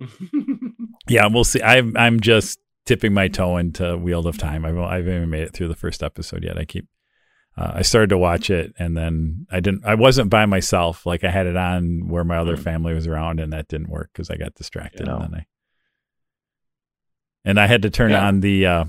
yeah, 1.08 1.26
we'll 1.26 1.44
see. 1.44 1.62
I'm 1.62 1.96
I'm 1.96 2.20
just 2.20 2.58
tipping 2.86 3.12
my 3.12 3.28
toe 3.28 3.56
into 3.58 3.96
Wheel 3.96 4.26
of 4.26 4.38
Time. 4.38 4.64
I've 4.64 4.78
I 4.78 4.96
haven't 4.96 5.14
even 5.14 5.30
made 5.30 5.42
it 5.42 5.52
through 5.52 5.68
the 5.68 5.74
first 5.74 6.02
episode 6.02 6.44
yet. 6.44 6.58
I 6.58 6.64
keep. 6.64 6.86
Uh, 7.56 7.72
I 7.76 7.82
started 7.82 8.10
to 8.10 8.18
watch 8.18 8.48
it 8.48 8.72
and 8.78 8.96
then 8.96 9.46
I 9.50 9.60
didn't. 9.60 9.84
I 9.84 9.94
wasn't 9.94 10.30
by 10.30 10.46
myself. 10.46 11.04
Like 11.04 11.24
I 11.24 11.30
had 11.30 11.46
it 11.46 11.56
on 11.56 12.08
where 12.08 12.24
my 12.24 12.38
other 12.38 12.56
Mm. 12.56 12.62
family 12.62 12.94
was 12.94 13.06
around, 13.06 13.40
and 13.40 13.52
that 13.52 13.68
didn't 13.68 13.90
work 13.90 14.10
because 14.12 14.30
I 14.30 14.36
got 14.36 14.54
distracted. 14.54 15.06
Yeah. 15.06 15.14
And 15.14 15.22
then 15.22 15.34
I. 15.40 15.46
And 17.44 17.58
I 17.60 17.66
had 17.66 17.82
to 17.82 17.90
turn 17.90 18.10
Yeah. 18.10 18.26
on 18.26 18.40
the, 18.40 18.66
uh, 18.66 18.84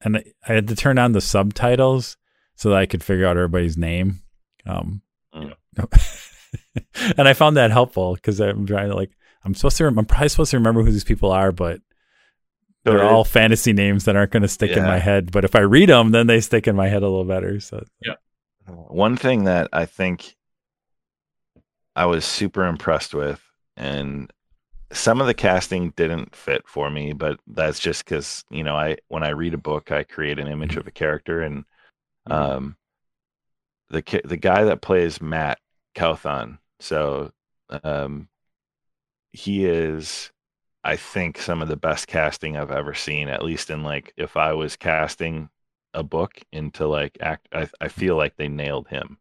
and 0.00 0.16
I 0.18 0.52
had 0.52 0.68
to 0.68 0.76
turn 0.76 0.96
on 0.98 1.12
the 1.12 1.20
subtitles 1.20 2.16
so 2.54 2.70
that 2.70 2.78
I 2.78 2.86
could 2.86 3.02
figure 3.02 3.26
out 3.26 3.36
everybody's 3.36 3.76
name. 3.76 4.20
Um, 4.66 5.02
Mm. 5.34 5.54
and 7.16 7.28
I 7.28 7.32
found 7.34 7.56
that 7.56 7.70
helpful 7.70 8.14
because 8.14 8.40
I'm 8.40 8.66
trying 8.66 8.88
to 8.88 8.96
like 8.96 9.12
I'm 9.44 9.54
supposed 9.54 9.76
to. 9.78 9.86
I'm 9.86 9.94
probably 10.04 10.28
supposed 10.28 10.50
to 10.50 10.56
remember 10.58 10.82
who 10.82 10.90
these 10.90 11.04
people 11.04 11.30
are, 11.30 11.52
but 11.52 11.80
they're 12.84 12.94
Totally. 12.94 13.10
all 13.10 13.24
fantasy 13.24 13.72
names 13.72 14.04
that 14.06 14.16
aren't 14.16 14.32
going 14.32 14.42
to 14.42 14.48
stick 14.48 14.70
in 14.70 14.82
my 14.84 14.98
head. 14.98 15.30
But 15.32 15.44
if 15.44 15.54
I 15.54 15.60
read 15.60 15.88
them, 15.90 16.12
then 16.12 16.26
they 16.26 16.40
stick 16.40 16.66
in 16.66 16.76
my 16.76 16.88
head 16.88 17.02
a 17.02 17.08
little 17.08 17.24
better. 17.24 17.60
So 17.60 17.84
yeah, 18.00 18.14
One 18.66 19.16
thing 19.16 19.44
that 19.44 19.68
I 19.72 19.84
think 19.86 20.34
I 21.96 22.06
was 22.06 22.24
super 22.24 22.64
impressed 22.66 23.14
with, 23.14 23.42
and 23.76 24.32
some 24.92 25.20
of 25.20 25.26
the 25.26 25.34
casting 25.34 25.90
didn't 25.90 26.34
fit 26.34 26.66
for 26.66 26.90
me, 26.90 27.12
but 27.12 27.38
that's 27.46 27.78
just 27.80 28.04
because 28.04 28.44
you 28.50 28.64
know 28.64 28.76
I 28.76 28.96
when 29.08 29.22
I 29.22 29.30
read 29.30 29.54
a 29.54 29.58
book, 29.58 29.92
I 29.92 30.04
create 30.04 30.38
an 30.38 30.48
image 30.48 30.76
of 30.76 30.86
a 30.86 30.90
character, 30.92 31.42
and 31.42 31.64
Mhm. 32.28 32.32
um, 32.34 32.76
the 33.90 34.02
the 34.24 34.36
guy 34.36 34.64
that 34.64 34.82
plays 34.82 35.20
Mat 35.20 35.58
Cauthon, 35.94 36.58
so 36.80 37.32
um, 37.84 38.28
he 39.32 39.64
is. 39.64 40.30
I 40.82 40.96
think 40.96 41.38
some 41.38 41.62
of 41.62 41.68
the 41.68 41.76
best 41.76 42.06
casting 42.08 42.56
I've 42.56 42.70
ever 42.70 42.94
seen, 42.94 43.28
at 43.28 43.44
least 43.44 43.70
in 43.70 43.82
like 43.82 44.12
if 44.16 44.36
I 44.36 44.52
was 44.54 44.76
casting 44.76 45.50
a 45.94 46.02
book 46.02 46.40
into 46.52 46.86
like 46.86 47.18
act 47.20 47.48
I, 47.52 47.68
I 47.80 47.88
feel 47.88 48.16
like 48.16 48.36
they 48.36 48.48
nailed 48.48 48.88
him 48.88 49.18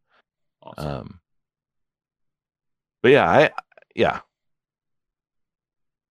Awesome. 0.62 0.88
um 0.88 1.20
but 3.02 3.12
yeah, 3.12 3.30
I 3.30 3.50
yeah. 3.96 4.22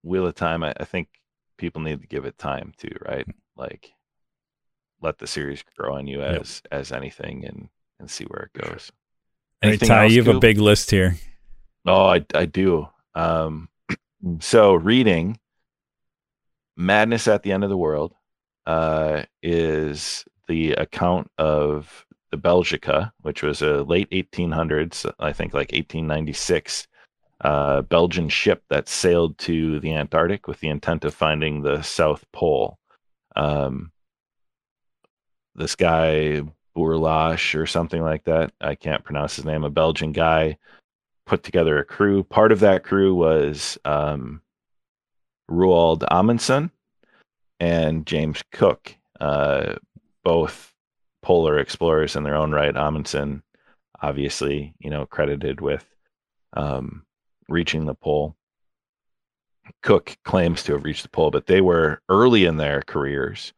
Wheel 0.02 0.26
of 0.26 0.34
Time, 0.34 0.62
I, 0.64 0.74
I 0.78 0.84
think 0.84 1.08
people 1.56 1.82
need 1.82 2.00
to 2.00 2.06
give 2.06 2.24
it 2.24 2.38
time 2.38 2.72
too, 2.76 2.94
right? 3.06 3.26
Like 3.56 3.92
let 5.00 5.18
the 5.18 5.26
series 5.26 5.62
grow 5.76 5.94
on 5.94 6.06
you 6.06 6.20
Yep. 6.20 6.40
as 6.40 6.62
as 6.70 6.92
anything 6.92 7.44
and 7.44 7.68
and 8.00 8.10
see 8.10 8.24
where 8.24 8.48
it 8.54 8.60
goes. 8.62 8.90
Hey, 9.60 9.76
Ty, 9.76 10.04
else, 10.04 10.12
you 10.12 10.22
have 10.22 10.36
a 10.36 10.40
big 10.40 10.58
list 10.58 10.90
here. 10.90 11.16
Oh, 11.86 12.06
I 12.06 12.24
I 12.34 12.46
do. 12.46 12.88
Um, 13.14 13.68
so 14.40 14.74
reading 14.74 15.38
Madness 16.76 17.28
at 17.28 17.42
the 17.42 17.52
End 17.52 17.64
of 17.64 17.70
the 17.70 17.76
World 17.76 18.14
uh, 18.66 19.24
is 19.42 20.24
the 20.46 20.72
account 20.72 21.30
of 21.38 22.06
the 22.30 22.36
Belgica, 22.36 23.12
which 23.22 23.42
was 23.42 23.62
a 23.62 23.82
late 23.82 24.10
1800s, 24.10 25.10
I 25.18 25.32
think 25.32 25.54
like 25.54 25.72
1896, 25.72 26.86
uh, 27.40 27.82
Belgian 27.82 28.28
ship 28.28 28.62
that 28.68 28.88
sailed 28.88 29.38
to 29.38 29.80
the 29.80 29.94
Antarctic 29.94 30.46
with 30.46 30.60
the 30.60 30.68
intent 30.68 31.04
of 31.04 31.14
finding 31.14 31.62
the 31.62 31.82
South 31.82 32.24
Pole. 32.32 32.78
Um, 33.36 33.92
this 35.54 35.74
guy 35.74 36.42
Bourlache 36.76 37.54
or 37.54 37.66
something 37.66 38.02
like 38.02 38.24
that, 38.24 38.52
I 38.60 38.74
can't 38.74 39.04
pronounce 39.04 39.36
his 39.36 39.44
name, 39.44 39.64
a 39.64 39.70
Belgian 39.70 40.12
guy 40.12 40.58
put 41.28 41.42
together 41.42 41.78
a 41.78 41.84
crew. 41.84 42.24
Part 42.24 42.50
of 42.52 42.60
that 42.60 42.82
crew 42.82 43.14
was 43.14 43.78
um, 43.84 44.40
Roald 45.50 46.04
Amundsen 46.10 46.70
and 47.60 48.06
James 48.06 48.42
Cook, 48.50 48.96
uh, 49.20 49.74
both 50.24 50.72
polar 51.22 51.58
explorers 51.58 52.16
in 52.16 52.22
their 52.22 52.34
own 52.34 52.52
right. 52.52 52.74
Amundsen, 52.74 53.42
obviously, 54.00 54.74
you 54.78 54.88
know, 54.88 55.04
credited 55.04 55.60
with 55.60 55.84
um, 56.54 57.04
reaching 57.48 57.84
the 57.84 57.94
pole. 57.94 58.34
Cook 59.82 60.16
claims 60.24 60.62
to 60.62 60.72
have 60.72 60.84
reached 60.84 61.02
the 61.02 61.10
pole, 61.10 61.30
but 61.30 61.46
they 61.46 61.60
were 61.60 62.00
early 62.08 62.46
in 62.46 62.56
their 62.56 62.82
careers. 62.82 63.52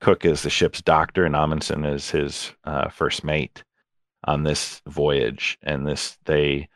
Cook 0.00 0.24
is 0.24 0.42
the 0.42 0.50
ship's 0.50 0.80
doctor, 0.80 1.24
and 1.24 1.34
Amundsen 1.34 1.84
is 1.84 2.10
his 2.10 2.52
uh, 2.62 2.88
first 2.90 3.24
mate 3.24 3.64
on 4.22 4.44
this 4.44 4.80
voyage. 4.86 5.58
And 5.64 5.84
this, 5.84 6.16
they 6.26 6.68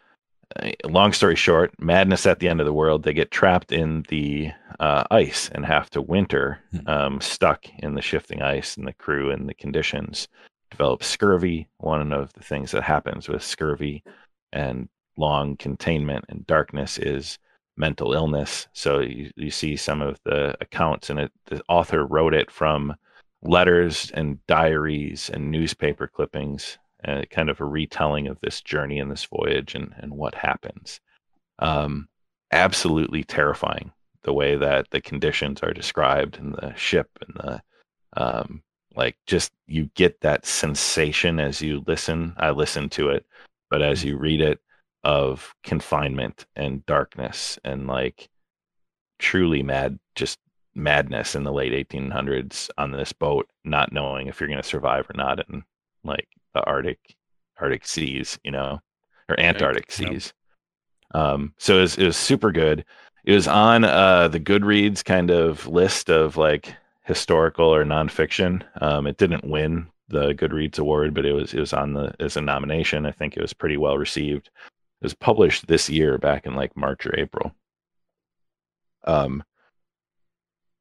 long 0.84 1.12
story 1.12 1.36
short, 1.36 1.72
madness 1.78 2.26
at 2.26 2.38
the 2.38 2.48
end 2.48 2.60
of 2.60 2.66
the 2.66 2.72
world. 2.72 3.02
They 3.02 3.12
get 3.12 3.30
trapped 3.30 3.72
in 3.72 4.04
the 4.08 4.50
uh, 4.80 5.04
ice 5.10 5.48
and 5.54 5.64
have 5.64 5.90
to 5.90 6.02
winter, 6.02 6.60
Hmm. 6.72 6.88
um, 6.88 7.20
stuck 7.20 7.66
in 7.78 7.94
the 7.94 8.02
shifting 8.02 8.42
ice, 8.42 8.76
and 8.76 8.86
the 8.86 8.92
crew 8.92 9.30
and 9.30 9.48
the 9.48 9.54
conditions 9.54 10.28
develop 10.70 11.02
scurvy. 11.04 11.68
One 11.78 12.12
of 12.12 12.32
the 12.32 12.42
things 12.42 12.70
that 12.72 12.82
happens 12.82 13.28
with 13.28 13.42
scurvy 13.42 14.02
and 14.52 14.88
long 15.16 15.56
containment 15.56 16.24
and 16.28 16.46
darkness 16.46 16.98
is 16.98 17.38
mental 17.76 18.12
illness. 18.12 18.68
So 18.72 19.00
you, 19.00 19.30
you 19.36 19.50
see 19.50 19.76
some 19.76 20.02
of 20.02 20.18
the 20.24 20.56
accounts, 20.60 21.10
and 21.10 21.18
it, 21.20 21.32
the 21.46 21.62
author 21.68 22.06
wrote 22.06 22.34
it 22.34 22.50
from 22.50 22.94
letters 23.42 24.10
and 24.14 24.44
diaries 24.46 25.30
and 25.32 25.50
newspaper 25.50 26.06
clippings 26.06 26.78
uh, 27.06 27.22
kind 27.30 27.50
of 27.50 27.60
a 27.60 27.64
retelling 27.64 28.28
of 28.28 28.40
this 28.40 28.60
journey 28.60 28.98
and 28.98 29.10
this 29.10 29.24
voyage 29.24 29.74
and, 29.74 29.94
and 29.98 30.12
what 30.14 30.34
happens. 30.34 31.00
Um, 31.58 32.08
absolutely 32.50 33.24
terrifying 33.24 33.92
the 34.22 34.32
way 34.32 34.56
that 34.56 34.90
the 34.90 35.00
conditions 35.00 35.60
are 35.62 35.72
described 35.72 36.36
in 36.36 36.52
the 36.52 36.74
ship 36.76 37.08
and 37.26 37.34
the 37.36 37.62
um, 38.14 38.62
like 38.94 39.16
just 39.26 39.52
you 39.66 39.90
get 39.94 40.20
that 40.20 40.46
sensation 40.46 41.40
as 41.40 41.60
you 41.60 41.82
listen. 41.86 42.34
I 42.36 42.50
listen 42.50 42.88
to 42.90 43.08
it, 43.08 43.26
but 43.70 43.82
as 43.82 44.04
you 44.04 44.16
read 44.16 44.40
it 44.40 44.60
of 45.04 45.54
confinement 45.64 46.46
and 46.54 46.84
darkness 46.86 47.58
and 47.64 47.86
like 47.86 48.28
truly 49.18 49.62
mad, 49.62 49.98
just 50.14 50.38
madness 50.74 51.34
in 51.34 51.44
the 51.44 51.52
late 51.52 51.88
1800s 51.88 52.70
on 52.78 52.92
this 52.92 53.12
boat, 53.12 53.48
not 53.64 53.92
knowing 53.92 54.26
if 54.26 54.40
you're 54.40 54.48
going 54.48 54.62
to 54.62 54.68
survive 54.68 55.08
or 55.08 55.14
not 55.16 55.46
and 55.48 55.62
like 56.04 56.28
the 56.54 56.62
Arctic, 56.64 57.16
Arctic 57.60 57.86
seas, 57.86 58.38
you 58.44 58.50
know, 58.50 58.80
or 59.28 59.38
Antarctic 59.38 59.86
Yep. 59.98 60.10
seas. 60.10 60.32
Um, 61.14 61.54
so 61.58 61.78
it 61.78 61.80
was, 61.82 61.98
it 61.98 62.06
was 62.06 62.16
super 62.16 62.52
good. 62.52 62.84
It 63.24 63.34
was 63.34 63.46
on 63.46 63.84
uh, 63.84 64.28
the 64.28 64.40
Goodreads 64.40 65.04
kind 65.04 65.30
of 65.30 65.66
list 65.66 66.10
of 66.10 66.36
like 66.36 66.74
historical 67.04 67.66
or 67.66 67.84
nonfiction. 67.84 68.62
Um, 68.80 69.06
it 69.06 69.16
didn't 69.16 69.44
win 69.44 69.88
the 70.08 70.34
Goodreads 70.34 70.78
award, 70.78 71.14
but 71.14 71.24
it 71.24 71.32
was 71.32 71.54
it 71.54 71.60
was 71.60 71.72
on 71.72 71.94
the 71.94 72.14
as 72.20 72.36
a 72.36 72.40
nomination. 72.40 73.06
I 73.06 73.12
think 73.12 73.36
it 73.36 73.42
was 73.42 73.52
pretty 73.52 73.76
well 73.76 73.96
received. 73.96 74.46
It 74.46 75.04
was 75.04 75.14
published 75.14 75.66
this 75.66 75.88
year, 75.88 76.18
back 76.18 76.46
in 76.46 76.54
like 76.54 76.76
March 76.76 77.06
or 77.06 77.18
April. 77.18 77.54
Um, 79.04 79.42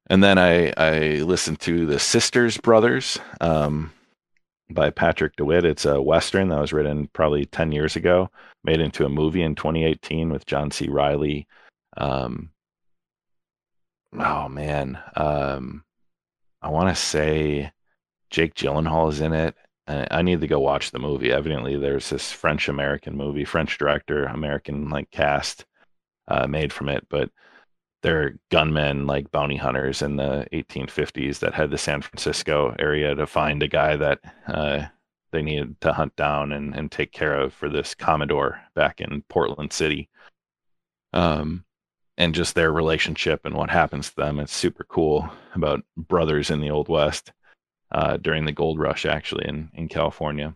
and 0.08 0.22
then 0.22 0.38
I 0.38 0.72
I 0.76 0.98
listened 1.22 1.60
to 1.60 1.86
the 1.86 1.98
Sisters 1.98 2.58
Brothers 2.58 3.18
um, 3.40 3.92
by 4.72 4.90
Patrick 4.90 5.36
DeWitt. 5.36 5.64
It's 5.64 5.84
a 5.84 6.00
western 6.00 6.48
that 6.48 6.60
was 6.60 6.72
written 6.72 7.08
probably 7.12 7.46
ten 7.46 7.72
years 7.72 7.96
ago, 7.96 8.30
made 8.64 8.80
into 8.80 9.04
a 9.04 9.10
movie 9.10 9.42
in 9.42 9.54
2018 9.54 10.30
with 10.30 10.46
John 10.46 10.70
C. 10.70 10.88
Reilly. 10.88 11.46
Um, 11.96 12.50
oh 14.18 14.48
man, 14.48 14.98
um, 15.16 15.84
I 16.60 16.68
want 16.70 16.88
to 16.88 16.94
say 16.94 17.72
Jake 18.30 18.54
Gyllenhaal 18.54 19.10
is 19.10 19.20
in 19.20 19.32
it. 19.32 19.54
I, 19.86 20.06
I 20.10 20.22
need 20.22 20.40
to 20.40 20.46
go 20.46 20.60
watch 20.60 20.90
the 20.90 20.98
movie. 20.98 21.32
Evidently, 21.32 21.76
there's 21.76 22.10
this 22.10 22.32
French 22.32 22.68
American 22.68 23.16
movie, 23.16 23.44
French 23.44 23.78
director, 23.78 24.24
American 24.24 24.88
like 24.88 25.10
cast 25.10 25.64
uh, 26.28 26.46
made 26.46 26.72
from 26.72 26.88
it, 26.88 27.06
but 27.10 27.30
they're 28.02 28.36
gunmen 28.50 29.06
like 29.06 29.30
bounty 29.30 29.56
hunters 29.56 30.02
in 30.02 30.16
the 30.16 30.46
1850s 30.52 31.38
that 31.38 31.54
had 31.54 31.70
the 31.70 31.78
San 31.78 32.02
Francisco 32.02 32.74
area 32.78 33.14
to 33.14 33.26
find 33.26 33.62
a 33.62 33.68
guy 33.68 33.96
that 33.96 34.20
uh, 34.48 34.84
they 35.30 35.42
needed 35.42 35.80
to 35.80 35.92
hunt 35.92 36.14
down 36.16 36.52
and, 36.52 36.74
and 36.74 36.90
take 36.90 37.12
care 37.12 37.38
of 37.38 37.54
for 37.54 37.68
this 37.68 37.94
Commodore 37.94 38.60
back 38.74 39.00
in 39.00 39.22
Portland 39.28 39.72
City. 39.72 40.08
Um, 41.12 41.64
and 42.18 42.34
just 42.34 42.54
their 42.54 42.72
relationship 42.72 43.40
and 43.44 43.54
what 43.54 43.70
happens 43.70 44.10
to 44.10 44.16
them. 44.16 44.38
It's 44.38 44.54
super 44.54 44.84
cool 44.84 45.30
about 45.54 45.82
brothers 45.96 46.50
in 46.50 46.60
the 46.60 46.70
Old 46.70 46.88
West 46.88 47.32
uh, 47.90 48.16
during 48.18 48.44
the 48.44 48.52
gold 48.52 48.78
rush, 48.78 49.06
actually, 49.06 49.46
in, 49.48 49.70
in 49.74 49.88
California. 49.88 50.54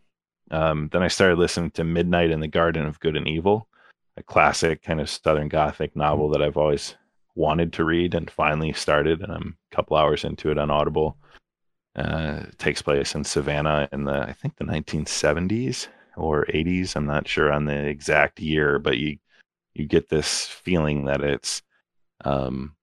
Um, 0.51 0.89
then 0.93 1.03
I 1.03 1.09
started 1.09 1.39
listening 1.39 1.71
to 1.73 1.85
Midnight 1.85 2.31
in 2.31 2.41
the 2.41 2.49
Garden 2.49 2.87
of 2.87 3.01
Good 3.01 3.17
and 3.17 3.27
Evil, 3.27 3.69
a 4.17 4.23
classic 4.23 4.83
kind 4.83 5.01
of 5.01 5.11
Southern 5.11 5.49
Gothic 5.49 5.97
novel 5.97 6.29
that 6.31 6.43
I've 6.43 6.57
always 6.57 6.95
wanted 7.37 7.73
to 7.75 7.85
read 7.85 8.15
and 8.15 8.31
finally 8.31 8.73
started. 8.73 9.21
And 9.21 9.33
I'm 9.33 9.57
a 9.73 9.77
couple 9.77 9.97
hours 9.97 10.25
into 10.25 10.51
it 10.51 10.59
on 10.59 10.71
Audible. 10.71 11.17
Uh, 11.95 12.41
it 12.49 12.59
takes 12.59 12.83
place 12.83 13.15
in 13.15 13.25
Savannah 13.25 13.89
in 13.93 14.05
the, 14.05 14.23
I 14.23 14.33
think, 14.33 14.57
the 14.57 14.65
1970s 14.65 15.89
or 16.17 16.47
80s. 16.47 16.97
I'm 16.97 17.07
not 17.07 17.29
sure 17.29 17.53
on 17.53 17.67
the 17.67 17.87
exact 17.87 18.41
year, 18.41 18.79
but 18.79 18.99
you 18.99 19.19
you 19.77 19.87
get 19.87 20.09
this 20.09 20.47
feeling 20.47 21.05
that 21.05 21.21
it's 21.21 21.63
um 22.25 22.75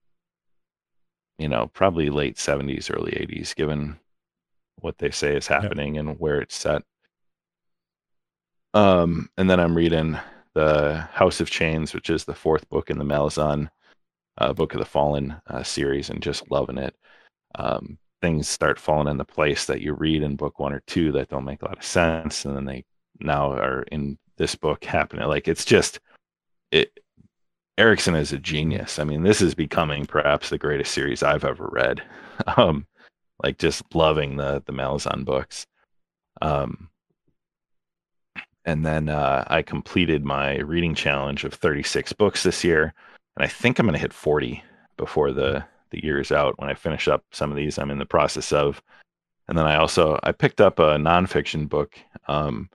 you 1.40 1.48
know 1.48 1.68
probably 1.74 2.10
late 2.10 2.38
70s 2.38 2.94
early 2.96 3.12
80s 3.12 3.56
given 3.56 4.00
what 4.80 5.00
they 5.00 5.10
say 5.10 5.36
is 5.36 5.48
happening 5.48 5.98
and 5.98 6.20
where 6.20 6.40
it's 6.40 6.56
set 6.56 6.84
um 8.76 9.30
and 9.38 9.50
then 9.50 9.60
i'm 9.60 9.76
reading 9.76 10.18
the 10.54 11.08
house 11.12 11.42
of 11.42 11.50
chains 11.50 11.94
which 11.94 12.12
is 12.12 12.26
the 12.26 12.36
fourth 12.36 12.70
book 12.70 12.92
in 12.92 13.00
the 13.00 13.04
malazan 13.04 13.70
uh, 14.38 14.54
book 14.54 14.74
of 14.74 14.80
the 14.80 14.86
fallen 14.86 15.36
uh, 15.48 15.64
series 15.64 16.10
and 16.10 16.22
just 16.22 16.50
loving 16.50 16.78
it 16.78 16.96
um 17.56 17.98
things 18.22 18.48
start 18.48 18.80
falling 18.80 19.08
into 19.08 19.26
place 19.26 19.66
that 19.66 19.82
you 19.82 19.94
read 19.94 20.24
in 20.24 20.36
book 20.36 20.60
one 20.60 20.74
or 20.74 20.82
two 20.88 21.12
that 21.12 21.30
don't 21.30 21.46
make 21.46 21.62
a 21.62 21.66
lot 21.66 21.78
of 21.78 21.84
sense 21.84 22.46
and 22.46 22.56
then 22.56 22.66
they 22.66 22.84
now 23.20 23.52
are 23.52 23.84
in 23.92 24.18
this 24.38 24.56
book 24.56 24.84
happening 24.84 25.28
like 25.28 25.48
it's 25.48 25.66
just 25.66 26.00
it 26.72 27.00
Erikson 27.78 28.16
is 28.16 28.32
a 28.32 28.38
genius. 28.38 29.00
I 29.00 29.04
mean, 29.04 29.24
this 29.24 29.42
is 29.42 29.56
becoming 29.56 30.06
perhaps 30.06 30.50
the 30.50 30.60
greatest 30.60 30.92
series 30.94 31.24
I've 31.24 31.46
ever 31.46 31.68
read. 31.72 32.02
Um, 32.58 32.88
like 33.44 33.60
just 33.60 33.84
loving 33.94 34.38
the 34.38 34.64
the 34.66 34.74
Malazan 34.74 35.24
books. 35.24 35.68
Um, 36.42 36.90
and 38.66 38.84
then 38.84 39.08
uh, 39.08 39.44
I 39.48 39.62
completed 39.62 40.26
my 40.26 40.58
reading 40.58 40.96
challenge 40.96 41.44
of 41.44 41.54
36 41.54 42.14
books 42.14 42.42
this 42.42 42.64
year, 42.64 42.96
and 43.36 43.44
I 43.44 43.48
think 43.48 43.80
I'm 43.80 43.86
going 43.86 43.94
to 43.94 44.00
hit 44.00 44.14
40 44.14 44.64
before 44.98 45.32
the 45.32 45.64
the 45.92 46.04
year 46.04 46.20
is 46.20 46.32
out. 46.32 46.60
When 46.60 46.70
I 46.70 46.74
finish 46.74 47.08
up 47.08 47.24
some 47.32 47.52
of 47.52 47.58
these, 47.58 47.78
I'm 47.78 47.92
in 47.92 48.00
the 48.00 48.06
process 48.06 48.52
of. 48.52 48.82
And 49.48 49.58
then 49.58 49.66
I 49.68 49.76
also 49.76 50.20
I 50.24 50.32
picked 50.32 50.60
up 50.62 50.80
a 50.80 50.96
nonfiction 50.96 51.70
book, 51.70 52.00
um, 52.28 52.70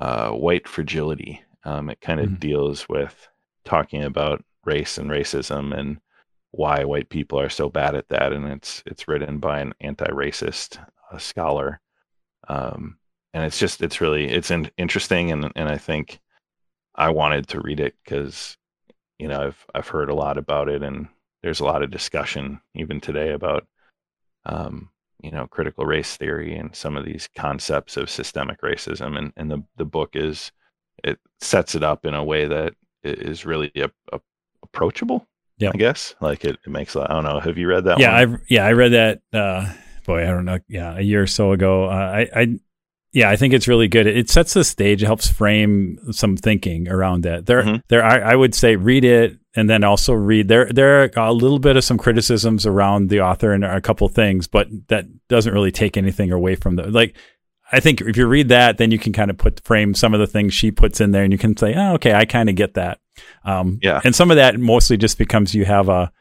uh, 0.00 0.30
White 0.30 0.68
Fragility. 0.68 1.42
Um, 1.64 1.88
it 1.88 2.00
kind 2.00 2.20
of 2.20 2.28
Mhm. 2.28 2.40
deals 2.40 2.88
with 2.88 3.28
talking 3.64 4.02
about 4.04 4.44
race 4.64 4.98
and 4.98 5.10
racism 5.10 5.72
and 5.76 6.00
why 6.50 6.84
white 6.84 7.08
people 7.08 7.40
are 7.40 7.48
so 7.48 7.70
bad 7.70 7.94
at 7.94 8.08
that. 8.08 8.32
And 8.32 8.46
it's 8.48 8.82
it's 8.86 9.08
written 9.08 9.38
by 9.38 9.60
an 9.60 9.72
anti-racist 9.80 10.78
uh, 11.10 11.18
scholar, 11.18 11.80
um, 12.48 12.98
and 13.32 13.44
it's 13.44 13.58
just 13.58 13.80
it's 13.82 14.00
really 14.00 14.28
it's 14.28 14.50
in, 14.50 14.70
interesting 14.76 15.30
and 15.32 15.50
and 15.56 15.68
I 15.68 15.78
think 15.78 16.20
I 16.96 17.08
wanted 17.10 17.48
to 17.48 17.60
read 17.60 17.80
it 17.80 17.94
because 18.04 18.58
you 19.22 19.28
know 19.28 19.40
I've 19.40 19.66
I've 19.72 19.88
heard 19.88 20.10
a 20.10 20.14
lot 20.14 20.36
about 20.36 20.68
it, 20.68 20.82
and 20.82 21.06
there's 21.44 21.60
a 21.60 21.64
lot 21.64 21.84
of 21.84 21.92
discussion 21.92 22.60
even 22.74 23.00
today 23.00 23.30
about 23.30 23.64
um, 24.44 24.90
you 25.22 25.30
know 25.30 25.46
critical 25.46 25.86
race 25.86 26.16
theory 26.16 26.56
and 26.56 26.74
some 26.74 26.96
of 26.96 27.04
these 27.04 27.28
concepts 27.36 27.96
of 27.96 28.10
systemic 28.10 28.60
racism, 28.62 29.16
and 29.16 29.32
and 29.36 29.48
the 29.48 29.62
the 29.76 29.84
book 29.84 30.10
is 30.14 30.50
it 31.04 31.20
sets 31.40 31.76
it 31.76 31.84
up 31.84 32.04
in 32.04 32.14
a 32.14 32.24
way 32.24 32.46
that 32.46 32.74
is 33.04 33.46
really 33.46 33.70
a, 33.76 33.88
a 34.12 34.20
approachable. 34.64 35.24
Yeah, 35.58 35.70
I 35.72 35.76
guess 35.76 36.16
like 36.20 36.44
it, 36.44 36.58
it 36.66 36.70
makes. 36.70 36.96
I 36.96 37.06
don't 37.06 37.22
know. 37.22 37.38
Have 37.38 37.58
you 37.58 37.68
read 37.68 37.84
that? 37.84 38.00
Yeah, 38.00 38.24
one? 38.24 38.34
I 38.34 38.38
yeah 38.48 38.66
I 38.66 38.72
read 38.72 38.92
that. 38.92 39.22
Uh, 39.32 39.72
boy, 40.04 40.24
I 40.24 40.32
don't 40.32 40.46
know. 40.46 40.58
Yeah, 40.66 40.98
a 40.98 41.00
year 41.00 41.22
or 41.22 41.28
so 41.28 41.52
ago. 41.52 41.84
Uh, 41.84 42.26
I 42.34 42.40
I 42.40 42.58
yeah, 43.12 43.28
I 43.28 43.36
think 43.36 43.52
it's 43.52 43.68
really 43.68 43.88
good. 43.88 44.06
It 44.06 44.30
sets 44.30 44.54
the 44.54 44.64
stage, 44.64 45.02
it 45.02 45.06
helps 45.06 45.28
frame 45.28 45.98
some 46.12 46.36
thinking 46.36 46.88
around 46.88 47.24
that. 47.24 47.44
There, 47.44 47.62
mm-hmm. 47.62 47.76
there, 47.88 48.02
I, 48.02 48.32
I, 48.32 48.36
would 48.36 48.54
say 48.54 48.76
read 48.76 49.04
it 49.04 49.38
and 49.54 49.68
then 49.68 49.84
also 49.84 50.14
read 50.14 50.48
there. 50.48 50.66
There 50.72 51.02
are 51.02 51.10
a 51.16 51.32
little 51.32 51.58
bit 51.58 51.76
of 51.76 51.84
some 51.84 51.98
criticisms 51.98 52.64
around 52.64 53.10
the 53.10 53.20
author 53.20 53.52
and 53.52 53.64
a 53.64 53.82
couple 53.82 54.08
things, 54.08 54.46
but 54.46 54.68
that 54.88 55.06
doesn't 55.28 55.52
really 55.52 55.70
take 55.70 55.98
anything 55.98 56.32
away 56.32 56.54
from 56.54 56.76
the 56.76 56.90
like. 56.90 57.14
I 57.70 57.80
think 57.80 58.00
if 58.00 58.16
you 58.16 58.26
read 58.26 58.48
that, 58.48 58.78
then 58.78 58.90
you 58.90 58.98
can 58.98 59.12
kind 59.12 59.30
of 59.30 59.38
put 59.38 59.60
frame 59.64 59.94
some 59.94 60.12
of 60.14 60.20
the 60.20 60.26
things 60.26 60.52
she 60.52 60.70
puts 60.70 61.00
in 61.00 61.10
there, 61.10 61.24
and 61.24 61.32
you 61.32 61.38
can 61.38 61.56
say, 61.56 61.74
"Oh, 61.74 61.94
okay, 61.94 62.12
I 62.12 62.24
kind 62.24 62.48
of 62.48 62.54
get 62.54 62.74
that." 62.74 62.98
Um, 63.44 63.78
yeah, 63.82 64.00
and 64.04 64.14
some 64.14 64.30
of 64.30 64.36
that 64.36 64.58
mostly 64.58 64.96
just 64.96 65.16
becomes 65.18 65.54
you 65.54 65.64
have 65.64 65.88
a 65.88 66.12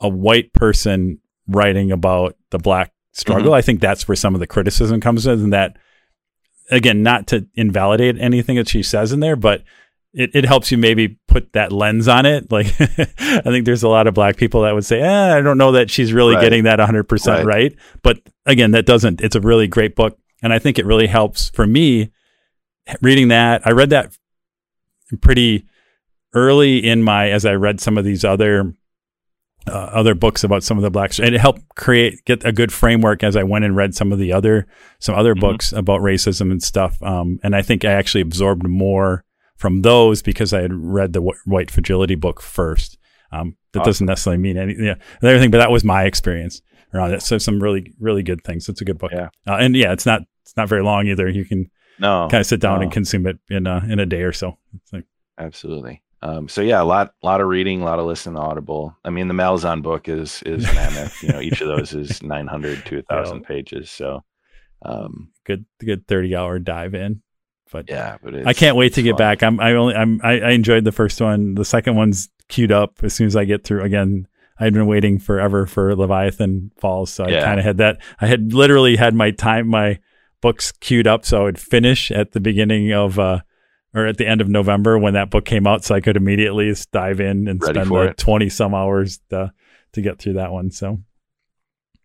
a 0.00 0.08
white 0.08 0.52
person 0.52 1.20
writing 1.48 1.92
about 1.92 2.36
the 2.50 2.58
black 2.58 2.92
struggle. 3.12 3.46
Mm-hmm. 3.46 3.54
I 3.54 3.62
think 3.62 3.80
that's 3.80 4.06
where 4.06 4.16
some 4.16 4.34
of 4.34 4.40
the 4.40 4.46
criticism 4.46 5.00
comes 5.00 5.26
in, 5.26 5.40
and 5.40 5.52
that 5.52 5.76
again, 6.70 7.02
not 7.02 7.26
to 7.28 7.46
invalidate 7.54 8.18
anything 8.18 8.56
that 8.56 8.68
she 8.68 8.82
says 8.82 9.12
in 9.12 9.20
there, 9.20 9.36
but 9.36 9.62
it, 10.12 10.30
it 10.34 10.44
helps 10.44 10.70
you 10.70 10.78
maybe 10.78 11.18
put 11.26 11.52
that 11.52 11.72
lens 11.72 12.08
on 12.08 12.24
it. 12.24 12.46
Like, 12.50 12.66
I 12.78 13.42
think 13.42 13.64
there's 13.64 13.82
a 13.82 13.88
lot 13.88 14.06
of 14.06 14.14
black 14.14 14.36
people 14.36 14.62
that 14.62 14.74
would 14.74 14.84
say, 14.84 15.00
eh, 15.00 15.36
I 15.36 15.40
don't 15.40 15.58
know 15.58 15.72
that 15.72 15.90
she's 15.90 16.12
really 16.12 16.34
right. 16.34 16.40
getting 16.40 16.64
that 16.64 16.78
100% 16.78 17.26
right. 17.26 17.44
right. 17.44 17.76
But 18.02 18.20
again, 18.46 18.70
that 18.72 18.86
doesn't, 18.86 19.20
it's 19.20 19.34
a 19.34 19.40
really 19.40 19.66
great 19.66 19.96
book. 19.96 20.18
And 20.42 20.52
I 20.52 20.58
think 20.58 20.78
it 20.78 20.86
really 20.86 21.08
helps 21.08 21.50
for 21.50 21.66
me 21.66 22.12
reading 23.00 23.28
that. 23.28 23.66
I 23.66 23.70
read 23.72 23.90
that 23.90 24.16
pretty 25.20 25.66
early 26.32 26.78
in 26.78 27.02
my, 27.02 27.30
as 27.30 27.44
I 27.44 27.54
read 27.54 27.80
some 27.80 27.98
of 27.98 28.04
these 28.04 28.24
other 28.24 28.74
uh, 29.66 29.72
other 29.72 30.14
books 30.14 30.44
about 30.44 30.62
some 30.62 30.76
of 30.76 30.82
the 30.82 30.90
blacks 30.90 31.18
and 31.18 31.34
it 31.34 31.40
helped 31.40 31.62
create 31.74 32.24
get 32.24 32.44
a 32.44 32.52
good 32.52 32.72
framework 32.72 33.22
as 33.22 33.36
I 33.36 33.42
went 33.42 33.64
and 33.64 33.74
read 33.74 33.94
some 33.94 34.12
of 34.12 34.18
the 34.18 34.32
other 34.32 34.66
some 34.98 35.14
other 35.14 35.34
mm-hmm. 35.34 35.40
books 35.40 35.72
about 35.72 36.00
racism 36.00 36.50
and 36.50 36.62
stuff. 36.62 37.02
Um, 37.02 37.38
and 37.42 37.56
I 37.56 37.62
think 37.62 37.84
I 37.84 37.92
actually 37.92 38.20
absorbed 38.20 38.68
more 38.68 39.24
from 39.56 39.82
those 39.82 40.22
because 40.22 40.52
I 40.52 40.60
had 40.60 40.72
read 40.72 41.12
the 41.12 41.20
w- 41.20 41.38
White 41.44 41.70
Fragility 41.70 42.14
book 42.14 42.42
first. 42.42 42.98
Um, 43.32 43.56
that 43.72 43.80
awesome. 43.80 43.88
doesn't 43.88 44.06
necessarily 44.06 44.42
mean 44.42 44.56
anything, 44.56 44.84
yeah, 44.84 44.94
everything, 45.22 45.50
but 45.50 45.58
that 45.58 45.70
was 45.70 45.82
my 45.82 46.04
experience 46.04 46.62
around 46.92 47.12
it. 47.12 47.22
So 47.22 47.38
some 47.38 47.62
really 47.62 47.92
really 47.98 48.22
good 48.22 48.44
things. 48.44 48.68
It's 48.68 48.80
a 48.80 48.84
good 48.84 48.98
book. 48.98 49.12
Yeah, 49.12 49.30
uh, 49.46 49.56
and 49.56 49.74
yeah, 49.74 49.92
it's 49.92 50.06
not 50.06 50.22
it's 50.44 50.56
not 50.56 50.68
very 50.68 50.82
long 50.82 51.06
either. 51.06 51.28
You 51.28 51.44
can 51.44 51.70
no 51.98 52.28
kind 52.30 52.40
of 52.40 52.46
sit 52.46 52.60
down 52.60 52.78
no. 52.78 52.82
and 52.82 52.92
consume 52.92 53.26
it 53.26 53.38
in 53.48 53.66
a, 53.66 53.84
in 53.88 53.98
a 53.98 54.06
day 54.06 54.22
or 54.22 54.32
so. 54.32 54.58
Like, 54.92 55.04
Absolutely. 55.38 56.02
Um, 56.24 56.48
so 56.48 56.62
yeah, 56.62 56.80
a 56.80 56.84
lot, 56.84 57.12
lot 57.22 57.42
of 57.42 57.48
reading, 57.48 57.82
a 57.82 57.84
lot 57.84 57.98
of 57.98 58.06
listening 58.06 58.36
to 58.36 58.40
Audible. 58.40 58.96
I 59.04 59.10
mean, 59.10 59.28
the 59.28 59.34
Malazan 59.34 59.82
book 59.82 60.08
is 60.08 60.42
is 60.46 60.64
mammoth. 60.74 61.22
you 61.22 61.28
know, 61.28 61.40
each 61.40 61.60
of 61.60 61.68
those 61.68 61.92
is 61.92 62.22
900 62.22 62.86
to 62.86 62.96
1,000 62.96 63.36
yeah. 63.36 63.46
pages. 63.46 63.90
So, 63.90 64.24
um, 64.80 65.32
good, 65.44 65.66
good 65.84 66.06
30 66.08 66.34
hour 66.34 66.58
dive 66.58 66.94
in. 66.94 67.20
But 67.70 67.90
yeah, 67.90 68.16
but 68.22 68.46
I 68.46 68.54
can't 68.54 68.76
wait 68.76 68.94
to 68.94 69.02
get 69.02 69.12
fun. 69.12 69.18
back. 69.18 69.42
I'm, 69.42 69.60
I 69.60 69.72
only, 69.74 69.94
I'm, 69.94 70.20
I, 70.24 70.40
I 70.40 70.50
enjoyed 70.52 70.84
the 70.84 70.92
first 70.92 71.20
one. 71.20 71.56
The 71.56 71.64
second 71.64 71.96
one's 71.96 72.30
queued 72.48 72.72
up 72.72 73.02
as 73.02 73.12
soon 73.12 73.26
as 73.26 73.36
I 73.36 73.44
get 73.44 73.64
through. 73.64 73.82
Again, 73.82 74.26
I'd 74.58 74.72
been 74.72 74.86
waiting 74.86 75.18
forever 75.18 75.66
for 75.66 75.94
Leviathan 75.94 76.70
Falls, 76.78 77.12
so 77.12 77.24
I 77.24 77.28
yeah. 77.28 77.44
kind 77.44 77.58
of 77.58 77.66
had 77.66 77.78
that. 77.78 78.00
I 78.20 78.28
had 78.28 78.54
literally 78.54 78.96
had 78.96 79.12
my 79.14 79.30
time, 79.30 79.68
my 79.68 79.98
books 80.40 80.72
queued 80.72 81.06
up, 81.06 81.26
so 81.26 81.42
I 81.42 81.44
would 81.44 81.58
finish 81.58 82.10
at 82.10 82.32
the 82.32 82.40
beginning 82.40 82.94
of. 82.94 83.18
uh 83.18 83.40
or 83.94 84.06
at 84.06 84.18
the 84.18 84.26
end 84.26 84.40
of 84.40 84.48
November 84.48 84.98
when 84.98 85.14
that 85.14 85.30
book 85.30 85.44
came 85.44 85.66
out, 85.66 85.84
so 85.84 85.94
I 85.94 86.00
could 86.00 86.16
immediately 86.16 86.74
dive 86.92 87.20
in 87.20 87.48
and 87.48 87.62
Ready 87.62 87.84
spend 87.84 87.90
the 87.90 88.14
twenty 88.16 88.48
some 88.48 88.74
hours 88.74 89.20
to, 89.30 89.52
to 89.92 90.02
get 90.02 90.18
through 90.18 90.34
that 90.34 90.50
one. 90.50 90.70
So, 90.70 91.00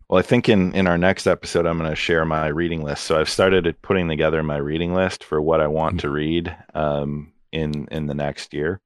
well, 0.07 0.19
I 0.19 0.21
think 0.21 0.47
in 0.47 0.73
in 0.73 0.87
our 0.87 0.97
next 0.97 1.27
episode, 1.27 1.65
I'm 1.65 1.77
going 1.77 1.89
to 1.89 1.95
share 1.95 2.25
my 2.25 2.47
reading 2.47 2.83
list. 2.83 3.05
So 3.05 3.19
I've 3.19 3.29
started 3.29 3.81
putting 3.81 4.07
together 4.07 4.43
my 4.43 4.57
reading 4.57 4.93
list 4.93 5.23
for 5.23 5.41
what 5.41 5.61
I 5.61 5.67
want 5.67 5.97
mm-hmm. 5.97 6.07
to 6.07 6.09
read 6.09 6.57
um, 6.75 7.33
in 7.51 7.87
in 7.91 8.05
the 8.05 8.15
next 8.15 8.53
year, 8.53 8.81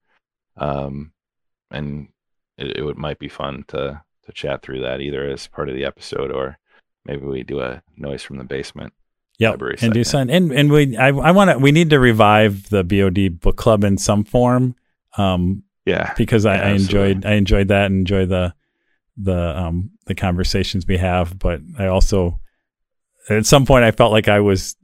um, 0.58 1.12
and 1.72 2.08
it, 2.58 2.78
it 2.78 2.84
would, 2.84 2.98
might 2.98 3.20
be 3.20 3.30
fun 3.30 3.66
to 3.70 4.02
to 4.26 4.32
chat 4.32 4.62
through 4.62 4.82
that 4.82 5.02
either 5.02 5.30
as 5.30 5.48
part 5.48 5.68
of 5.68 5.76
the 5.76 5.84
episode 5.84 6.32
or 6.32 6.58
maybe 7.06 7.26
we 7.26 7.44
do 7.44 7.60
a 7.60 7.84
noise 7.98 8.24
from 8.24 8.38
the 8.38 8.44
basement 8.46 8.94
Yep. 9.44 9.62
and 9.82 9.94
do 9.94 10.04
some 10.04 10.30
and 10.30 10.52
and 10.52 10.72
we 10.72 10.98
I 10.98 11.08
I 11.08 11.32
want 11.32 11.52
to 11.52 11.58
we 11.58 11.72
need 11.72 11.90
to 11.90 12.00
revive 12.00 12.70
the 12.70 12.84
BOD 12.84 13.40
book 13.40 13.58
club 13.58 13.84
in 13.84 13.98
some 13.98 14.24
form. 14.24 14.76
Um, 15.18 15.64
yeah, 15.86 16.14
because 16.16 16.46
I, 16.46 16.56
yeah, 16.56 16.68
I 16.68 16.70
enjoyed 16.72 17.26
I 17.26 17.34
enjoyed 17.34 17.68
that 17.68 17.88
and 17.88 18.00
enjoy 18.00 18.26
the 18.26 18.54
the 19.18 19.58
um 19.58 19.92
the 20.06 20.16
conversations 20.16 20.88
we 20.88 20.98
have, 20.98 21.38
but 21.38 21.62
I 21.78 21.88
also 21.88 22.40
at 23.30 23.46
some 23.46 23.66
point 23.66 23.84
I 23.86 23.92
felt 23.92 24.12
like 24.12 24.28
I 24.28 24.40
was 24.40 24.76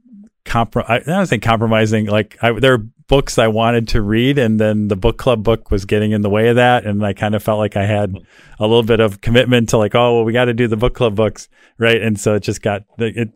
comprom 0.44 0.84
I, 0.88 0.96
I 0.96 1.00
don't 1.00 1.28
think 1.28 1.42
compromising 1.42 2.06
like 2.06 2.36
I 2.42 2.52
there 2.52 2.74
are 2.74 2.86
books 3.10 3.38
I 3.38 3.48
wanted 3.48 3.88
to 3.88 4.02
read 4.02 4.38
and 4.38 4.60
then 4.60 4.86
the 4.86 4.94
book 4.94 5.18
club 5.18 5.42
book 5.42 5.72
was 5.72 5.84
getting 5.84 6.12
in 6.12 6.22
the 6.22 6.30
way 6.30 6.46
of 6.46 6.54
that 6.54 6.86
and 6.86 7.04
I 7.04 7.12
kind 7.12 7.34
of 7.34 7.42
felt 7.42 7.58
like 7.58 7.76
I 7.76 7.84
had 7.84 8.14
a 8.60 8.62
little 8.62 8.84
bit 8.84 9.00
of 9.00 9.20
commitment 9.20 9.70
to 9.70 9.78
like 9.78 9.96
oh 9.96 10.14
well 10.14 10.24
we 10.24 10.32
got 10.32 10.44
to 10.44 10.54
do 10.54 10.68
the 10.68 10.76
book 10.76 10.94
club 10.94 11.16
books 11.16 11.48
right? 11.76 12.00
And 12.00 12.20
so 12.20 12.34
it 12.34 12.44
just 12.44 12.62
got 12.62 12.84
it 12.98 13.32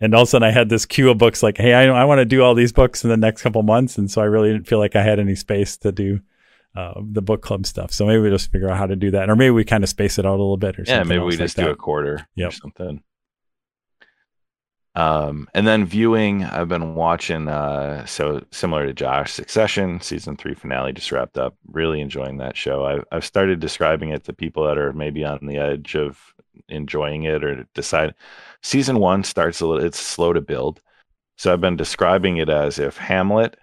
and 0.00 0.14
all 0.14 0.22
of 0.22 0.28
a 0.28 0.30
sudden 0.30 0.48
I 0.48 0.50
had 0.50 0.70
this 0.70 0.86
queue 0.86 1.10
of 1.10 1.18
books 1.18 1.42
like 1.42 1.58
hey 1.58 1.74
I 1.74 1.84
I 1.88 2.06
want 2.06 2.20
to 2.20 2.24
do 2.24 2.42
all 2.42 2.54
these 2.54 2.72
books 2.72 3.04
in 3.04 3.10
the 3.10 3.18
next 3.18 3.42
couple 3.42 3.62
months 3.62 3.98
and 3.98 4.10
so 4.10 4.22
I 4.22 4.24
really 4.24 4.50
didn't 4.50 4.66
feel 4.66 4.78
like 4.78 4.96
I 4.96 5.02
had 5.02 5.20
any 5.20 5.34
space 5.34 5.76
to 5.76 5.92
do 5.92 6.20
uh, 6.74 6.94
the 6.98 7.20
book 7.20 7.42
club 7.42 7.66
stuff. 7.66 7.92
So 7.92 8.06
maybe 8.06 8.22
we 8.22 8.30
just 8.30 8.50
figure 8.50 8.70
out 8.70 8.78
how 8.78 8.86
to 8.86 8.96
do 8.96 9.10
that 9.10 9.28
or 9.28 9.36
maybe 9.36 9.50
we 9.50 9.62
kind 9.62 9.84
of 9.84 9.90
space 9.90 10.18
it 10.18 10.24
out 10.24 10.30
a 10.30 10.40
little 10.40 10.56
bit 10.56 10.78
or 10.78 10.84
yeah 10.86 11.02
maybe 11.02 11.20
we 11.20 11.32
like 11.32 11.40
just 11.40 11.56
that. 11.56 11.64
do 11.64 11.70
a 11.70 11.76
quarter 11.76 12.26
or 12.46 12.50
something 12.50 13.02
um, 14.94 15.48
and 15.54 15.66
then 15.66 15.84
viewing, 15.84 16.44
I've 16.44 16.68
been 16.68 16.94
watching, 16.94 17.48
uh, 17.48 18.04
so 18.06 18.44
similar 18.50 18.86
to 18.86 18.92
Josh, 18.92 19.32
Succession 19.32 20.00
season 20.00 20.36
three 20.36 20.54
finale 20.54 20.92
just 20.92 21.12
wrapped 21.12 21.38
up. 21.38 21.56
Really 21.68 22.00
enjoying 22.00 22.38
that 22.38 22.56
show. 22.56 22.84
I've, 22.84 23.04
I've 23.12 23.24
started 23.24 23.60
describing 23.60 24.10
it 24.10 24.24
to 24.24 24.32
people 24.32 24.64
that 24.66 24.78
are 24.78 24.92
maybe 24.92 25.24
on 25.24 25.38
the 25.42 25.58
edge 25.58 25.94
of 25.94 26.34
enjoying 26.68 27.24
it 27.24 27.44
or 27.44 27.64
decide. 27.74 28.14
Season 28.62 28.98
one 28.98 29.22
starts 29.24 29.60
a 29.60 29.66
little, 29.66 29.84
it's 29.84 30.00
slow 30.00 30.32
to 30.32 30.40
build. 30.40 30.80
So 31.36 31.52
I've 31.52 31.60
been 31.60 31.76
describing 31.76 32.38
it 32.38 32.48
as 32.48 32.80
if 32.80 32.96
Hamlet 32.96 33.56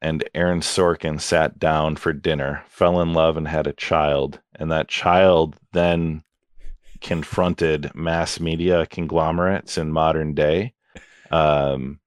and 0.00 0.26
Aaron 0.34 0.60
Sorkin 0.60 1.20
sat 1.20 1.58
down 1.58 1.96
for 1.96 2.12
dinner, 2.12 2.62
fell 2.68 3.00
in 3.00 3.12
love, 3.12 3.36
and 3.36 3.48
had 3.48 3.66
a 3.66 3.72
child, 3.72 4.40
and 4.54 4.70
that 4.72 4.88
child 4.88 5.56
then 5.72 6.22
confronted 7.04 7.94
mass 7.94 8.40
media 8.40 8.86
conglomerates 8.86 9.76
in 9.76 9.92
modern 9.92 10.34
day. 10.34 10.72
Um, 11.30 12.00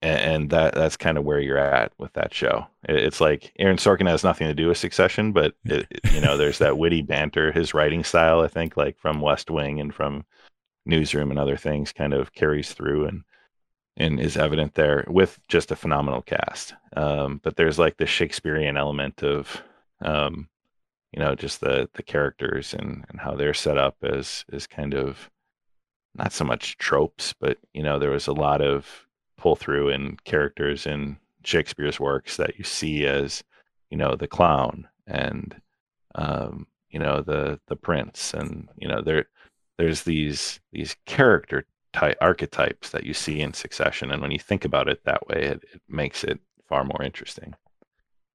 and, 0.00 0.50
that 0.50 0.74
that's 0.74 0.96
kind 0.96 1.18
of 1.18 1.24
where 1.24 1.38
you're 1.38 1.58
at 1.58 1.92
with 1.98 2.12
that 2.14 2.34
show. 2.34 2.66
It, 2.88 2.96
it's 2.96 3.20
like 3.20 3.52
Aaron 3.58 3.76
Sorkin 3.76 4.08
has 4.08 4.24
nothing 4.24 4.48
to 4.48 4.54
do 4.54 4.68
with 4.68 4.78
Succession, 4.78 5.32
but 5.32 5.54
it, 5.64 5.86
you 6.12 6.20
know, 6.20 6.36
there's 6.36 6.58
that 6.58 6.78
witty 6.78 7.02
banter. 7.02 7.52
His 7.52 7.74
writing 7.74 8.02
style, 8.02 8.40
I 8.40 8.48
think, 8.48 8.76
like 8.76 8.98
from 8.98 9.20
West 9.20 9.50
Wing 9.50 9.78
and 9.78 9.94
from 9.94 10.24
Newsroom 10.86 11.30
and 11.30 11.38
other 11.38 11.56
things, 11.56 11.92
kind 11.92 12.14
of 12.14 12.32
carries 12.32 12.72
through 12.72 13.06
and 13.06 13.22
and 13.98 14.18
is 14.18 14.38
evident 14.38 14.74
there 14.74 15.04
with 15.06 15.38
just 15.48 15.70
a 15.70 15.76
phenomenal 15.76 16.22
cast. 16.22 16.74
Um, 16.96 17.40
but 17.44 17.56
there's 17.56 17.78
like 17.78 17.98
the 17.98 18.06
Shakespearean 18.06 18.78
element 18.78 19.22
of 19.22 19.62
um, 20.00 20.48
you 21.12 21.20
know 21.20 21.34
just 21.34 21.60
the 21.60 21.88
the 21.94 22.02
characters 22.02 22.74
and 22.74 23.04
and 23.08 23.20
how 23.20 23.34
they're 23.34 23.54
set 23.54 23.78
up 23.78 23.96
as 24.02 24.44
is 24.52 24.66
kind 24.66 24.94
of 24.94 25.30
not 26.14 26.32
so 26.32 26.44
much 26.44 26.76
tropes 26.78 27.34
but 27.40 27.58
you 27.72 27.82
know 27.82 27.98
there 27.98 28.10
was 28.10 28.26
a 28.26 28.32
lot 28.32 28.60
of 28.60 29.06
pull 29.36 29.56
through 29.56 29.88
in 29.88 30.16
characters 30.24 30.86
in 30.86 31.16
shakespeare's 31.44 31.98
works 31.98 32.36
that 32.36 32.56
you 32.58 32.64
see 32.64 33.06
as 33.06 33.42
you 33.90 33.96
know 33.96 34.14
the 34.14 34.28
clown 34.28 34.88
and 35.06 35.60
um 36.14 36.66
you 36.90 36.98
know 36.98 37.20
the 37.20 37.58
the 37.68 37.76
prince 37.76 38.34
and 38.34 38.68
you 38.76 38.86
know 38.86 39.02
there 39.02 39.26
there's 39.78 40.02
these 40.02 40.60
these 40.72 40.96
character 41.06 41.66
type 41.92 42.16
archetypes 42.20 42.90
that 42.90 43.04
you 43.04 43.12
see 43.12 43.40
in 43.40 43.52
succession 43.52 44.10
and 44.10 44.22
when 44.22 44.30
you 44.30 44.38
think 44.38 44.64
about 44.64 44.88
it 44.88 45.02
that 45.04 45.26
way 45.28 45.42
it, 45.42 45.62
it 45.74 45.80
makes 45.88 46.24
it 46.24 46.40
far 46.72 46.84
more 46.84 47.02
interesting. 47.02 47.54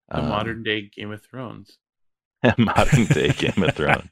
The 0.10 0.20
um, 0.20 0.30
modern 0.30 0.62
day 0.62 0.91
game 0.95 1.12
of 1.12 1.24
thrones 1.24 1.80
modern 2.58 3.06
day 3.06 3.30
Game 3.30 3.64
of 3.64 3.76
Thrones. 3.76 4.10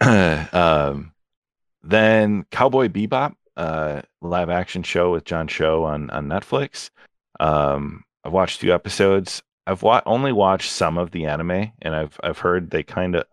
um, 0.52 1.12
then 1.82 2.44
Cowboy 2.50 2.88
Bebop, 2.88 3.34
uh, 3.56 4.02
live 4.20 4.50
action 4.50 4.82
show 4.82 5.12
with 5.12 5.24
John 5.24 5.48
Cho 5.48 5.84
on 5.84 6.10
on 6.10 6.26
Netflix. 6.28 6.90
Um, 7.38 8.04
I've 8.24 8.32
watched 8.32 8.60
two 8.60 8.72
episodes. 8.72 9.42
I've 9.66 9.82
wa- 9.82 10.02
only 10.06 10.32
watched 10.32 10.70
some 10.70 10.98
of 10.98 11.10
the 11.10 11.26
anime, 11.26 11.72
and 11.82 11.94
I've 11.94 12.18
I've 12.22 12.38
heard 12.38 12.70
they 12.70 12.82
kind 12.82 13.16
of 13.16 13.24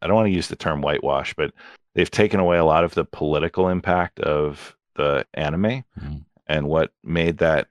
I 0.00 0.06
don't 0.06 0.16
want 0.16 0.26
to 0.26 0.34
use 0.34 0.48
the 0.48 0.56
term 0.56 0.82
whitewash, 0.82 1.34
but 1.34 1.52
they've 1.94 2.10
taken 2.10 2.40
away 2.40 2.58
a 2.58 2.64
lot 2.64 2.84
of 2.84 2.94
the 2.94 3.04
political 3.04 3.68
impact 3.68 4.18
of 4.20 4.76
the 4.96 5.24
anime 5.34 5.84
Mhm. 6.00 6.24
and 6.46 6.66
what 6.68 6.92
made 7.02 7.38
that 7.38 7.68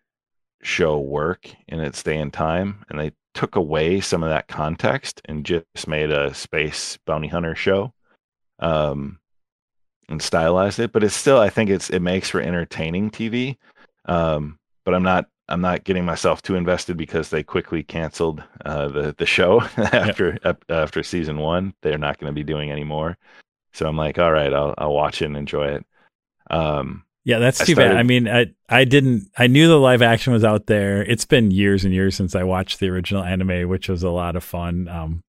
show 0.63 0.97
work 0.99 1.49
in 1.67 1.79
its 1.79 2.01
day 2.03 2.17
and 2.19 2.31
time, 2.33 2.83
and 2.89 2.99
they 2.99 3.11
took 3.33 3.55
away 3.55 4.01
some 4.01 4.23
of 4.23 4.29
that 4.29 4.47
context 4.47 5.21
and 5.25 5.45
just 5.45 5.87
made 5.87 6.11
a 6.11 6.33
space 6.33 6.97
bounty 7.05 7.27
hunter 7.27 7.55
show. 7.55 7.93
Um, 8.59 9.19
and 10.09 10.21
stylized 10.21 10.79
it, 10.79 10.91
but 10.91 11.03
it's 11.03 11.15
still 11.15 11.39
I 11.39 11.49
think 11.49 11.69
it's 11.69 11.89
it 11.89 12.01
makes 12.01 12.29
for 12.29 12.41
entertaining 12.41 13.09
TV. 13.09 13.57
Um, 14.05 14.59
but 14.83 14.93
I'm 14.93 15.03
not 15.03 15.25
I'm 15.47 15.61
not 15.61 15.83
getting 15.83 16.05
myself 16.05 16.41
too 16.41 16.55
invested 16.55 16.97
because 16.97 17.29
they 17.29 17.43
quickly 17.43 17.81
canceled 17.83 18.43
uh, 18.65 18.89
the 18.89 19.15
the 19.17 19.25
show 19.25 19.61
after 19.77 20.37
ep- 20.43 20.65
after 20.69 21.01
season 21.01 21.37
one. 21.37 21.73
They're 21.81 21.97
not 21.97 22.19
going 22.19 22.29
to 22.29 22.35
be 22.35 22.43
doing 22.43 22.71
anymore. 22.71 23.17
So 23.73 23.87
I'm 23.87 23.97
like, 23.97 24.19
all 24.19 24.31
right, 24.31 24.53
I'll 24.53 24.75
I'll 24.77 24.93
watch 24.93 25.21
it 25.21 25.25
and 25.25 25.37
enjoy 25.37 25.75
it. 25.75 25.85
Um, 26.49 27.03
Yeah, 27.23 27.37
that's 27.39 27.61
I 27.61 27.65
too 27.65 27.75
bad. 27.75 27.95
I 27.95 28.03
mean, 28.03 28.27
I 28.27 28.47
I 28.67 28.83
didn't. 28.83 29.29
I 29.37 29.47
knew 29.47 29.67
the 29.67 29.77
live 29.79 30.01
action 30.01 30.33
was 30.33 30.43
out 30.43 30.65
there. 30.65 31.03
It's 31.03 31.25
been 31.25 31.51
years 31.51 31.85
and 31.85 31.93
years 31.93 32.15
since 32.15 32.35
I 32.35 32.43
watched 32.43 32.79
the 32.79 32.89
original 32.89 33.23
anime, 33.23 33.69
which 33.69 33.89
was 33.89 34.01
a 34.01 34.09
lot 34.09 34.35
of 34.35 34.43
fun. 34.43 34.87
Um, 34.87 35.23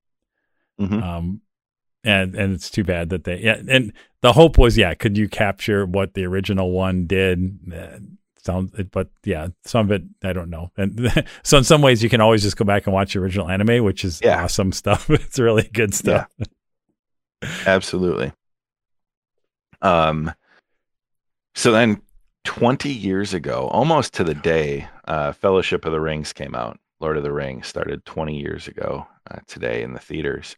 mhm. 0.81 1.02
um, 1.02 1.40
and 2.02 2.35
and 2.35 2.55
it's 2.55 2.70
too 2.70 2.82
bad 2.82 3.10
that 3.10 3.24
they. 3.24 3.40
Yeah, 3.40 3.60
and 3.69 3.93
the 4.23 4.32
hope 4.32 4.56
was, 4.56 4.78
yeah, 4.78 4.94
could 4.94 5.19
you 5.19 5.28
capture 5.28 5.85
what 5.85 6.14
the 6.14 6.24
original 6.24 6.70
one 6.70 7.06
did? 7.06 7.59
Uh, 7.70 7.98
sounds, 8.43 8.73
but 8.90 9.10
yeah, 9.24 9.48
some 9.64 9.86
of 9.86 9.93
it 9.93 10.02
I 10.24 10.32
don't 10.32 10.48
know. 10.51 10.70
And 10.78 11.27
so 11.43 11.59
in 11.59 11.64
some 11.64 11.82
ways, 11.82 12.02
you 12.02 12.09
can 12.09 12.23
always 12.23 12.43
just 12.43 12.56
go 12.56 12.64
back 12.64 12.86
and 12.86 12.94
watch 12.94 13.12
the 13.12 13.20
original 13.20 13.51
anime, 13.51 13.85
which 13.85 14.02
is 14.02 14.19
Yeah. 14.24 14.43
awesome 14.43 14.73
stuff. 14.73 15.10
it's 15.10 15.39
really 15.39 15.69
good 15.73 15.93
stuff. 15.94 16.27
Absolutely. 17.66 18.32
Um, 19.82 20.32
so 21.55 21.73
then 21.73 22.01
20 22.45 22.91
years 22.91 23.35
ago, 23.35 23.69
almost 23.69 24.15
to 24.15 24.24
the 24.24 24.35
day, 24.35 24.89
uh, 25.07 25.33
Fellowship 25.33 25.85
of 25.85 25.93
the 25.93 26.01
Rings 26.01 26.33
came 26.33 26.55
out. 26.55 26.79
Lord 27.01 27.16
of 27.16 27.23
the 27.23 27.33
Rings 27.33 27.66
started 27.66 28.05
20 28.05 28.39
years 28.39 28.69
ago 28.69 29.07
uh, 29.31 29.39
today 29.47 29.83
in 29.83 29.93
the 29.93 29.99
theaters. 29.99 30.57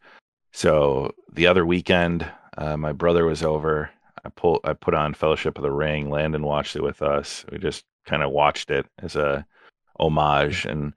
So 0.53 1.13
the 1.33 1.47
other 1.47 1.67
weekend, 1.67 2.31
uh, 2.59 2.77
my 2.77 2.93
brother 2.93 3.25
was 3.25 3.43
over. 3.43 3.91
I 4.25 4.29
pull, 4.29 4.61
I 4.65 4.73
put 4.75 4.95
on 4.95 5.15
Fellowship 5.15 5.59
of 5.59 5.63
the 5.63 5.73
Ring. 5.73 6.11
Landon 6.11 6.43
watched 6.43 6.77
it 6.77 6.83
with 6.83 7.03
us. 7.03 7.45
We 7.51 7.59
just 7.59 7.85
kind 8.07 8.23
of 8.23 8.31
watched 8.31 8.71
it 8.71 8.87
as 8.99 9.17
a 9.17 9.47
homage. 9.99 10.65
And 10.65 10.93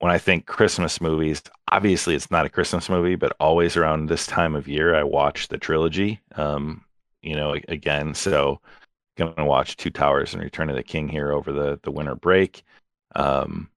when 0.00 0.12
I 0.12 0.18
think 0.18 0.46
Christmas 0.46 1.00
movies, 1.00 1.42
obviously 1.72 2.14
it's 2.14 2.30
not 2.30 2.46
a 2.46 2.50
Christmas 2.50 2.88
movie, 2.88 3.16
but 3.16 3.36
always 3.40 3.76
around 3.76 4.06
this 4.06 4.26
time 4.26 4.54
of 4.54 4.68
year, 4.68 4.94
I 4.94 5.02
watch 5.02 5.48
the 5.48 5.58
trilogy. 5.58 6.20
Um, 6.36 6.84
you 7.22 7.34
know, 7.34 7.56
again, 7.68 8.14
so 8.14 8.60
gonna 9.18 9.44
watch 9.44 9.76
Two 9.76 9.90
Towers 9.90 10.32
and 10.32 10.42
Return 10.42 10.70
of 10.70 10.76
the 10.76 10.82
King 10.82 11.08
here 11.08 11.32
over 11.32 11.52
the 11.52 11.78
the 11.82 11.90
winter 11.90 12.14
break. 12.14 12.62
Um, 13.14 13.68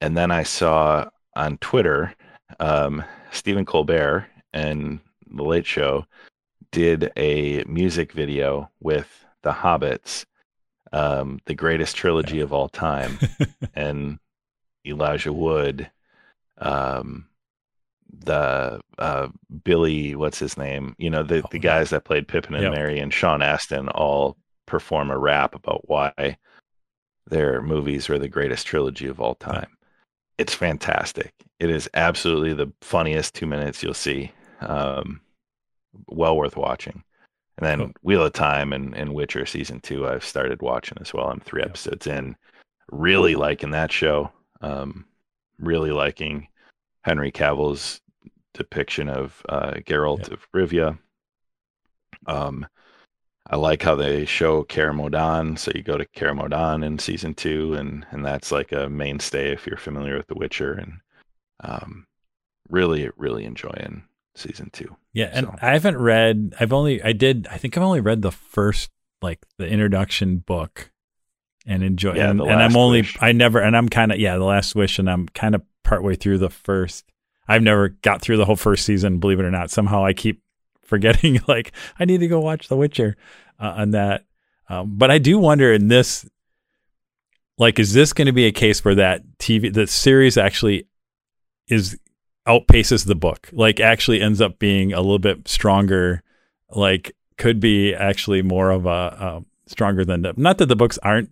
and 0.00 0.16
then 0.16 0.30
I 0.30 0.42
saw 0.42 1.08
on 1.36 1.58
Twitter, 1.58 2.14
um, 2.58 3.04
Stephen 3.30 3.64
Colbert 3.64 4.26
and 4.52 4.98
The 5.30 5.44
Late 5.44 5.66
Show 5.66 6.06
did 6.72 7.12
a 7.16 7.62
music 7.64 8.12
video 8.12 8.70
with 8.80 9.24
the 9.42 9.52
Hobbits, 9.52 10.24
um, 10.92 11.38
the 11.46 11.54
greatest 11.54 11.96
trilogy 11.96 12.40
of 12.40 12.52
all 12.52 12.68
time, 12.68 13.18
and 13.74 14.18
Elijah 14.86 15.32
Wood, 15.32 15.90
um, 16.58 17.26
the 18.24 18.80
uh, 18.98 19.28
Billy, 19.64 20.14
what's 20.14 20.38
his 20.38 20.56
name? 20.56 20.94
You 20.98 21.10
know, 21.10 21.22
the, 21.22 21.42
Oh, 21.42 21.48
the 21.50 21.58
yeah. 21.58 21.62
guys 21.62 21.90
that 21.90 22.04
played 22.04 22.26
Pippin 22.28 22.54
and 22.54 22.64
Yep. 22.64 22.72
Merry 22.72 22.98
and 23.00 23.12
Sean 23.12 23.42
Astin 23.42 23.88
all 23.90 24.36
perform 24.68 25.10
a 25.10 25.18
rap 25.18 25.54
about 25.54 25.88
why 25.88 26.36
their 27.26 27.60
movies 27.60 28.08
are 28.08 28.18
the 28.18 28.28
greatest 28.28 28.66
trilogy 28.66 29.06
of 29.06 29.20
all 29.20 29.34
time. 29.34 29.76
It's 30.38 30.54
fantastic. 30.54 31.32
It 31.58 31.70
is 31.70 31.90
absolutely 31.94 32.54
the 32.54 32.72
funniest 32.80 33.34
two 33.34 33.46
minutes 33.46 33.82
you'll 33.82 33.94
see. 33.94 34.30
Um, 34.60 35.20
well 36.06 36.36
worth 36.36 36.56
watching. 36.56 37.02
And 37.56 37.66
then 37.66 37.78
Cool. 37.78 37.92
Wheel 38.02 38.24
of 38.24 38.32
Time 38.34 38.72
and, 38.72 38.94
and 38.94 39.14
Witcher 39.14 39.44
season 39.44 39.80
two, 39.80 40.06
I've 40.06 40.24
started 40.24 40.62
watching 40.62 40.98
as 41.00 41.12
well. 41.12 41.26
I'm 41.26 41.40
three 41.40 41.62
episodes 41.62 42.06
in. 42.06 42.36
Really 42.92 43.34
liking 43.34 43.72
that 43.72 43.90
show. 43.90 44.30
Um, 44.60 45.04
really 45.58 45.90
liking 45.90 46.46
Henry 47.02 47.32
Cavill's 47.32 48.00
depiction 48.54 49.08
of 49.08 49.42
uh, 49.48 49.72
Geralt 49.86 50.28
Yep. 50.30 50.32
of 50.32 50.48
Rivia. 50.54 50.98
Um, 52.26 52.66
I 53.50 53.56
like 53.56 53.82
how 53.82 53.94
they 53.94 54.24
show 54.26 54.62
Kaer 54.64 54.92
Morhen. 54.92 55.58
So 55.58 55.72
you 55.74 55.82
go 55.82 55.96
to 55.96 56.04
Kaer 56.06 56.34
Morhen 56.34 56.84
in 56.84 56.98
season 56.98 57.34
two, 57.34 57.74
and 57.74 58.04
and 58.10 58.24
that's 58.24 58.52
like 58.52 58.72
a 58.72 58.88
mainstay 58.88 59.52
if 59.52 59.66
you're 59.66 59.78
familiar 59.78 60.16
with 60.16 60.26
The 60.26 60.34
Witcher. 60.34 60.72
And 60.74 61.00
um, 61.60 62.06
really, 62.68 63.08
really 63.16 63.44
enjoying 63.44 64.04
season 64.34 64.70
two. 64.72 64.96
Yeah, 65.12 65.30
and 65.32 65.46
So- 65.46 65.54
I 65.62 65.72
haven't 65.72 65.98
read. 65.98 66.54
I've 66.60 66.72
only. 66.72 67.02
I 67.02 67.12
did. 67.12 67.46
I 67.50 67.56
think 67.56 67.76
I've 67.76 67.82
only 67.84 68.00
read 68.00 68.22
the 68.22 68.32
first, 68.32 68.90
like 69.22 69.40
the 69.56 69.66
introduction 69.66 70.38
book, 70.38 70.90
and 71.66 71.82
enjoy. 71.82 72.14
Yeah, 72.16 72.30
and, 72.30 72.40
and 72.40 72.62
I'm 72.62 72.76
only. 72.76 73.00
Wish. 73.00 73.16
I 73.20 73.32
never. 73.32 73.60
And 73.60 73.76
I'm 73.76 73.88
kind 73.88 74.12
of. 74.12 74.18
Yeah, 74.18 74.36
the 74.36 74.44
last 74.44 74.74
wish, 74.74 74.98
and 74.98 75.08
I'm 75.10 75.26
kind 75.28 75.54
of 75.54 75.62
partway 75.84 76.16
through 76.16 76.38
the 76.38 76.50
first. 76.50 77.04
I've 77.50 77.62
never 77.62 77.88
got 77.88 78.20
through 78.20 78.36
the 78.36 78.44
whole 78.44 78.56
first 78.56 78.84
season. 78.84 79.20
Believe 79.20 79.40
it 79.40 79.44
or 79.46 79.50
not, 79.50 79.70
somehow 79.70 80.04
I 80.04 80.12
keep 80.12 80.42
forgetting. 80.88 81.40
Like 81.48 81.72
I 81.98 82.04
need 82.04 82.18
to 82.20 82.28
go 82.28 82.40
watch 82.40 82.68
The 82.68 82.76
Witcher 82.76 83.16
uh, 83.60 83.74
on 83.76 83.90
that. 83.92 84.24
Um, 84.68 84.96
but 84.98 85.10
I 85.10 85.18
do 85.18 85.38
wonder 85.38 85.72
in 85.72 85.88
this. 85.88 86.28
Like, 87.60 87.78
is 87.80 87.92
this 87.92 88.12
going 88.12 88.26
to 88.26 88.32
be 88.32 88.46
a 88.46 88.52
case 88.52 88.84
where 88.84 88.94
that 88.96 89.22
TV, 89.38 89.72
the 89.72 89.86
series 89.86 90.36
actually 90.36 90.86
is 91.68 91.98
outpaces 92.46 93.04
the 93.04 93.14
book 93.14 93.50
like 93.52 93.78
actually 93.78 94.22
ends 94.22 94.40
up 94.40 94.58
being 94.58 94.94
a 94.94 95.00
little 95.02 95.18
bit 95.18 95.46
stronger 95.46 96.22
like 96.70 97.14
could 97.36 97.60
be 97.60 97.94
actually 97.94 98.40
more 98.40 98.70
of 98.70 98.86
a, 98.86 98.88
uh 98.88 99.40
stronger 99.66 100.02
than 100.02 100.22
the, 100.22 100.32
not 100.38 100.56
that 100.56 100.64
the 100.64 100.74
books 100.76 100.96
aren't 101.02 101.28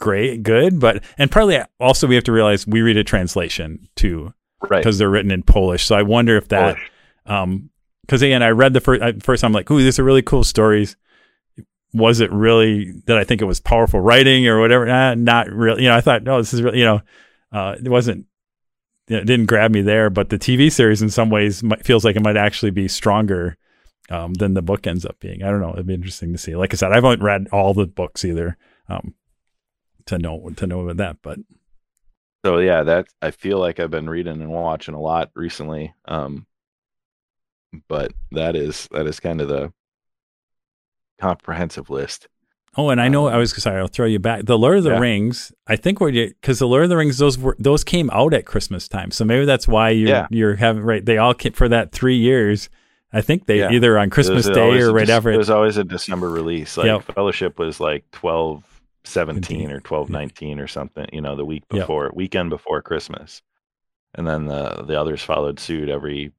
great 0.00 0.42
good 0.42 0.80
but 0.80 1.04
and 1.16 1.30
partly 1.30 1.60
also 1.78 2.08
we 2.08 2.16
have 2.16 2.24
to 2.24 2.32
realize 2.32 2.66
we 2.66 2.80
read 2.82 2.96
a 2.96 3.04
translation 3.04 3.88
too 3.94 4.34
Right. 4.68 4.78
because 4.80 4.98
they're 4.98 5.08
written 5.08 5.30
in 5.30 5.44
polish 5.44 5.84
so 5.86 5.94
i 5.94 6.02
wonder 6.02 6.36
if 6.36 6.48
that 6.48 6.74
Polish. 6.74 6.90
um 7.26 7.70
because 8.08 8.22
again 8.22 8.42
i 8.42 8.48
read 8.48 8.72
the 8.72 8.80
first 8.80 9.02
I, 9.02 9.12
first 9.12 9.42
time 9.42 9.50
I'm 9.50 9.52
like 9.52 9.70
ooh 9.70 9.82
these 9.82 9.98
are 9.98 10.04
really 10.04 10.22
cool 10.22 10.42
stories. 10.42 10.96
Was 11.92 12.20
it 12.20 12.32
really 12.32 12.92
that 13.06 13.18
i 13.18 13.24
think 13.24 13.40
it 13.42 13.46
was 13.46 13.60
powerful 13.60 14.00
writing 14.00 14.48
or 14.48 14.60
whatever? 14.60 14.88
Eh, 14.88 15.14
not 15.14 15.48
really 15.50 15.82
you 15.82 15.88
know 15.88 15.96
i 15.96 16.00
thought 16.00 16.22
no 16.22 16.38
this 16.38 16.54
is 16.54 16.62
really 16.62 16.78
you 16.78 16.84
know 16.84 17.00
uh 17.52 17.76
it 17.82 17.88
wasn't 17.88 18.26
it 19.08 19.24
didn't 19.24 19.46
grab 19.46 19.70
me 19.70 19.82
there 19.82 20.10
but 20.10 20.30
the 20.30 20.38
tv 20.38 20.72
series 20.72 21.02
in 21.02 21.10
some 21.10 21.30
ways 21.30 21.62
might, 21.62 21.84
feels 21.84 22.04
like 22.04 22.16
it 22.16 22.24
might 22.24 22.36
actually 22.36 22.70
be 22.70 22.88
stronger 22.88 23.56
um, 24.10 24.32
than 24.32 24.54
the 24.54 24.62
book 24.62 24.86
ends 24.86 25.04
up 25.04 25.20
being. 25.20 25.42
I 25.42 25.50
don't 25.50 25.60
know 25.60 25.72
it'd 25.74 25.86
be 25.86 25.92
interesting 25.92 26.32
to 26.32 26.38
see. 26.38 26.56
Like 26.56 26.72
i 26.72 26.76
said 26.76 26.92
i 26.92 26.96
haven't 26.96 27.22
read 27.22 27.48
all 27.52 27.74
the 27.74 27.86
books 27.86 28.24
either 28.24 28.56
um, 28.88 29.14
to 30.06 30.18
know 30.18 30.50
to 30.56 30.66
know 30.66 30.80
about 30.80 30.96
that 30.96 31.16
but 31.22 31.38
So 32.44 32.58
yeah, 32.58 32.82
that 32.84 33.06
I 33.20 33.30
feel 33.30 33.58
like 33.58 33.80
I've 33.80 33.90
been 33.90 34.08
reading 34.08 34.40
and 34.40 34.50
watching 34.50 34.94
a 34.94 35.00
lot 35.00 35.30
recently. 35.34 35.94
Um, 36.04 36.46
but 37.88 38.12
that 38.32 38.56
is 38.56 38.88
that 38.92 39.06
is 39.06 39.20
kind 39.20 39.40
of 39.40 39.48
the 39.48 39.72
comprehensive 41.20 41.90
list. 41.90 42.28
Oh, 42.76 42.90
and 42.90 43.00
I 43.00 43.08
know 43.08 43.26
I 43.26 43.32
um, 43.34 43.38
was 43.40 43.60
sorry. 43.60 43.80
I'll 43.80 43.88
throw 43.88 44.06
you 44.06 44.18
back. 44.18 44.44
The 44.44 44.58
Lord 44.58 44.78
of 44.78 44.84
the 44.84 44.90
Yeah. 44.90 44.98
Rings. 45.00 45.52
I 45.66 45.76
think 45.76 46.00
we're 46.00 46.12
because 46.12 46.58
the 46.58 46.68
Lord 46.68 46.84
of 46.84 46.90
the 46.90 46.96
Rings 46.96 47.18
those 47.18 47.36
were 47.38 47.56
those 47.58 47.82
came 47.82 48.08
out 48.10 48.34
at 48.34 48.46
Christmas 48.46 48.86
time, 48.88 49.10
so 49.10 49.24
maybe 49.24 49.44
that's 49.44 49.66
why 49.66 49.90
you're 49.90 50.08
Yeah. 50.08 50.26
you're 50.30 50.56
having 50.56 50.82
right. 50.82 51.04
They 51.04 51.18
all 51.18 51.34
came 51.34 51.52
for 51.52 51.68
that 51.68 51.92
three 51.92 52.16
years. 52.16 52.68
I 53.12 53.22
think 53.22 53.46
they 53.46 53.60
Yeah. 53.60 53.70
either 53.72 53.98
on 53.98 54.10
Christmas 54.10 54.44
There's 54.44 54.56
Day 54.56 54.80
or 54.82 54.90
a 54.90 54.92
Dec- 54.92 55.00
whatever. 55.00 55.32
There's 55.32 55.50
always 55.50 55.78
a 55.78 55.84
December 55.84 56.28
release. 56.28 56.76
Like 56.76 56.86
Yep. 56.86 57.02
Fellowship 57.14 57.58
was 57.58 57.80
like 57.80 58.04
twelve 58.12 58.62
seventeen 59.02 59.62
Indeed. 59.62 59.74
or 59.74 59.80
twelve 59.80 60.10
nineteen 60.10 60.60
or 60.60 60.66
something. 60.68 61.06
You 61.12 61.22
know, 61.22 61.34
the 61.34 61.46
week 61.46 61.64
Yep. 61.72 61.80
before, 61.82 62.10
weekend 62.14 62.50
before 62.50 62.82
Christmas, 62.82 63.42
and 64.14 64.28
then 64.28 64.44
the 64.44 64.84
the 64.86 65.00
others 65.00 65.22
followed 65.24 65.58
suit 65.58 65.88
every 65.88 66.32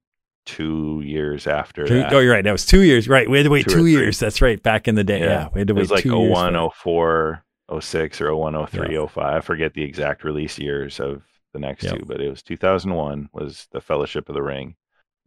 two 0.56 1.02
years 1.06 1.48
after 1.48 1.86
Two- 1.88 2.04
oh, 2.12 2.20
you're 2.20 2.32
right. 2.34 2.44
That 2.44 2.52
was 2.52 2.66
two 2.66 2.82
years. 2.82 3.08
Right. 3.08 3.30
We 3.30 3.38
had 3.38 3.44
to 3.44 3.50
wait 3.50 3.66
Two 3.66 3.72
two 3.76 3.80
three. 3.82 3.92
years. 3.92 4.20
That's 4.20 4.42
right. 4.42 4.62
Back 4.62 4.88
in 4.88 4.96
the 4.96 5.04
day. 5.04 5.20
Yeah. 5.22 5.48
we 5.54 5.60
had 5.62 5.68
to 5.68 5.74
it 5.74 5.76
wait 5.76 5.82
was 5.82 5.92
like 5.92 6.04
two 6.04 6.18
01, 6.18 6.54
years. 6.54 6.72
for 6.76 7.34
it. 7.34 7.40
04, 7.72 7.80
06, 7.82 8.22
or 8.22 8.36
01, 8.36 8.66
03, 8.68 8.94
Yeah. 8.96 9.06
05. 9.08 9.24
I 9.36 9.40
forget 9.42 9.74
the 9.74 9.84
exact 9.84 10.24
release 10.24 10.58
years 10.58 11.00
of 11.00 11.22
the 11.54 11.60
next 11.60 11.84
Yep. 11.84 12.00
two, 12.00 12.06
but 12.06 12.20
it 12.22 12.30
was 12.30 12.42
2001 12.44 13.30
was 13.34 13.68
the 13.72 13.82
Fellowship 13.82 14.28
of 14.30 14.36
the 14.36 14.42
Ring 14.44 14.76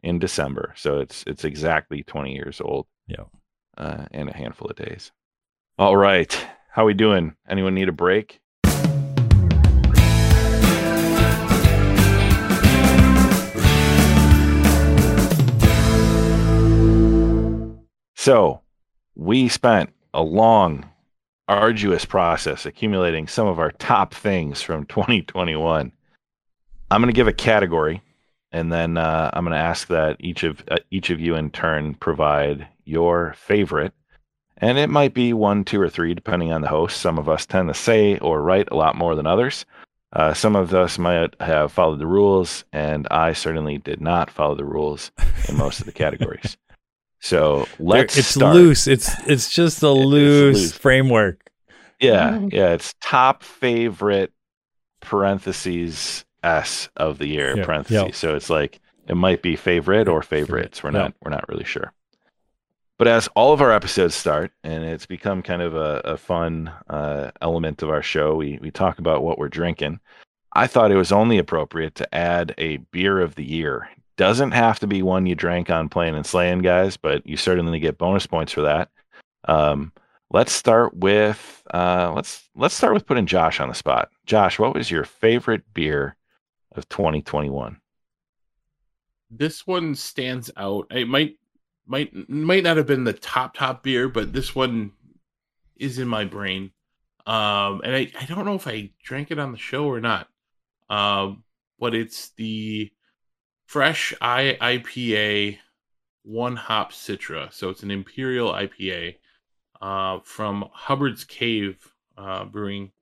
in 0.02 0.18
December. 0.18 0.72
So 0.76 0.98
it's 1.00 1.24
it's 1.26 1.44
exactly 1.44 2.02
20 2.02 2.34
years 2.34 2.60
old. 2.60 2.86
Yeah. 3.06 3.24
Uh, 3.78 4.06
and 4.10 4.28
a 4.28 4.36
handful 4.36 4.68
of 4.68 4.76
days. 4.76 5.12
All 5.78 5.96
right. 5.96 6.46
How 6.70 6.84
we 6.84 6.94
doing? 6.94 7.34
Anyone 7.48 7.74
need 7.74 7.88
a 7.88 7.92
break? 7.92 8.40
So 18.22 18.60
we 19.16 19.48
spent 19.48 19.92
a 20.14 20.22
long, 20.22 20.88
arduous 21.48 22.04
process 22.04 22.66
accumulating 22.66 23.26
some 23.26 23.48
of 23.48 23.58
our 23.58 23.72
top 23.72 24.14
things 24.14 24.62
from 24.62 24.86
2021. 24.86 25.90
I'm 26.92 27.00
going 27.00 27.12
to 27.12 27.16
give 27.16 27.26
a 27.26 27.32
category, 27.32 28.00
and 28.52 28.72
then 28.72 28.96
uh, 28.96 29.32
I'm 29.32 29.42
going 29.42 29.58
to 29.58 29.58
ask 29.58 29.88
that 29.88 30.18
each 30.20 30.44
of 30.44 30.62
uh, 30.70 30.76
each 30.92 31.10
of 31.10 31.18
you 31.18 31.34
in 31.34 31.50
turn 31.50 31.94
provide 31.94 32.68
your 32.84 33.34
favorite. 33.36 33.92
And 34.56 34.78
it 34.78 34.88
might 34.88 35.14
be 35.14 35.32
one, 35.32 35.64
two, 35.64 35.80
or 35.80 35.90
three, 35.90 36.14
depending 36.14 36.52
on 36.52 36.60
the 36.60 36.68
host. 36.68 37.00
Some 37.00 37.18
of 37.18 37.28
us 37.28 37.44
tend 37.44 37.70
to 37.70 37.74
say 37.74 38.18
or 38.18 38.40
write 38.40 38.68
a 38.70 38.76
lot 38.76 38.94
more 38.94 39.16
than 39.16 39.26
others. 39.26 39.66
Uh, 40.12 40.32
some 40.32 40.54
of 40.54 40.72
us 40.72 40.96
might 40.96 41.34
have 41.40 41.72
followed 41.72 41.98
the 41.98 42.06
rules, 42.06 42.62
and 42.72 43.08
I 43.10 43.32
certainly 43.32 43.78
did 43.78 44.00
not 44.00 44.30
follow 44.30 44.54
the 44.54 44.64
rules 44.64 45.10
in 45.48 45.56
most 45.56 45.80
of 45.80 45.86
the 45.86 45.92
categories. 45.92 46.56
So 47.22 47.66
let's. 47.78 48.18
it's 48.18 48.28
start. 48.28 48.54
loose. 48.54 48.86
It's 48.86 49.08
it's 49.28 49.48
just 49.54 49.82
a 49.82 49.90
loose, 49.90 50.58
loose. 50.58 50.72
framework. 50.72 51.48
Yeah, 52.00 52.40
yeah. 52.50 52.72
It's 52.72 52.94
top 53.00 53.42
favorite 53.44 54.32
parentheses 55.00 56.24
S 56.42 56.88
of 56.96 57.18
the 57.18 57.26
year 57.28 57.56
Yeah, 57.56 57.64
parentheses. 57.64 57.94
yeah. 58.06 58.10
So 58.12 58.34
it's 58.34 58.50
like 58.50 58.80
it 59.06 59.14
might 59.16 59.42
be 59.42 59.54
favorite 59.56 60.08
or 60.08 60.22
favorites. 60.22 60.82
We're 60.82 60.90
not 60.90 61.14
we're 61.22 61.30
not 61.30 61.48
really 61.48 61.64
sure. 61.64 61.92
But 62.98 63.08
as 63.08 63.28
all 63.34 63.52
of 63.52 63.60
our 63.60 63.72
episodes 63.72 64.14
start, 64.14 64.52
and 64.64 64.84
it's 64.84 65.06
become 65.06 65.42
kind 65.42 65.60
of 65.62 65.74
a, 65.74 66.00
a 66.04 66.16
fun 66.16 66.72
uh, 66.88 67.30
element 67.40 67.82
of 67.82 67.90
our 67.90 68.02
show, 68.02 68.34
we 68.36 68.58
we 68.60 68.70
talk 68.70 68.98
about 68.98 69.22
what 69.22 69.38
we're 69.38 69.48
drinking. 69.48 70.00
I 70.54 70.66
thought 70.66 70.90
it 70.92 70.96
was 70.96 71.12
only 71.12 71.38
appropriate 71.38 71.94
to 71.96 72.14
add 72.14 72.54
a 72.58 72.76
beer 72.76 73.20
of 73.20 73.34
the 73.36 73.44
year. 73.44 73.88
Doesn't 74.22 74.52
have 74.52 74.78
to 74.78 74.86
be 74.86 75.02
one 75.02 75.26
you 75.26 75.34
drank 75.34 75.68
on 75.68 75.88
playing 75.88 76.14
and 76.14 76.24
slaying, 76.24 76.60
guys, 76.60 76.96
but 76.96 77.26
you 77.26 77.36
certainly 77.36 77.80
get 77.80 77.98
bonus 77.98 78.24
points 78.24 78.52
for 78.52 78.60
that. 78.60 78.88
Um, 79.46 79.92
let's 80.30 80.52
start 80.52 80.96
with 80.96 81.60
uh, 81.74 82.12
let's 82.14 82.48
let's 82.54 82.76
start 82.76 82.94
with 82.94 83.04
putting 83.04 83.26
Josh 83.26 83.58
on 83.58 83.68
the 83.68 83.74
spot. 83.74 84.10
Josh, 84.24 84.60
what 84.60 84.74
was 84.74 84.92
your 84.92 85.02
favorite 85.02 85.64
beer 85.74 86.14
of 86.70 86.88
2021? 86.88 87.80
This 89.28 89.66
one 89.66 89.96
stands 89.96 90.52
out. 90.56 90.86
It 90.92 91.08
might 91.08 91.34
might 91.84 92.12
might 92.30 92.62
not 92.62 92.76
have 92.76 92.86
been 92.86 93.02
the 93.02 93.14
top 93.14 93.54
top 93.54 93.82
beer, 93.82 94.08
but 94.08 94.32
this 94.32 94.54
one 94.54 94.92
is 95.74 95.98
in 95.98 96.06
my 96.06 96.26
brain. 96.26 96.70
Um, 97.26 97.80
and 97.82 97.92
I, 97.92 98.12
I 98.20 98.24
don't 98.26 98.44
know 98.44 98.54
if 98.54 98.68
I 98.68 98.90
drank 99.02 99.32
it 99.32 99.40
on 99.40 99.50
the 99.50 99.58
show 99.58 99.86
or 99.86 100.00
not. 100.00 100.28
Um, 100.88 101.42
but 101.80 101.92
it's 101.92 102.30
the 102.36 102.92
fresh 103.72 104.12
I 104.20 104.58
IPA 104.60 105.56
one 106.24 106.56
hop 106.56 106.92
citra. 106.92 107.50
So 107.50 107.70
it's 107.70 107.82
an 107.82 107.90
imperial 107.90 108.52
IPA 108.52 109.16
uh, 109.80 110.18
from 110.24 110.68
Hubbard's 110.72 111.24
Cave 111.24 111.78
uh, 112.18 112.44
Brewing, 112.44 112.92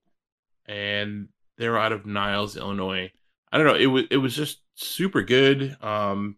and 0.67 1.27
they're 1.59 1.77
out 1.77 1.91
of 1.91 2.07
Niles, 2.07 2.57
Illinois. 2.57 3.11
I 3.51 3.59
don't 3.59 3.67
know. 3.67 3.75
It 3.75 3.87
was 3.87 4.05
it 4.13 4.19
was 4.19 4.37
just 4.37 4.61
super 4.77 5.23
good. 5.23 5.77
Um, 5.83 6.37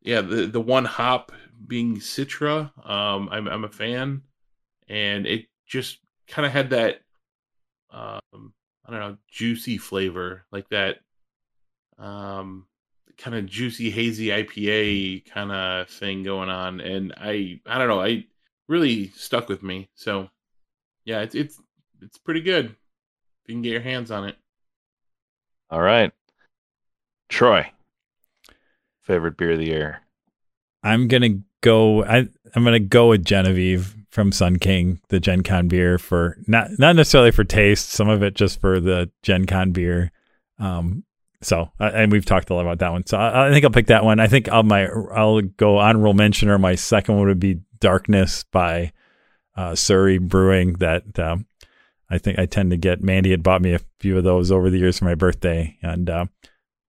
yeah, 0.00 0.20
the 0.20 0.46
the 0.46 0.60
one 0.60 0.84
hop 0.84 1.32
being 1.66 1.96
Citra. 1.96 2.70
Um, 2.88 3.28
I'm 3.32 3.48
I'm 3.48 3.64
a 3.64 3.68
fan, 3.68 4.22
and 4.88 5.26
it 5.26 5.46
just 5.66 5.98
kind 6.28 6.46
of 6.46 6.52
had 6.52 6.70
that. 6.70 7.00
Um, 7.90 8.54
I 8.86 8.92
don't 8.92 9.00
know, 9.00 9.16
juicy 9.28 9.76
flavor 9.76 10.46
like 10.52 10.68
that. 10.68 10.98
Um, 11.98 12.66
kind 13.22 13.36
of 13.36 13.46
juicy 13.46 13.90
hazy 13.90 14.28
IPA 14.28 15.30
kind 15.30 15.52
of 15.52 15.88
thing 15.88 16.24
going 16.24 16.50
on, 16.50 16.80
and 16.80 17.14
I 17.16 17.60
I 17.66 17.78
don't 17.78 17.88
know. 17.88 18.02
I 18.02 18.26
really 18.68 19.08
stuck 19.10 19.48
with 19.48 19.62
me. 19.62 19.88
So 19.94 20.28
yeah, 21.04 21.20
it's 21.20 21.34
it's 21.34 21.60
it's 22.00 22.18
pretty 22.18 22.40
good 22.40 22.66
if 22.66 23.48
you 23.48 23.54
can 23.54 23.62
get 23.62 23.72
your 23.72 23.80
hands 23.80 24.10
on 24.10 24.24
it. 24.28 24.36
All 25.70 25.80
right, 25.80 26.12
Troy, 27.28 27.70
favorite 29.02 29.36
beer 29.36 29.52
of 29.52 29.58
the 29.58 29.66
year. 29.66 30.00
I'm 30.82 31.06
gonna 31.06 31.38
go. 31.60 32.04
I 32.04 32.28
I'm 32.54 32.64
gonna 32.64 32.80
go 32.80 33.10
with 33.10 33.24
Genevieve 33.24 33.96
from 34.10 34.32
Sun 34.32 34.58
King, 34.58 35.00
the 35.08 35.20
Gen 35.20 35.44
Con 35.44 35.68
beer 35.68 35.96
for 35.96 36.36
not 36.48 36.70
not 36.78 36.96
necessarily 36.96 37.30
for 37.30 37.44
taste. 37.44 37.90
Some 37.90 38.08
of 38.08 38.22
it 38.22 38.34
just 38.34 38.60
for 38.60 38.80
the 38.80 39.10
Gen 39.22 39.46
Con 39.46 39.70
beer. 39.70 40.10
Um, 40.58 41.04
so 41.42 41.70
uh, 41.80 41.90
and 41.94 42.12
we've 42.12 42.24
talked 42.24 42.50
a 42.50 42.54
lot 42.54 42.62
about 42.62 42.78
that 42.78 42.92
one. 42.92 43.06
So 43.06 43.18
I, 43.18 43.48
I 43.48 43.52
think 43.52 43.64
I'll 43.64 43.70
pick 43.70 43.86
that 43.88 44.04
one. 44.04 44.20
I 44.20 44.26
think 44.26 44.48
I'll 44.48 44.62
my 44.62 44.86
I'll 44.86 45.40
go 45.40 45.78
honorable 45.78 46.14
mention 46.14 46.48
or 46.48 46.58
my 46.58 46.74
second 46.74 47.16
one 47.16 47.26
would 47.28 47.40
be 47.40 47.60
Darkness 47.80 48.44
by 48.44 48.92
uh, 49.56 49.74
Surly 49.74 50.18
Brewing. 50.18 50.74
That 50.74 51.18
um, 51.18 51.46
I 52.08 52.18
think 52.18 52.38
I 52.38 52.46
tend 52.46 52.70
to 52.70 52.76
get. 52.76 53.02
Mandy 53.02 53.30
had 53.30 53.42
bought 53.42 53.62
me 53.62 53.74
a 53.74 53.80
few 53.98 54.16
of 54.16 54.24
those 54.24 54.52
over 54.52 54.70
the 54.70 54.78
years 54.78 54.98
for 54.98 55.04
my 55.04 55.16
birthday, 55.16 55.76
and 55.82 56.08
uh, 56.08 56.26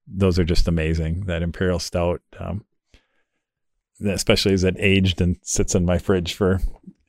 those 0.07 0.37
are 0.37 0.43
just 0.43 0.67
amazing. 0.67 1.25
That 1.25 1.41
Imperial 1.41 1.79
Stout. 1.79 2.21
Um, 2.39 2.63
especially 4.05 4.53
as 4.53 4.63
it 4.63 4.75
aged 4.79 5.21
and 5.21 5.37
sits 5.43 5.75
in 5.75 5.85
my 5.85 5.97
fridge 5.97 6.33
for 6.33 6.59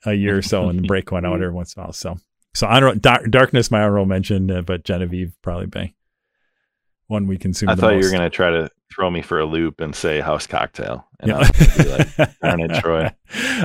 a 0.05 0.15
year 0.15 0.39
or 0.39 0.43
so 0.43 0.69
and 0.69 0.87
break 0.87 1.11
one 1.11 1.25
out 1.25 1.35
every 1.43 1.51
once 1.51 1.75
in 1.75 1.81
a 1.81 1.85
while. 1.85 1.93
So, 1.93 2.19
so 2.55 2.66
honor, 2.66 2.95
dark, 2.95 3.31
darkness, 3.31 3.71
my 3.71 3.83
honorable 3.83 4.07
mention, 4.07 4.51
uh, 4.51 4.62
but 4.62 4.85
Genevieve 4.85 5.35
probably 5.43 5.66
be 5.66 5.95
one 7.07 7.27
we 7.27 7.39
consume. 7.39 7.69
I 7.69 7.75
the 7.75 7.81
thought 7.83 7.91
you 7.97 8.03
were 8.03 8.11
going 8.11 8.21
to 8.23 8.31
try 8.31 8.51
to 8.51 8.71
throw 8.95 9.11
me 9.11 9.23
for 9.23 9.39
a 9.41 9.45
loop 9.45 9.81
and 9.81 9.95
say 9.95 10.21
house 10.21 10.47
cocktail. 10.47 11.07
And 11.21 11.31
Yeah. 11.31 11.37
I 11.37 11.39
was 11.41 11.77
be 11.77 11.91
like, 11.91 12.39
darn 12.41 12.61
it, 12.61 12.81
Troy. 12.81 13.11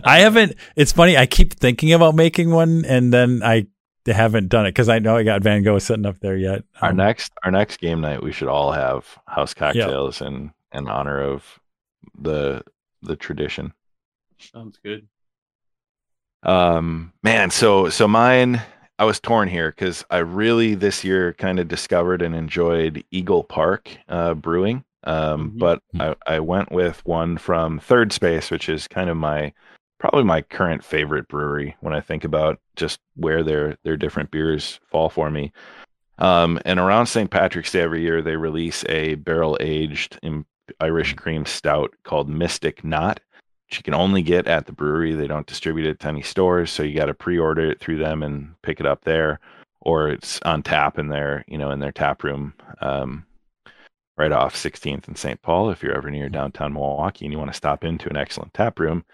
I 0.03 0.20
haven't. 0.20 0.56
It's 0.76 0.91
funny. 0.91 1.18
I 1.18 1.26
keep 1.26 1.53
thinking 1.53 1.94
about 1.94 2.16
making 2.16 2.52
one, 2.52 2.84
and 2.86 3.14
then 3.14 3.41
I 3.44 3.68
haven't 4.06 4.48
done 4.49 4.66
it 4.66 4.70
because 4.72 4.90
I 4.90 4.99
know 4.99 5.16
I 5.18 5.24
got 5.24 5.44
Van 5.44 5.61
Gogh 5.64 5.78
sitting 5.80 6.06
up 6.06 6.20
there 6.20 6.36
yet. 6.38 6.64
Our 6.82 6.90
Um, 6.90 6.98
next 6.98 7.32
our 7.44 7.52
next 7.52 7.78
game 7.80 8.02
night, 8.02 8.24
we 8.24 8.32
should 8.32 8.48
all 8.48 8.72
have 8.72 9.06
house 9.28 9.53
cocktails 9.53 10.22
in 10.22 10.52
in 10.74 10.88
honor 10.88 11.22
of 11.22 11.60
the 12.18 12.64
the 13.02 13.16
tradition. 13.16 13.74
Sounds 14.40 14.80
good. 14.84 15.07
Um, 16.44 17.14
man, 17.24 17.49
so 17.52 17.90
so 17.90 18.07
mine, 18.07 18.61
I 18.99 19.05
was 19.05 19.19
torn 19.19 19.47
here 19.47 19.71
because 19.71 20.05
I 20.11 20.17
really 20.17 20.76
this 20.76 21.03
year 21.05 21.34
kind 21.34 21.57
of 21.57 21.69
discovered 21.69 22.21
and 22.21 22.35
enjoyed 22.35 23.03
Eagle 23.11 23.43
Park 23.45 23.89
uh, 24.09 24.34
Brewing. 24.34 24.84
Um, 25.05 25.51
Mhm. 25.51 25.59
but 25.59 25.81
I, 25.97 26.15
I 26.27 26.39
went 26.41 26.73
with 26.73 27.03
one 27.05 27.38
from 27.38 27.80
Third 27.80 28.11
Space, 28.11 28.51
which 28.51 28.67
is 28.67 28.88
kind 28.89 29.09
of 29.09 29.15
my 29.15 29.53
probably 29.99 30.26
my 30.26 30.41
current 30.41 30.84
favorite 30.84 31.27
brewery 31.30 31.76
when 31.80 31.93
I 31.93 32.01
think 32.01 32.26
about 32.26 32.59
just 32.76 32.99
where 33.15 33.41
their 33.41 33.77
their 33.84 33.95
different 33.95 34.31
beers 34.31 34.80
fall 34.91 35.09
for 35.09 35.31
me. 35.31 35.53
Um, 36.17 36.59
and 36.65 36.80
around 36.80 37.05
St. 37.05 37.31
Patrick's 37.31 37.71
Day 37.71 37.80
every 37.80 38.01
year, 38.01 38.21
they 38.21 38.35
release 38.35 38.84
a 38.89 39.15
barrel 39.15 39.57
aged 39.61 40.19
Irish 40.81 41.13
cream 41.15 41.45
stout 41.45 41.93
called 42.03 42.27
Mystic 42.30 42.84
Knot, 42.84 43.21
you 43.77 43.83
can 43.83 43.93
only 43.93 44.21
get 44.21 44.47
at 44.47 44.65
the 44.65 44.71
brewery. 44.71 45.13
They 45.13 45.27
don't 45.27 45.47
distribute 45.47 45.87
it 45.87 45.99
to 46.01 46.07
any 46.07 46.21
stores, 46.21 46.71
so 46.71 46.83
you 46.83 46.95
got 46.95 47.05
to 47.05 47.13
pre-order 47.13 47.69
it 47.69 47.79
through 47.79 47.97
them 47.97 48.23
and 48.23 48.59
pick 48.61 48.79
it 48.79 48.85
up 48.85 49.03
there, 49.03 49.39
or 49.81 50.09
it's 50.09 50.39
on 50.43 50.63
tap 50.63 50.97
in 50.97 51.09
their, 51.09 51.45
you 51.47 51.57
know, 51.57 51.71
in 51.71 51.79
their 51.79 51.91
tap 51.91 52.23
room, 52.23 52.53
um, 52.81 53.25
right 54.17 54.31
off 54.31 54.55
16th 54.55 55.07
and 55.07 55.17
St. 55.17 55.41
Paul. 55.41 55.69
If 55.69 55.83
you're 55.83 55.95
ever 55.95 56.09
near 56.09 56.29
downtown 56.29 56.73
Milwaukee 56.73 57.25
and 57.25 57.31
you 57.31 57.37
want 57.37 57.51
to 57.51 57.57
stop 57.57 57.83
into 57.83 58.09
an 58.09 58.17
excellent 58.17 58.53
tap 58.53 58.79
room, 58.79 59.05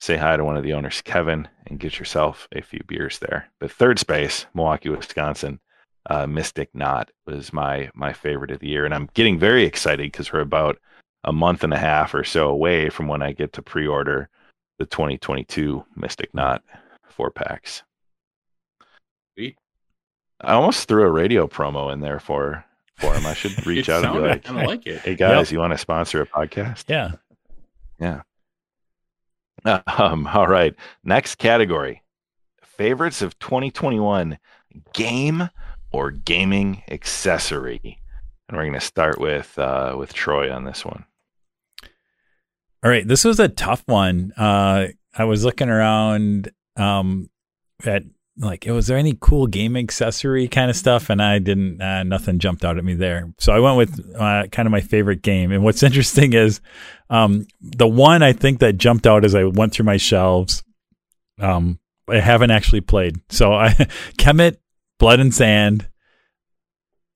say 0.00 0.16
hi 0.16 0.36
to 0.36 0.44
one 0.44 0.56
of 0.56 0.62
the 0.62 0.72
owners, 0.74 1.02
Kevin, 1.02 1.48
and 1.66 1.80
get 1.80 1.98
yourself 1.98 2.46
a 2.52 2.62
few 2.62 2.80
beers 2.86 3.18
there. 3.18 3.50
But 3.58 3.72
third 3.72 3.98
space, 3.98 4.46
Milwaukee, 4.54 4.90
Wisconsin. 4.90 5.60
Uh, 6.06 6.26
Mystic 6.26 6.68
Knot 6.74 7.10
was 7.26 7.50
my 7.50 7.90
my 7.94 8.12
favorite 8.12 8.50
of 8.50 8.58
the 8.58 8.68
year, 8.68 8.84
and 8.84 8.92
I'm 8.92 9.08
getting 9.14 9.38
very 9.38 9.64
excited 9.64 10.04
because 10.04 10.30
we're 10.30 10.40
about 10.40 10.76
a 11.24 11.32
month 11.32 11.64
and 11.64 11.72
a 11.72 11.78
half 11.78 12.14
or 12.14 12.24
so 12.24 12.48
away 12.48 12.90
from 12.90 13.08
when 13.08 13.22
I 13.22 13.32
get 13.32 13.52
to 13.54 13.62
pre-order 13.62 14.28
the 14.78 14.86
2022 14.86 15.84
Mystic 15.96 16.34
Knot 16.34 16.62
four 17.08 17.30
packs. 17.30 17.82
Sweet. 19.34 19.56
I 20.40 20.52
almost 20.52 20.88
threw 20.88 21.04
a 21.04 21.10
radio 21.10 21.46
promo 21.46 21.92
in 21.92 22.00
there 22.00 22.20
for 22.20 22.64
for 22.96 23.14
him. 23.14 23.26
I 23.26 23.34
should 23.34 23.66
reach 23.66 23.88
It 23.88 23.92
out 23.92 24.04
and 24.04 24.14
be 24.14 24.20
like, 24.20 24.44
kind 24.44 24.60
of 24.60 24.66
like 24.66 24.86
it. 24.86 25.00
"Hey 25.00 25.14
guys, 25.14 25.50
you 25.50 25.58
want 25.58 25.72
to 25.72 25.78
sponsor 25.78 26.20
a 26.22 26.26
podcast?" 26.26 26.84
Yeah, 26.88 27.12
yeah. 27.98 28.22
Um, 29.86 30.26
all 30.26 30.46
right. 30.46 30.74
Next 31.04 31.36
category: 31.36 32.02
favorites 32.62 33.22
of 33.22 33.38
2021 33.38 34.38
game 34.92 35.48
or 35.90 36.10
gaming 36.10 36.82
accessory. 36.90 37.98
And 38.48 38.58
we're 38.58 38.64
going 38.64 38.74
to 38.74 38.80
start 38.80 39.18
with 39.18 39.58
uh, 39.58 39.94
with 39.96 40.12
Troy 40.12 40.52
on 40.52 40.64
this 40.64 40.84
one. 40.84 41.06
All 42.84 42.90
right, 42.90 43.08
this 43.08 43.24
was 43.24 43.40
a 43.40 43.48
tough 43.48 43.82
one. 43.86 44.32
Uh, 44.36 44.88
I 45.16 45.24
was 45.24 45.42
looking 45.42 45.70
around 45.70 46.52
um, 46.76 47.30
at 47.86 48.02
like, 48.36 48.66
was 48.66 48.88
there 48.88 48.98
any 48.98 49.16
cool 49.18 49.46
game 49.46 49.74
accessory 49.74 50.48
kind 50.48 50.68
of 50.68 50.76
stuff? 50.76 51.08
And 51.08 51.22
I 51.22 51.38
didn't. 51.38 51.80
Uh, 51.80 52.02
nothing 52.02 52.38
jumped 52.38 52.62
out 52.62 52.76
at 52.76 52.84
me 52.84 52.94
there. 52.94 53.32
So 53.38 53.54
I 53.54 53.60
went 53.60 53.78
with 53.78 54.14
uh, 54.16 54.48
kind 54.52 54.66
of 54.66 54.72
my 54.72 54.82
favorite 54.82 55.22
game. 55.22 55.50
And 55.50 55.64
what's 55.64 55.82
interesting 55.84 56.34
is 56.34 56.60
um, 57.08 57.46
the 57.60 57.88
one 57.88 58.22
I 58.22 58.34
think 58.34 58.58
that 58.58 58.76
jumped 58.76 59.06
out 59.06 59.24
as 59.24 59.34
I 59.34 59.44
went 59.44 59.72
through 59.72 59.86
my 59.86 59.96
shelves 59.96 60.62
Um, 61.38 61.78
I 62.06 62.16
haven't 62.16 62.50
actually 62.50 62.82
played. 62.82 63.16
So 63.30 63.54
I 63.54 63.68
Kemet 64.18 64.58
Blood 64.98 65.20
and 65.20 65.34
Sand 65.34 65.88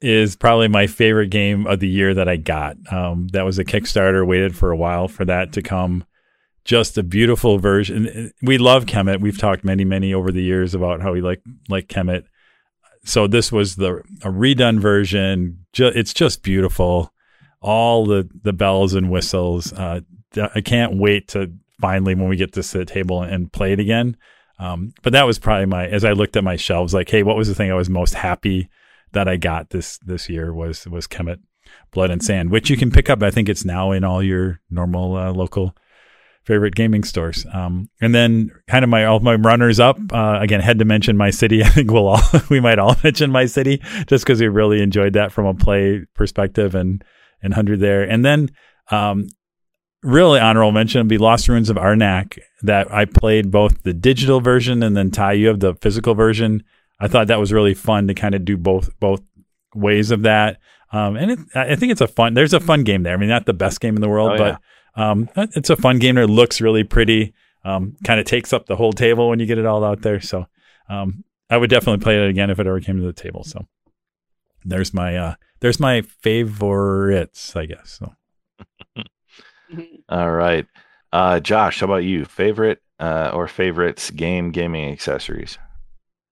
is 0.01 0.37
probably 0.37 0.69
my 0.69 0.87
favorite 0.87 1.29
game 1.29 1.67
of 1.67 1.81
the 1.81 1.89
year 1.89 2.15
that 2.15 2.29
I 2.29 2.37
got. 2.37 2.77
Um, 2.93 3.29
that 3.29 3.45
was 3.45 3.59
a 3.59 3.65
Kickstarter. 3.65 4.27
Waited 4.27 4.57
for 4.57 4.71
a 4.71 4.77
while 4.77 5.09
for 5.09 5.25
that 5.25 5.53
to 5.55 5.63
come. 5.63 6.05
Just 6.65 6.99
a 6.99 7.03
beautiful 7.03 7.59
version. 7.59 8.33
We 8.43 8.59
love 8.59 8.87
Kemet. 8.87 9.21
We've 9.21 9.39
talked 9.39 9.65
many, 9.65 9.85
many 9.85 10.13
over 10.13 10.31
the 10.31 10.43
years 10.43 10.75
about 10.75 11.01
how 11.01 11.13
we 11.13 11.21
like 11.21 11.43
like 11.69 11.89
Kemet. 11.89 12.25
So 13.05 13.27
this 13.27 13.51
was 13.51 13.77
the 13.77 14.03
a 14.23 14.31
redone 14.31 14.79
version. 14.79 15.65
Ju- 15.73 15.93
it's 15.95 16.13
just 16.13 16.43
beautiful. 16.43 17.13
All 17.61 18.07
the 18.07 18.29
the 18.43 18.53
bells 18.53 18.95
and 18.95 19.11
whistles. 19.11 19.73
Uh, 19.73 20.01
I 20.55 20.61
can't 20.61 20.99
wait 20.99 21.29
to 21.29 21.53
finally 21.81 22.15
when 22.15 22.29
we 22.29 22.37
get 22.37 22.53
to 22.53 22.63
the 22.63 22.85
table 22.85 23.23
and 23.23 23.53
play 23.53 23.73
it 23.73 23.81
again. 23.81 24.17
Um, 24.59 24.93
but 25.03 25.13
that 25.13 25.27
was 25.27 25.39
probably 25.39 25.67
my 25.67 25.87
as 25.87 26.05
I 26.05 26.13
looked 26.13 26.37
at 26.37 26.45
my 26.45 26.57
shelves, 26.57 26.93
like, 26.93 27.09
hey, 27.09 27.23
what 27.23 27.37
was 27.37 27.49
the 27.49 27.55
thing 27.55 27.71
I 27.71 27.75
was 27.75 27.89
most 27.89 28.15
happy 28.15 28.69
that 29.13 29.29
I 29.29 29.37
got 29.37 29.71
this 29.71 29.99
this 29.99 30.29
year 30.29 30.53
was 30.53 30.87
was 30.87 31.07
Kemet 31.07 31.41
Blood 31.93 32.11
and 32.11 32.23
Sand, 32.23 32.51
which 32.51 32.71
you 32.71 32.77
can 32.77 32.91
pick 32.91 33.11
up. 33.11 33.23
I 33.23 33.31
think 33.31 33.49
it's 33.49 33.65
now 33.65 33.93
in 33.93 34.05
all 34.05 34.23
your 34.23 34.61
normal 34.71 35.17
uh, 35.17 35.33
local 35.33 35.75
favorite 36.49 36.75
gaming 36.75 37.05
stores. 37.05 37.45
Um, 37.53 37.91
and 38.01 38.15
then 38.15 38.51
kind 38.69 38.83
of 38.83 38.89
my 38.89 39.05
all 39.05 39.21
my 39.21 39.35
runners 39.35 39.79
up 39.79 39.99
uh, 40.13 40.39
again 40.41 40.61
had 40.61 40.79
to 40.79 40.85
mention 40.87 41.17
my 41.17 41.31
city. 41.31 41.63
I 41.65 41.69
think 41.69 41.91
we'll 41.91 42.09
all 42.09 42.23
we 42.51 42.59
might 42.59 42.79
all 42.79 42.97
mention 43.05 43.31
my 43.31 43.47
city 43.47 43.83
just 44.07 44.25
because 44.25 44.41
we 44.41 44.49
really 44.49 44.83
enjoyed 44.83 45.13
that 45.13 45.31
from 45.31 45.47
a 45.47 45.55
play 45.55 46.07
perspective 46.15 46.75
and 46.75 47.05
and 47.43 47.55
hundred 47.55 47.81
there. 47.81 48.03
And 48.03 48.25
then 48.25 48.51
um, 48.91 49.29
really 50.03 50.41
honorable 50.41 50.73
mention 50.73 51.01
would 51.01 51.09
be 51.09 51.19
Lost 51.19 51.49
Ruins 51.49 51.71
of 51.71 51.77
Arnak 51.77 52.39
that 52.63 52.93
I 52.93 53.05
played 53.05 53.51
both 53.51 53.83
the 53.83 53.93
digital 53.93 54.41
version 54.41 54.83
and 54.83 54.97
then 54.97 55.11
Ty, 55.11 55.35
you 55.35 55.49
have 55.49 55.61
the 55.61 55.75
physical 55.75 56.15
version. 56.15 56.65
I 57.01 57.09
thought 57.09 57.29
that 57.29 57.39
was 57.39 57.53
really 57.53 57.75
fun 57.75 58.09
to 58.09 58.15
kind 58.15 58.35
of 58.35 58.45
do 58.45 58.57
both 58.57 58.91
both 58.99 59.23
ways 59.75 60.11
of 60.11 60.23
that. 60.23 60.59
Um, 60.91 61.17
and 61.17 61.33
it, 61.33 61.39
I 61.55 61.77
think 61.77 61.93
it's 61.93 62.01
a 62.01 62.09
fun. 62.09 62.35
There's 62.35 62.55
a 62.55 62.61
fun 62.61 62.83
game 62.83 63.03
there. 63.03 63.15
I 63.15 63.17
mean, 63.17 63.29
not 63.29 63.47
the 63.47 63.53
best 63.53 63.81
game 63.81 63.95
in 63.95 64.01
the 64.01 64.09
world, 64.09 64.41
oh, 64.41 64.45
yeah. 64.45 64.57
but 64.95 65.03
um, 65.03 65.29
it's 65.37 65.71
a 65.71 65.77
fun 65.77 65.99
game. 65.99 66.17
It 66.19 66.27
looks 66.27 66.61
really 66.61 66.85
pretty. 66.85 67.35
Um, 67.65 67.97
kind 68.05 68.19
of 68.19 68.25
takes 68.25 68.53
up 68.53 68.67
the 68.67 68.77
whole 68.77 68.93
table 68.93 69.29
when 69.29 69.41
you 69.41 69.47
get 69.47 69.59
it 69.59 69.67
all 69.67 69.85
out 69.85 70.01
there. 70.01 70.21
So 70.21 70.47
um, 70.89 71.25
I 71.51 71.57
would 71.57 71.69
definitely 71.69 72.03
play 72.03 72.17
it 72.17 72.31
again 72.31 72.51
if 72.51 72.59
it 72.59 72.67
ever 72.67 72.81
came 72.81 72.99
to 72.99 73.07
the 73.07 73.13
table. 73.13 73.45
So 73.45 73.67
there's 74.65 74.95
my 74.95 75.17
uh, 75.17 75.35
there's 75.61 75.81
my 75.81 76.03
favorites, 76.03 77.55
I 77.57 77.67
guess. 77.67 77.99
So. 77.99 78.15
All 80.09 80.31
right. 80.31 80.67
Uh, 81.13 81.41
Josh, 81.41 81.81
how 81.81 81.87
about 81.87 82.05
you? 82.05 82.25
Favorite 82.25 82.81
uh, 82.99 83.31
or 83.35 83.49
favorites 83.49 84.11
game 84.11 84.51
gaming 84.51 84.91
accessories? 84.91 85.59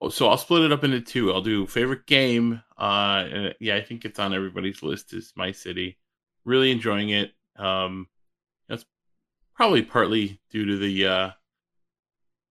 Oh, 0.00 0.08
so 0.10 0.28
I'll 0.28 0.36
split 0.36 0.64
it 0.64 0.72
up 0.72 0.84
into 0.84 1.00
two. 1.00 1.32
I'll 1.32 1.40
do 1.40 1.66
favorite 1.66 2.06
game. 2.06 2.62
Uh, 2.78 3.24
and 3.30 3.54
yeah, 3.60 3.76
I 3.76 3.82
think 3.82 4.04
it's 4.04 4.18
on 4.18 4.34
everybody's 4.34 4.82
list. 4.82 5.12
Is 5.14 5.32
My 5.36 5.52
City. 5.52 5.98
Really 6.44 6.70
enjoying 6.70 7.10
it. 7.10 7.32
Um, 7.56 8.08
that's 8.68 8.84
probably 9.54 9.82
partly 9.82 10.40
due 10.50 10.66
to 10.66 10.76
the 10.76 11.06
uh, 11.06 11.30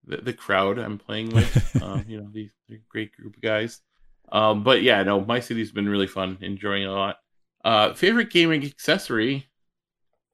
the, 0.06 0.18
the 0.18 0.34
crowd 0.34 0.80
I'm 0.80 0.98
playing 0.98 1.30
with. 1.30 1.82
um, 1.84 2.06
you 2.08 2.20
know, 2.20 2.30
these 2.32 2.52
great 2.90 3.16
group 3.16 3.36
of 3.36 3.42
guys. 3.42 3.82
Um, 4.32 4.64
but 4.64 4.82
yeah, 4.82 5.04
no, 5.04 5.22
My 5.22 5.40
City's 5.40 5.72
been 5.72 5.88
really 5.88 6.08
fun. 6.08 6.38
Enjoying 6.42 6.84
it 6.84 6.90
a 6.90 6.92
lot. 6.92 7.18
Uh, 7.64 7.94
favorite 7.94 8.32
gaming 8.32 8.64
accessory. 8.64 9.48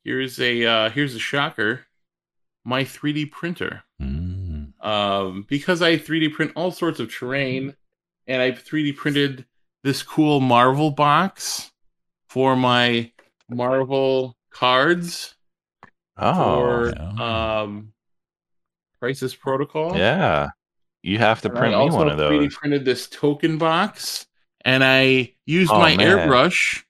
Here's 0.04 0.40
a 0.40 0.66
uh, 0.66 0.90
here's 0.90 1.16
a 1.16 1.20
shocker. 1.20 1.86
My 2.64 2.84
3D 2.84 3.32
printer. 3.32 3.84
Um, 4.82 5.46
because 5.48 5.82
I 5.82 5.98
3D 5.98 6.34
print 6.34 6.52
all 6.56 6.72
sorts 6.72 7.00
of 7.00 7.14
terrain, 7.14 7.76
and 8.28 8.42
I 8.42 8.52
3D 8.52 8.96
printed 8.96 9.46
this 9.84 10.04
cool 10.04 10.40
Marvel 10.40 10.92
box 10.92 11.72
for 12.28 12.56
my 12.56 13.12
Marvel 13.50 14.36
cards. 14.50 15.36
Oh, 16.18 16.34
for 16.34 17.22
um, 17.22 17.94
Crisis 19.00 19.36
Protocol. 19.36 19.98
Yeah, 19.98 20.50
you 21.04 21.18
have 21.20 21.42
to 21.42 21.50
and 21.50 21.58
print 21.58 21.78
me 21.78 21.90
one 21.90 22.10
of 22.10 22.18
those. 22.18 22.32
3D 22.32 22.52
printed 22.52 22.86
this 22.86 23.08
token 23.08 23.58
box, 23.58 24.26
and 24.66 24.84
I 24.84 25.34
used 25.46 25.72
oh, 25.72 25.80
my 25.80 25.96
man. 25.96 26.08
airbrush 26.08 26.84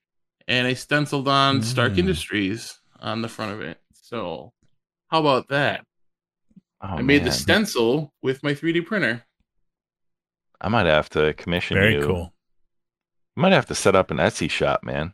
and 0.47 0.67
I 0.67 0.73
stenciled 0.73 1.27
on 1.27 1.59
mm. 1.59 1.63
Stark 1.63 1.97
Industries 1.97 2.79
on 2.99 3.21
the 3.21 3.29
front 3.29 3.53
of 3.53 3.61
it. 3.61 3.79
So, 3.93 4.51
how 5.07 5.21
about 5.21 5.47
that? 5.47 5.85
Oh, 6.83 6.87
I 6.87 7.01
made 7.01 7.21
man. 7.21 7.25
the 7.25 7.31
stencil 7.31 8.13
with 8.21 8.41
my 8.43 8.53
3D 8.53 8.85
printer. 8.85 9.23
I 10.59 10.67
might 10.69 10.85
have 10.85 11.09
to 11.11 11.33
commission 11.33 11.75
Very 11.77 11.95
you. 11.95 12.05
cool. 12.05 12.33
You 13.35 13.41
might 13.41 13.53
have 13.53 13.67
to 13.67 13.75
set 13.75 13.95
up 13.95 14.11
an 14.11 14.17
Etsy 14.17 14.49
shop, 14.49 14.83
man. 14.83 15.13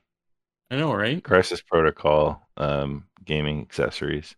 I 0.72 0.76
know, 0.76 0.94
right? 0.94 1.23
Crisis 1.23 1.61
Protocol, 1.61 2.41
um, 2.57 3.06
gaming 3.23 3.61
accessories. 3.61 4.35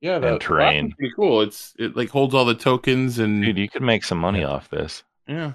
Yeah, 0.00 0.18
that 0.18 0.40
terrain. 0.40 0.92
Pretty 0.92 1.12
cool. 1.14 1.42
It's 1.42 1.74
it 1.78 1.94
like 1.96 2.08
holds 2.08 2.34
all 2.34 2.44
the 2.46 2.54
tokens 2.54 3.18
and 3.18 3.42
dude, 3.44 3.58
you 3.58 3.68
could 3.68 3.82
make 3.82 4.02
some 4.02 4.18
money 4.18 4.42
off 4.42 4.70
this. 4.70 5.04
Yeah, 5.28 5.52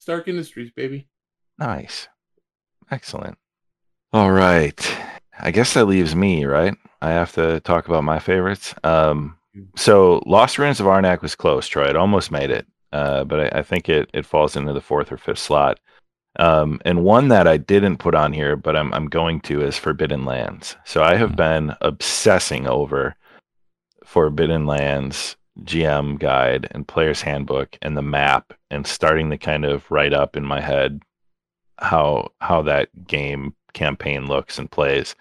Stark 0.00 0.26
Industries, 0.28 0.72
baby. 0.72 1.08
Nice, 1.58 2.08
excellent. 2.90 3.38
All 4.12 4.32
right, 4.32 4.96
I 5.38 5.52
guess 5.52 5.74
that 5.74 5.84
leaves 5.86 6.16
me, 6.16 6.44
right? 6.44 6.74
I 7.00 7.10
have 7.12 7.32
to 7.34 7.60
talk 7.60 7.86
about 7.86 8.02
my 8.04 8.18
favorites. 8.18 8.74
Um, 8.82 9.38
so 9.76 10.22
Lost 10.26 10.58
Ruins 10.58 10.80
of 10.80 10.86
Arnak 10.86 11.22
was 11.22 11.34
close, 11.34 11.68
Troy. 11.68 11.86
It 11.86 11.96
almost 11.96 12.30
made 12.30 12.50
it, 12.50 12.66
uh, 12.92 13.24
but 13.24 13.54
I, 13.54 13.58
I, 13.60 13.62
think 13.62 13.88
it 13.88 14.10
it 14.12 14.26
falls 14.26 14.56
into 14.56 14.72
the 14.72 14.80
fourth 14.80 15.12
or 15.12 15.16
fifth 15.16 15.38
slot. 15.38 15.80
Um, 16.38 16.80
and 16.84 17.04
one 17.04 17.28
that 17.28 17.46
I 17.46 17.56
didn't 17.56 17.98
put 17.98 18.14
on 18.14 18.32
here, 18.32 18.56
but 18.56 18.76
I'm 18.76 18.92
I'm 18.92 19.06
going 19.06 19.40
to 19.42 19.62
is 19.62 19.78
Forbidden 19.78 20.24
Lands. 20.24 20.76
So 20.84 21.02
I 21.02 21.16
have 21.16 21.30
hmm. 21.30 21.36
been 21.36 21.74
obsessing 21.80 22.66
over 22.66 23.16
Forbidden 24.04 24.66
Lands 24.66 25.36
GM 25.62 26.18
guide 26.18 26.68
and 26.72 26.88
player's 26.88 27.22
handbook 27.22 27.78
and 27.80 27.96
the 27.96 28.02
map 28.02 28.52
and 28.70 28.86
starting 28.86 29.30
to 29.30 29.38
kind 29.38 29.64
of 29.64 29.88
write 29.90 30.12
up 30.12 30.36
in 30.36 30.44
my 30.44 30.60
head 30.60 31.00
how 31.78 32.32
how 32.40 32.62
that 32.62 32.88
game 33.06 33.54
campaign 33.72 34.26
looks 34.26 34.58
and 34.58 34.70
plays. 34.70 35.14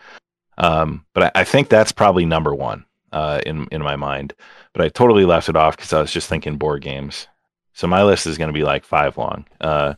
Um, 0.57 1.05
but 1.13 1.23
I, 1.35 1.41
I, 1.41 1.43
think 1.43 1.69
that's 1.69 1.91
probably 1.91 2.25
number 2.25 2.53
one 2.53 2.85
uh, 3.13 3.41
in 3.45 3.67
in 3.71 3.81
my 3.81 3.95
mind. 3.95 4.33
But 4.73 4.83
I 4.83 4.89
totally 4.89 5.25
left 5.25 5.49
it 5.49 5.55
off 5.55 5.77
because 5.77 5.93
I 5.93 6.01
was 6.01 6.11
just 6.11 6.27
thinking 6.27 6.57
board 6.57 6.81
games. 6.81 7.27
So 7.73 7.87
my 7.87 8.03
list 8.03 8.27
is 8.27 8.37
going 8.37 8.49
to 8.49 8.53
be 8.53 8.63
like 8.63 8.83
five 8.83 9.17
long. 9.17 9.45
Uh, 9.61 9.93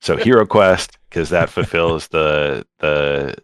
so 0.00 0.16
Hero 0.18 0.46
Quest 0.46 0.98
because 1.08 1.30
that 1.30 1.50
fulfills 1.50 2.08
the 2.08 2.66
the 2.78 3.34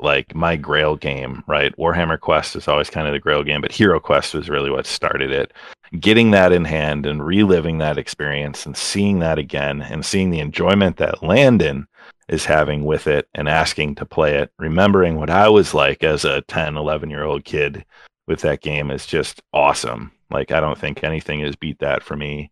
like 0.00 0.34
my 0.34 0.56
Grail 0.56 0.96
game, 0.96 1.44
right? 1.46 1.76
Warhammer 1.76 2.18
Quest 2.18 2.56
is 2.56 2.66
always 2.66 2.90
kind 2.90 3.06
of 3.06 3.12
the 3.12 3.20
Grail 3.20 3.44
game, 3.44 3.60
but 3.60 3.72
Hero 3.72 4.00
Quest 4.00 4.34
was 4.34 4.50
really 4.50 4.70
what 4.70 4.86
started 4.86 5.30
it. 5.30 5.52
Getting 6.00 6.32
that 6.32 6.52
in 6.52 6.64
hand 6.64 7.06
and 7.06 7.24
reliving 7.24 7.78
that 7.78 7.98
experience 7.98 8.66
and 8.66 8.76
seeing 8.76 9.20
that 9.20 9.38
again 9.38 9.82
and 9.82 10.04
seeing 10.04 10.30
the 10.30 10.40
enjoyment 10.40 10.96
that 10.96 11.22
Landon 11.22 11.86
is 12.28 12.46
having 12.46 12.84
with 12.84 13.06
it 13.06 13.28
and 13.34 13.48
asking 13.48 13.94
to 13.96 14.06
play 14.06 14.36
it, 14.36 14.50
remembering 14.58 15.16
what 15.16 15.30
I 15.30 15.48
was 15.48 15.74
like 15.74 16.02
as 16.02 16.24
a 16.24 16.40
10, 16.42 16.76
11 16.76 17.10
year 17.10 17.24
old 17.24 17.44
kid 17.44 17.84
with 18.32 18.40
that 18.40 18.62
game 18.62 18.90
is 18.90 19.06
just 19.06 19.40
awesome. 19.52 20.10
Like, 20.30 20.50
I 20.50 20.58
don't 20.58 20.78
think 20.78 21.04
anything 21.04 21.40
has 21.40 21.54
beat 21.54 21.78
that 21.78 22.02
for 22.02 22.16
me 22.16 22.50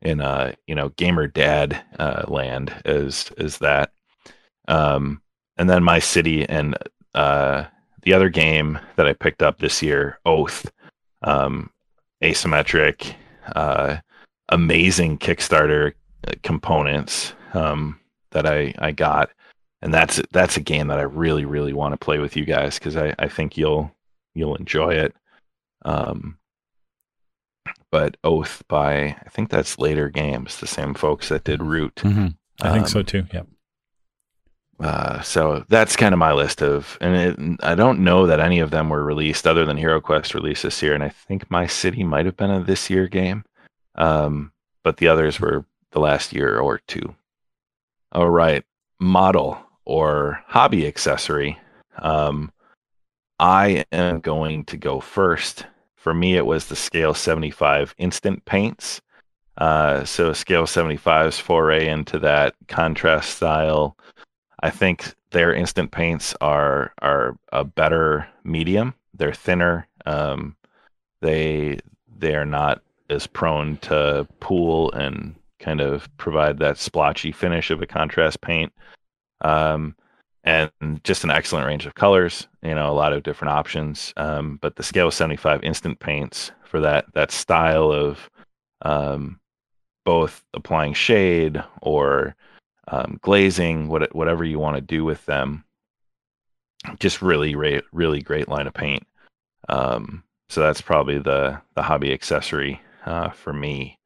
in, 0.00 0.20
uh, 0.20 0.52
you 0.66 0.74
know, 0.74 0.88
gamer 0.90 1.26
dad 1.26 1.82
uh, 1.98 2.24
land 2.28 2.72
as, 2.86 3.30
as 3.36 3.58
that. 3.58 3.90
Um, 4.68 5.20
and 5.58 5.68
then 5.68 5.82
my 5.82 5.98
city 5.98 6.48
and 6.48 6.76
uh, 7.14 7.64
the 8.02 8.14
other 8.14 8.30
game 8.30 8.78
that 8.96 9.06
I 9.06 9.12
picked 9.12 9.42
up 9.42 9.58
this 9.58 9.82
year, 9.82 10.18
Oath, 10.24 10.70
um, 11.22 11.70
asymmetric, 12.22 13.14
uh, 13.54 13.96
amazing 14.48 15.18
Kickstarter 15.18 15.92
uh, 16.26 16.32
components. 16.42 17.34
Um, 17.52 17.98
that 18.36 18.46
I 18.46 18.74
I 18.78 18.92
got, 18.92 19.30
and 19.80 19.92
that's 19.92 20.20
that's 20.30 20.56
a 20.58 20.60
game 20.60 20.88
that 20.88 20.98
I 20.98 21.02
really 21.02 21.46
really 21.46 21.72
want 21.72 21.92
to 21.92 22.04
play 22.04 22.18
with 22.18 22.36
you 22.36 22.44
guys 22.44 22.78
because 22.78 22.96
I 22.96 23.14
I 23.18 23.28
think 23.28 23.56
you'll 23.56 23.90
you'll 24.36 24.56
enjoy 24.56 24.94
it. 24.94 25.14
Um, 25.84 26.38
but 27.90 28.16
Oath 28.24 28.62
by 28.68 29.16
I 29.24 29.28
think 29.30 29.50
that's 29.50 29.76
Leder 29.76 30.12
Games, 30.12 30.58
the 30.58 30.66
same 30.66 30.94
folks 30.94 31.28
that 31.28 31.44
did 31.44 31.62
Root. 31.62 31.96
Mm-hmm. 31.96 32.28
I 32.60 32.72
think 32.72 32.88
so 32.88 33.00
um, 33.00 33.06
too. 33.06 33.26
Yeah. 33.32 33.42
Uh, 34.78 35.22
so 35.22 35.64
that's 35.68 35.96
kind 35.96 36.12
of 36.12 36.18
my 36.18 36.32
list 36.32 36.62
of, 36.62 36.98
and 37.00 37.16
it, 37.16 37.60
I 37.62 37.74
don't 37.74 38.00
know 38.00 38.26
that 38.26 38.40
any 38.40 38.58
of 38.58 38.70
them 38.70 38.90
were 38.90 39.02
released 39.02 39.46
other 39.46 39.64
than 39.64 39.78
Hero 39.78 40.02
Quest 40.02 40.34
released 40.34 40.64
this 40.64 40.82
year, 40.82 40.94
and 40.94 41.02
I 41.02 41.08
think 41.08 41.50
My 41.50 41.66
City 41.66 42.04
might 42.04 42.26
have 42.26 42.36
been 42.36 42.50
a 42.50 42.62
this 42.62 42.90
year 42.90 43.08
game, 43.08 43.44
um, 43.94 44.52
but 44.84 44.98
the 44.98 45.08
others 45.08 45.40
were 45.40 45.64
the 45.92 46.00
last 46.00 46.34
year 46.34 46.58
or 46.58 46.80
two. 46.86 47.14
All 48.12 48.28
right, 48.28 48.64
model 49.00 49.58
or 49.86 50.42
hobby 50.46 50.86
accessory. 50.86 51.58
Um, 51.98 52.52
I 53.38 53.84
am 53.92 54.20
going 54.20 54.64
to 54.66 54.76
go 54.76 55.00
first 55.00 55.66
for 56.06 56.14
me, 56.14 56.36
it 56.36 56.46
was 56.46 56.66
the 56.66 56.76
Scale 56.76 57.14
75 57.14 57.92
instant 57.98 58.44
paints. 58.44 59.00
Uh, 59.58 60.04
so 60.04 60.32
Scale 60.32 60.62
75's 60.62 61.40
foray 61.40 61.88
into 61.88 62.20
that 62.20 62.54
contrast 62.68 63.30
style. 63.30 63.96
I 64.62 64.70
think 64.70 65.16
their 65.32 65.52
instant 65.52 65.90
paints 65.90 66.32
are 66.40 66.92
are 67.02 67.36
a 67.52 67.64
better 67.64 68.28
medium. 68.44 68.94
They're 69.14 69.34
thinner. 69.34 69.88
Um, 70.06 70.54
they 71.22 71.80
they 72.16 72.36
are 72.36 72.46
not 72.46 72.82
as 73.10 73.26
prone 73.26 73.78
to 73.78 74.28
pool 74.38 74.92
and 74.92 75.34
kind 75.58 75.80
of 75.80 76.08
provide 76.18 76.60
that 76.60 76.78
splotchy 76.78 77.32
finish 77.32 77.72
of 77.72 77.82
a 77.82 77.86
contrast 77.88 78.40
paint. 78.42 78.72
Um, 79.40 79.96
and 80.46 80.70
just 81.04 81.24
an 81.24 81.30
excellent 81.30 81.66
range 81.66 81.84
of 81.84 81.94
colors. 81.94 82.48
You 82.62 82.74
know, 82.74 82.90
a 82.90 82.94
lot 82.94 83.12
of 83.12 83.24
different 83.24 83.52
options. 83.52 84.14
Um, 84.16 84.58
but 84.62 84.76
the 84.76 84.82
Scale 84.82 85.10
75 85.10 85.62
instant 85.62 85.98
paints 85.98 86.52
for 86.64 86.80
that 86.80 87.06
that 87.14 87.30
style 87.30 87.92
of 87.92 88.30
um, 88.82 89.40
both 90.04 90.44
applying 90.54 90.94
shade 90.94 91.62
or 91.82 92.36
um, 92.88 93.18
glazing, 93.20 93.88
what, 93.88 94.14
whatever 94.14 94.44
you 94.44 94.58
want 94.58 94.76
to 94.76 94.80
do 94.80 95.04
with 95.04 95.26
them, 95.26 95.64
just 97.00 97.20
really, 97.20 97.56
really 97.92 98.22
great 98.22 98.48
line 98.48 98.68
of 98.68 98.74
paint. 98.74 99.04
Um, 99.68 100.22
so 100.48 100.60
that's 100.60 100.80
probably 100.80 101.18
the 101.18 101.60
the 101.74 101.82
hobby 101.82 102.12
accessory 102.12 102.80
uh, 103.04 103.30
for 103.30 103.52
me. 103.52 103.98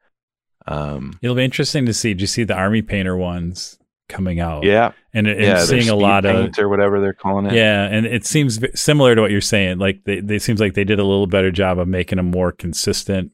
Um, 0.66 1.18
It'll 1.20 1.36
be 1.36 1.44
interesting 1.44 1.84
to 1.86 1.92
see. 1.92 2.14
Do 2.14 2.22
you 2.22 2.26
see 2.26 2.44
the 2.44 2.56
army 2.56 2.80
painter 2.80 3.16
ones 3.16 3.78
coming 4.10 4.40
out? 4.40 4.64
Yeah, 4.64 4.92
and, 5.14 5.26
and 5.26 5.40
yeah, 5.40 5.64
seeing 5.64 5.88
a 5.88 5.94
lot 5.94 6.26
of 6.26 6.58
or 6.58 6.68
whatever 6.68 7.00
they're 7.00 7.14
calling 7.14 7.46
it. 7.46 7.54
Yeah, 7.54 7.84
and 7.84 8.04
it 8.04 8.26
seems 8.26 8.58
similar 8.78 9.14
to 9.14 9.20
what 9.22 9.30
you're 9.30 9.40
saying. 9.40 9.78
Like 9.78 10.04
they, 10.04 10.20
they 10.20 10.38
seems 10.38 10.60
like 10.60 10.74
they 10.74 10.84
did 10.84 10.98
a 10.98 11.04
little 11.04 11.26
better 11.26 11.50
job 11.50 11.78
of 11.78 11.88
making 11.88 12.16
them 12.16 12.30
more 12.30 12.52
consistent. 12.52 13.32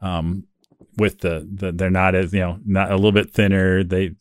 Um, 0.00 0.44
with 0.96 1.20
the, 1.20 1.46
the 1.52 1.72
they're 1.72 1.90
not 1.90 2.14
as 2.14 2.32
you 2.32 2.40
know 2.40 2.58
not 2.64 2.90
a 2.90 2.96
little 2.96 3.12
bit 3.12 3.32
thinner. 3.32 3.84
They 3.84 4.12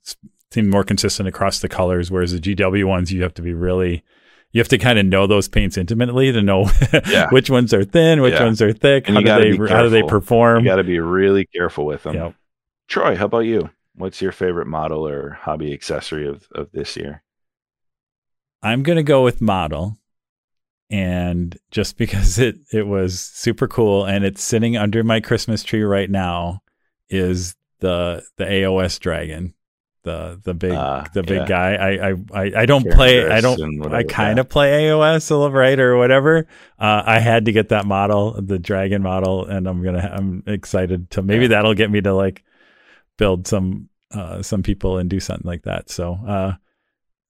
seem 0.51 0.69
more 0.69 0.83
consistent 0.83 1.29
across 1.29 1.59
the 1.59 1.69
colors, 1.69 2.11
whereas 2.11 2.31
the 2.31 2.39
GW 2.39 2.85
ones 2.85 3.11
you 3.11 3.23
have 3.23 3.33
to 3.35 3.41
be 3.41 3.53
really 3.53 4.03
you 4.53 4.59
have 4.59 4.67
to 4.69 4.77
kind 4.77 4.99
of 4.99 5.05
know 5.05 5.27
those 5.27 5.47
paints 5.47 5.77
intimately 5.77 6.31
to 6.31 6.41
know 6.41 6.69
yeah. 7.07 7.27
which 7.31 7.49
ones 7.49 7.73
are 7.73 7.83
thin, 7.83 8.21
which 8.21 8.35
yeah. 8.35 8.43
ones 8.43 8.61
are 8.61 8.71
thick, 8.71 9.07
and 9.07 9.17
how 9.17 9.39
do 9.39 9.57
they 9.57 9.73
how 9.73 9.81
do 9.81 9.89
they 9.89 10.03
perform. 10.03 10.63
You 10.63 10.69
got 10.69 10.77
to 10.77 10.83
be 10.83 10.99
really 10.99 11.45
careful 11.45 11.85
with 11.85 12.03
them. 12.03 12.15
Yep. 12.15 12.35
Troy, 12.87 13.15
how 13.15 13.25
about 13.25 13.39
you? 13.39 13.69
What's 13.95 14.21
your 14.21 14.31
favorite 14.31 14.67
model 14.67 15.07
or 15.07 15.31
hobby 15.31 15.73
accessory 15.73 16.27
of 16.27 16.47
of 16.53 16.71
this 16.71 16.95
year? 16.97 17.23
I'm 18.61 18.83
gonna 18.83 19.03
go 19.03 19.23
with 19.23 19.41
model, 19.41 19.97
and 20.89 21.57
just 21.71 21.97
because 21.97 22.39
it 22.39 22.57
it 22.71 22.87
was 22.87 23.19
super 23.19 23.67
cool 23.67 24.05
and 24.05 24.25
it's 24.25 24.43
sitting 24.43 24.77
under 24.77 25.03
my 25.03 25.19
Christmas 25.19 25.63
tree 25.63 25.83
right 25.83 26.09
now, 26.09 26.61
is 27.09 27.55
the 27.79 28.23
the 28.37 28.45
AOS 28.45 28.99
dragon 28.99 29.53
the 30.03 30.39
the 30.43 30.53
big 30.53 30.71
uh, 30.71 31.05
the 31.13 31.23
big 31.23 31.41
yeah. 31.41 31.47
guy. 31.47 31.75
I 31.75 32.09
I 32.33 32.61
I, 32.61 32.65
don't 32.65 32.89
play. 32.89 33.29
I 33.29 33.41
don't. 33.41 33.93
I 33.93 34.03
kind 34.03 34.37
of 34.37 34.49
play 34.49 34.83
AOS 34.83 35.31
a 35.31 35.35
little 35.35 35.51
right 35.51 35.79
or 35.79 35.97
whatever. 35.97 36.47
Uh, 36.77 37.03
I 37.05 37.19
had 37.19 37.45
to 37.45 37.51
get 37.51 37.69
that 37.69 37.85
model, 37.85 38.39
the 38.41 38.59
dragon 38.59 39.01
model, 39.01 39.45
and 39.45 39.67
I'm 39.67 39.81
gonna. 39.81 40.11
I'm 40.13 40.43
excited 40.45 41.09
to 41.11 41.21
maybe 41.21 41.43
yeah. 41.43 41.49
that'll 41.49 41.73
get 41.73 41.89
me 41.89 42.01
to 42.01 42.13
like 42.13 42.43
build 43.17 43.47
some 43.47 43.89
uh, 44.11 44.41
some 44.41 44.63
people 44.63 44.97
and 44.97 45.09
do 45.09 45.19
something 45.19 45.47
like 45.47 45.63
that. 45.63 45.89
So 45.89 46.19
uh, 46.27 46.53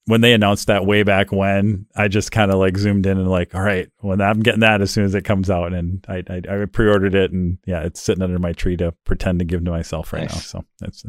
when 0.06 0.22
they 0.22 0.34
announced 0.34 0.68
that 0.68 0.86
way 0.86 1.04
back 1.04 1.32
when, 1.32 1.86
I 1.96 2.08
just 2.08 2.32
kind 2.32 2.52
of 2.52 2.60
like 2.60 2.78
zoomed 2.78 3.06
in 3.06 3.18
and 3.18 3.30
like, 3.30 3.56
all 3.56 3.62
right, 3.62 3.90
when 4.00 4.22
I'm 4.22 4.42
getting 4.42 4.60
that 4.62 4.82
as 4.82 4.92
soon 4.92 5.06
as 5.06 5.16
it 5.16 5.24
comes 5.24 5.50
out, 5.50 5.74
and 5.74 6.06
I 6.08 6.24
I, 6.30 6.42
I 6.50 6.66
pre-ordered 6.66 7.16
it, 7.16 7.32
and 7.32 7.58
yeah, 7.66 7.84
it's 7.84 8.02
sitting 8.02 8.24
under 8.24 8.40
my 8.40 8.54
tree 8.54 8.78
to 8.78 8.94
pretend 9.06 9.40
to 9.40 9.46
give 9.46 9.64
to 9.66 9.72
myself 9.72 10.14
right 10.14 10.24
nice. 10.24 10.34
now. 10.34 10.40
So 10.40 10.66
that's 10.80 11.06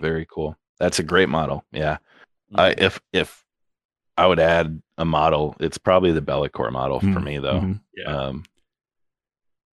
very 0.00 0.26
cool. 0.30 0.56
That's 0.78 0.98
a 0.98 1.04
great 1.04 1.28
model. 1.28 1.64
Yeah. 1.72 1.98
Mm-hmm. 2.52 2.82
if 2.82 3.00
if 3.12 3.44
I 4.16 4.26
would 4.26 4.38
add 4.38 4.80
a 4.96 5.04
model, 5.04 5.56
it's 5.60 5.78
probably 5.78 6.12
the 6.12 6.22
Be'lakor 6.22 6.70
model 6.70 7.00
mm-hmm. 7.00 7.12
for 7.12 7.20
me 7.20 7.38
though. 7.38 7.60
Mm-hmm. 7.60 7.72
Yeah. 7.96 8.04
Um, 8.04 8.44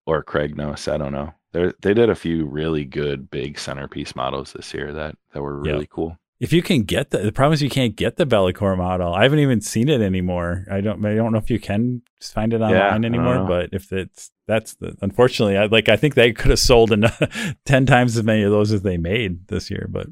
or 0.06 0.24
Kragnos, 0.24 0.92
I 0.92 0.98
don't 0.98 1.12
know. 1.12 1.34
They 1.52 1.72
they 1.82 1.94
did 1.94 2.10
a 2.10 2.16
few 2.16 2.46
really 2.46 2.86
good 2.86 3.30
big 3.30 3.58
centerpiece 3.60 4.16
models 4.16 4.54
this 4.54 4.74
year 4.74 4.94
that 4.94 5.16
that 5.34 5.42
were 5.42 5.60
really 5.60 5.82
yep. 5.82 5.90
cool. 5.90 6.18
If 6.40 6.54
you 6.54 6.62
can 6.62 6.84
get 6.84 7.10
the 7.10 7.18
the 7.20 7.32
problem 7.32 7.54
is 7.54 7.62
you 7.62 7.70
can't 7.70 7.96
get 7.96 8.16
the 8.16 8.26
Be'lakor 8.26 8.78
model. 8.78 9.14
I 9.14 9.24
haven't 9.24 9.40
even 9.40 9.62
seen 9.62 9.90
it 9.90 10.02
anymore. 10.02 10.66
I 10.72 10.82
don't 10.82 11.04
I 11.06 11.16
don't 11.16 11.32
know 11.32 11.38
if 11.40 11.50
you 11.50 11.60
can 11.60 12.02
find 12.22 12.54
it 12.54 12.62
online 12.62 13.04
yeah, 13.04 13.08
anymore. 13.08 13.46
But 13.46 13.70
if 13.74 13.92
it's 13.92 14.32
that's 14.48 14.76
the 14.76 14.96
unfortunately 15.02 15.58
I 15.58 15.66
like 15.66 15.90
I 15.90 15.98
think 15.98 16.16
they 16.16 16.32
could 16.34 16.52
have 16.52 16.60
sold 16.60 16.92
enough, 16.92 17.22
ten 17.66 17.86
times 17.86 18.18
as 18.18 18.24
many 18.24 18.44
of 18.44 18.52
those 18.52 18.72
as 18.72 18.84
they 18.84 18.98
made 18.98 19.48
this 19.48 19.70
year. 19.70 19.88
But 19.90 20.08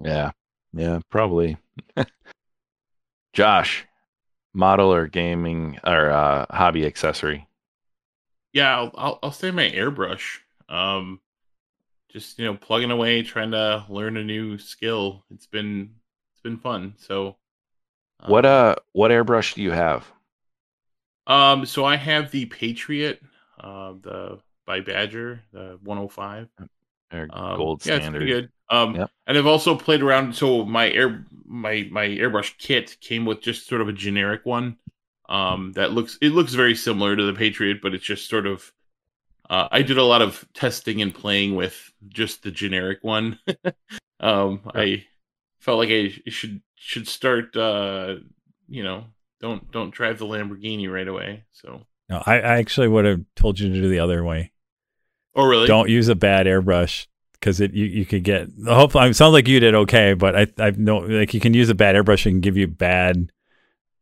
yeah. 0.00 0.32
Yeah, 0.72 1.00
probably. 1.10 1.58
Josh, 3.32 3.86
model 4.54 4.92
or 4.92 5.06
gaming 5.06 5.78
or 5.84 6.10
uh, 6.10 6.46
hobby 6.50 6.86
accessory? 6.86 7.48
Yeah, 8.52 8.76
I'll, 8.76 8.90
I'll, 8.94 9.18
I'll 9.22 9.32
say 9.32 9.50
my 9.50 9.70
airbrush. 9.70 10.38
Um, 10.72 11.20
just 12.08 12.38
you 12.38 12.44
know, 12.44 12.54
plugging 12.54 12.90
away, 12.90 13.22
trying 13.22 13.52
to 13.52 13.84
learn 13.88 14.16
a 14.16 14.24
new 14.24 14.58
skill. 14.58 15.24
It's 15.30 15.46
been 15.46 15.94
it's 16.32 16.40
been 16.40 16.56
fun. 16.56 16.94
So, 16.98 17.36
um, 18.20 18.30
what 18.30 18.44
uh, 18.44 18.76
what 18.92 19.10
airbrush 19.10 19.54
do 19.54 19.62
you 19.62 19.70
have? 19.70 20.10
Um, 21.26 21.66
so 21.66 21.84
I 21.84 21.96
have 21.96 22.30
the 22.30 22.46
Patriot, 22.46 23.22
uh, 23.60 23.94
the 24.00 24.40
by 24.66 24.80
Badger, 24.80 25.42
the 25.52 25.78
105. 25.82 26.48
Um, 27.12 27.56
gold 27.56 27.82
standard. 27.82 28.02
Yeah, 28.02 28.06
it's 28.06 28.10
pretty 28.10 28.26
good. 28.26 28.50
Um, 28.70 28.96
yep. 28.96 29.10
and 29.26 29.36
I've 29.36 29.46
also 29.46 29.76
played 29.76 30.02
around. 30.02 30.34
So 30.34 30.64
my 30.64 30.90
air 30.90 31.26
my 31.44 31.86
my 31.90 32.06
airbrush 32.06 32.56
kit 32.58 32.96
came 33.00 33.26
with 33.26 33.42
just 33.42 33.66
sort 33.66 33.82
of 33.82 33.88
a 33.88 33.92
generic 33.92 34.46
one. 34.46 34.76
Um, 35.28 35.72
that 35.72 35.92
looks 35.92 36.18
it 36.22 36.30
looks 36.30 36.54
very 36.54 36.74
similar 36.74 37.14
to 37.14 37.24
the 37.24 37.34
Patriot, 37.34 37.80
but 37.82 37.94
it's 37.94 38.04
just 38.04 38.28
sort 38.28 38.46
of. 38.46 38.72
Uh, 39.52 39.68
I 39.70 39.82
did 39.82 39.98
a 39.98 40.02
lot 40.02 40.22
of 40.22 40.46
testing 40.54 41.02
and 41.02 41.14
playing 41.14 41.56
with 41.56 41.92
just 42.08 42.42
the 42.42 42.50
generic 42.50 43.00
one. 43.02 43.38
um, 44.20 44.62
I 44.74 45.04
felt 45.58 45.76
like 45.76 45.90
I 45.90 46.08
should 46.30 46.62
should 46.74 47.06
start. 47.06 47.54
Uh, 47.54 48.14
you 48.66 48.82
know, 48.82 49.04
don't 49.42 49.70
don't 49.70 49.90
drive 49.90 50.18
the 50.18 50.24
Lamborghini 50.24 50.90
right 50.90 51.06
away. 51.06 51.44
So 51.50 51.82
no, 52.08 52.22
I, 52.24 52.36
I 52.36 52.58
actually 52.60 52.88
would 52.88 53.04
have 53.04 53.20
told 53.36 53.60
you 53.60 53.68
to 53.68 53.74
do 53.74 53.90
the 53.90 53.98
other 53.98 54.24
way. 54.24 54.52
Oh, 55.34 55.44
really? 55.44 55.66
Don't 55.66 55.90
use 55.90 56.08
a 56.08 56.14
bad 56.14 56.46
airbrush 56.46 57.06
because 57.34 57.60
it 57.60 57.74
you, 57.74 57.84
you 57.84 58.06
could 58.06 58.24
get. 58.24 58.48
Hopefully, 58.66 59.10
it 59.10 59.16
sounds 59.16 59.34
like 59.34 59.48
you 59.48 59.60
did 59.60 59.74
okay, 59.74 60.14
but 60.14 60.34
I 60.34 60.46
I 60.56 60.70
know 60.70 61.00
like 61.00 61.34
you 61.34 61.40
can 61.40 61.52
use 61.52 61.68
a 61.68 61.74
bad 61.74 61.94
airbrush 61.94 62.24
and 62.24 62.40
give 62.40 62.56
you 62.56 62.68
bad 62.68 63.30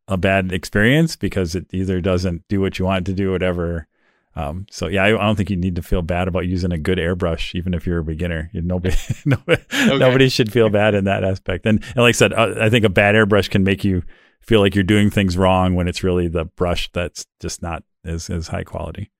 a 0.06 0.16
bad 0.16 0.52
experience 0.52 1.16
because 1.16 1.56
it 1.56 1.66
either 1.72 2.00
doesn't 2.00 2.46
do 2.46 2.60
what 2.60 2.78
you 2.78 2.84
want 2.84 3.08
it 3.08 3.10
to 3.10 3.16
do, 3.16 3.32
whatever. 3.32 3.88
Um, 4.36 4.66
so 4.70 4.86
yeah, 4.86 5.04
I, 5.04 5.08
I, 5.08 5.26
don't 5.26 5.34
think 5.34 5.50
you 5.50 5.56
need 5.56 5.74
to 5.74 5.82
feel 5.82 6.02
bad 6.02 6.28
about 6.28 6.46
using 6.46 6.70
a 6.70 6.78
good 6.78 6.98
airbrush, 6.98 7.54
even 7.56 7.74
if 7.74 7.84
you're 7.84 7.98
a 7.98 8.04
beginner. 8.04 8.48
You, 8.52 8.62
nobody, 8.62 8.94
nobody, 9.24 9.62
okay. 9.72 9.98
nobody, 9.98 10.28
should 10.28 10.52
feel 10.52 10.68
bad 10.68 10.94
in 10.94 11.04
that 11.04 11.24
aspect. 11.24 11.66
And, 11.66 11.82
and 11.82 11.96
like 11.96 12.10
I 12.10 12.12
said, 12.12 12.32
uh, 12.32 12.54
I 12.60 12.70
think 12.70 12.84
a 12.84 12.88
bad 12.88 13.16
airbrush 13.16 13.50
can 13.50 13.64
make 13.64 13.84
you 13.84 14.02
feel 14.40 14.60
like 14.60 14.74
you're 14.74 14.84
doing 14.84 15.10
things 15.10 15.36
wrong 15.36 15.74
when 15.74 15.88
it's 15.88 16.04
really 16.04 16.28
the 16.28 16.44
brush 16.44 16.90
that's 16.92 17.26
just 17.40 17.60
not 17.60 17.82
as 18.04 18.30
as 18.30 18.48
high 18.48 18.64
quality. 18.64 19.10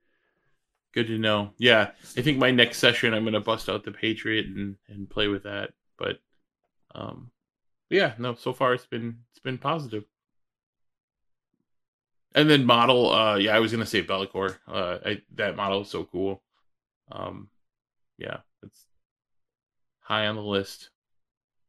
Good 0.93 1.07
to 1.09 1.19
know. 1.19 1.53
Yeah, 1.59 1.91
I 2.17 2.23
think 2.23 2.39
my 2.39 2.51
next 2.51 2.79
session 2.79 3.15
I'm 3.15 3.25
gonna 3.25 3.41
bust 3.41 3.69
out 3.69 3.85
the 3.85 3.93
Patriot 3.93 4.47
and 4.47 4.77
and 4.89 5.09
play 5.09 5.29
with 5.29 5.45
that. 5.45 5.71
But 5.99 6.19
um, 6.95 7.31
yeah, 7.91 8.15
no. 8.19 8.35
So 8.35 8.53
far 8.53 8.75
it's 8.75 8.87
been 8.87 9.19
it's 9.31 9.41
been 9.41 9.59
positive. 9.59 10.05
And 12.35 12.49
then 12.49 12.65
model, 12.65 13.13
uh, 13.13 13.37
yeah, 13.37 13.57
I 13.57 13.61
was 13.61 13.73
gonna 13.73 13.87
say 13.87 14.03
Be'lakor. 14.03 14.57
Uh, 14.67 14.99
I, 15.05 15.23
that 15.35 15.57
model 15.57 15.83
is 15.83 15.89
so 15.89 16.05
cool. 16.05 16.43
Um, 17.11 17.49
yeah, 18.19 18.39
it's 18.63 18.85
high 20.01 20.27
on 20.27 20.37
the 20.37 20.43
list. 20.43 20.91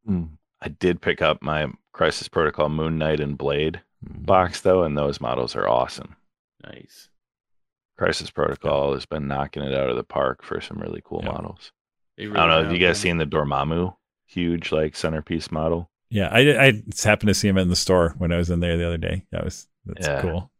Mm. 0.08 0.38
I 0.62 0.70
did 0.70 1.02
pick 1.02 1.22
up 1.22 1.42
my 1.42 1.68
Crisis 1.94 2.28
Protocol 2.28 2.70
Moon 2.70 2.98
Knight 2.98 3.20
and 3.20 3.38
Blade 3.38 3.82
mm. 4.06 4.26
box 4.26 4.62
though, 4.62 4.84
and 4.84 4.98
those 4.98 5.20
models 5.20 5.56
are 5.56 5.68
awesome. 5.68 6.16
Nice. 6.64 7.10
Crisis 7.98 8.30
Protocol 8.30 8.94
has 8.94 9.06
been 9.06 9.28
knocking 9.28 9.64
it 9.64 9.74
out 9.74 9.90
of 9.90 9.96
the 9.96 10.04
park 10.04 10.44
for 10.44 10.62
some 10.62 10.80
really 10.80 11.02
cool 11.04 11.22
yeah. 11.24 11.32
models. 11.32 11.72
Really 12.18 12.36
I 12.36 12.40
don't 12.46 12.50
know. 12.50 12.64
Have 12.64 12.72
you 12.72 12.80
guys 12.86 13.00
seen 13.00 13.18
the 13.18 13.26
Dormammu 13.26 13.96
huge 14.28 14.72
like 14.72 14.96
centerpiece 14.96 15.52
model? 15.52 15.90
Yeah, 16.10 16.28
I 16.32 16.66
I 16.66 16.72
just 16.72 17.04
happened 17.04 17.30
to 17.30 17.34
see 17.34 17.48
him 17.48 17.58
in 17.58 17.70
the 17.70 17.76
store 17.76 18.16
when 18.18 18.32
I 18.32 18.38
was 18.38 18.50
in 18.50 18.60
there 18.60 18.78
the 18.78 18.86
other 18.86 18.98
day. 18.98 19.26
That 19.32 19.44
was 19.44 19.68
that's 19.86 20.08
yeah. 20.08 20.22
cool. 20.22 20.51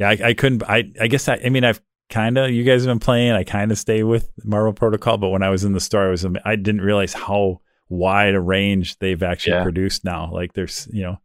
Yeah, 0.00 0.08
I, 0.08 0.18
I 0.24 0.34
couldn't. 0.34 0.62
I 0.64 0.90
I 0.98 1.06
guess 1.08 1.28
I. 1.28 1.36
I 1.44 1.50
mean, 1.50 1.62
I've 1.62 1.80
kind 2.08 2.38
of 2.38 2.50
you 2.50 2.64
guys 2.64 2.84
have 2.84 2.90
been 2.90 2.98
playing. 2.98 3.32
I 3.32 3.44
kind 3.44 3.70
of 3.70 3.78
stay 3.78 4.02
with 4.02 4.30
Marvel 4.42 4.72
Protocol, 4.72 5.18
but 5.18 5.28
when 5.28 5.42
I 5.42 5.50
was 5.50 5.62
in 5.62 5.74
the 5.74 5.80
store, 5.80 6.08
I 6.08 6.10
was 6.10 6.26
I 6.44 6.56
didn't 6.56 6.80
realize 6.80 7.12
how 7.12 7.60
wide 7.90 8.34
a 8.34 8.40
range 8.40 8.98
they've 8.98 9.22
actually 9.22 9.56
yeah. 9.56 9.62
produced 9.62 10.02
now. 10.02 10.32
Like 10.32 10.54
there's 10.54 10.88
you 10.90 11.02
know 11.02 11.20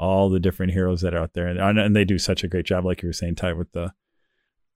all 0.00 0.30
the 0.30 0.40
different 0.40 0.72
heroes 0.72 1.02
that 1.02 1.14
are 1.14 1.18
out 1.22 1.34
there, 1.34 1.46
and 1.46 1.78
and 1.78 1.94
they 1.94 2.04
do 2.04 2.18
such 2.18 2.42
a 2.42 2.48
great 2.48 2.66
job, 2.66 2.84
like 2.84 3.02
you 3.02 3.08
were 3.08 3.12
saying, 3.12 3.36
Ty, 3.36 3.52
with 3.52 3.70
the 3.70 3.92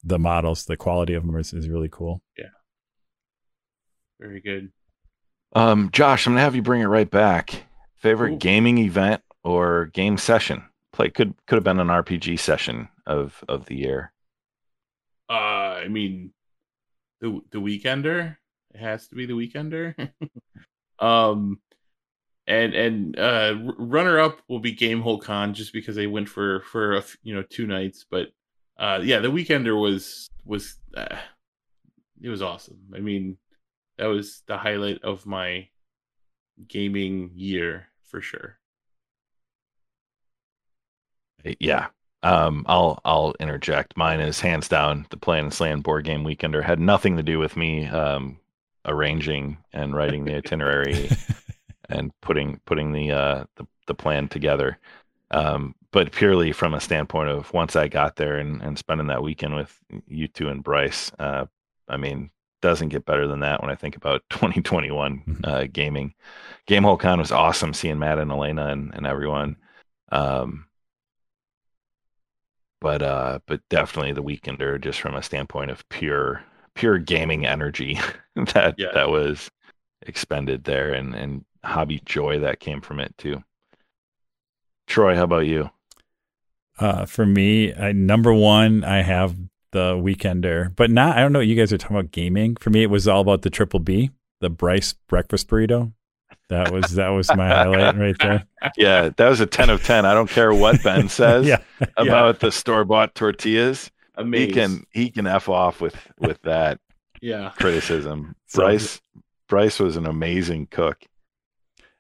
the 0.05 0.20
models, 0.20 0.65
the 0.65 0.77
quality 0.77 1.15
of 1.15 1.27
them 1.27 1.36
is, 1.36 1.53
is 1.53 1.69
really 1.69 1.89
cool. 1.90 2.23
Yeah, 2.39 2.44
very 4.20 4.40
good. 4.40 4.70
Um, 5.53 5.90
Josh, 5.93 6.28
I'm 6.28 6.35
gonna 6.35 6.43
have 6.43 6.55
you 6.55 6.62
bring 6.62 6.81
it 6.81 6.86
right 6.86 7.11
back. 7.11 7.65
Favorite 7.97 8.35
Ooh. 8.35 8.39
gaming 8.39 8.78
event 8.78 9.23
or 9.43 9.86
game 9.86 10.16
session? 10.16 10.62
Play 10.97 11.10
could 11.10 11.35
could 11.47 11.56
have 11.56 11.64
been 11.64 11.78
an 11.78 11.89
RPG 11.89 12.39
session 12.40 12.89
of 13.06 13.44
of 13.48 13.66
the 13.66 13.77
year. 13.77 14.12
Uh, 15.28 15.82
I 15.85 15.89
mean, 15.89 16.32
the 17.20 17.40
the 17.51 17.59
Weekender. 17.59 18.39
It 18.74 18.81
has 18.81 19.06
to 19.09 19.14
be 19.14 19.27
the 19.27 19.35
Weekender. 19.35 19.94
um, 20.98 21.60
and 22.47 22.74
and 22.74 23.18
uh, 23.18 23.56
runner 23.77 24.18
up 24.18 24.40
will 24.48 24.60
be 24.60 24.73
Game 24.73 25.02
Hole 25.02 25.18
Con 25.18 25.52
just 25.52 25.74
because 25.74 25.97
they 25.97 26.06
went 26.06 26.31
for 26.31 26.62
for 26.62 27.02
you 27.23 27.35
know 27.35 27.43
two 27.43 27.66
nights. 27.66 28.06
But 28.10 28.28
uh, 28.78 29.01
yeah, 29.02 29.18
the 29.18 29.31
Weekender 29.31 29.78
was 29.78 30.31
was 30.47 30.77
uh, 30.97 31.16
it 32.23 32.31
was 32.31 32.40
awesome. 32.40 32.81
I 32.94 33.01
mean, 33.01 33.36
that 33.98 34.06
was 34.06 34.43
the 34.47 34.56
highlight 34.56 35.05
of 35.05 35.27
my 35.27 35.68
gaming 36.66 37.32
year 37.35 37.89
for 38.06 38.23
sure. 38.23 38.59
Yeah. 41.60 41.89
Um, 42.23 42.64
I'll 42.66 43.01
I'll 43.05 43.35
interject. 43.40 43.97
Mine 43.97 44.20
is 44.20 44.40
hands 44.40 44.68
down 44.68 45.06
the 45.10 45.16
Playing 45.16 45.44
and 45.44 45.55
Slaying 45.55 45.81
board 45.82 46.05
game 46.05 46.24
weekender 46.24 46.62
had 46.62 46.81
nothing 46.81 47.16
to 47.16 47.23
do 47.23 47.39
with 47.39 47.56
me 47.56 47.86
um, 47.86 48.39
arranging 48.85 49.59
and 49.73 49.94
writing 49.94 50.24
the 50.24 50.35
itinerary 50.35 51.10
and 51.89 52.10
putting 52.23 52.60
putting 52.64 52.93
the 52.93 53.12
uh, 53.12 53.44
the, 53.56 53.66
the 53.86 53.94
plan 53.94 54.28
together. 54.28 54.78
Um, 55.31 55.74
but 55.93 56.12
purely 56.12 56.52
from 56.52 56.74
a 56.74 56.81
standpoint 56.81 57.28
of 57.31 57.52
once 57.52 57.77
I 57.77 57.89
got 57.89 58.16
there 58.16 58.36
and, 58.36 58.60
and 58.62 58.78
spending 58.78 59.06
that 59.09 59.23
weekend 59.23 59.55
with 59.55 59.78
you 60.06 60.28
two 60.28 60.48
and 60.48 60.62
Bryce, 60.64 61.10
uh, 61.18 61.47
I 61.89 61.97
mean, 61.97 62.31
doesn't 62.62 62.89
get 62.90 63.06
better 63.06 63.27
than 63.27 63.40
that 63.40 63.60
when 63.60 63.70
I 63.70 63.74
think 63.77 63.97
about 63.97 64.23
2021 64.31 65.23
Mhm. 65.27 65.47
uh, 65.47 65.66
gaming. 65.73 66.14
Game 66.66 66.82
Hole 66.85 66.97
Con 66.97 67.18
was 67.18 67.32
awesome 67.32 67.73
seeing 67.74 67.98
Matt 67.98 68.18
and 68.18 68.31
Elena 68.31 68.66
and, 68.68 68.93
and 68.94 69.06
everyone. 69.06 69.56
Um, 70.12 70.65
but 72.86 73.02
uh, 73.02 73.40
but 73.46 73.60
definitely 73.68 74.12
the 74.12 74.22
weekender 74.22 74.80
just 74.80 75.00
from 75.00 75.16
a 75.16 75.22
standpoint 75.22 75.72
of 75.72 75.86
pure 75.88 76.44
pure 76.76 76.98
gaming 77.00 77.44
energy 77.44 77.98
that 78.54 78.76
Yeah. 78.78 78.92
that 78.94 79.08
was 79.10 79.50
expended 80.02 80.62
there 80.62 80.92
and 80.92 81.12
and 81.12 81.44
hobby 81.64 82.00
joy 82.04 82.38
that 82.38 82.60
came 82.60 82.80
from 82.80 83.00
it 83.00 83.12
too. 83.18 83.42
Troy, 84.86 85.16
how 85.16 85.24
about 85.24 85.46
you? 85.46 85.68
Uh, 86.78 87.06
for 87.06 87.26
me, 87.26 87.74
I, 87.74 87.90
number 87.90 88.32
one, 88.32 88.84
I 88.84 89.02
have 89.02 89.34
the 89.72 89.94
Weekender, 89.94 90.72
but 90.76 90.88
not. 90.88 91.16
I 91.16 91.20
don't 91.22 91.32
know. 91.32 91.40
what 91.40 91.48
You 91.48 91.56
guys 91.56 91.72
are 91.72 91.78
talking 91.78 91.96
about 91.96 92.12
gaming. 92.12 92.54
For 92.60 92.70
me, 92.70 92.84
it 92.84 92.90
was 92.90 93.08
all 93.08 93.20
about 93.20 93.42
the 93.42 93.50
Triple 93.50 93.80
B, 93.80 94.10
the 94.40 94.48
Bryce 94.50 94.92
breakfast 95.08 95.48
burrito. 95.48 95.92
That 96.48 96.70
was 96.70 96.93
that 96.93 97.09
was 97.09 97.28
my 97.35 97.48
highlight 97.48 97.97
right 97.98 98.16
there. 98.20 98.47
Yeah, 98.77 99.10
that 99.16 99.28
was 99.28 99.40
a 99.40 99.47
10 99.47 99.70
of 99.70 99.82
10. 99.85 100.05
I 100.05 100.14
don't 100.14 100.28
care 100.31 100.52
what 100.52 100.82
Ben 100.82 101.09
says 101.20 101.47
yeah, 101.47 101.59
about 101.97 102.40
the 102.40 102.51
store-bought 102.51 103.14
tortillas. 103.14 103.90
He 104.32 104.48
can 104.48 104.85
he 104.93 105.10
can 105.10 105.27
f 105.27 105.48
off 105.48 105.81
with 105.81 105.97
with 106.18 106.40
that 106.43 106.81
yeah. 107.20 107.52
criticism. 107.56 108.35
So- 108.48 108.62
Bryce 108.62 109.01
Bryce 109.48 109.78
was 109.81 109.97
an 109.97 110.06
amazing 110.06 110.68
cook. 110.70 111.05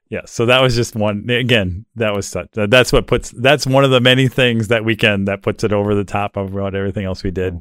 yeah. 0.08 0.22
So 0.26 0.46
that 0.46 0.62
was 0.62 0.74
just 0.76 0.94
one. 0.94 1.28
Again, 1.28 1.84
that 1.96 2.14
was 2.14 2.26
such. 2.26 2.48
That's 2.52 2.92
what 2.92 3.06
puts. 3.08 3.30
That's 3.30 3.66
one 3.66 3.84
of 3.84 3.90
the 3.90 4.00
many 4.00 4.28
things 4.28 4.68
that 4.68 4.84
weekend 4.84 5.26
that 5.28 5.42
puts 5.42 5.64
it 5.64 5.72
over 5.72 5.94
the 5.94 6.04
top 6.04 6.36
of 6.36 6.54
what 6.54 6.74
everything 6.76 7.04
else 7.04 7.22
we 7.24 7.30
did. 7.32 7.58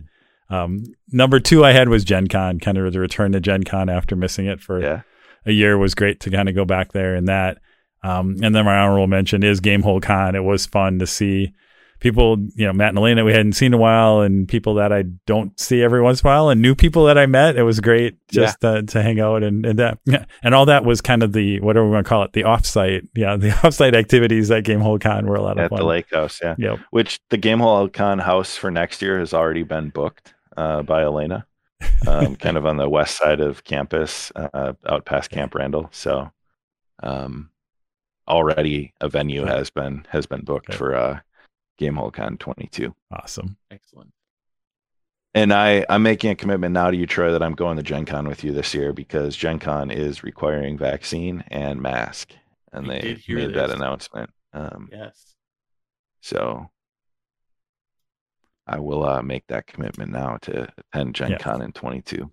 Um, 0.50 0.84
number 1.12 1.40
two 1.40 1.66
I 1.66 1.72
had 1.72 1.90
was 1.90 2.04
Gen 2.04 2.28
Con, 2.28 2.60
kind 2.60 2.78
of 2.78 2.94
the 2.94 3.00
return 3.00 3.32
to 3.32 3.40
Gen 3.40 3.64
Con 3.64 3.90
after 3.90 4.16
missing 4.16 4.46
it 4.46 4.62
for 4.62 4.80
Yeah. 4.82 5.02
A 5.46 5.52
year 5.52 5.78
was 5.78 5.96
great 5.96 6.20
to 6.22 6.32
kind 6.32 6.50
of 6.50 6.56
go 6.56 6.66
back 6.66 6.92
there 6.92 7.16
and 7.16 7.28
that. 7.28 7.60
Um, 8.04 8.38
and 8.42 8.54
then 8.54 8.66
my 8.66 8.78
honorable 8.78 9.08
mention 9.08 9.44
is 9.44 9.60
Game 9.60 9.82
Hole 9.82 10.00
Con. 10.00 10.36
It 10.36 10.44
was 10.44 10.66
fun 10.66 11.00
to 11.00 11.08
see 11.08 11.54
people, 12.00 12.38
you 12.56 12.68
know, 12.68 12.74
Matt 12.74 12.90
and 12.90 13.00
Elena 13.00 13.24
we 13.24 13.32
hadn't 13.32 13.54
seen 13.54 13.68
in 13.68 13.74
a 13.74 13.78
while 13.78 14.22
and 14.22 14.48
people 14.48 14.76
that 14.76 14.92
I 14.94 15.04
don't 15.26 15.60
see 15.60 15.82
every 15.82 16.02
once 16.02 16.22
in 16.22 16.28
a 16.28 16.30
while 16.30 16.50
and 16.50 16.62
new 16.62 16.76
people 16.76 17.06
that 17.06 17.18
I 17.18 17.26
met. 17.26 17.56
It 17.56 17.64
was 17.64 17.80
great 17.80 18.18
just 18.30 18.64
uh, 18.64 18.84
to 18.84 19.02
hang 19.02 19.20
out 19.20 19.44
and, 19.44 19.66
and 19.66 19.80
that, 19.80 19.98
yeah. 20.06 20.26
and 20.44 20.54
all 20.54 20.66
that 20.68 20.86
was 20.86 21.02
kind 21.02 21.24
of 21.24 21.34
the, 21.34 21.60
whatever 21.62 21.86
we 21.86 21.94
want 21.94 22.06
to 22.06 22.10
call 22.10 22.24
it, 22.24 22.34
the 22.34 22.44
offsite. 22.44 23.08
Yeah. 23.16 23.38
The 23.46 23.50
offsite 23.50 23.96
activities 23.96 24.50
at 24.52 24.64
Game 24.64 24.82
Hole 24.82 25.00
Con 25.00 25.26
were 25.28 25.36
a 25.36 25.42
lot 25.42 25.58
of 25.58 25.66
At 25.66 25.70
fun. 25.70 25.80
the 25.80 25.86
lake 25.86 26.08
house, 26.12 26.40
yeah. 26.44 26.56
Yep. 26.58 26.80
Which 26.92 27.20
the 27.30 27.38
Game 27.38 27.60
Hole 27.60 27.90
Con 27.90 28.20
house 28.20 28.56
for 28.56 28.72
next 28.72 29.02
year 29.02 29.20
has 29.20 29.34
already 29.34 29.64
been 29.64 29.90
booked 29.90 30.34
uh, 30.58 30.82
by 30.84 31.04
Elena, 31.04 31.46
um, 32.08 32.36
kind 32.38 32.58
of 32.58 32.66
on 32.66 32.78
the 32.78 32.90
west 32.90 33.18
side 33.18 33.40
of 33.42 33.64
campus, 33.64 34.32
uh, 34.36 34.74
out 34.88 35.06
past 35.06 35.30
Camp 35.32 35.56
Randall. 35.56 35.90
So, 35.92 36.32
um, 37.04 37.50
already 38.28 38.94
a 39.02 39.10
venue 39.10 39.46
has 39.46 39.70
been 39.70 40.06
has 40.10 40.26
been 40.26 40.42
booked 40.42 40.70
Okay. 40.70 40.78
for 40.78 40.96
uh, 40.96 41.20
Game 41.78 41.96
Hole 41.96 42.12
Con 42.12 42.38
22. 42.38 42.94
Awesome. 43.12 43.58
Excellent. 43.70 44.12
And 45.34 45.52
I, 45.52 45.86
I'm 45.90 46.02
making 46.02 46.32
a 46.32 46.36
commitment 46.36 46.74
now 46.74 46.90
to 46.90 46.96
you, 46.96 47.06
Troy, 47.06 47.32
that 47.34 47.44
I'm 47.44 47.56
going 47.56 47.76
to 47.76 47.84
Gen 47.84 48.06
Con 48.06 48.26
with 48.28 48.44
you 48.46 48.54
this 48.54 48.74
year 48.74 48.94
because 48.94 49.36
Gen 49.36 49.60
Con 49.60 49.92
is 49.92 50.24
requiring 50.24 50.78
vaccine 50.78 51.44
and 51.50 51.82
mask. 51.82 52.32
And 52.72 52.86
I 52.90 52.94
they 52.96 53.02
did 53.02 53.18
hear 53.18 53.38
made 53.40 53.54
that 53.56 53.70
announcement. 53.70 54.30
Um, 54.54 54.88
Yes. 54.92 55.36
So 56.22 56.70
I 58.68 58.80
will 58.80 59.04
uh, 59.08 59.22
make 59.22 59.46
that 59.48 59.68
commitment 59.68 60.12
now 60.12 60.38
to 60.44 60.68
attend 60.94 61.16
Gen 61.16 61.32
Yeah. 61.32 61.38
Con 61.38 61.62
in 61.62 61.72
22. 61.72 62.30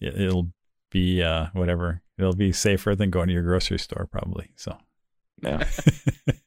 It, 0.00 0.20
it'll 0.20 0.48
be, 0.90 1.22
uh, 1.22 1.46
whatever. 1.52 2.00
It'll 2.18 2.34
be 2.34 2.52
safer 2.52 2.94
than 2.94 3.10
going 3.10 3.28
to 3.28 3.34
your 3.34 3.42
grocery 3.42 3.78
store 3.78 4.08
probably. 4.10 4.50
So 4.56 4.76
Yeah. 5.42 5.66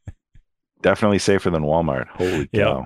Definitely 0.81 1.19
safer 1.19 1.49
than 1.49 1.63
Walmart. 1.63 2.07
Holy 2.09 2.49
Yeah. 2.51 2.85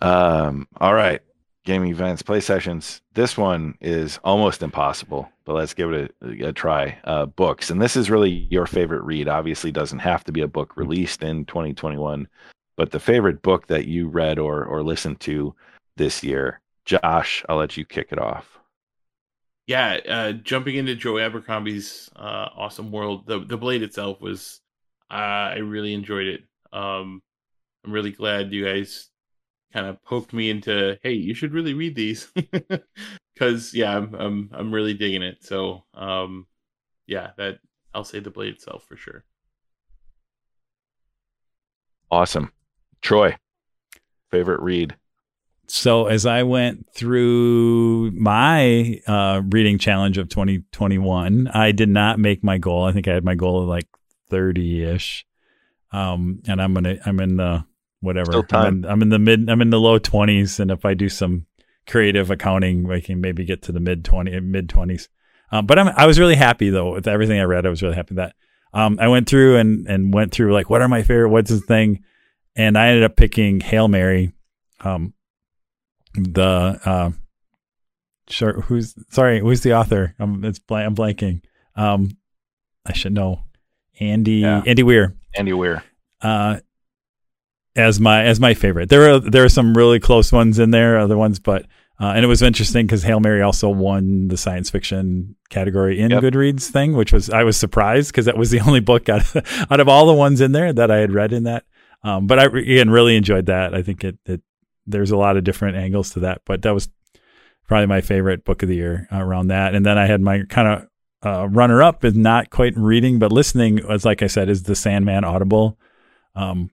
cow. 0.00 0.48
Um, 0.48 0.68
all 0.80 0.94
right. 0.94 1.20
Gaming 1.64 1.90
events, 1.90 2.20
play 2.20 2.40
sessions. 2.40 3.00
This 3.14 3.38
one 3.38 3.74
is 3.80 4.18
almost 4.22 4.62
impossible, 4.62 5.30
but 5.46 5.54
let's 5.54 5.72
give 5.72 5.92
it 5.94 6.14
a, 6.20 6.48
a 6.48 6.52
try. 6.52 6.98
Uh, 7.04 7.24
books. 7.24 7.70
And 7.70 7.80
this 7.80 7.96
is 7.96 8.10
really 8.10 8.46
your 8.50 8.66
favorite 8.66 9.02
read. 9.02 9.28
Obviously, 9.28 9.72
doesn't 9.72 10.00
have 10.00 10.24
to 10.24 10.32
be 10.32 10.42
a 10.42 10.48
book 10.48 10.76
released 10.76 11.22
in 11.22 11.46
2021, 11.46 12.28
but 12.76 12.90
the 12.90 13.00
favorite 13.00 13.42
book 13.42 13.66
that 13.68 13.86
you 13.86 14.08
read 14.08 14.38
or 14.38 14.64
or 14.64 14.82
listened 14.82 15.20
to 15.20 15.54
this 15.96 16.22
year. 16.22 16.60
Josh, 16.84 17.44
I'll 17.48 17.56
let 17.56 17.76
you 17.76 17.84
kick 17.86 18.08
it 18.12 18.18
off. 18.18 18.58
yeah, 19.66 19.98
uh, 20.08 20.32
jumping 20.32 20.76
into 20.76 20.94
Joe 20.94 21.18
Abercrombie's 21.18 22.10
uh, 22.16 22.48
awesome 22.56 22.90
world, 22.92 23.26
the 23.26 23.40
the 23.40 23.56
blade 23.56 23.82
itself 23.82 24.20
was, 24.20 24.60
uh, 25.10 25.14
I 25.14 25.58
really 25.58 25.94
enjoyed 25.94 26.26
it. 26.26 26.42
Um, 26.72 27.22
I'm 27.84 27.92
really 27.92 28.12
glad 28.12 28.52
you 28.52 28.64
guys 28.64 29.10
kind 29.72 29.86
of 29.86 30.02
poked 30.04 30.32
me 30.34 30.50
into, 30.50 30.98
hey, 31.02 31.12
you 31.14 31.34
should 31.34 31.54
really 31.54 31.74
read 31.74 31.96
these, 31.96 32.32
because 33.34 33.74
yeah, 33.74 33.96
I'm 33.96 34.14
I'm 34.14 34.50
I'm 34.52 34.74
really 34.74 34.94
digging 34.94 35.22
it. 35.22 35.44
So, 35.44 35.84
um, 35.94 36.46
yeah, 37.06 37.32
that 37.38 37.60
I'll 37.94 38.04
say 38.04 38.20
the 38.20 38.30
blade 38.30 38.54
itself 38.54 38.84
for 38.84 38.96
sure. 38.96 39.24
Awesome. 42.10 42.50
Troy, 43.04 43.36
favorite 44.30 44.60
read. 44.60 44.96
So 45.66 46.06
as 46.06 46.26
I 46.26 46.42
went 46.42 46.88
through 46.92 48.10
my 48.12 49.00
uh, 49.06 49.42
reading 49.48 49.78
challenge 49.78 50.18
of 50.18 50.28
2021, 50.30 51.48
I 51.48 51.72
did 51.72 51.90
not 51.90 52.18
make 52.18 52.42
my 52.42 52.58
goal. 52.58 52.84
I 52.84 52.92
think 52.92 53.06
I 53.06 53.12
had 53.12 53.24
my 53.24 53.34
goal 53.34 53.62
of 53.62 53.68
like 53.68 53.86
30 54.30 54.84
ish, 54.84 55.26
um, 55.92 56.42
and 56.48 56.60
I'm 56.60 56.74
gonna 56.74 56.96
I'm 57.04 57.20
in 57.20 57.36
the 57.36 57.64
whatever. 58.00 58.32
Still 58.32 58.42
time. 58.42 58.66
I'm, 58.66 58.74
in, 58.76 58.84
I'm 58.86 59.02
in 59.02 59.08
the 59.10 59.18
mid. 59.18 59.50
I'm 59.50 59.60
in 59.60 59.70
the 59.70 59.80
low 59.80 59.98
20s, 59.98 60.58
and 60.58 60.70
if 60.70 60.84
I 60.84 60.94
do 60.94 61.08
some 61.08 61.46
creative 61.86 62.30
accounting, 62.30 62.90
I 62.90 63.00
can 63.00 63.20
maybe 63.20 63.44
get 63.44 63.62
to 63.62 63.72
the 63.72 63.80
mid 63.80 64.04
20 64.04 64.40
mid 64.40 64.68
20s. 64.68 65.08
Um, 65.52 65.66
but 65.66 65.78
I'm 65.78 65.88
I 65.88 66.06
was 66.06 66.18
really 66.18 66.36
happy 66.36 66.70
though 66.70 66.92
with 66.92 67.06
everything 67.06 67.38
I 67.38 67.44
read. 67.44 67.66
I 67.66 67.70
was 67.70 67.82
really 67.82 67.96
happy 67.96 68.14
that 68.14 68.34
um, 68.72 68.98
I 68.98 69.08
went 69.08 69.28
through 69.28 69.56
and 69.58 69.86
and 69.86 70.12
went 70.12 70.32
through 70.32 70.52
like 70.54 70.70
what 70.70 70.80
are 70.80 70.88
my 70.88 71.02
favorite 71.02 71.28
what's 71.28 71.50
the 71.50 71.60
thing, 71.60 72.02
and 72.56 72.76
I 72.78 72.88
ended 72.88 73.04
up 73.04 73.16
picking 73.16 73.60
Hail 73.60 73.88
Mary. 73.88 74.32
Um, 74.80 75.14
the 76.14 76.80
uh 76.84 77.10
sure 78.28 78.60
who's 78.62 78.94
sorry 79.10 79.40
who's 79.40 79.62
the 79.62 79.74
author 79.74 80.14
i'm 80.20 80.44
it's 80.44 80.58
blank, 80.60 80.86
i'm 80.86 80.94
blanking 80.94 81.42
um 81.76 82.08
i 82.86 82.92
should 82.92 83.12
know 83.12 83.42
andy 84.00 84.34
Yeah. 84.36 84.62
andy 84.64 84.82
weir 84.84 85.14
Andy 85.36 85.52
Weir. 85.52 85.82
uh 86.22 86.60
as 87.76 87.98
my 87.98 88.22
as 88.22 88.38
my 88.38 88.54
favorite 88.54 88.88
there 88.90 89.12
are 89.14 89.18
there 89.18 89.44
are 89.44 89.48
some 89.48 89.76
really 89.76 89.98
close 89.98 90.30
ones 90.30 90.58
in 90.60 90.70
there 90.70 90.98
other 90.98 91.18
ones 91.18 91.38
but 91.40 91.66
uh, 92.00 92.06
and 92.16 92.24
it 92.24 92.28
was 92.28 92.42
interesting 92.42 92.86
because 92.86 93.04
Hail 93.04 93.20
Mary 93.20 93.40
also 93.40 93.68
won 93.68 94.26
the 94.26 94.36
science 94.36 94.68
fiction 94.68 95.36
category 95.48 96.00
in 96.00 96.10
Yep. 96.10 96.24
Goodreads 96.24 96.68
thing, 96.68 96.94
which 96.94 97.12
was 97.12 97.30
I 97.30 97.44
was 97.44 97.56
surprised 97.56 98.10
because 98.10 98.24
that 98.24 98.36
was 98.36 98.50
the 98.50 98.58
only 98.66 98.80
book 98.80 99.08
out 99.08 99.20
of, 99.36 99.66
out 99.70 99.78
of 99.78 99.88
all 99.88 100.04
the 100.06 100.12
ones 100.12 100.40
in 100.40 100.50
there 100.50 100.72
that 100.72 100.90
I 100.90 100.96
had 100.96 101.12
read 101.12 101.32
in 101.32 101.44
that. 101.44 101.64
Um, 102.04 102.26
but 102.26 102.38
I 102.38 102.44
again 102.44 102.90
really 102.90 103.16
enjoyed 103.16 103.46
that. 103.46 103.74
I 103.74 103.82
think 103.82 104.04
it 104.04 104.18
it 104.26 104.42
there's 104.86 105.10
a 105.10 105.16
lot 105.16 105.36
of 105.36 105.44
different 105.44 105.76
angles 105.76 106.10
to 106.10 106.20
that. 106.20 106.42
But 106.44 106.62
that 106.62 106.74
was 106.74 106.88
probably 107.66 107.86
my 107.86 108.02
favorite 108.02 108.44
book 108.44 108.62
of 108.62 108.68
the 108.68 108.76
year 108.76 109.08
around 109.10 109.48
that. 109.48 109.74
And 109.74 109.84
then 109.84 109.98
I 109.98 110.06
had 110.06 110.20
my 110.20 110.42
kind 110.48 110.68
of 110.68 110.88
uh, 111.26 111.48
runner 111.48 111.82
up 111.82 112.04
is 112.04 112.14
not 112.14 112.50
quite 112.50 112.76
reading, 112.76 113.18
but 113.18 113.32
listening, 113.32 113.80
as 113.88 114.04
like 114.04 114.22
I 114.22 114.26
said, 114.26 114.50
is 114.50 114.64
the 114.64 114.76
Sandman 114.76 115.24
Audible 115.24 115.78
um, 116.34 116.70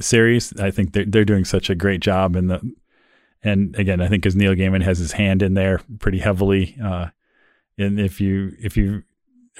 series. 0.00 0.52
I 0.58 0.70
think 0.70 0.92
they're 0.92 1.04
they're 1.04 1.24
doing 1.24 1.44
such 1.44 1.68
a 1.68 1.74
great 1.74 2.00
job 2.00 2.36
in 2.36 2.46
the 2.46 2.60
and 3.42 3.76
again, 3.78 4.00
I 4.00 4.08
think 4.08 4.24
as 4.24 4.34
Neil 4.34 4.54
Gaiman 4.54 4.82
has 4.82 4.98
his 4.98 5.12
hand 5.12 5.42
in 5.42 5.52
there 5.52 5.80
pretty 5.98 6.18
heavily. 6.18 6.76
Uh, 6.82 7.08
and 7.76 8.00
if 8.00 8.20
you 8.20 8.52
if 8.58 8.76
you 8.76 9.02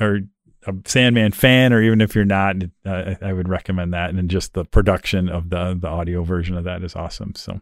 are 0.00 0.20
a 0.66 0.74
Sandman 0.84 1.32
fan, 1.32 1.72
or 1.72 1.82
even 1.82 2.00
if 2.00 2.14
you're 2.14 2.24
not, 2.24 2.56
uh, 2.84 3.14
I 3.22 3.32
would 3.32 3.48
recommend 3.48 3.92
that. 3.94 4.10
And 4.10 4.30
just 4.30 4.54
the 4.54 4.64
production 4.64 5.28
of 5.28 5.50
the 5.50 5.76
the 5.80 5.88
audio 5.88 6.22
version 6.22 6.56
of 6.56 6.64
that 6.64 6.82
is 6.82 6.96
awesome. 6.96 7.34
So 7.34 7.60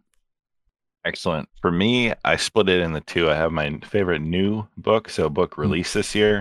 excellent. 1.05 1.49
For 1.61 1.71
me, 1.71 2.13
I 2.25 2.37
split 2.37 2.69
it 2.69 2.81
into 2.81 3.01
two. 3.01 3.31
I 3.31 3.35
have 3.35 3.53
my 3.53 3.79
favorite 3.85 4.23
new 4.23 4.67
book, 4.77 5.09
so 5.09 5.29
book 5.29 5.55
hmm. 5.55 5.61
release 5.61 5.91
mm-hmm. 5.91 5.99
this 5.99 6.15
year. 6.15 6.37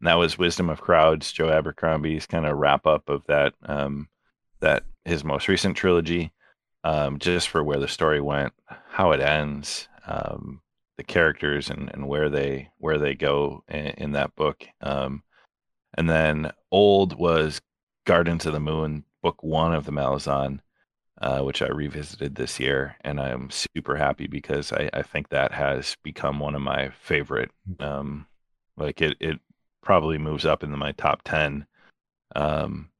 And 0.00 0.06
that 0.06 0.18
was 0.18 0.38
Wisdom 0.38 0.70
of 0.70 0.80
Crowds, 0.80 1.32
Joe 1.32 1.50
Abercrombie's 1.50 2.26
kind 2.26 2.46
of 2.46 2.56
wrap 2.56 2.86
up 2.86 3.08
of 3.08 3.24
that 3.26 3.54
um, 3.66 4.08
that 4.60 4.84
his 5.04 5.24
most 5.24 5.48
recent 5.48 5.76
trilogy 5.76 6.32
um, 6.84 7.18
just 7.18 7.48
for 7.48 7.62
where 7.62 7.78
the 7.78 7.88
story 7.88 8.20
went, 8.20 8.52
how 8.88 9.12
it 9.12 9.20
ends, 9.20 9.88
um, 10.06 10.60
the 10.96 11.04
characters, 11.04 11.70
and, 11.70 11.90
and 11.92 12.06
where 12.06 12.28
they 12.28 12.70
where 12.78 12.98
they 12.98 13.14
go 13.14 13.64
in, 13.68 13.86
in 13.98 14.12
that 14.12 14.34
book. 14.36 14.64
Um, 14.80 15.22
and 15.98 16.08
then 16.08 16.52
old 16.70 17.18
was 17.18 17.60
Gardens 18.06 18.46
of 18.46 18.52
the 18.52 18.60
Moon, 18.60 19.04
book 19.20 19.42
one 19.42 19.74
of 19.74 19.84
the 19.84 19.90
Malazan, 19.90 20.60
uh, 21.20 21.40
which 21.40 21.60
I 21.60 21.66
revisited 21.66 22.36
this 22.36 22.60
year, 22.60 22.94
and 23.00 23.20
I'm 23.20 23.50
super 23.50 23.96
happy 23.96 24.28
because 24.28 24.72
I, 24.72 24.88
I 24.92 25.02
think 25.02 25.28
that 25.28 25.50
has 25.50 25.96
become 26.04 26.38
one 26.38 26.54
of 26.54 26.62
my 26.62 26.90
favorite. 26.90 27.50
Um, 27.80 28.28
like 28.76 29.02
it, 29.02 29.16
it 29.18 29.40
probably 29.82 30.18
moves 30.18 30.46
up 30.46 30.62
into 30.62 30.76
my 30.76 30.92
top 30.92 31.22
ten, 31.24 31.66
um, 32.36 32.90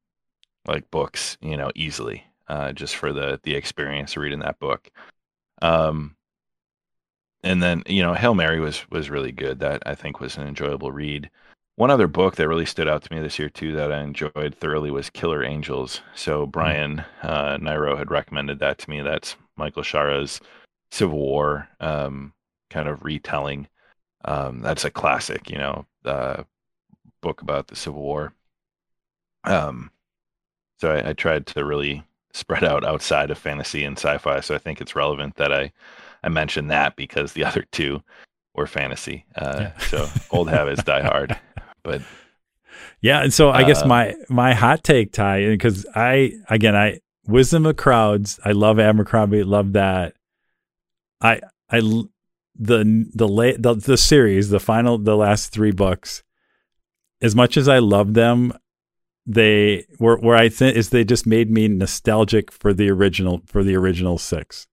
like 0.67 0.91
books, 0.91 1.39
you 1.41 1.57
know, 1.57 1.71
easily 1.77 2.25
uh, 2.49 2.73
just 2.73 2.97
for 2.97 3.13
the 3.13 3.39
the 3.45 3.55
experience 3.55 4.17
of 4.17 4.23
reading 4.23 4.41
that 4.41 4.59
book. 4.59 4.91
Um, 5.63 6.17
and 7.45 7.63
then 7.63 7.85
you 7.87 8.03
know, 8.03 8.15
Hail 8.15 8.35
Mary 8.35 8.59
was 8.59 8.85
was 8.91 9.09
really 9.09 9.31
good. 9.31 9.61
That 9.61 9.85
I 9.87 9.95
think 9.95 10.19
was 10.19 10.37
an 10.37 10.49
enjoyable 10.49 10.91
read. 10.91 11.31
One 11.79 11.93
other 11.93 12.09
book 12.09 12.35
that 12.35 12.49
really 12.49 12.67
stood 12.67 12.89
out 12.89 13.05
to 13.05 13.15
me 13.15 13.23
this 13.23 13.39
year 13.39 13.49
too 13.49 13.73
that 13.77 13.93
I 13.93 14.01
enjoyed 14.01 14.57
thoroughly 14.57 14.91
was 14.91 15.11
Killer 15.11 15.45
Angels. 15.45 16.01
So 16.13 16.43
mm-hmm. 16.43 16.51
Brian 16.51 17.05
uh, 17.23 17.57
Nairo 17.59 17.97
had 17.97 18.11
recommended 18.11 18.59
that 18.59 18.79
to 18.79 18.91
me. 18.91 19.01
That's 19.01 19.37
Michael 19.57 19.85
Shaara's 19.85 20.41
Civil 20.91 21.21
War 21.21 21.69
um, 21.79 22.33
kind 22.69 22.89
of 22.89 23.05
retelling. 23.05 23.69
Um, 24.25 24.61
that's 24.61 24.85
a 24.85 24.91
classic, 24.91 25.49
you 25.49 25.57
know, 25.57 25.87
uh, 26.05 26.43
book 27.21 27.43
about 27.43 27.69
the 27.69 27.77
Civil 27.77 28.03
War. 28.03 28.33
Um, 29.45 29.93
so 30.81 30.91
I, 30.91 31.11
I, 31.11 31.13
tried 31.13 31.47
to 31.47 31.65
really 31.65 32.03
spread 32.33 32.65
out 32.65 32.85
outside 32.85 33.31
of 33.31 33.39
fantasy 33.39 33.85
and 33.85 33.97
sci-fi. 33.97 34.41
So 34.41 34.57
I 34.57 34.59
think 34.59 34.81
it's 34.81 34.97
relevant 34.97 35.37
that 35.37 35.53
I 35.53 35.71
I 36.25 36.29
mentioned 36.29 36.73
that 36.73 36.97
because 36.97 37.35
the 37.35 37.45
other 37.45 37.65
two 37.71 38.03
were 38.59 38.67
fantasy. 38.67 39.25
Uh, 39.37 39.57
yeah. 39.61 39.79
so 39.79 40.09
old 40.31 40.51
habits 40.51 40.83
die 40.83 41.03
hard, 41.03 41.39
but 41.83 42.03
yeah. 43.01 43.23
And 43.23 43.33
so 43.33 43.51
I 43.51 43.63
uh, 43.63 43.67
guess 43.67 43.85
my 43.85 44.15
my 44.29 44.55
hot 44.55 44.85
take, 44.85 45.13
Ty, 45.13 45.47
because 45.47 45.87
I 45.95 46.33
again 46.49 46.77
I 46.77 47.01
wisdom 47.27 47.67
of 47.67 47.77
crowds. 47.77 48.41
I 48.45 48.53
love 48.53 48.79
Abercrombie. 48.79 49.45
Love 49.45 49.73
that. 49.73 50.15
I 51.21 51.41
I 51.71 51.81
the 52.59 53.09
the 53.15 53.29
late 53.29 53.63
the, 53.63 53.75
the 53.75 53.97
series, 53.97 54.51
the 54.51 54.61
final, 54.61 54.99
the 54.99 55.17
last 55.17 55.53
three 55.53 55.73
books. 55.73 56.23
As 57.21 57.35
much 57.35 57.57
as 57.57 57.69
I 57.69 57.79
love 57.79 58.15
them, 58.15 58.53
they 59.27 59.87
were 59.99 60.19
where 60.19 60.37
I 60.37 60.49
think 60.49 60.77
is 60.77 60.91
they 60.91 61.05
just 61.05 61.27
made 61.27 61.51
me 61.51 61.69
nostalgic 61.69 62.51
for 62.51 62.73
the 62.73 62.91
original 62.91 63.43
for 63.47 63.63
the 63.63 63.77
original 63.77 64.19
six, 64.19 64.67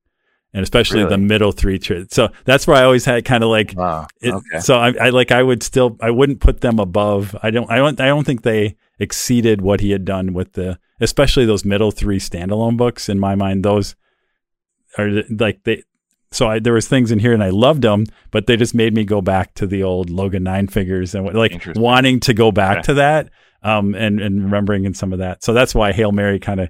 and 0.56 0.64
especially 0.64 1.00
really? 1.00 1.10
the 1.10 1.18
middle 1.18 1.52
three. 1.52 1.82
So 2.10 2.30
that's 2.46 2.66
where 2.66 2.78
I 2.78 2.86
always 2.86 3.04
had 3.04 3.26
kind 3.26 3.44
of 3.44 3.50
like. 3.50 3.74
Wow. 3.76 4.08
It, 4.22 4.34
okay. 4.34 4.60
So 4.62 4.78
I, 4.78 4.94
I 5.00 5.10
like 5.10 5.34
I 5.34 5.44
would 5.44 5.62
still 5.62 5.98
I 6.00 6.12
wouldn't 6.12 6.40
put 6.40 6.62
them 6.62 6.80
above. 6.80 7.36
I 7.44 7.52
don't 7.52 7.70
I 7.70 7.76
don't 7.76 8.00
I 8.00 8.08
don't 8.08 8.24
think 8.24 8.44
they 8.44 8.78
exceeded 8.98 9.60
what 9.60 9.82
he 9.82 9.92
had 9.92 10.06
done 10.06 10.32
with 10.32 10.54
the 10.54 10.80
especially 11.02 11.46
those 11.46 11.66
middle 11.66 11.92
three 11.92 12.20
standalone 12.20 12.78
books. 12.78 13.10
In 13.10 13.20
my 13.20 13.36
mind, 13.36 13.66
those 13.66 13.96
are 14.98 15.10
like 15.30 15.62
they 15.66 15.84
so 16.32 16.48
I, 16.48 16.60
there 16.60 16.74
was 16.74 16.88
things 16.88 17.12
in 17.12 17.20
here 17.20 17.34
and 17.34 17.44
I 17.44 17.50
loved 17.50 17.82
them, 17.82 18.06
but 18.32 18.48
they 18.48 18.56
just 18.56 18.74
made 18.74 18.94
me 18.94 19.04
go 19.04 19.20
back 19.20 19.56
to 19.56 19.68
the 19.68 19.84
old 19.84 20.10
Logen 20.10 20.48
Ninefingers 20.48 21.16
and 21.16 21.38
like 21.38 21.62
wanting 21.76 22.22
to 22.22 22.34
go 22.34 22.54
back 22.54 22.78
okay. 22.78 22.82
to 22.84 22.94
that 22.94 23.30
um, 23.62 23.94
and 23.94 24.22
and 24.22 24.42
remembering 24.46 24.86
in 24.86 24.94
some 24.94 25.12
of 25.12 25.20
that. 25.20 25.44
So 25.44 25.52
that's 25.52 25.76
why 25.76 25.92
Hail 25.92 26.14
Mary 26.14 26.40
kind 26.40 26.62
of 26.62 26.70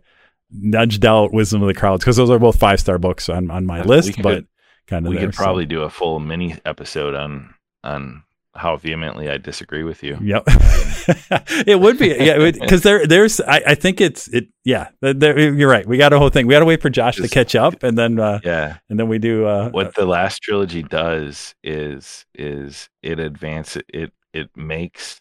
nudged 0.59 1.05
out 1.05 1.33
Wisdom 1.33 1.61
of 1.61 1.67
the 1.67 1.73
Crowds 1.73 2.03
because 2.03 2.17
those 2.17 2.29
are 2.29 2.39
both 2.39 2.57
five 2.57 2.79
star 2.79 2.97
books 2.97 3.29
on 3.29 3.51
on 3.51 3.65
my 3.65 3.81
list. 3.81 4.13
Could, 4.15 4.23
but 4.23 4.45
kind 4.87 5.05
of 5.05 5.11
we 5.11 5.17
there, 5.17 5.27
could 5.27 5.35
probably 5.35 5.65
so. 5.65 5.69
do 5.69 5.81
a 5.81 5.89
full 5.89 6.19
mini 6.19 6.55
episode 6.65 7.15
on 7.15 7.53
on 7.83 8.23
how 8.55 8.77
vehemently 8.77 9.29
I 9.29 9.37
disagree 9.37 9.83
with 9.83 10.01
you. 10.01 10.17
Yep, 10.21 10.43
it 11.67 11.79
would 11.79 11.97
be 11.97 12.07
yeah 12.07 12.51
because 12.51 12.81
there 12.81 13.05
there's 13.05 13.41
I, 13.41 13.61
I 13.67 13.75
think 13.75 14.01
it's 14.01 14.27
it 14.29 14.47
yeah 14.63 14.89
there, 15.01 15.37
you're 15.53 15.69
right 15.69 15.85
we 15.85 15.97
got 15.97 16.13
a 16.13 16.19
whole 16.19 16.29
thing 16.29 16.47
we 16.47 16.53
got 16.53 16.59
to 16.59 16.65
wait 16.65 16.81
for 16.81 16.89
Josh 16.89 17.17
Just, 17.17 17.29
to 17.29 17.33
catch 17.33 17.55
up 17.55 17.83
and 17.83 17.97
then 17.97 18.19
uh, 18.19 18.39
yeah 18.43 18.77
and 18.89 18.99
then 18.99 19.07
we 19.07 19.19
do 19.19 19.45
uh, 19.45 19.69
what 19.69 19.95
the 19.95 20.05
last 20.05 20.41
trilogy 20.41 20.83
does 20.83 21.53
is 21.63 22.25
is 22.33 22.89
it 23.03 23.19
advances 23.19 23.83
it 23.89 24.13
it 24.33 24.49
makes 24.55 25.19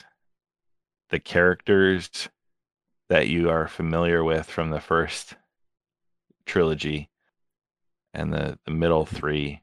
the 1.11 1.21
characters 1.21 2.29
that 3.09 3.29
you 3.29 3.51
are 3.51 3.69
familiar 3.69 4.25
with 4.25 4.47
from 4.47 4.71
the 4.71 4.81
first 4.81 5.35
trilogy 6.47 7.11
and 8.13 8.33
the, 8.33 8.59
the 8.65 8.71
middle 8.71 9.07
three 9.07 9.61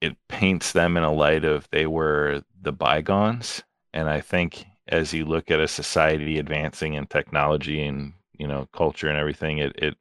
it 0.00 0.16
paints 0.28 0.72
them 0.72 0.96
in 0.96 1.02
a 1.02 1.12
light 1.12 1.44
of 1.44 1.68
they 1.70 1.86
were 1.86 2.42
the 2.62 2.72
bygones. 2.72 3.62
And 3.92 4.08
i 4.08 4.20
think 4.20 4.64
as 4.88 5.12
you 5.12 5.24
look 5.24 5.50
at 5.50 5.60
a 5.60 5.68
society 5.68 6.38
advancing 6.38 6.94
in 6.94 7.06
technology 7.06 7.82
and 7.84 8.12
you 8.38 8.46
know 8.46 8.68
culture 8.72 9.08
and 9.08 9.18
everything 9.18 9.58
it 9.58 9.72
it 9.76 9.96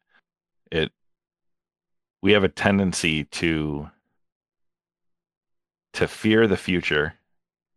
it 0.72 0.92
we 2.22 2.32
have 2.32 2.44
a 2.44 2.50
tendency 2.50 3.24
to 3.26 3.90
to 5.94 6.08
fear 6.08 6.48
the 6.48 6.58
future 6.58 7.14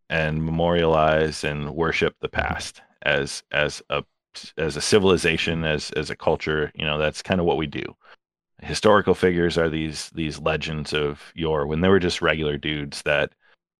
and 0.09 0.43
memorialize 0.43 1.43
and 1.43 1.73
worship 1.75 2.15
the 2.19 2.29
past 2.29 2.81
as 3.03 3.43
as 3.51 3.81
a 3.89 4.03
as 4.57 4.75
a 4.75 4.81
civilization 4.81 5.63
as 5.63 5.91
as 5.91 6.09
a 6.09 6.15
culture 6.15 6.71
you 6.75 6.85
know 6.85 6.97
that's 6.97 7.21
kind 7.21 7.39
of 7.39 7.45
what 7.45 7.57
we 7.57 7.67
do. 7.67 7.83
Historical 8.61 9.13
figures 9.13 9.57
are 9.57 9.69
these 9.69 10.09
these 10.11 10.39
legends 10.39 10.93
of 10.93 11.31
yore 11.35 11.67
when 11.67 11.81
they 11.81 11.89
were 11.89 11.99
just 11.99 12.21
regular 12.21 12.57
dudes 12.57 13.01
that 13.03 13.31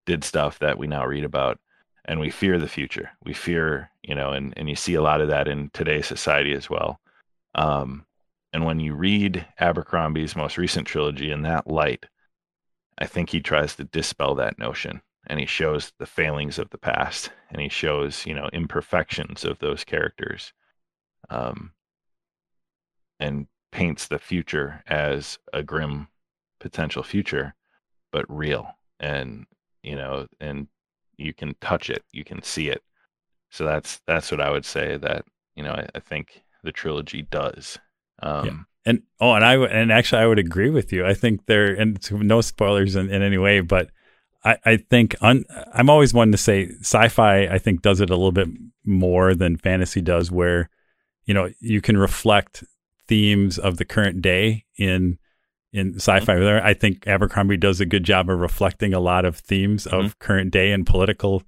did 0.06 0.24
stuff 0.24 0.60
that 0.60 0.78
we 0.78 0.88
now 0.88 1.06
read 1.06 1.24
about 1.24 1.60
and 2.06 2.20
we 2.20 2.30
fear 2.30 2.60
the 2.60 2.68
future. 2.68 3.10
We 3.24 3.34
fear 3.34 3.90
you 4.04 4.16
know 4.16 4.32
and 4.32 4.54
and 4.58 4.70
you 4.70 4.76
see 4.76 4.96
a 4.96 5.02
lot 5.02 5.22
of 5.22 5.30
that 5.30 5.48
in 5.48 5.70
today's 5.74 6.08
society 6.08 6.54
as 6.54 6.70
well. 6.70 7.00
Um 7.56 8.06
and 8.54 8.66
when 8.66 8.80
you 8.80 8.94
read 8.94 9.46
abercrombie's 9.60 10.36
most 10.36 10.58
recent 10.58 10.88
trilogy 10.88 11.32
in 11.32 11.42
that 11.42 11.68
light 11.68 12.06
i 13.00 13.06
think 13.06 13.30
he 13.30 13.42
tries 13.42 13.76
to 13.76 13.84
dispel 13.86 14.36
that 14.36 14.60
notion 14.60 15.02
and 15.28 15.40
he 15.40 15.46
shows 15.46 15.94
the 16.00 16.06
failings 16.06 16.60
of 16.60 16.70
the 16.70 16.78
past 16.78 17.32
and 17.50 17.62
he 17.62 17.70
shows 17.70 18.26
you 18.26 18.34
know 18.34 18.50
imperfections 18.54 19.46
of 19.46 19.60
those 19.60 19.84
characters 19.84 20.54
um, 21.30 21.72
and 23.20 23.48
paints 23.72 24.08
the 24.08 24.20
future 24.20 24.84
as 24.88 25.40
a 25.52 25.64
grim 25.64 26.08
potential 26.60 27.04
future 27.04 27.56
but 28.12 28.26
real 28.30 28.68
and 29.00 29.46
you 29.82 29.96
know 29.96 30.28
and 30.40 30.68
you 31.18 31.34
can 31.34 31.56
touch 31.62 31.90
it 31.90 32.04
you 32.12 32.24
can 32.24 32.42
see 32.42 32.70
it. 32.70 32.82
So 33.50 33.66
that's 33.66 34.02
that's 34.08 34.32
what 34.32 34.42
i 34.42 34.50
would 34.50 34.66
say 34.66 34.98
that 34.98 35.26
you 35.56 35.64
know 35.64 35.72
i, 35.72 35.88
I 35.96 36.00
think 36.00 36.44
the 36.64 36.72
trilogy 36.72 37.24
does. 37.24 37.78
Um, 38.22 38.46
yeah. 38.46 38.54
and 38.86 39.02
oh 39.20 39.34
and 39.34 39.44
i 39.44 39.56
and 39.56 39.92
actually 39.92 40.22
i 40.22 40.28
would 40.28 40.40
agree 40.40 40.70
with 40.70 40.94
you. 40.94 41.06
I 41.06 41.14
think 41.14 41.46
there 41.46 41.74
and 41.74 42.00
no 42.12 42.42
spoilers 42.42 42.96
in, 42.96 43.10
in 43.10 43.22
any 43.22 43.38
way 43.38 43.62
but 43.62 43.90
I, 44.46 44.58
I 44.66 44.78
think 44.78 45.16
un, 45.22 45.46
I'm 45.74 45.90
always 45.90 46.14
one 46.14 46.32
to 46.32 46.38
say 46.38 46.70
sci-fi. 46.82 47.48
I 47.48 47.58
think 47.58 47.82
does 47.82 48.02
it 48.02 48.10
a 48.10 48.16
little 48.16 48.32
bit 48.32 48.50
more 48.86 49.34
than 49.34 49.58
fantasy 49.58 50.02
does, 50.02 50.32
where 50.32 50.70
you 51.26 51.34
know 51.34 51.50
you 51.60 51.82
can 51.82 51.98
reflect 51.98 52.64
themes 53.08 53.58
of 53.58 53.78
the 53.78 53.86
current 53.86 54.22
day 54.22 54.66
in 54.78 55.18
in 55.72 55.96
sci-fi. 55.96 56.36
Mm-hmm. 56.36 56.66
I 56.66 56.74
think 56.74 57.08
Abercrombie 57.08 57.58
does 57.58 57.82
a 57.82 57.86
good 57.86 58.04
job 58.04 58.30
of 58.30 58.40
reflecting 58.40 58.94
a 58.94 59.00
lot 59.00 59.26
of 59.26 59.38
themes 59.38 59.86
mm-hmm. 59.86 60.06
of 60.06 60.20
current 60.20 60.52
day 60.52 60.72
and 60.72 60.86
political 60.86 61.44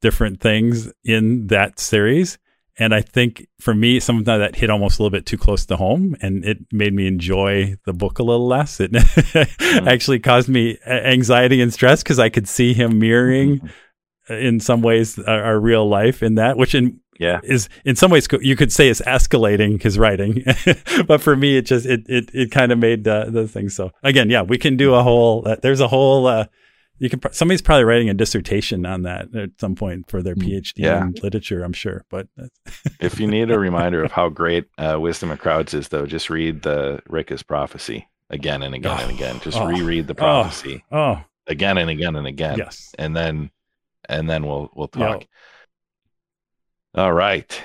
different 0.00 0.40
things 0.40 0.92
in 1.04 1.48
that 1.48 1.80
series. 1.80 2.38
And 2.78 2.94
I 2.94 3.00
think 3.00 3.48
for 3.60 3.74
me, 3.74 3.98
sometimes 3.98 4.38
that 4.38 4.54
hit 4.54 4.70
almost 4.70 4.98
a 4.98 5.02
little 5.02 5.16
bit 5.16 5.26
too 5.26 5.36
close 5.36 5.66
to 5.66 5.76
home, 5.76 6.14
and 6.22 6.44
it 6.44 6.58
made 6.72 6.94
me 6.94 7.08
enjoy 7.08 7.76
the 7.84 7.92
book 7.92 8.20
a 8.20 8.22
little 8.22 8.46
less. 8.46 8.78
It 8.78 8.92
mm-hmm. 8.92 9.88
actually 9.88 10.20
caused 10.20 10.48
me 10.48 10.78
anxiety 10.86 11.60
and 11.60 11.72
stress 11.72 12.04
because 12.04 12.20
I 12.20 12.28
could 12.28 12.48
see 12.48 12.74
him 12.74 13.00
mirroring, 13.00 13.58
mm-hmm. 13.58 14.32
in 14.32 14.60
some 14.60 14.80
ways, 14.80 15.18
our, 15.18 15.42
our, 15.42 15.60
real 15.60 15.88
life 15.88 16.22
in 16.22 16.36
that, 16.36 16.56
which 16.56 16.74
in 16.74 17.00
yeah 17.18 17.40
is 17.42 17.68
in 17.84 17.96
some 17.96 18.12
ways 18.12 18.28
you 18.40 18.54
could 18.54 18.72
say 18.72 18.88
is 18.88 19.02
escalating 19.04 19.82
his 19.82 19.98
writing, 19.98 20.44
but 21.06 21.20
for 21.20 21.34
me, 21.34 21.56
it 21.56 21.62
just 21.62 21.84
it 21.84 22.02
it 22.08 22.30
it 22.32 22.52
kind 22.52 22.70
of 22.70 22.78
made 22.78 23.02
the 23.02 23.26
the 23.28 23.48
thing. 23.48 23.70
So 23.70 23.90
again, 24.04 24.30
yeah, 24.30 24.42
we 24.42 24.56
can 24.56 24.76
do 24.76 24.94
a 24.94 25.02
whole. 25.02 25.42
Uh, 25.46 25.56
there's 25.60 25.80
a 25.80 25.88
whole. 25.88 26.28
Uh, 26.28 26.46
you 26.98 27.08
can 27.08 27.20
somebody's 27.32 27.62
probably 27.62 27.84
writing 27.84 28.08
a 28.08 28.14
dissertation 28.14 28.84
on 28.84 29.02
that 29.02 29.34
at 29.34 29.50
some 29.60 29.74
point 29.74 30.10
for 30.10 30.22
their 30.22 30.34
mm, 30.34 30.42
PhD 30.42 30.72
yeah. 30.76 31.02
in 31.02 31.14
literature, 31.22 31.62
I'm 31.62 31.72
sure. 31.72 32.04
But 32.10 32.28
if 33.00 33.20
you 33.20 33.26
need 33.26 33.50
a 33.50 33.58
reminder 33.58 34.02
of 34.02 34.12
how 34.12 34.28
great 34.28 34.66
uh, 34.78 34.98
Wisdom 35.00 35.30
of 35.30 35.38
Crowds 35.38 35.74
is, 35.74 35.88
though, 35.88 36.06
just 36.06 36.30
read 36.30 36.62
the 36.62 37.00
Rikke's 37.08 37.42
prophecy 37.42 38.08
again 38.30 38.62
and 38.62 38.74
again 38.74 38.96
oh, 38.98 39.02
and 39.02 39.12
again. 39.12 39.40
Just 39.40 39.58
oh, 39.58 39.66
reread 39.66 40.06
the 40.06 40.14
prophecy 40.14 40.84
oh, 40.90 40.98
oh, 40.98 41.24
again 41.46 41.78
and 41.78 41.90
again 41.90 42.16
and 42.16 42.26
again. 42.26 42.58
Yes, 42.58 42.94
and 42.98 43.16
then 43.16 43.50
and 44.08 44.28
then 44.28 44.46
we'll 44.46 44.70
we'll 44.74 44.88
talk. 44.88 45.20
Yep. 45.20 45.28
All 46.94 47.12
right. 47.12 47.62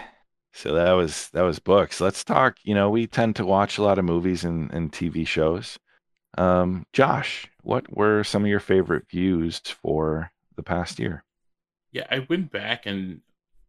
So 0.53 0.76
that 0.76 0.91
was 0.91 1.30
that 1.30 1.41
was 1.41 1.57
books. 1.57 1.99
Let's 1.99 2.23
talk. 2.23 2.57
You 2.64 2.76
know, 2.76 2.89
we 2.89 3.07
tend 3.07 3.35
to 3.38 3.45
watch 3.45 3.77
a 3.77 3.84
lot 3.84 3.97
of 3.97 4.05
movies 4.05 4.43
and, 4.43 4.72
and 4.72 4.91
TV 4.91 5.26
shows. 5.26 5.80
Um, 6.38 6.85
Josh, 6.93 7.47
what 7.61 7.95
were 7.95 8.23
some 8.23 8.43
of 8.43 8.49
your 8.49 8.60
favorite 8.60 9.07
views 9.10 9.60
for 9.60 10.31
the 10.55 10.64
past 10.64 10.99
year? 10.99 11.23
Yeah, 11.91 12.07
I 12.10 12.26
went 12.27 12.51
back 12.51 12.85
and 12.85 13.22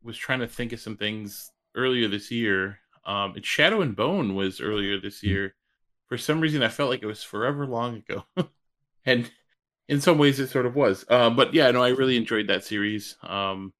was 0.02 0.16
trying 0.16 0.40
to 0.40 0.48
think 0.48 0.72
of 0.72 0.80
some 0.80 0.96
things 0.96 1.50
earlier 1.74 2.08
this 2.08 2.30
year. 2.30 2.78
Um, 3.04 3.34
and 3.36 3.44
Shadow 3.44 3.82
and 3.82 3.94
Bone 3.94 4.34
was 4.34 4.60
earlier 4.60 4.98
this 4.98 5.20
hmm. 5.20 5.28
year. 5.28 5.54
For 6.08 6.18
some 6.18 6.40
reason, 6.40 6.62
I 6.62 6.68
felt 6.68 6.90
like 6.90 7.02
it 7.02 7.06
was 7.06 7.22
forever 7.22 7.66
long 7.66 7.96
ago, 7.96 8.24
and 9.06 9.30
in 9.88 10.00
some 10.00 10.18
ways, 10.18 10.38
it 10.38 10.48
sort 10.48 10.66
of 10.66 10.74
was. 10.74 11.04
Uh, 11.08 11.30
but 11.30 11.54
yeah, 11.54 11.70
no, 11.70 11.82
I 11.82 11.88
really 11.88 12.16
enjoyed 12.16 12.48
that 12.48 12.64
series. 12.64 13.16
Um, 13.22 13.72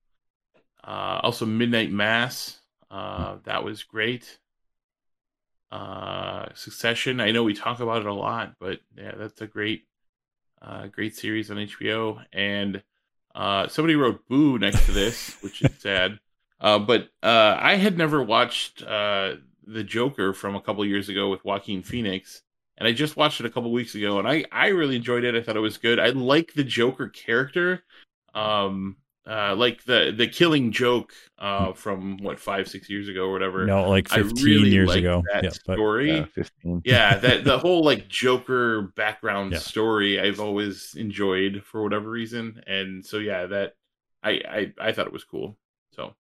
uh, 0.83 1.21
also, 1.23 1.45
Midnight 1.45 1.93
Mass, 1.93 2.61
uh, 2.91 3.37
that 3.45 3.63
was 3.63 3.83
great 3.83 4.39
uh, 5.75 6.47
Succession. 6.55 7.21
I 7.21 7.33
know 7.33 7.43
we 7.43 7.53
talk 7.53 7.81
about 7.81 8.03
it 8.03 8.07
a 8.07 8.15
lot, 8.15 8.55
but 8.61 8.79
yeah, 8.97 9.13
that's 9.17 9.41
a 9.41 9.47
great, 9.49 9.89
uh, 10.63 10.87
great 10.87 11.17
series 11.17 11.51
on 11.51 11.57
HBO. 11.57 12.23
And 12.33 12.81
uh, 13.35 13.67
somebody 13.67 13.97
wrote 13.97 14.27
"boo" 14.29 14.57
next 14.59 14.87
to 14.87 14.93
this, 14.93 15.37
which 15.43 15.63
is 15.63 15.73
sad. 15.79 16.21
Uh, 16.61 16.79
but 16.79 17.09
uh, 17.25 17.59
I 17.61 17.75
had 17.75 17.99
never 17.99 18.23
watched 18.23 18.83
uh, 18.85 19.35
the 19.67 19.83
Joker 19.83 20.33
from 20.33 20.55
a 20.55 20.61
couple 20.61 20.87
years 20.87 21.09
ago 21.09 21.29
with 21.29 21.45
Joaquin 21.45 21.83
Phoenix, 21.83 22.43
and 22.79 22.87
I 22.87 22.93
just 22.93 23.17
watched 23.17 23.41
it 23.41 23.47
a 23.47 23.51
couple 23.51 23.73
weeks 23.73 23.97
ago, 23.97 24.21
and 24.21 24.29
I 24.29 24.45
I 24.53 24.69
really 24.69 24.95
enjoyed 24.95 25.25
it. 25.25 25.35
I 25.35 25.43
thought 25.43 25.57
it 25.57 25.61
was 25.61 25.79
good. 25.79 25.99
I 25.99 26.11
like 26.11 26.55
the 26.55 26.65
Joker 26.65 27.09
character. 27.09 27.83
Um, 28.33 28.97
uh, 29.27 29.55
like 29.57 29.85
the 29.85 30.13
the 30.17 30.27
killing 30.27 30.71
joke 30.71 31.13
uh, 31.39 31.73
from 31.73 32.19
what 32.19 32.39
five 32.39 32.69
six 32.69 32.91
years 32.91 33.09
ago 33.09 33.27
or 33.27 33.33
whatever. 33.33 33.65
No, 33.65 33.89
like 33.89 34.09
fifteen 34.09 34.45
really 34.45 34.71
years 34.71 34.95
ago. 34.95 35.23
That 35.33 35.45
yeah, 35.45 35.51
story, 35.51 36.11
but, 36.11 36.17
yeah, 36.17 36.25
fifteen. 36.27 36.83
yeah, 36.85 37.17
that 37.19 37.45
the 37.45 37.59
whole 37.61 37.83
like 37.83 38.09
Joker 38.09 38.93
background 38.97 39.53
yeah. 39.53 39.59
story 39.59 40.21
I've 40.21 40.41
always 40.41 40.95
enjoyed 40.95 41.63
for 41.65 41.83
whatever 41.83 42.11
reason, 42.11 42.63
and 42.67 43.05
so 43.05 43.19
yeah, 43.19 43.47
that 43.47 43.75
I 44.23 44.31
I 44.31 44.73
I 44.79 44.93
thought 44.93 45.07
it 45.07 45.13
was 45.13 45.25
cool. 45.25 45.57
So, 45.93 46.15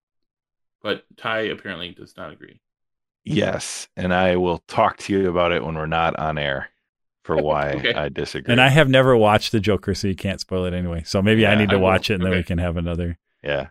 but 0.82 1.04
Ty 1.16 1.40
apparently 1.40 1.90
does 1.90 2.16
not 2.16 2.32
agree. 2.32 2.60
Yes, 3.24 3.88
and 3.96 4.14
I 4.14 4.36
will 4.36 4.58
talk 4.66 4.98
to 4.98 5.12
you 5.12 5.28
about 5.28 5.52
it 5.52 5.64
when 5.64 5.74
we're 5.74 5.86
not 5.86 6.18
on 6.18 6.38
air 6.38 6.70
for 7.24 7.36
why 7.42 7.72
okay. 7.72 7.94
I 7.94 8.08
disagree. 8.08 8.52
And 8.52 8.60
I 8.60 8.68
have 8.68 8.88
never 8.88 9.16
watched 9.16 9.50
the 9.50 9.60
Joker, 9.60 9.94
so 9.94 10.06
you 10.06 10.14
can't 10.14 10.40
spoil 10.40 10.66
it 10.66 10.74
anyway. 10.74 11.02
So 11.04 11.20
maybe 11.20 11.42
yeah, 11.42 11.50
I 11.50 11.54
need 11.56 11.70
to 11.70 11.76
I 11.76 11.80
watch 11.80 12.10
it, 12.10 12.14
and 12.14 12.22
okay. 12.22 12.30
then 12.30 12.38
we 12.38 12.44
can 12.44 12.58
have 12.58 12.76
another. 12.76 13.18
Yeah, 13.42 13.68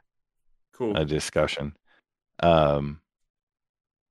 cool. 0.74 0.98
A 0.98 1.06
discussion. 1.06 1.78
Um, 2.42 3.00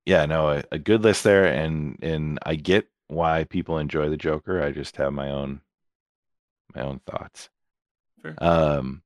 yeah, 0.07 0.25
no, 0.25 0.51
a, 0.51 0.63
a 0.73 0.79
good 0.79 1.03
list 1.03 1.25
there, 1.25 1.45
and 1.45 1.99
and 2.03 2.39
I 2.45 2.55
get 2.55 2.89
why 3.09 3.45
people 3.45 3.79
enjoy 3.79 4.09
the 4.09 4.17
Joker. 4.17 4.63
I 4.63 4.71
just 4.71 4.97
have 4.97 5.13
my 5.13 5.31
own 5.31 5.61
my 6.75 6.83
own 6.83 7.01
thoughts. 7.01 7.51
Sure. 8.23 8.35
Um, 8.39 9.03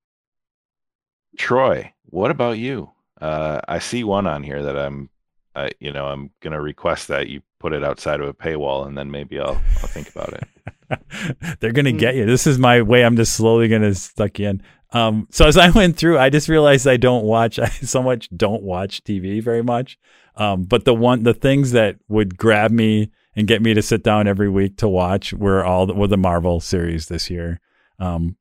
Troy, 1.37 1.93
what 2.05 2.31
about 2.31 2.59
you? 2.59 2.91
Uh, 3.21 3.61
I 3.67 3.79
see 3.79 4.05
one 4.05 4.27
on 4.27 4.43
here 4.43 4.63
that 4.63 4.77
I'm, 4.77 5.11
I 5.55 5.71
you 5.81 5.93
know, 5.93 6.07
I'm 6.07 6.31
gonna 6.41 6.61
request 6.61 7.09
that 7.09 7.29
you 7.29 7.43
put 7.59 7.73
it 7.73 7.85
outside 7.85 8.21
of 8.21 8.29
a 8.29 8.35
paywall, 8.35 8.87
and 8.87 8.97
then 8.97 9.11
maybe 9.11 9.39
I'll 9.39 9.61
I'll 9.81 9.89
think 9.89 10.11
about 10.11 10.33
it. 10.35 11.59
They're 11.61 11.73
gonna 11.73 11.93
get 11.93 12.15
you. 12.15 12.27
This 12.27 12.47
is 12.47 12.59
my 12.59 12.83
way. 12.83 13.05
I'm 13.05 13.17
just 13.17 13.35
slowly 13.35 13.69
gonna 13.69 13.95
suck 13.95 14.39
you 14.39 14.49
in. 14.49 14.63
Um, 14.93 15.27
so 15.31 15.47
as 15.47 15.57
I 15.57 15.71
went 15.75 15.97
through, 15.97 16.19
I 16.19 16.31
just 16.31 16.49
realized 16.49 16.87
I 16.87 16.97
don't 16.97 17.25
watch. 17.25 17.59
I 17.59 17.69
so 17.69 18.03
much 18.03 18.29
don't 18.37 18.63
watch 18.63 19.05
TV 19.05 19.43
very 19.43 19.63
much. 19.63 19.99
Um, 20.37 20.65
but 20.65 20.85
the 20.85 20.95
one, 20.95 21.23
the 21.23 21.35
things 21.35 21.73
that 21.73 21.97
would 22.09 22.37
grab 22.37 22.71
me 22.71 23.11
and 23.35 23.47
get 23.47 23.63
me 23.63 23.75
to 23.75 23.83
sit 23.83 24.03
down 24.03 24.27
every 24.27 24.49
week 24.49 24.77
to 24.79 24.89
watch 24.89 25.33
were 25.33 25.65
all 25.65 25.87
the, 25.87 25.95
were 25.95 26.07
the 26.07 26.17
Marvel 26.17 26.61
series 26.61 27.09
this 27.09 27.31
year. 27.31 27.61
Um, 27.99 28.37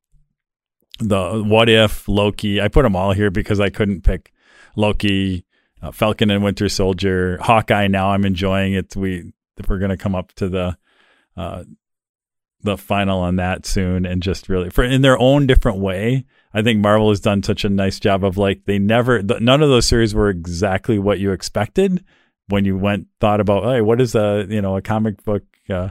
the 0.99 1.43
What 1.45 1.69
If 1.69 2.07
Loki. 2.07 2.61
I 2.61 2.67
put 2.67 2.83
them 2.83 2.95
all 2.95 3.13
here 3.13 3.31
because 3.31 3.59
I 3.59 3.69
couldn't 3.69 4.03
pick 4.03 4.31
Loki, 4.75 5.45
uh, 5.81 5.91
Falcon 5.91 6.31
and 6.31 6.43
Winter 6.43 6.69
Soldier, 6.69 7.37
Hawkeye. 7.41 7.87
Now 7.87 8.09
I'm 8.09 8.25
enjoying 8.25 8.73
it. 8.73 8.95
We 8.95 9.31
we're 9.67 9.79
gonna 9.79 9.97
come 9.97 10.15
up 10.15 10.33
to 10.33 10.49
the 10.49 10.77
uh, 11.37 11.63
the 12.61 12.77
final 12.77 13.19
on 13.19 13.37
that 13.37 13.65
soon, 13.65 14.05
and 14.05 14.21
just 14.21 14.49
really 14.49 14.69
for 14.69 14.83
in 14.83 15.01
their 15.01 15.19
own 15.19 15.47
different 15.47 15.79
way. 15.79 16.25
I 16.53 16.61
think 16.61 16.79
Marvel 16.79 17.09
has 17.09 17.19
done 17.19 17.43
such 17.43 17.65
a 17.65 17.69
nice 17.69 17.99
job 17.99 18.23
of 18.23 18.37
like 18.37 18.65
they 18.65 18.79
never 18.79 19.21
the, 19.21 19.39
none 19.39 19.61
of 19.61 19.69
those 19.69 19.85
series 19.85 20.15
were 20.15 20.29
exactly 20.29 20.97
what 20.97 21.19
you 21.19 21.31
expected 21.31 22.03
when 22.47 22.65
you 22.65 22.77
went 22.77 23.07
thought 23.19 23.41
about 23.41 23.63
hey 23.63 23.81
what 23.81 23.99
is 23.99 24.15
a 24.15 24.45
you 24.49 24.61
know 24.61 24.77
a 24.77 24.81
comic 24.81 25.23
book 25.23 25.43
uh, 25.69 25.89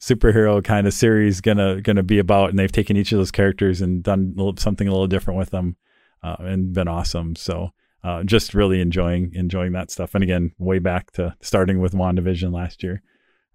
superhero 0.00 0.62
kind 0.64 0.86
of 0.86 0.94
series 0.94 1.40
gonna 1.40 1.80
gonna 1.80 2.02
be 2.02 2.18
about 2.18 2.50
and 2.50 2.58
they've 2.58 2.72
taken 2.72 2.96
each 2.96 3.12
of 3.12 3.18
those 3.18 3.30
characters 3.30 3.80
and 3.80 4.02
done 4.02 4.34
something 4.56 4.88
a 4.88 4.90
little 4.90 5.06
different 5.06 5.38
with 5.38 5.50
them 5.50 5.76
uh, 6.22 6.36
and 6.40 6.72
been 6.72 6.88
awesome 6.88 7.36
so 7.36 7.70
uh, 8.02 8.22
just 8.22 8.54
really 8.54 8.80
enjoying 8.80 9.32
enjoying 9.34 9.72
that 9.72 9.90
stuff. 9.90 10.14
And 10.14 10.24
again, 10.24 10.52
way 10.58 10.78
back 10.78 11.10
to 11.12 11.34
starting 11.40 11.80
with 11.80 11.92
WandaVision 11.92 12.52
last 12.52 12.82
year 12.82 13.02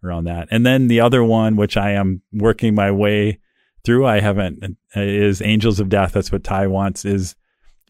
around 0.03 0.25
that. 0.25 0.47
And 0.51 0.65
then 0.65 0.87
the 0.87 0.99
other 1.01 1.23
one, 1.23 1.55
which 1.55 1.77
I 1.77 1.91
am 1.91 2.21
working 2.31 2.75
my 2.75 2.91
way 2.91 3.39
through, 3.83 4.05
I 4.05 4.19
haven't 4.19 4.77
is 4.95 5.41
Angels 5.41 5.79
of 5.79 5.89
Death. 5.89 6.13
That's 6.13 6.31
what 6.31 6.43
Ty 6.43 6.67
wants. 6.67 7.05
Is 7.05 7.35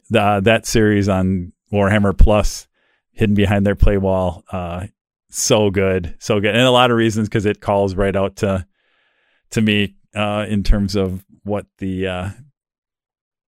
the 0.09 0.41
that 0.43 0.65
series 0.65 1.09
on 1.09 1.51
Warhammer 1.71 2.17
Plus, 2.17 2.67
hidden 3.11 3.35
behind 3.35 3.65
their 3.65 3.75
play 3.75 3.97
wall. 3.97 4.43
Uh, 4.51 4.87
so 5.29 5.69
good, 5.69 6.15
so 6.19 6.39
good, 6.39 6.55
and 6.55 6.63
a 6.63 6.71
lot 6.71 6.91
of 6.91 6.97
reasons 6.97 7.27
because 7.27 7.45
it 7.45 7.59
calls 7.59 7.95
right 7.95 8.15
out 8.15 8.37
to 8.37 8.65
to 9.51 9.61
me 9.61 9.95
uh, 10.15 10.45
in 10.47 10.63
terms 10.63 10.95
of 10.95 11.25
what 11.43 11.65
the 11.79 12.07
uh, 12.07 12.29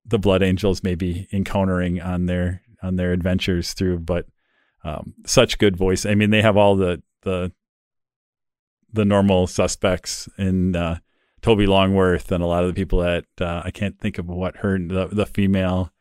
the 0.06 0.20
Blood 0.20 0.44
Angels 0.44 0.84
may 0.84 0.96
be 0.96 1.28
encountering 1.32 2.02
on 2.02 2.26
their 2.26 2.62
on 2.82 2.96
their 2.96 3.14
adventures 3.14 3.74
through. 3.74 4.00
But 4.00 4.26
um, 4.84 5.14
such 5.26 5.58
good 5.58 5.76
voice. 5.76 6.06
I 6.06 6.16
mean, 6.16 6.30
they 6.30 6.42
have 6.42 6.58
all 6.58 6.76
the 6.76 7.02
the 7.24 7.52
the 8.92 9.06
normal 9.06 9.48
suspects 9.48 10.30
in 10.38 10.76
uh, 10.76 11.00
Toby 11.42 11.66
Longworth 11.66 12.32
and 12.32 12.44
a 12.44 12.48
lot 12.48 12.64
of 12.64 12.70
the 12.70 12.80
people 12.80 13.00
that 13.00 13.26
uh, 13.40 13.62
I 13.64 13.72
can't 13.72 14.00
think 14.00 14.18
of 14.18 14.28
what 14.28 14.58
her 14.58 14.78
the 14.80 15.08
the 15.12 15.26
female 15.26 15.92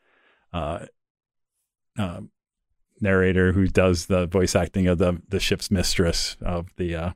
uh, 0.53 0.85
uh, 1.97 2.21
narrator 3.01 3.51
who 3.51 3.67
does 3.67 4.07
the 4.07 4.25
voice 4.27 4.55
acting 4.55 4.87
of 4.87 4.97
the 4.97 5.21
the 5.27 5.39
ship's 5.39 5.69
mistress 5.69 6.37
of 6.41 6.67
the 6.77 6.95
uh, 6.95 7.11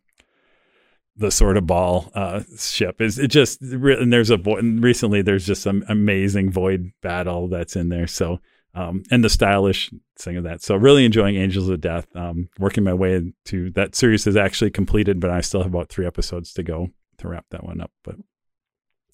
the 1.15 1.31
Sword 1.31 1.57
of 1.57 1.67
Baal 1.67 2.11
uh, 2.13 2.41
ship 2.57 3.01
is 3.01 3.17
it 3.17 3.27
just 3.27 3.61
and 3.61 4.13
there's 4.13 4.29
a 4.29 4.35
and 4.35 4.83
recently 4.83 5.21
there's 5.21 5.45
just 5.45 5.61
some 5.61 5.83
amazing 5.87 6.51
void 6.51 6.91
battle 7.01 7.47
that's 7.47 7.75
in 7.75 7.89
there 7.89 8.07
so 8.07 8.39
um, 8.73 9.03
and 9.11 9.23
the 9.23 9.29
stylish 9.29 9.91
thing 10.17 10.37
of 10.37 10.43
that. 10.45 10.61
So 10.61 10.75
really 10.75 11.05
enjoying 11.05 11.35
Angels 11.35 11.69
of 11.69 11.81
Death. 11.81 12.07
Um, 12.15 12.49
working 12.59 12.83
my 12.83 12.93
way 12.93 13.33
to 13.45 13.71
that 13.71 13.95
series 13.95 14.27
is 14.27 14.37
actually 14.37 14.71
completed, 14.71 15.19
but 15.19 15.29
I 15.29 15.41
still 15.41 15.61
have 15.61 15.73
about 15.73 15.89
three 15.89 16.05
episodes 16.05 16.53
to 16.53 16.63
go 16.63 16.89
to 17.17 17.27
wrap 17.27 17.45
that 17.51 17.63
one 17.63 17.81
up. 17.81 17.91
But 18.03 18.15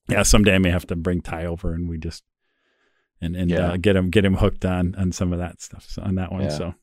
yeah, 0.07 0.23
someday 0.23 0.55
I 0.55 0.59
may 0.59 0.69
have 0.69 0.87
to 0.87 0.95
bring 0.95 1.21
Ty 1.21 1.45
over 1.45 1.73
and 1.73 1.89
we 1.89 1.97
just 1.97 2.23
and 3.21 3.35
and 3.35 3.49
yeah. 3.49 3.71
uh, 3.71 3.77
get 3.77 3.95
him 3.95 4.09
get 4.09 4.25
him 4.25 4.35
hooked 4.35 4.65
on 4.65 4.95
on 4.95 5.11
some 5.11 5.33
of 5.33 5.39
that 5.39 5.61
stuff 5.61 5.85
so, 5.87 6.01
on 6.03 6.15
that 6.15 6.31
one. 6.31 6.43
Yeah. 6.43 6.49
So 6.49 6.73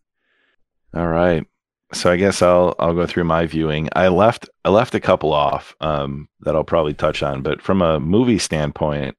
all 0.94 1.08
right. 1.08 1.46
So 1.92 2.10
I 2.10 2.16
guess 2.16 2.42
I'll 2.42 2.74
I'll 2.78 2.94
go 2.94 3.06
through 3.06 3.24
my 3.24 3.46
viewing. 3.46 3.88
I 3.94 4.08
left 4.08 4.48
I 4.64 4.70
left 4.70 4.94
a 4.94 5.00
couple 5.00 5.32
off 5.32 5.76
um, 5.80 6.28
that 6.40 6.56
I'll 6.56 6.64
probably 6.64 6.94
touch 6.94 7.22
on, 7.22 7.42
but 7.42 7.62
from 7.62 7.82
a 7.82 8.00
movie 8.00 8.38
standpoint, 8.38 9.16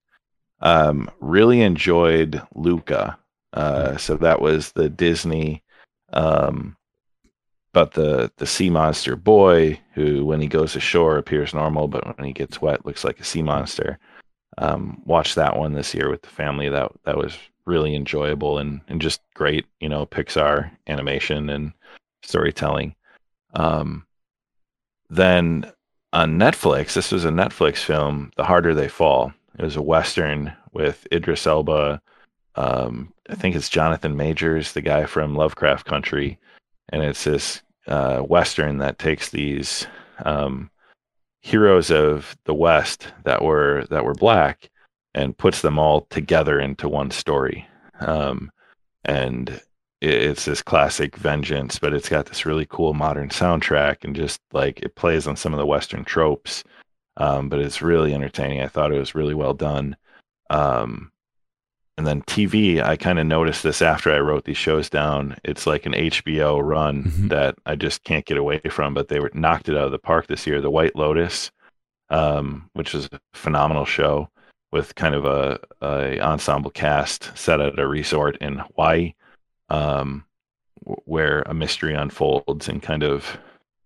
um, 0.62 1.10
really 1.20 1.62
enjoyed 1.62 2.42
Luca. 2.54 3.18
Uh, 3.56 3.98
so 3.98 4.18
that 4.18 4.42
was 4.42 4.74
the 4.74 4.90
Disney 4.90 5.64
Um, 6.14 6.78
but 7.74 7.94
the 7.94 8.32
the 8.38 8.48
sea 8.48 8.70
monster 8.70 9.16
boy, 9.18 9.80
who 9.96 10.26
when 10.26 10.42
he 10.42 10.48
goes 10.48 10.76
ashore 10.78 11.18
appears 11.18 11.54
normal, 11.54 11.88
but 11.90 12.18
when 12.18 12.26
he 12.28 12.34
gets 12.34 12.62
wet 12.62 12.86
looks 12.86 13.04
like 13.04 13.20
a 13.20 13.24
sea 13.26 13.44
monster. 13.44 14.00
Um, 14.58 15.02
watched 15.06 15.36
that 15.36 15.58
one 15.58 15.74
this 15.74 15.94
year 15.94 16.10
with 16.10 16.22
the 16.22 16.30
family. 16.30 16.70
That 16.70 16.92
that 17.04 17.18
was 17.18 17.38
really 17.66 17.96
enjoyable 17.96 18.60
and 18.60 18.82
and 18.88 19.02
just 19.02 19.22
great. 19.34 19.66
You 19.82 19.90
know, 19.90 20.06
Pixar 20.06 20.72
animation 20.88 21.50
and 21.50 21.74
storytelling. 22.24 22.96
Um, 23.56 24.06
then 25.10 25.72
on 26.14 26.40
Netflix, 26.40 26.94
this 26.94 27.12
was 27.12 27.26
a 27.26 27.30
Netflix 27.30 27.78
film, 27.80 28.32
The 28.38 28.46
Harder 28.46 28.74
They 28.74 28.88
Fall. 28.88 29.34
It 29.60 29.64
was 29.64 29.76
a 29.76 29.82
western 29.82 30.54
with 30.72 31.08
Idris 31.12 31.46
Elba. 31.48 32.02
Um, 32.56 33.14
I 33.30 33.36
think 33.36 33.56
it's 33.56 33.70
Jonathan 33.70 34.16
Majors, 34.16 34.74
the 34.74 34.82
guy 34.82 35.06
from 35.06 35.36
Lovecraft 35.36 35.86
Country, 35.86 36.40
and 36.90 37.04
it's 37.04 37.24
this 37.24 37.62
uh, 37.88 38.20
western 38.20 38.78
that 38.80 39.00
takes 39.00 39.30
these 39.30 39.88
um, 40.24 40.70
heroes 41.42 41.92
of 41.92 42.36
the 42.46 42.54
West 42.54 43.08
that 43.24 43.44
were 43.44 43.86
that 43.90 44.06
were 44.06 44.14
black 44.16 44.70
and 45.14 45.38
puts 45.38 45.62
them 45.62 45.80
all 45.80 46.02
together 46.10 46.60
into 46.60 46.90
one 46.90 47.12
story. 47.12 47.68
Um, 48.00 48.52
and 49.06 49.62
it's 50.02 50.46
this 50.46 50.62
classic 50.62 51.16
vengeance, 51.16 51.80
but 51.80 51.94
it's 51.94 52.10
got 52.10 52.26
this 52.26 52.46
really 52.46 52.66
cool 52.66 52.94
modern 52.94 53.30
soundtrack 53.30 54.04
and 54.04 54.16
just 54.16 54.42
like 54.52 54.80
it 54.82 54.96
plays 54.96 55.26
on 55.26 55.36
some 55.36 55.54
of 55.54 55.60
the 55.60 55.66
Western 55.66 56.04
tropes. 56.04 56.64
Um, 57.18 57.48
but 57.48 57.60
it's 57.60 57.82
really 57.82 58.14
entertaining. 58.14 58.62
I 58.62 58.68
thought 58.68 58.92
it 58.92 59.00
was 59.00 59.16
really 59.16 59.34
well 59.34 59.54
done. 59.54 59.96
Um, 60.50 61.12
and 61.98 62.06
then 62.06 62.22
TV, 62.24 62.84
I 62.84 62.98
kind 62.98 63.20
of 63.20 63.26
noticed 63.26 63.64
this 63.64 63.82
after 63.82 64.12
I 64.12 64.20
wrote 64.20 64.44
these 64.44 64.58
shows 64.58 64.90
down. 64.90 65.38
It's 65.46 65.66
like 65.66 65.86
an 65.86 65.94
HBO 65.94 66.62
run 66.62 67.06
mm-hmm. 67.06 67.28
that 67.30 67.56
I 67.66 67.76
just 67.76 68.04
can't 68.04 68.26
get 68.26 68.38
away 68.38 68.60
from. 68.70 68.94
But 68.94 69.08
they 69.08 69.20
were 69.20 69.32
knocked 69.34 69.70
it 69.70 69.78
out 69.78 69.86
of 69.86 69.92
the 69.92 70.00
park 70.00 70.28
this 70.28 70.46
year. 70.46 70.60
The 70.60 70.70
White 70.70 70.96
Lotus, 70.96 71.52
um, 72.10 72.70
which 72.74 72.94
is 72.94 73.08
a 73.12 73.20
phenomenal 73.34 73.86
show 73.86 74.30
with 74.74 74.96
kind 74.96 75.16
of 75.16 75.26
a, 75.26 75.58
a 75.82 76.20
ensemble 76.20 76.70
cast 76.70 77.32
set 77.38 77.62
at 77.62 77.80
a 77.80 77.88
resort 77.88 78.36
in 78.42 78.58
Hawaii 78.58 79.14
um, 79.70 80.26
where 80.84 81.44
a 81.44 81.54
mystery 81.54 81.94
unfolds 81.94 82.68
and 82.68 82.82
kind 82.82 83.04
of 83.04 83.38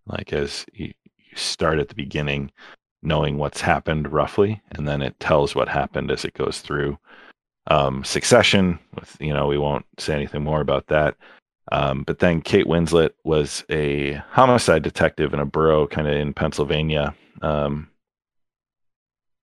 like 0.07 0.33
as 0.33 0.65
you, 0.73 0.91
you 1.17 1.35
start 1.35 1.77
at 1.77 1.89
the 1.89 1.95
beginning 1.95 2.51
knowing 3.03 3.37
what's 3.37 3.61
happened 3.61 4.11
roughly 4.11 4.61
and 4.71 4.87
then 4.87 5.03
it 5.03 5.19
tells 5.19 5.53
what 5.53 5.69
happened 5.69 6.09
as 6.09 6.25
it 6.25 6.33
goes 6.33 6.59
through 6.59 6.97
um, 7.67 8.03
succession 8.03 8.79
with 8.95 9.15
you 9.19 9.33
know 9.33 9.47
we 9.47 9.57
won't 9.57 9.85
say 9.97 10.13
anything 10.13 10.43
more 10.43 10.61
about 10.61 10.87
that 10.87 11.15
um, 11.71 12.03
but 12.03 12.19
then 12.19 12.41
kate 12.41 12.65
winslet 12.65 13.11
was 13.23 13.63
a 13.69 14.13
homicide 14.31 14.83
detective 14.83 15.33
in 15.33 15.39
a 15.39 15.45
borough 15.45 15.87
kind 15.87 16.07
of 16.07 16.13
in 16.13 16.33
pennsylvania 16.33 17.13
um, 17.41 17.89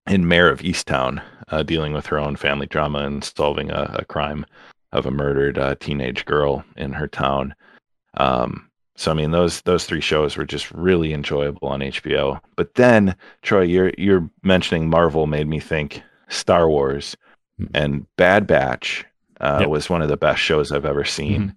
in 0.07 0.29
Mare 0.29 0.51
of 0.51 0.61
Easttown 0.61 1.23
uh, 1.49 1.63
dealing 1.63 1.93
with 1.93 2.07
her 2.07 2.19
own 2.19 2.37
family 2.37 2.67
drama 2.67 3.01
and 3.01 3.25
solving 3.25 3.71
a, 3.71 3.97
a 3.99 4.05
crime 4.05 4.47
of 4.93 5.07
a 5.07 5.11
murdered 5.11 5.59
uh, 5.59 5.75
teenage 5.81 6.25
girl 6.25 6.65
in 6.77 6.93
her 6.93 7.09
town. 7.09 7.55
Um, 8.17 8.71
so 8.97 9.11
I 9.11 9.15
mean, 9.15 9.31
those 9.31 9.61
those 9.63 9.85
three 9.85 10.01
shows 10.01 10.37
were 10.37 10.47
just 10.47 10.71
really 10.71 11.13
enjoyable 11.13 11.69
on 11.69 11.81
HBO. 11.81 12.41
But 12.57 12.75
then, 12.75 13.15
Troy, 13.43 13.63
you're 13.63 13.93
you're 13.99 14.31
mentioning 14.43 14.89
Marvel 14.89 15.27
made 15.27 15.49
me 15.49 15.61
think 15.61 16.03
Star 16.29 16.69
Wars 16.69 17.17
mm-hmm. 17.61 17.75
and 17.75 18.07
Bad 18.17 18.47
Batch 18.47 19.05
uh, 19.41 19.59
yep. 19.61 19.69
was 19.69 19.91
one 19.91 20.03
of 20.03 20.09
the 20.09 20.17
best 20.17 20.41
shows 20.41 20.73
I've 20.73 20.87
ever 20.87 21.05
seen, 21.05 21.55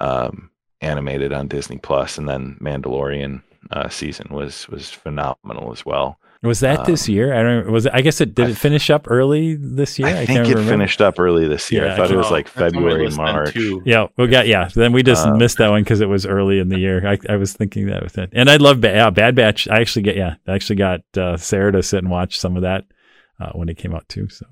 mm-hmm. 0.00 0.06
um, 0.06 0.50
animated 0.80 1.32
on 1.32 1.48
Disney 1.48 1.78
Plus, 1.78 2.18
and 2.18 2.28
then 2.28 2.56
Mandalorian 2.60 3.42
uh, 3.70 3.88
season 3.88 4.28
was 4.30 4.68
was 4.68 4.90
phenomenal 4.90 5.72
as 5.72 5.86
well. 5.86 6.18
Was 6.42 6.58
that 6.60 6.80
um, 6.80 6.86
this 6.86 7.08
year? 7.08 7.32
I 7.32 7.42
don't. 7.42 7.70
Was 7.70 7.86
it, 7.86 7.92
I 7.94 8.00
guess 8.00 8.20
it 8.20 8.34
did. 8.34 8.50
It 8.50 8.54
finish 8.56 8.90
up 8.90 9.08
early 9.08 9.54
this 9.54 9.96
year. 9.96 10.08
I, 10.08 10.22
I 10.22 10.26
think 10.26 10.40
it 10.40 10.48
remember. 10.48 10.70
finished 10.70 11.00
up 11.00 11.20
early 11.20 11.46
this 11.46 11.70
year. 11.70 11.86
Yeah, 11.86 11.92
I 11.92 11.96
thought 11.96 12.10
I 12.10 12.14
it 12.14 12.16
was 12.16 12.32
like 12.32 12.48
February, 12.48 13.08
March. 13.10 13.56
Yeah, 13.84 14.08
we 14.16 14.26
got 14.26 14.48
yeah. 14.48 14.68
Then 14.74 14.92
we 14.92 15.04
just 15.04 15.24
um, 15.24 15.38
missed 15.38 15.58
that 15.58 15.70
one 15.70 15.84
because 15.84 16.00
it 16.00 16.08
was 16.08 16.26
early 16.26 16.58
in 16.58 16.68
the 16.68 16.80
year. 16.80 17.06
I, 17.06 17.18
I 17.28 17.36
was 17.36 17.52
thinking 17.52 17.86
that 17.86 18.02
with 18.02 18.18
it, 18.18 18.30
and 18.32 18.50
I 18.50 18.56
love 18.56 18.82
yeah, 18.84 19.10
Bad 19.10 19.36
Batch. 19.36 19.68
I 19.68 19.80
actually 19.80 20.02
get 20.02 20.16
yeah, 20.16 20.34
I 20.48 20.54
actually 20.54 20.76
got 20.76 21.02
uh, 21.16 21.36
Sarah 21.36 21.70
to 21.70 21.82
sit 21.82 21.98
and 21.98 22.10
watch 22.10 22.40
some 22.40 22.56
of 22.56 22.62
that 22.62 22.86
uh, 23.38 23.52
when 23.52 23.68
it 23.68 23.76
came 23.76 23.94
out 23.94 24.08
too. 24.08 24.28
So 24.28 24.46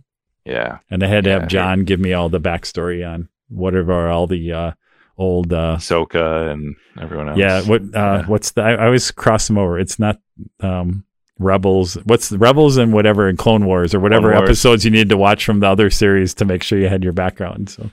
yeah, 0.45 0.79
and 0.91 1.03
I 1.03 1.07
had 1.07 1.25
to 1.25 1.31
yeah, 1.31 1.41
have 1.41 1.49
John 1.49 1.85
give 1.85 2.01
me 2.01 2.13
all 2.13 2.29
the 2.29 2.41
backstory 2.41 3.07
on 3.07 3.29
whatever 3.49 4.09
all 4.09 4.27
the 4.27 4.53
uh, 4.53 4.73
old 5.21 5.53
uh 5.53 5.77
Soka 5.79 6.51
and 6.51 6.77
everyone 7.01 7.29
else. 7.29 7.39
Yeah, 7.39 7.63
what 7.63 7.83
uh 7.83 7.87
yeah. 7.95 8.27
what's 8.27 8.53
the 8.53 8.63
I, 8.63 8.73
I, 8.73 8.87
always 8.87 9.11
cross 9.11 9.47
them 9.47 9.59
over. 9.59 9.79
It's 9.79 9.99
not 9.99 10.19
um 10.61 11.05
Rebels. 11.39 11.95
What's 12.05 12.29
the 12.29 12.39
Rebels 12.39 12.77
and 12.77 12.93
whatever 12.93 13.29
in 13.29 13.37
Clone 13.37 13.67
Wars 13.67 13.95
or 13.95 14.01
whatever 14.01 14.31
Wars. 14.31 14.43
episodes 14.43 14.85
you 14.85 14.91
need 14.91 15.09
to 15.11 15.17
watch 15.17 15.45
from 15.45 15.61
the 15.61 15.69
other 15.69 15.91
series 15.91 16.35
to 16.35 16.45
make 16.45 16.63
sure 16.63 16.79
you 16.79 16.89
had 16.89 17.03
your 17.03 17.13
background. 17.13 17.71
So, 17.71 17.91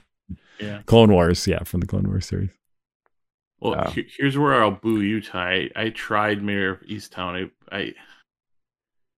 yeah, 0.60 0.82
Clone 0.86 1.12
Wars, 1.12 1.46
yeah, 1.46 1.62
from 1.64 1.80
the 1.80 1.86
Clone 1.86 2.08
Wars 2.08 2.26
series. 2.26 2.50
Well, 3.60 3.92
here's 4.16 4.38
where 4.38 4.62
I'll 4.62 4.70
boo 4.70 5.00
you, 5.00 5.20
Ty. 5.20 5.70
I, 5.74 5.84
I 5.84 5.88
tried 5.90 6.42
Mare 6.42 6.70
of 6.70 6.80
Easttown. 6.82 7.50
I, 7.70 7.76
I 7.76 7.94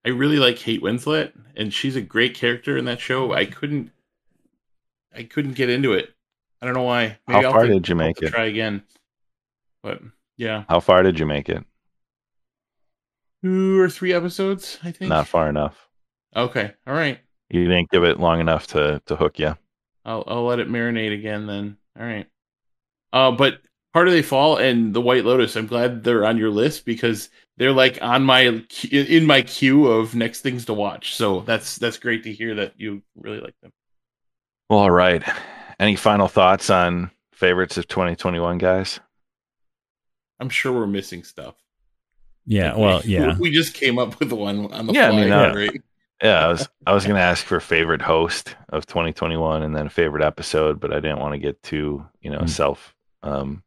I 0.05 0.11
really 0.11 0.39
like 0.39 0.57
Kate 0.57 0.83
Winslet, 0.83 1.33
and 1.57 1.73
she's 1.73 1.97
a 1.97 2.01
great 2.01 2.35
character 2.35 2.77
in 2.77 2.87
that 2.87 3.01
show. 3.01 3.33
I 3.33 3.45
couldn't 3.45 3.91
I 5.15 5.25
couldn't 5.25 5.55
get 5.55 5.71
into 5.71 5.93
it. 5.93 6.11
I 6.63 6.67
don't 6.67 6.75
know 6.75 6.83
why. 6.83 7.19
Maybe 7.27 7.43
How 7.43 7.49
I'll 7.49 7.53
far 7.53 7.67
did 7.67 7.89
you 7.89 7.95
make 7.95 8.21
it? 8.23 8.29
Try 8.29 8.47
again. 8.47 8.83
But 9.83 10.01
yeah. 10.37 10.65
How 10.69 10.81
far 10.81 11.03
did 11.03 11.19
you 11.19 11.27
make 11.27 11.49
it? 11.49 11.65
two 13.43 13.81
or 13.81 13.89
three 13.89 14.13
episodes, 14.13 14.79
I 14.83 14.93
think. 14.93 15.09
Not 15.09 15.27
far 15.29 15.49
enough. 15.49 15.89
Okay. 16.37 16.73
All 16.87 16.95
right. 16.95 17.19
You 17.49 17.65
didn't 17.65 17.91
give 17.91 18.05
it 18.05 18.21
long 18.21 18.41
enough 18.41 18.67
to 18.69 19.03
to 19.07 19.17
hook 19.17 19.39
you. 19.39 19.57
I'll 20.05 20.25
I'll 20.27 20.45
let 20.45 20.61
it 20.61 20.69
marinate 20.69 21.13
again 21.15 21.47
then. 21.47 21.77
All 21.99 22.07
right. 22.07 22.27
Uh, 23.13 23.33
but 23.33 23.61
Harder 23.93 24.11
They 24.11 24.23
Fall 24.23 24.57
and 24.57 24.95
The 24.95 25.01
White 25.01 25.25
Lotus, 25.25 25.57
I'm 25.57 25.67
glad 25.67 26.05
they're 26.05 26.25
on 26.25 26.39
your 26.39 26.51
list 26.51 26.85
because 26.85 27.29
they're 27.61 27.73
like 27.73 27.99
on 28.01 28.25
my 28.25 28.65
in 28.91 29.27
my 29.27 29.43
queue 29.43 29.87
of 29.87 30.15
next 30.15 30.41
things 30.41 30.65
to 30.65 30.73
watch. 30.73 31.15
So 31.15 31.41
that's 31.41 31.77
that's 31.77 31.99
great 31.99 32.25
to 32.25 32.33
hear 32.33 32.55
that 32.55 32.73
you 32.79 33.03
really 33.15 33.39
like 33.39 33.55
them. 33.61 33.71
Well, 34.71 34.79
all 34.79 34.91
right. 34.91 35.23
Any 35.79 35.95
final 35.95 36.27
thoughts 36.27 36.71
on 36.71 37.11
favorites 37.35 37.77
of 37.77 37.87
2021, 37.87 38.57
guys? 38.57 38.99
I'm 40.41 40.49
sure 40.49 40.73
we're 40.73 40.87
missing 40.87 41.23
stuff. 41.23 41.55
Yeah, 42.47 42.77
well, 42.77 43.03
yeah. 43.05 43.37
We 43.39 43.51
just 43.51 43.75
came 43.75 43.99
up 43.99 44.19
with 44.21 44.33
one 44.33 44.73
on 44.73 44.87
the 44.87 44.95
yeah, 44.95 45.11
fly. 45.11 45.19
I 45.19 45.23
mean, 45.23 45.33
uh, 45.33 45.53
right? 45.55 45.83
Yeah, 46.23 46.47
I 46.47 46.49
was 46.49 46.67
I 46.87 46.95
was 46.95 47.07
gonna 47.07 47.21
ask 47.21 47.45
for 47.45 47.61
favorite 47.61 48.01
host 48.01 48.57
of 48.71 48.87
2021 48.87 49.63
and 49.63 49.77
then 49.77 49.89
a 49.89 49.91
favorite 49.91 50.25
episode, 50.25 50.81
but 50.81 50.95
I 50.95 51.01
didn't 51.01 51.21
want 51.21 51.35
to 51.35 51.39
get 51.39 51.63
too 51.63 52.07
you 52.23 52.31
know 52.31 52.41
mm. 52.41 52.49
self 52.49 52.95
um 53.23 53.63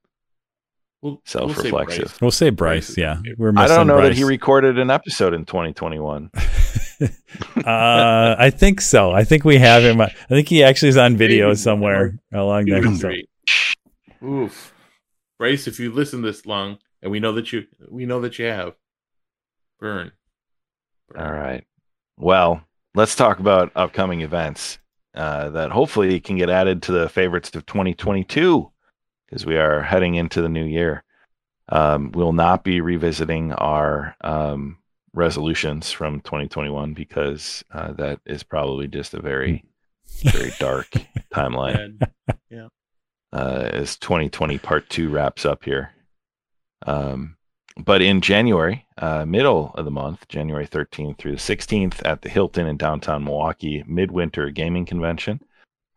we'll, 1.03 1.21
self 1.25 1.57
reflexive. 1.57 2.17
We'll, 2.21 2.31
say 2.31 2.49
Bryce. 2.49 2.97
Yeah, 2.97 3.19
we're 3.37 3.53
I 3.55 3.67
don't 3.67 3.85
know 3.85 3.97
Bryce. 3.97 4.09
that 4.09 4.15
he 4.15 4.23
recorded 4.23 4.79
an 4.79 4.89
episode 4.89 5.33
in 5.33 5.45
2021. 5.45 6.31
uh, 7.03 7.09
I 7.65 8.49
think 8.49 8.81
so. 8.81 9.11
I 9.11 9.23
think 9.23 9.43
we 9.43 9.57
have 9.57 9.83
him. 9.83 10.01
I 10.01 10.07
think 10.29 10.47
he 10.47 10.63
actually 10.63 10.89
is 10.89 10.97
on 10.97 11.17
video 11.17 11.53
somewhere 11.53 12.17
along 12.31 12.65
there. 12.65 12.95
So. 12.95 13.11
Oof, 14.25 14.73
Bryce, 15.37 15.67
if 15.67 15.79
you 15.79 15.91
listen 15.91 16.21
this 16.21 16.45
long, 16.45 16.79
and 17.01 17.11
we 17.11 17.19
know 17.19 17.33
that 17.33 17.51
you 17.51 17.67
we 17.89 18.05
know 18.05 18.21
that 18.21 18.39
you 18.39 18.45
have. 18.45 18.73
Burn. 19.79 20.11
Burn. 21.09 21.21
All 21.21 21.33
right. 21.33 21.65
Well, 22.17 22.63
let's 22.95 23.15
talk 23.15 23.39
about 23.39 23.71
upcoming 23.75 24.21
events 24.21 24.79
uh, 25.13 25.49
that 25.49 25.71
hopefully 25.71 26.19
can 26.19 26.37
get 26.37 26.49
added 26.49 26.83
to 26.83 26.91
the 26.91 27.09
favorites 27.09 27.53
of 27.55 27.65
2022 27.65 28.71
because 29.33 29.47
we 29.47 29.57
are 29.57 29.81
heading 29.81 30.13
into 30.13 30.43
the 30.43 30.49
new 30.49 30.63
year. 30.63 31.03
Um, 31.69 32.11
we'll 32.11 32.33
not 32.33 32.63
be 32.63 32.81
revisiting 32.81 33.51
our 33.53 34.15
um, 34.21 34.77
resolutions 35.13 35.91
from 35.91 36.21
2021 36.21 36.93
because 36.93 37.63
uh, 37.73 37.93
that 37.93 38.19
is 38.27 38.43
probably 38.43 38.87
just 38.87 39.15
a 39.15 39.21
very, 39.21 39.65
very 40.21 40.51
dark 40.59 40.87
timeline. 41.33 41.99
Yeah. 42.51 42.67
Uh, 43.31 43.67
as 43.71 43.97
2020 43.97 44.59
part 44.59 44.87
two 44.91 45.09
wraps 45.09 45.47
up 45.47 45.63
here. 45.63 45.89
Um, 46.85 47.35
but 47.75 48.03
in 48.03 48.21
January, 48.21 48.85
uh, 48.99 49.25
middle 49.25 49.71
of 49.73 49.85
the 49.85 49.89
month, 49.89 50.27
January 50.27 50.67
13th 50.67 51.17
through 51.17 51.31
the 51.31 51.37
16th, 51.37 52.05
at 52.05 52.21
the 52.21 52.29
Hilton 52.29 52.67
in 52.67 52.77
downtown 52.77 53.23
Milwaukee 53.23 53.83
Midwinter 53.87 54.51
Gaming 54.51 54.85
Convention. 54.85 55.39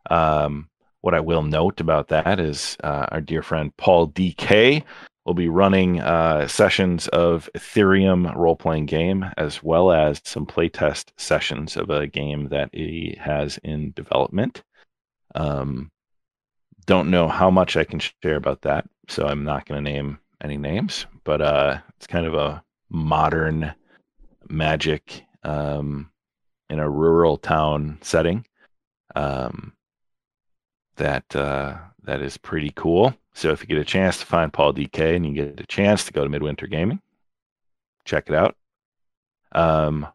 Um, 0.08 0.70
what 1.00 1.14
I 1.14 1.20
will 1.20 1.42
note 1.42 1.80
about 1.80 2.08
that 2.08 2.40
is 2.40 2.76
uh, 2.82 3.06
our 3.10 3.20
dear 3.20 3.42
friend 3.42 3.76
Paul 3.76 4.08
DK 4.08 4.82
will 5.24 5.34
be 5.34 5.48
running 5.48 6.00
uh, 6.00 6.46
sessions 6.46 7.08
of 7.08 7.50
Ethereum 7.56 8.34
role 8.36 8.56
playing 8.56 8.86
game 8.86 9.24
as 9.36 9.62
well 9.62 9.92
as 9.92 10.20
some 10.24 10.46
playtest 10.46 11.10
sessions 11.16 11.76
of 11.76 11.90
a 11.90 12.06
game 12.06 12.48
that 12.48 12.70
he 12.72 13.16
has 13.20 13.58
in 13.64 13.92
development. 13.92 14.62
Um, 15.34 15.90
don't 16.86 17.10
know 17.10 17.26
how 17.26 17.50
much 17.50 17.76
I 17.76 17.84
can 17.84 17.98
share 17.98 18.36
about 18.36 18.62
that 18.62 18.86
so 19.08 19.26
I'm 19.26 19.44
not 19.44 19.66
going 19.66 19.82
to 19.82 19.90
name 19.90 20.18
any 20.42 20.56
names, 20.56 21.06
but 21.24 21.40
uh, 21.40 21.78
it's 21.96 22.06
kind 22.06 22.26
of 22.26 22.34
a 22.34 22.62
modern 22.90 23.72
magic 24.48 25.24
um, 25.42 26.10
in 26.68 26.78
a 26.78 26.90
rural 26.90 27.36
town 27.36 27.98
setting. 28.02 28.46
Um, 29.14 29.72
that 30.96 31.34
uh, 31.34 31.76
that 32.04 32.22
is 32.22 32.36
pretty 32.36 32.72
cool. 32.74 33.14
So 33.34 33.50
if 33.50 33.60
you 33.60 33.66
get 33.66 33.78
a 33.78 33.84
chance 33.84 34.18
to 34.18 34.26
find 34.26 34.52
Paul 34.52 34.72
DK 34.72 35.16
and 35.16 35.26
you 35.26 35.32
get 35.34 35.60
a 35.60 35.66
chance 35.66 36.04
to 36.04 36.12
go 36.12 36.24
to 36.24 36.30
Midwinter 36.30 36.66
Gaming, 36.66 37.00
check 38.04 38.28
it 38.28 38.34
out. 38.34 38.56
Um, 39.52 40.06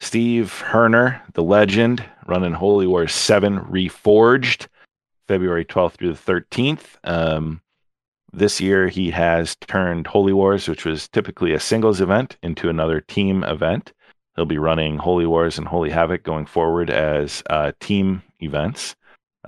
Steve 0.00 0.62
Herner, 0.66 1.20
the 1.32 1.42
legend, 1.42 2.04
running 2.26 2.52
Holy 2.52 2.86
Wars 2.86 3.14
7 3.14 3.60
Reforged, 3.60 4.66
February 5.26 5.64
12th 5.64 5.92
through 5.92 6.12
the 6.12 6.32
13th. 6.32 6.84
Um, 7.04 7.62
this 8.32 8.60
year, 8.60 8.88
he 8.88 9.10
has 9.10 9.56
turned 9.56 10.06
Holy 10.06 10.32
Wars, 10.32 10.68
which 10.68 10.84
was 10.84 11.08
typically 11.08 11.54
a 11.54 11.60
singles 11.60 12.00
event, 12.00 12.36
into 12.42 12.68
another 12.68 13.00
team 13.00 13.42
event. 13.44 13.92
He'll 14.34 14.44
be 14.44 14.58
running 14.58 14.98
Holy 14.98 15.24
Wars 15.24 15.56
and 15.56 15.66
Holy 15.66 15.88
Havoc 15.88 16.22
going 16.22 16.44
forward 16.44 16.90
as 16.90 17.42
uh, 17.48 17.72
team 17.80 18.22
events, 18.40 18.94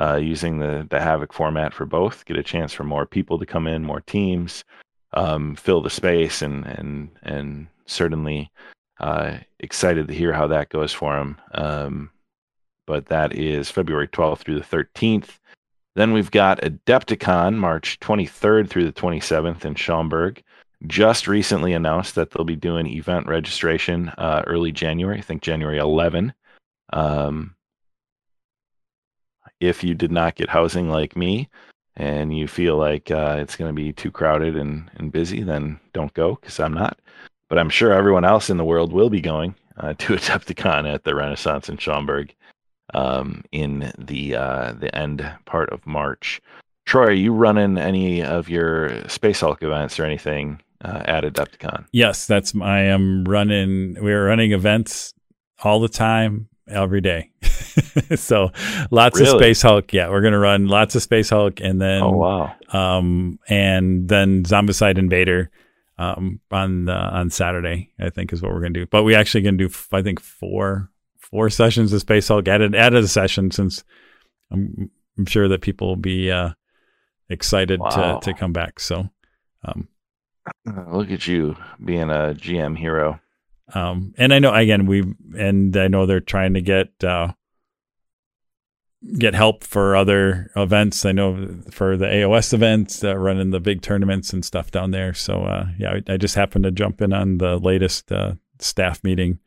uh, 0.01 0.17
using 0.17 0.59
the, 0.59 0.87
the 0.91 1.01
Havoc 1.01 1.33
format 1.33 1.75
for 1.75 1.87
both. 1.87 2.25
Get 2.25 2.37
a 2.37 2.43
chance 2.43 2.73
for 2.73 2.85
more 2.85 3.07
people 3.07 3.39
to 3.39 3.47
come 3.47 3.67
in, 3.67 3.85
more 3.85 4.01
teams, 4.01 4.65
um, 5.13 5.57
fill 5.57 5.83
the 5.83 5.91
space, 5.91 6.43
and 6.43 6.67
and 6.67 7.11
and 7.23 7.67
certainly 7.87 8.51
uh, 9.01 9.39
excited 9.61 10.09
to 10.09 10.15
hear 10.15 10.33
how 10.33 10.47
that 10.49 10.69
goes 10.69 10.93
for 10.93 11.19
him. 11.19 11.41
Um, 11.53 12.11
but 12.87 13.07
that 13.07 13.35
is 13.35 13.71
February 13.71 14.09
12th 14.09 14.39
through 14.39 14.59
the 14.59 14.65
13th. 14.65 15.39
Then 15.95 16.13
we've 16.13 16.31
got 16.31 16.61
Adepticon, 16.63 17.57
March 17.57 17.99
23rd 18.01 18.69
through 18.69 18.85
the 18.85 18.93
27th 18.93 19.65
in 19.65 19.75
Schaumburg. 19.75 20.43
Just 20.87 21.27
recently 21.27 21.73
announced 21.73 22.15
that 22.15 22.31
they'll 22.31 22.45
be 22.45 22.57
doing 22.57 22.87
event 22.87 23.27
registration 23.27 24.11
uh, 24.17 24.43
early 24.47 24.71
January, 24.71 25.19
I 25.19 25.23
think 25.23 25.43
January 25.43 25.79
11. 25.79 26.33
Um, 26.93 27.55
if 29.61 29.83
you 29.83 29.95
did 29.95 30.13
not 30.13 30.37
get 30.37 30.49
housing 30.49 30.89
like 30.89 31.17
me 31.17 31.49
and 31.97 32.37
you 32.37 32.47
feel 32.47 32.77
like 32.77 33.11
uh, 33.11 33.37
it's 33.41 33.57
going 33.57 33.69
to 33.69 33.75
be 33.75 33.93
too 33.93 34.11
crowded 34.11 34.57
and, 34.57 34.91
and 34.97 35.13
busy, 35.13 35.43
then 35.43 35.79
don't 35.93 36.15
go 36.15 36.37
because 36.37 36.61
I'm 36.61 36.75
not. 36.75 36.99
But 37.49 37.59
I'm 37.59 37.71
sure 37.71 37.93
everyone 37.93 38.25
else 38.25 38.51
in 38.51 38.57
the 38.57 38.65
world 38.65 38.93
will 38.93 39.11
be 39.11 39.21
going 39.21 39.55
uh, 39.79 39.95
to 39.99 40.15
Adepticon 40.15 40.93
at 40.93 41.05
the 41.05 41.15
Renaissance 41.15 41.69
in 41.69 41.77
Schaumburg 41.77 42.35
um, 42.95 43.45
in 43.53 43.93
the 43.99 44.37
uh, 44.37 44.73
the 44.73 44.95
end 44.95 45.29
part 45.45 45.71
of 45.71 45.87
March. 45.87 46.41
Troy, 46.87 47.07
are 47.07 47.13
you 47.13 47.35
running 47.35 47.77
any 47.77 48.23
of 48.23 48.49
your 48.49 49.07
Space 49.09 49.41
Hulk 49.41 49.63
events 49.63 50.01
or 50.01 50.05
anything 50.05 50.61
uh, 50.83 51.03
at 51.05 51.25
Adepticon? 51.25 51.85
Yes, 51.93 52.27
that's 52.27 52.55
I 52.63 52.81
am 52.81 53.25
running. 53.25 53.97
We're 54.01 54.27
running 54.27 54.53
events 54.53 55.13
all 55.63 55.81
the 55.81 55.89
time, 55.89 56.49
every 56.69 57.01
day. 57.01 57.31
so 58.17 58.51
lots 58.91 59.19
really? 59.19 59.33
of 59.33 59.41
Space 59.41 59.63
Hulk. 59.63 59.93
Yeah, 59.93 60.09
we're 60.11 60.23
gonna 60.23 60.39
run 60.39 60.69
lots 60.69 60.95
of 60.95 61.03
Space 61.03 61.31
Hulk, 61.31 61.61
and 61.61 61.81
then 61.81 62.03
oh 62.03 62.11
wow, 62.11 62.55
um, 62.73 63.39
and 63.49 64.09
then 64.09 64.45
Zombicide 64.45 64.99
Invader. 64.99 65.51
Um, 66.01 66.39
on 66.53 66.89
uh, 66.89 67.11
on 67.13 67.29
Saturday, 67.31 67.91
I 67.99 68.11
think 68.11 68.33
is 68.33 68.41
what 68.41 68.53
we're 68.53 68.61
gonna 68.61 68.71
do. 68.71 68.87
But 68.87 69.03
we 69.03 69.17
actually 69.17 69.41
gonna 69.41 69.57
do, 69.57 69.69
I 69.93 70.01
think, 70.01 70.21
four 70.21 70.91
four 71.19 71.51
sessions 71.51 71.93
of 71.93 72.01
Space 72.01 72.29
Hulk. 72.29 72.47
Added 72.47 72.77
added 72.77 73.03
a 73.03 73.09
session 73.09 73.51
since 73.51 73.83
I'm, 74.53 74.91
I'm 75.19 75.27
sure 75.27 75.49
that 75.49 75.61
people 75.61 75.89
will 75.89 75.97
be 75.97 76.31
uh, 76.31 76.51
excited 77.29 77.81
wow. 77.81 78.21
to 78.21 78.31
to 78.33 78.39
come 78.39 78.53
back. 78.53 78.81
So, 78.81 79.09
um, 79.65 79.89
look 80.65 81.11
at 81.11 81.27
you 81.27 81.57
being 81.85 82.11
a 82.11 82.35
GM 82.35 82.77
hero. 82.77 83.21
Um, 83.75 84.15
and 84.17 84.33
I 84.33 84.39
know 84.39 84.55
again 84.55 84.87
we 84.87 85.05
and 85.37 85.77
I 85.77 85.89
know 85.89 86.07
they're 86.07 86.21
trying 86.21 86.55
to 86.55 86.61
get 86.61 87.05
uh, 87.05 87.33
get 89.19 89.35
help 89.35 89.63
for 89.63 89.95
other 89.95 90.51
events. 90.57 91.05
I 91.05 91.13
know 91.13 91.61
for 91.71 91.97
the 91.97 92.07
AOS 92.07 92.53
events, 92.53 93.05
uh, 93.05 93.17
running 93.17 93.51
the 93.51 93.61
big 93.61 93.83
tournaments 93.83 94.33
and 94.33 94.45
stuff 94.45 94.71
down 94.71 94.91
there. 94.91 95.15
So 95.15 95.45
uh, 95.45 95.67
yeah, 95.79 95.99
I, 96.09 96.15
I, 96.15 96.17
just 96.17 96.35
happened 96.35 96.65
to 96.65 96.71
jump 96.71 97.01
in 97.01 97.13
on 97.13 97.39
the 97.39 97.59
latest 97.59 98.11
uh, 98.11 98.35
staff 98.59 99.05
meeting. 99.05 99.39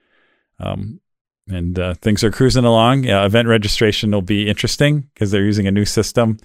Um, 0.59 1.01
and 1.49 1.77
uh, 1.77 1.95
things 1.95 2.23
are 2.23 2.31
cruising 2.31 2.63
along. 2.63 3.05
Event 3.05 3.47
registration 3.47 4.11
will 4.11 4.21
be 4.21 4.47
interesting 4.47 5.09
because 5.13 5.31
they're 5.31 5.43
using 5.43 5.67
a 5.67 5.71
new 5.71 5.85
system. 5.85 6.37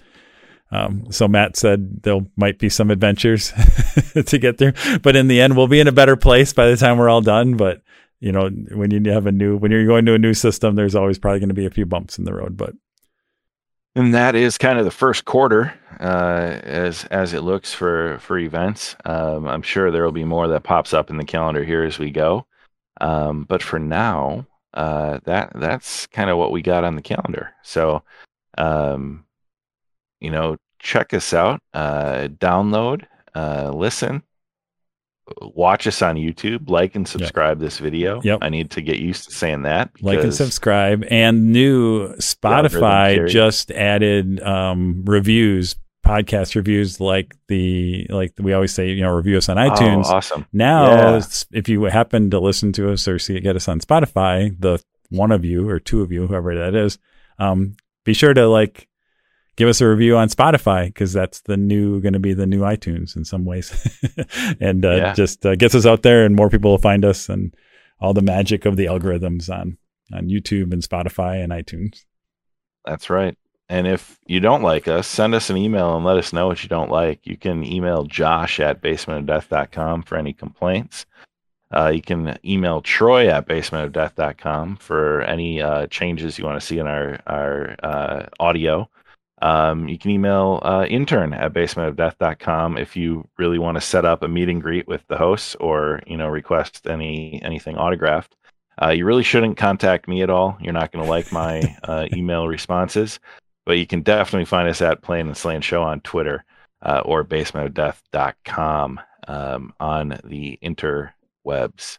Um, 0.71 1.11
so 1.11 1.27
Matt 1.27 1.55
said 1.55 2.03
there 2.03 2.19
might 2.35 2.59
be 2.59 2.69
some 2.69 2.91
adventures 2.91 3.53
to 4.25 4.37
get 4.37 4.57
through, 4.57 4.73
but 5.01 5.15
in 5.15 5.27
the 5.27 5.39
end, 5.39 5.55
we'll 5.55 5.67
be 5.67 5.79
in 5.79 5.87
a 5.87 5.93
better 5.93 6.15
place 6.15 6.51
by 6.53 6.69
the 6.69 6.77
time 6.77 6.97
we're 6.97 7.09
all 7.09 7.21
done. 7.21 7.55
But 7.55 7.81
you 8.19 8.31
know, 8.31 8.49
when 8.49 8.91
you 8.91 9.11
have 9.11 9.27
a 9.27 9.31
new, 9.31 9.57
when 9.57 9.71
you're 9.71 9.85
going 9.85 10.05
to 10.05 10.13
a 10.13 10.19
new 10.19 10.33
system, 10.33 10.75
there's 10.75 10.95
always 10.95 11.19
probably 11.19 11.39
going 11.39 11.49
to 11.49 11.55
be 11.55 11.65
a 11.65 11.71
few 11.71 11.85
bumps 11.85 12.17
in 12.17 12.25
the 12.25 12.33
road. 12.33 12.57
But 12.57 12.73
and 13.95 14.13
that 14.13 14.35
is 14.35 14.57
kind 14.57 14.77
of 14.77 14.85
the 14.85 14.91
first 14.91 15.25
quarter 15.25 15.73
uh, 15.99 16.59
as 16.63 17.05
as 17.05 17.33
it 17.33 17.41
looks 17.41 17.73
for 17.73 18.19
for 18.19 18.37
events. 18.37 18.95
Um, 19.05 19.47
I'm 19.47 19.61
sure 19.61 19.89
there 19.89 20.03
will 20.03 20.11
be 20.11 20.23
more 20.23 20.47
that 20.47 20.63
pops 20.63 20.93
up 20.93 21.09
in 21.09 21.17
the 21.17 21.25
calendar 21.25 21.63
here 21.63 21.83
as 21.83 21.97
we 21.97 22.11
go. 22.11 22.45
Um, 22.99 23.45
but 23.45 23.63
for 23.63 23.79
now, 23.79 24.47
uh, 24.73 25.19
that 25.25 25.51
that's 25.55 26.07
kind 26.07 26.29
of 26.29 26.37
what 26.37 26.51
we 26.51 26.61
got 26.61 26.83
on 26.83 26.95
the 26.95 27.01
calendar. 27.01 27.53
So, 27.63 28.03
um, 28.57 29.25
you 30.19 30.31
know, 30.31 30.57
check 30.79 31.13
us 31.13 31.33
out, 31.33 31.61
uh, 31.73 32.27
download, 32.39 33.05
uh, 33.35 33.71
listen, 33.73 34.23
watch 35.41 35.87
us 35.87 36.01
on 36.01 36.15
YouTube, 36.15 36.69
like 36.69 36.95
and 36.95 37.07
subscribe 37.07 37.59
yep. 37.59 37.65
this 37.65 37.79
video. 37.79 38.21
Yep. 38.23 38.39
I 38.41 38.49
need 38.49 38.71
to 38.71 38.81
get 38.81 38.99
used 38.99 39.25
to 39.25 39.31
saying 39.31 39.63
that. 39.63 39.89
Like 40.01 40.19
and 40.19 40.33
subscribe. 40.33 41.05
And 41.09 41.51
new 41.51 42.13
Spotify 42.15 43.27
just 43.27 43.71
added 43.71 44.41
um, 44.41 45.03
reviews 45.05 45.75
podcast 46.05 46.55
reviews 46.55 47.01
like 47.01 47.35
the 47.49 48.07
like 48.09 48.31
we 48.39 48.53
always 48.53 48.73
say 48.73 48.89
you 48.89 49.01
know 49.01 49.11
review 49.11 49.37
us 49.37 49.49
on 49.49 49.57
oh, 49.57 49.69
iTunes. 49.69 50.05
Oh, 50.05 50.15
awesome. 50.15 50.45
Now 50.53 51.15
yeah. 51.15 51.21
if 51.51 51.67
you 51.67 51.83
happen 51.83 52.29
to 52.31 52.39
listen 52.39 52.71
to 52.73 52.91
us 52.91 53.07
or 53.07 53.19
see 53.19 53.39
get 53.39 53.55
us 53.55 53.67
on 53.67 53.79
Spotify, 53.81 54.55
the 54.59 54.81
one 55.09 55.31
of 55.31 55.43
you 55.43 55.69
or 55.69 55.79
two 55.79 56.01
of 56.01 56.11
you, 56.11 56.27
whoever 56.27 56.55
that 56.55 56.75
is, 56.75 56.97
um, 57.39 57.75
be 58.05 58.13
sure 58.13 58.33
to 58.33 58.47
like 58.47 58.87
give 59.57 59.67
us 59.67 59.81
a 59.81 59.87
review 59.87 60.15
on 60.15 60.29
Spotify 60.29 60.85
because 60.85 61.11
that's 61.11 61.41
the 61.41 61.57
new 61.57 61.99
going 61.99 62.13
to 62.13 62.19
be 62.19 62.33
the 62.33 62.47
new 62.47 62.61
iTunes 62.61 63.15
in 63.17 63.25
some 63.25 63.43
ways, 63.43 63.97
and 64.61 64.85
uh, 64.85 64.95
yeah. 64.95 65.13
just 65.13 65.45
uh, 65.45 65.55
gets 65.55 65.75
us 65.75 65.85
out 65.85 66.03
there 66.03 66.23
and 66.25 66.35
more 66.35 66.49
people 66.49 66.71
will 66.71 66.77
find 66.77 67.03
us 67.03 67.27
and 67.27 67.53
all 67.99 68.13
the 68.13 68.21
magic 68.21 68.65
of 68.65 68.77
the 68.77 68.85
algorithms 68.85 69.49
on 69.49 69.77
on 70.13 70.29
YouTube 70.29 70.71
and 70.71 70.81
Spotify 70.81 71.43
and 71.43 71.51
iTunes. 71.51 72.05
That's 72.85 73.09
right. 73.09 73.37
And 73.69 73.85
if 73.85 74.17
you 74.25 74.39
don't 74.39 74.61
like 74.61 74.87
us, 74.87 75.07
send 75.07 75.35
us 75.35 75.49
an 75.49 75.57
email 75.57 75.95
and 75.97 76.05
let 76.05 76.17
us 76.17 76.31
know 76.31 76.47
what 76.47 76.63
you 76.63 76.69
don't 76.69 76.89
like. 76.89 77.27
You 77.27 77.35
can 77.35 77.65
email 77.65 78.03
josh 78.03 78.61
at 78.61 78.81
basementofdeath.com 78.81 80.03
for 80.03 80.17
any 80.17 80.31
complaints. 80.31 81.05
Uh, 81.75 81.91
you 81.93 82.01
can 82.01 82.39
email 82.45 82.81
Troy 82.81 83.27
at 83.27 83.45
basementofdeath.com 83.45 84.77
for 84.77 85.21
any 85.23 85.61
uh, 85.61 85.87
changes 85.87 86.39
you 86.39 86.45
want 86.45 86.59
to 86.59 86.65
see 86.65 86.77
in 86.77 86.87
our, 86.87 87.19
our 87.27 87.75
uh, 87.83 88.25
audio. 88.39 88.89
Um, 89.41 89.87
you 89.87 89.99
can 89.99 90.11
email 90.11 90.59
uh, 90.63 90.85
intern 90.89 91.33
at 91.33 91.53
basementofdeath.com 91.53 92.77
if 92.77 92.95
you 92.95 93.27
really 93.37 93.59
want 93.59 93.75
to 93.75 93.81
set 93.81 94.03
up 94.03 94.23
a 94.23 94.27
meet 94.27 94.49
and 94.49 94.61
greet 94.61 94.87
with 94.87 95.05
the 95.07 95.17
hosts 95.17 95.55
or 95.59 96.01
you 96.07 96.17
know 96.17 96.27
request 96.27 96.87
any 96.87 97.41
anything 97.43 97.77
autographed. 97.77 98.35
Uh, 98.81 98.89
you 98.89 99.05
really 99.05 99.23
shouldn't 99.23 99.57
contact 99.57 100.07
me 100.07 100.21
at 100.21 100.29
all. 100.29 100.57
You're 100.61 100.73
not 100.73 100.91
going 100.91 101.03
to 101.03 101.09
like 101.09 101.31
my 101.31 101.77
uh, 101.83 102.07
email 102.13 102.47
responses 102.47 103.19
but 103.67 103.77
you 103.77 103.85
can 103.85 104.01
definitely 104.01 104.45
find 104.45 104.69
us 104.69 104.81
at 104.81 105.01
Playing 105.01 105.27
and 105.27 105.35
Slaying 105.35 105.59
Show 105.59 105.83
on 105.83 105.99
Twitter 105.99 106.45
uh, 106.81 107.01
or 107.03 107.25
basementofdeath.com 107.25 109.01
um, 109.27 109.73
on 109.77 110.19
the 110.23 110.57
interwebs. 110.63 111.97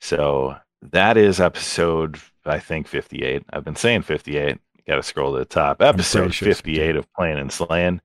So 0.00 0.56
that 0.80 1.18
is 1.18 1.40
episode, 1.40 2.18
I 2.46 2.58
think, 2.58 2.88
58. 2.88 3.42
I've 3.50 3.66
been 3.66 3.76
saying 3.76 4.00
58. 4.00 4.56
Got 4.88 4.96
to 4.96 5.02
scroll 5.02 5.32
to 5.34 5.38
the 5.38 5.44
top. 5.44 5.82
Episode 5.82 6.32
sure 6.32 6.48
58 6.48 6.96
of 6.96 7.12
Playing 7.12 7.38
and 7.38 7.52
Slaying. 7.52 8.00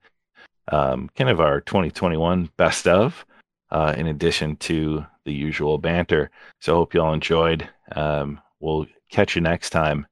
Um, 0.68 1.10
kind 1.16 1.30
of 1.30 1.40
our 1.40 1.62
2021 1.62 2.50
best 2.58 2.88
of, 2.90 3.26
uh, 3.72 3.94
in 3.98 4.08
addition 4.08 4.58
to 4.58 5.06
the 5.24 5.34
usual 5.34 5.78
banter. 5.78 6.30
So 6.60 6.76
hope 6.76 6.94
you 6.94 7.02
all 7.02 7.14
enjoyed. 7.14 7.70
Um, 7.94 8.42
we'll 8.60 8.88
catch 9.10 9.36
you 9.36 9.42
next 9.42 9.70
time. 9.70 10.08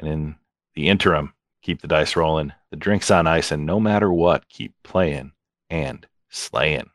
And 0.00 0.08
in 0.08 0.36
the 0.74 0.88
interim, 0.88 1.32
keep 1.62 1.80
the 1.80 1.88
dice 1.88 2.16
rolling, 2.16 2.52
the 2.70 2.76
drinks 2.76 3.10
on 3.10 3.28
ice, 3.28 3.52
and 3.52 3.64
no 3.64 3.78
matter 3.78 4.12
what, 4.12 4.48
keep 4.48 4.74
playing 4.82 5.30
and 5.70 6.06
slaying. 6.28 6.90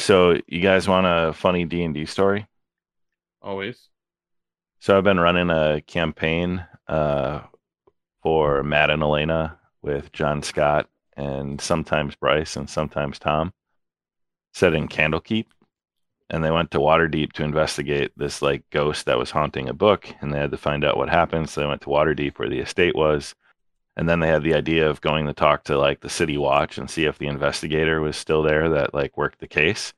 So 0.00 0.36
you 0.46 0.60
guys 0.60 0.88
want 0.88 1.06
a 1.06 1.32
funny 1.32 1.64
D 1.64 1.82
and 1.84 1.94
D 1.94 2.06
story? 2.06 2.46
Always. 3.42 3.88
So 4.80 4.96
I've 4.96 5.04
been 5.04 5.20
running 5.20 5.50
a 5.50 5.82
campaign 5.86 6.64
uh, 6.88 7.40
for 8.22 8.62
Matt 8.62 8.90
and 8.90 9.02
Elena 9.02 9.58
with 9.82 10.12
John 10.12 10.42
Scott 10.42 10.88
and 11.16 11.60
sometimes 11.60 12.14
Bryce 12.14 12.56
and 12.56 12.68
sometimes 12.68 13.18
Tom, 13.18 13.52
set 14.54 14.74
in 14.74 14.88
Candlekeep. 14.88 15.46
And 16.30 16.44
they 16.44 16.50
went 16.50 16.70
to 16.70 16.78
Waterdeep 16.78 17.32
to 17.32 17.44
investigate 17.44 18.12
this 18.16 18.40
like 18.40 18.62
ghost 18.70 19.06
that 19.06 19.18
was 19.18 19.32
haunting 19.32 19.68
a 19.68 19.74
book, 19.74 20.08
and 20.20 20.32
they 20.32 20.38
had 20.38 20.52
to 20.52 20.56
find 20.56 20.84
out 20.84 20.96
what 20.96 21.08
happened. 21.08 21.50
So 21.50 21.60
they 21.60 21.66
went 21.66 21.82
to 21.82 21.88
Waterdeep 21.88 22.38
where 22.38 22.48
the 22.48 22.60
estate 22.60 22.94
was, 22.94 23.34
and 24.00 24.08
then 24.08 24.20
they 24.20 24.28
had 24.28 24.42
the 24.42 24.54
idea 24.54 24.88
of 24.88 25.02
going 25.02 25.26
to 25.26 25.34
talk 25.34 25.62
to 25.64 25.76
like 25.76 26.00
the 26.00 26.08
City 26.08 26.38
Watch 26.38 26.78
and 26.78 26.88
see 26.88 27.04
if 27.04 27.18
the 27.18 27.26
investigator 27.26 28.00
was 28.00 28.16
still 28.16 28.42
there 28.42 28.70
that 28.70 28.94
like 28.94 29.14
worked 29.18 29.40
the 29.40 29.46
case. 29.46 29.92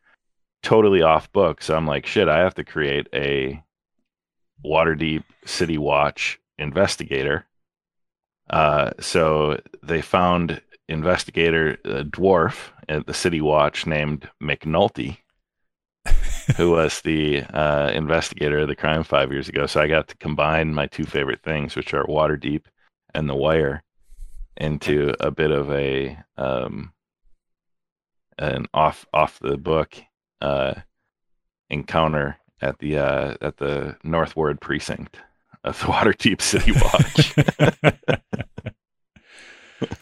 Totally 0.60 1.02
off 1.02 1.30
book. 1.30 1.62
So 1.62 1.76
I'm 1.76 1.86
like, 1.86 2.04
shit, 2.04 2.28
I 2.28 2.40
have 2.40 2.54
to 2.56 2.64
create 2.64 3.06
a 3.14 3.62
Waterdeep 4.64 5.22
City 5.44 5.78
Watch 5.78 6.40
investigator. 6.58 7.46
Uh, 8.50 8.90
so 8.98 9.60
they 9.84 10.02
found 10.02 10.60
investigator 10.88 11.78
a 11.84 12.02
dwarf 12.02 12.70
at 12.88 13.06
the 13.06 13.14
City 13.14 13.40
Watch 13.40 13.86
named 13.86 14.28
McNulty, 14.42 15.18
who 16.56 16.72
was 16.72 17.02
the 17.02 17.42
uh, 17.54 17.92
investigator 17.94 18.58
of 18.58 18.68
the 18.68 18.74
crime 18.74 19.04
five 19.04 19.30
years 19.30 19.48
ago. 19.48 19.66
So 19.66 19.80
I 19.80 19.86
got 19.86 20.08
to 20.08 20.16
combine 20.16 20.74
my 20.74 20.88
two 20.88 21.04
favorite 21.04 21.44
things, 21.44 21.76
which 21.76 21.94
are 21.94 22.04
Waterdeep 22.06 22.64
and 23.14 23.28
The 23.28 23.36
Wire, 23.36 23.84
into 24.56 25.14
a 25.20 25.30
bit 25.30 25.50
of 25.50 25.70
a 25.70 26.18
um, 26.36 26.92
an 28.38 28.66
off 28.74 29.06
off 29.12 29.38
the 29.38 29.56
book 29.56 29.96
uh, 30.40 30.74
encounter 31.70 32.36
at 32.60 32.78
the 32.78 32.98
uh, 32.98 33.34
at 33.40 33.56
the 33.58 33.96
Northward 34.04 34.60
precinct 34.60 35.16
of 35.64 35.78
the 35.78 35.86
Waterdeep 35.92 36.40
City 36.40 36.72
Watch. 36.72 37.34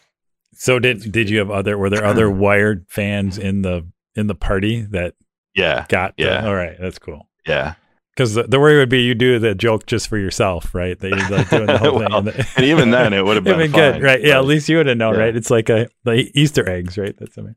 so 0.55 0.79
did 0.79 1.11
did 1.13 1.31
you 1.31 1.39
have 1.39 1.51
other 1.51 1.77
were 1.79 1.91
there 1.91 2.05
other 2.05 2.31
Wired 2.31 2.87
fans 2.89 3.39
in 3.39 3.63
the 3.63 3.87
in 4.15 4.27
the 4.27 4.35
party 4.35 4.83
that 4.83 5.15
yeah, 5.55 5.87
got 5.89 6.17
the, 6.17 6.25
Yeah. 6.25 6.47
all 6.47 6.55
right 6.55 6.77
that's 6.79 6.99
cool 6.99 7.29
yeah. 7.47 7.75
Because 8.21 8.35
the, 8.35 8.43
the 8.43 8.61
worry 8.61 8.77
would 8.77 8.91
be 8.91 9.01
you 9.01 9.15
do 9.15 9.39
the 9.39 9.55
joke 9.55 9.87
just 9.87 10.07
for 10.07 10.19
yourself 10.19 10.75
right? 10.75 10.99
That 10.99 11.09
you're 11.09 11.39
like 11.39 11.49
doing 11.49 11.65
the 11.65 11.79
whole 11.79 11.91
thing 12.01 12.09
Well, 12.11 12.19
and, 12.19 12.27
the- 12.29 12.49
and 12.55 12.67
even 12.67 12.91
then, 12.91 13.15
it 13.15 13.25
would 13.25 13.37
have 13.37 13.45
been, 13.51 13.57
been 13.57 13.73
good 13.73 14.03
right? 14.03 14.23
Yeah 14.23 14.37
at 14.37 14.45
least 14.45 14.69
you 14.69 14.77
would 14.77 14.87
have 14.89 14.99
known 14.99 15.15
yeah. 15.15 15.21
right? 15.21 15.37
It's 15.37 15.51
like 15.51 15.71
a 15.71 15.89
the 16.05 16.31
Easter 16.39 16.69
eggs 16.69 16.99
right? 16.99 17.17
That's 17.19 17.35
something 17.35 17.55